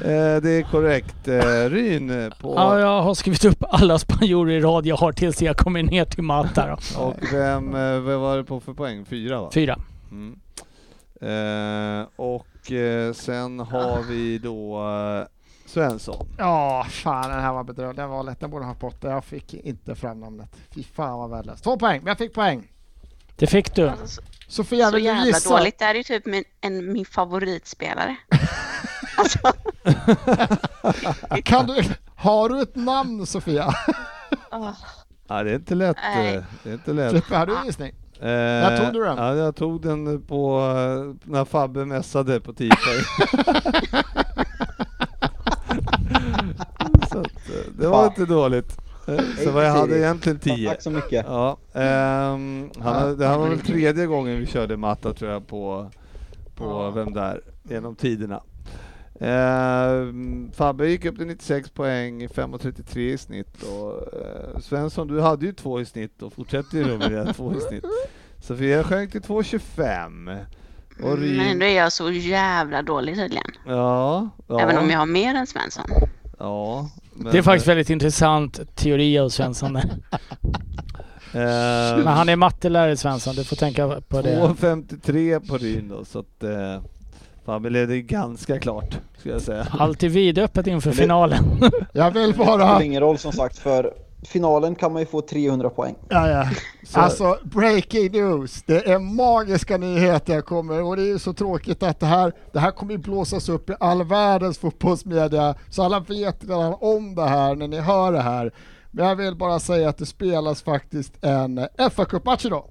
eh, 0.00 0.36
det 0.42 0.50
är 0.50 0.70
korrekt. 0.70 1.28
Eh, 1.28 1.70
Ryn 1.70 2.32
på... 2.40 2.54
Ja, 2.56 2.80
jag 2.80 3.02
har 3.02 3.14
skrivit 3.14 3.44
upp 3.44 3.64
alla 3.68 3.98
spanjorer 3.98 4.52
i 4.52 4.60
rad 4.60 4.86
jag 4.86 4.96
har 4.96 5.12
tills 5.12 5.42
jag 5.42 5.56
kommer 5.56 5.82
ner 5.82 6.04
till 6.04 6.22
Mata 6.22 6.66
då. 6.66 6.76
Och 7.02 7.14
vem, 7.32 7.74
eh, 7.74 8.00
vad 8.00 8.20
var 8.20 8.36
det 8.36 8.44
på 8.44 8.60
för 8.60 8.74
poäng? 8.74 9.04
Fyra 9.04 9.40
va? 9.40 9.50
Fyra. 9.54 9.78
Mm. 10.10 10.38
Eh, 11.20 12.06
och 12.16 12.72
eh, 12.72 13.12
sen 13.12 13.60
har 13.60 14.02
vi 14.02 14.38
då 14.38 14.88
eh, 14.88 15.26
Svensson. 15.66 16.26
Ja, 16.38 16.86
fan 16.88 17.30
den 17.30 17.40
här 17.40 17.52
var 17.52 17.64
bedrövlig. 17.64 17.96
Den 17.96 18.10
var 18.10 18.22
lätt. 18.22 18.40
Den 18.40 18.50
borde 18.50 18.64
ha 18.64 18.74
fått 18.74 18.94
åtta. 18.94 19.10
Jag 19.10 19.24
fick 19.24 19.54
inte 19.54 19.94
fram 19.94 20.20
namnet. 20.20 20.56
Fy 20.74 20.82
fan 20.82 21.18
vad 21.18 21.30
värdelöst. 21.30 21.64
Två 21.64 21.78
poäng, 21.78 21.98
men 21.98 22.06
jag 22.06 22.18
fick 22.18 22.34
poäng. 22.34 22.68
Det 23.38 23.46
fick 23.46 23.74
du. 23.74 23.88
Alltså, 23.88 24.06
så, 24.06 24.22
Sofia, 24.48 24.86
så 24.86 24.92
vill 24.94 25.02
du 25.04 25.08
jävla 25.08 25.26
gissa? 25.26 25.50
dåligt. 25.58 25.78
Det 25.78 25.84
här 25.84 25.94
är 25.94 25.98
ju 25.98 26.02
typ 26.04 26.26
min, 26.26 26.44
en, 26.60 26.92
min 26.92 27.04
favoritspelare. 27.04 28.16
alltså, 29.16 29.38
Kan 31.44 31.66
du, 31.66 31.82
har 32.16 32.48
du 32.48 32.60
ett 32.62 32.76
namn 32.76 33.26
Sofia? 33.26 33.74
åh. 34.52 34.70
Ja, 35.28 35.42
det 35.42 35.50
är 35.50 35.54
inte 35.54 35.74
lätt. 35.74 35.96
Nej. 36.14 36.34
eh, 36.36 36.42
Det 36.62 36.70
är 36.70 36.74
inte 36.74 36.92
lätt. 36.92 37.10
Frippe, 37.10 37.36
har 37.36 37.46
du 37.46 37.56
en 37.56 37.66
gissning? 37.66 37.92
Eh, 38.20 38.26
När 38.26 38.84
tog 38.84 38.92
du 38.92 39.04
den? 39.04 39.16
Ja, 39.16 39.34
jag 39.34 39.56
tog 39.56 39.82
den 39.82 40.22
på 40.22 40.60
eh, 40.60 41.30
när 41.30 41.44
Fabbe 41.44 41.84
mässade 41.84 42.40
på. 42.40 42.52
Så 47.12 47.18
att, 47.20 47.26
eh, 47.48 47.72
det 47.78 47.88
var 47.88 48.06
inte 48.06 48.24
dåligt. 48.26 48.76
Eh, 49.08 49.24
Så 49.44 49.50
vad 49.50 49.66
jag 49.66 49.70
hade 49.72 49.98
egentligen 49.98 50.38
Fan, 50.38 50.56
10. 50.56 50.68
Tack 50.68 50.82
så 50.82 50.90
mycket. 50.90 51.26
Ja, 51.28 51.58
ehm, 51.74 52.70
han, 52.80 53.18
det 53.18 53.26
här 53.26 53.38
var 53.38 53.48
väl 53.48 53.60
tredje 53.60 54.06
gången 54.06 54.38
vi 54.40 54.46
körde 54.46 54.76
matta 54.76 55.12
tror 55.14 55.30
jag 55.30 55.46
på, 55.46 55.90
på 56.54 56.64
Ja. 56.64 56.90
Vem 56.90 57.12
där? 57.12 57.40
Genom 57.62 57.96
tiderna. 57.96 58.42
Ehm, 59.20 60.50
Fabbe 60.54 60.88
gick 60.88 61.04
upp 61.04 61.16
till 61.16 61.26
96 61.26 61.70
poäng, 61.70 62.28
5,33 62.28 62.98
i 62.98 63.18
snitt 63.18 63.62
och 63.62 63.92
eh, 64.14 64.60
Svensson 64.60 65.06
du 65.08 65.20
hade 65.20 65.46
ju 65.46 65.52
två 65.52 65.80
i 65.80 65.84
snitt 65.84 66.22
och 66.22 66.32
fortsätter 66.32 66.78
ju 66.78 66.98
med 66.98 67.12
det, 67.12 67.32
två 67.34 67.52
i 67.56 67.60
snitt. 67.60 67.84
Sofia 68.40 68.84
sjönk 68.84 69.12
till 69.12 69.20
2,25. 69.22 70.44
Och 71.02 71.18
Men 71.18 71.58
då 71.58 71.64
är 71.66 71.76
jag 71.76 71.92
så 71.92 72.10
jävla 72.10 72.82
dålig 72.82 73.14
tydligen. 73.16 73.50
ja, 73.66 74.28
ja, 74.46 74.60
Även 74.60 74.78
om 74.78 74.90
jag 74.90 74.98
har 74.98 75.06
mer 75.06 75.34
än 75.34 75.46
Svensson. 75.46 75.84
Ja, 76.38 76.88
men, 77.14 77.32
Det 77.32 77.38
är 77.38 77.42
faktiskt 77.42 77.68
väldigt 77.68 77.90
intressant 77.90 78.60
teori 78.76 79.18
av 79.18 79.28
Svensson. 79.28 79.72
där. 79.72 79.82
eh, 81.32 81.96
Men 81.96 82.06
han 82.06 82.28
är 82.28 82.36
mattelärare 82.36 82.96
Svensson, 82.96 83.34
du 83.34 83.44
får 83.44 83.56
tänka 83.56 84.00
på 84.08 84.22
det. 84.22 84.40
2,53 84.40 85.48
på 85.48 85.58
Ryn 85.58 85.88
då, 85.88 86.04
så 86.04 86.18
att 86.18 86.42
eh, 86.42 86.80
Fabbe 87.44 87.70
leder 87.70 87.96
ganska 87.96 88.58
klart, 88.60 88.98
skulle 89.18 89.34
jag 89.34 89.42
säga. 89.42 89.66
Alltid 89.70 90.10
vidöppet 90.10 90.66
inför 90.66 90.88
Men 90.90 90.96
det- 90.96 91.02
finalen. 91.02 91.44
Jag 91.92 92.10
vill 92.10 92.28
Det 92.28 92.34
spelar 92.34 92.58
bara... 92.58 92.82
ingen 92.82 93.00
roll 93.00 93.18
som 93.18 93.32
sagt 93.32 93.58
för 93.58 93.92
finalen 94.22 94.74
kan 94.74 94.92
man 94.92 95.02
ju 95.02 95.06
få 95.06 95.20
300 95.20 95.70
poäng. 95.70 95.94
Ja, 96.08 96.28
ja. 96.28 96.44
Så- 96.86 97.00
Alltså, 97.00 97.38
breaking 97.44 98.12
news. 98.12 98.62
Det 98.66 98.88
är 98.90 98.98
magiska 98.98 99.76
nyheter 99.76 100.34
jag 100.34 100.44
kommer 100.46 100.82
och 100.82 100.96
det 100.96 101.02
är 101.02 101.06
ju 101.06 101.18
så 101.18 101.32
tråkigt 101.32 101.82
att 101.82 102.00
det 102.00 102.06
här, 102.06 102.32
det 102.52 102.58
här 102.58 102.70
kommer 102.70 102.92
ju 102.92 102.98
blåsas 102.98 103.48
upp 103.48 103.70
i 103.70 103.74
all 103.80 104.04
världens 104.04 104.58
fotbollsmedia 104.58 105.54
så 105.70 105.82
alla 105.82 106.00
vet 106.00 106.44
redan 106.44 106.74
om 106.80 107.14
det 107.14 107.26
här 107.28 107.54
när 107.54 107.68
ni 107.68 107.78
hör 107.80 108.12
det 108.12 108.20
här. 108.22 108.52
Men 108.90 109.06
jag 109.06 109.16
vill 109.16 109.36
bara 109.36 109.60
säga 109.60 109.88
att 109.88 109.98
det 109.98 110.06
spelas 110.06 110.62
faktiskt 110.62 111.24
en 111.24 111.60
fa 111.90 112.04
Cup-match 112.04 112.46
idag. 112.46 112.64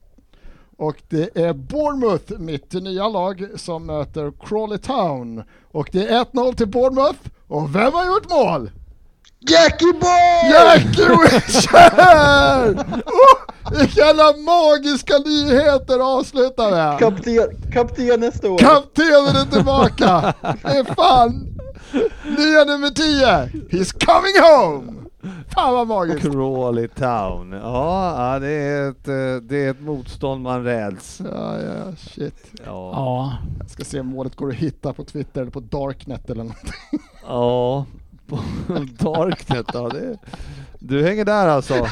Och 0.77 0.95
det 1.09 1.37
är 1.37 1.53
Bournemouth, 1.53 2.39
mitt 2.39 2.73
nya 2.73 3.07
lag, 3.07 3.47
som 3.55 3.85
möter 3.85 4.31
Crawley 4.47 4.77
Town. 4.77 5.43
Och 5.71 5.89
det 5.91 6.07
är 6.07 6.23
1-0 6.23 6.53
till 6.55 6.67
Bournemouth. 6.67 7.19
Och 7.47 7.75
vem 7.75 7.93
har 7.93 8.05
gjort 8.05 8.29
mål? 8.29 8.71
Jackie 9.39 9.93
Boy! 9.93 10.51
Jackie 10.51 11.05
Wilshere! 11.05 12.83
oh, 13.05 13.77
Vilka 13.79 14.01
jävla 14.01 14.23
magiska 14.37 15.13
nyheter 15.25 15.99
avslutar 16.17 16.71
med! 16.71 16.99
Kapten, 16.99 17.71
kapten 17.73 18.19
nästa 18.19 18.51
år. 18.51 18.57
Kaptenen 18.57 19.35
är 19.35 19.51
tillbaka! 19.51 20.33
Det 20.41 20.77
är 20.77 20.83
fan 20.95 21.47
nya 22.37 22.63
nummer 22.63 22.89
10! 22.89 23.25
He's 23.69 24.05
coming 24.05 24.41
home! 24.41 24.93
Fan 25.53 25.73
vad 25.73 25.87
magiskt! 25.87 26.21
Crawley 26.21 26.87
Town. 26.87 27.51
Ja, 27.51 28.33
ja, 28.33 28.39
det, 28.39 28.49
är 28.49 28.89
ett, 28.89 29.07
eh, 29.07 29.47
det 29.49 29.65
är 29.65 29.71
ett 29.71 29.81
motstånd 29.81 30.41
man 30.41 30.63
räds. 30.63 31.21
Ja, 31.31 31.55
ja, 31.61 31.95
shit. 31.97 32.45
Ja. 32.65 32.91
Ja, 32.93 33.37
Jag 33.59 33.69
ska 33.69 33.83
se 33.83 33.99
om 33.99 34.07
målet 34.07 34.35
går 34.35 34.49
att 34.49 34.55
hitta 34.55 34.93
på 34.93 35.03
Twitter 35.03 35.41
eller 35.41 35.51
på 35.51 35.59
Darknet 35.59 36.29
eller 36.29 36.43
något. 36.43 36.57
Ja, 37.27 37.85
på 38.27 38.39
Darknet 38.99 39.65
ja, 39.73 39.89
det, 39.89 40.17
Du 40.79 41.03
hänger 41.03 41.25
där 41.25 41.47
alltså? 41.47 41.73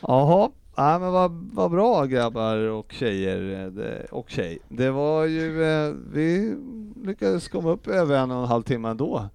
Jaha, 0.00 0.50
ja, 0.76 0.98
men 0.98 1.12
vad, 1.12 1.30
vad 1.52 1.70
bra 1.70 2.04
grabbar 2.04 2.56
och 2.56 2.92
tjejer 2.92 3.70
det, 3.70 4.06
och 4.10 4.30
tjej. 4.30 4.58
Det 4.68 4.90
var 4.90 5.24
ju, 5.24 5.64
eh, 5.64 5.94
vi 6.12 6.56
lyckades 7.04 7.48
komma 7.48 7.70
upp 7.70 7.88
över 7.88 8.16
en 8.16 8.30
och 8.30 8.42
en 8.42 8.48
halv 8.48 8.62
timme 8.62 8.88
ändå. 8.88 9.28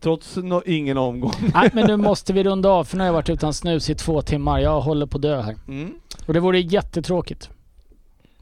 Trots 0.00 0.36
no, 0.36 0.62
ingen 0.66 0.98
omgång. 0.98 1.32
Nej, 1.54 1.70
men 1.72 1.86
nu 1.86 1.96
måste 2.08 2.32
vi 2.32 2.44
runda 2.44 2.68
av 2.68 2.84
för 2.84 2.96
nu 2.96 3.02
har 3.02 3.06
jag 3.06 3.12
varit 3.12 3.30
utan 3.30 3.54
snus 3.54 3.90
i 3.90 3.94
två 3.94 4.22
timmar. 4.22 4.58
Jag 4.58 4.80
håller 4.80 5.06
på 5.06 5.16
att 5.18 5.22
dö 5.22 5.40
här. 5.40 5.56
Mm. 5.68 5.94
Och 6.26 6.34
det 6.34 6.40
vore 6.40 6.60
jättetråkigt. 6.60 7.50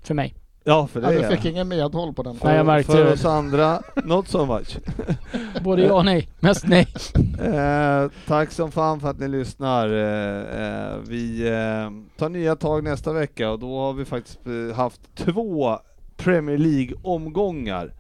För 0.03 0.15
mig. 0.15 0.35
Ja, 0.65 0.87
för 0.87 1.03
Ja, 1.03 1.09
det 1.11 1.15
du 1.19 1.25
är 1.25 1.31
fick 1.37 1.45
ingen 1.45 1.69
medhåll 1.69 2.13
på 2.15 2.23
den. 2.23 2.39
Nej, 2.45 2.57
jag 2.57 2.67
märkte 2.67 2.93
För 2.93 3.05
det. 3.05 3.13
oss 3.13 3.25
andra, 3.25 3.83
not 4.05 4.29
so 4.29 4.47
much. 4.47 4.77
Både 5.65 5.83
ja 5.83 5.95
och 5.95 6.05
nej. 6.05 6.29
Mest 6.41 6.67
nej. 6.67 6.87
Eh, 7.43 8.11
tack 8.27 8.51
som 8.51 8.73
fan 8.73 9.01
för 9.01 9.09
att 9.11 9.19
ni 9.19 9.29
lyssnar. 9.29 9.89
Eh, 9.89 10.63
eh, 10.65 10.97
vi 11.09 11.49
eh, 11.49 12.19
tar 12.19 12.29
nya 12.29 12.57
tag 12.57 12.85
nästa 12.85 13.13
vecka 13.13 13.51
och 13.51 13.59
då 13.59 13.79
har 13.79 13.93
vi 13.93 14.05
faktiskt 14.05 14.39
haft 14.75 15.01
två 15.15 15.79
Premier 16.17 16.59
League-omgångar. 16.59 17.95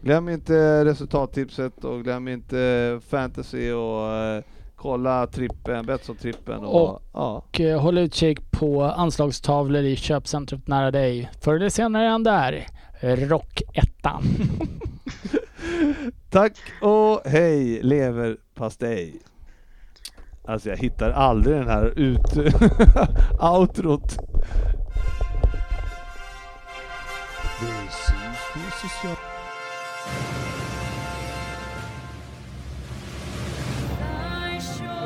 Glöm 0.00 0.28
inte 0.28 0.84
resultattipset 0.84 1.84
och 1.84 2.04
glöm 2.04 2.28
inte 2.28 3.00
fantasy 3.08 3.72
och 3.72 4.42
kolla 4.90 5.26
trippen, 5.26 5.86
Betsson-trippen. 5.86 6.64
Och, 6.64 6.90
Och- 6.94 7.02
ja. 7.12 7.44
Eh, 7.58 7.80
håll 7.80 7.98
utkik 7.98 8.50
på 8.50 8.84
anslagstavlor 8.84 9.82
i 9.82 9.96
köpcentret 9.96 10.68
nära 10.68 10.90
dig. 10.90 11.30
Förr 11.40 11.54
eller 11.56 11.68
senare 11.68 12.04
är 12.04 12.08
han 12.08 12.22
där. 12.22 12.66
Rockettan. 13.00 14.22
Tack 16.30 16.52
och 16.82 17.20
hej 17.24 17.82
leverpastej. 17.82 19.20
Alltså 20.44 20.68
jag 20.68 20.76
hittar 20.76 21.10
aldrig 21.10 21.56
den 21.56 21.68
här 21.68 21.86
ut 21.96 22.36
outrot. 23.40 24.16
This 27.60 28.08
is 28.08 28.38
the 28.54 28.88
social- 28.88 29.16
Thy 29.16 29.35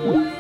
Thank 0.02 0.34
you. 0.34 0.39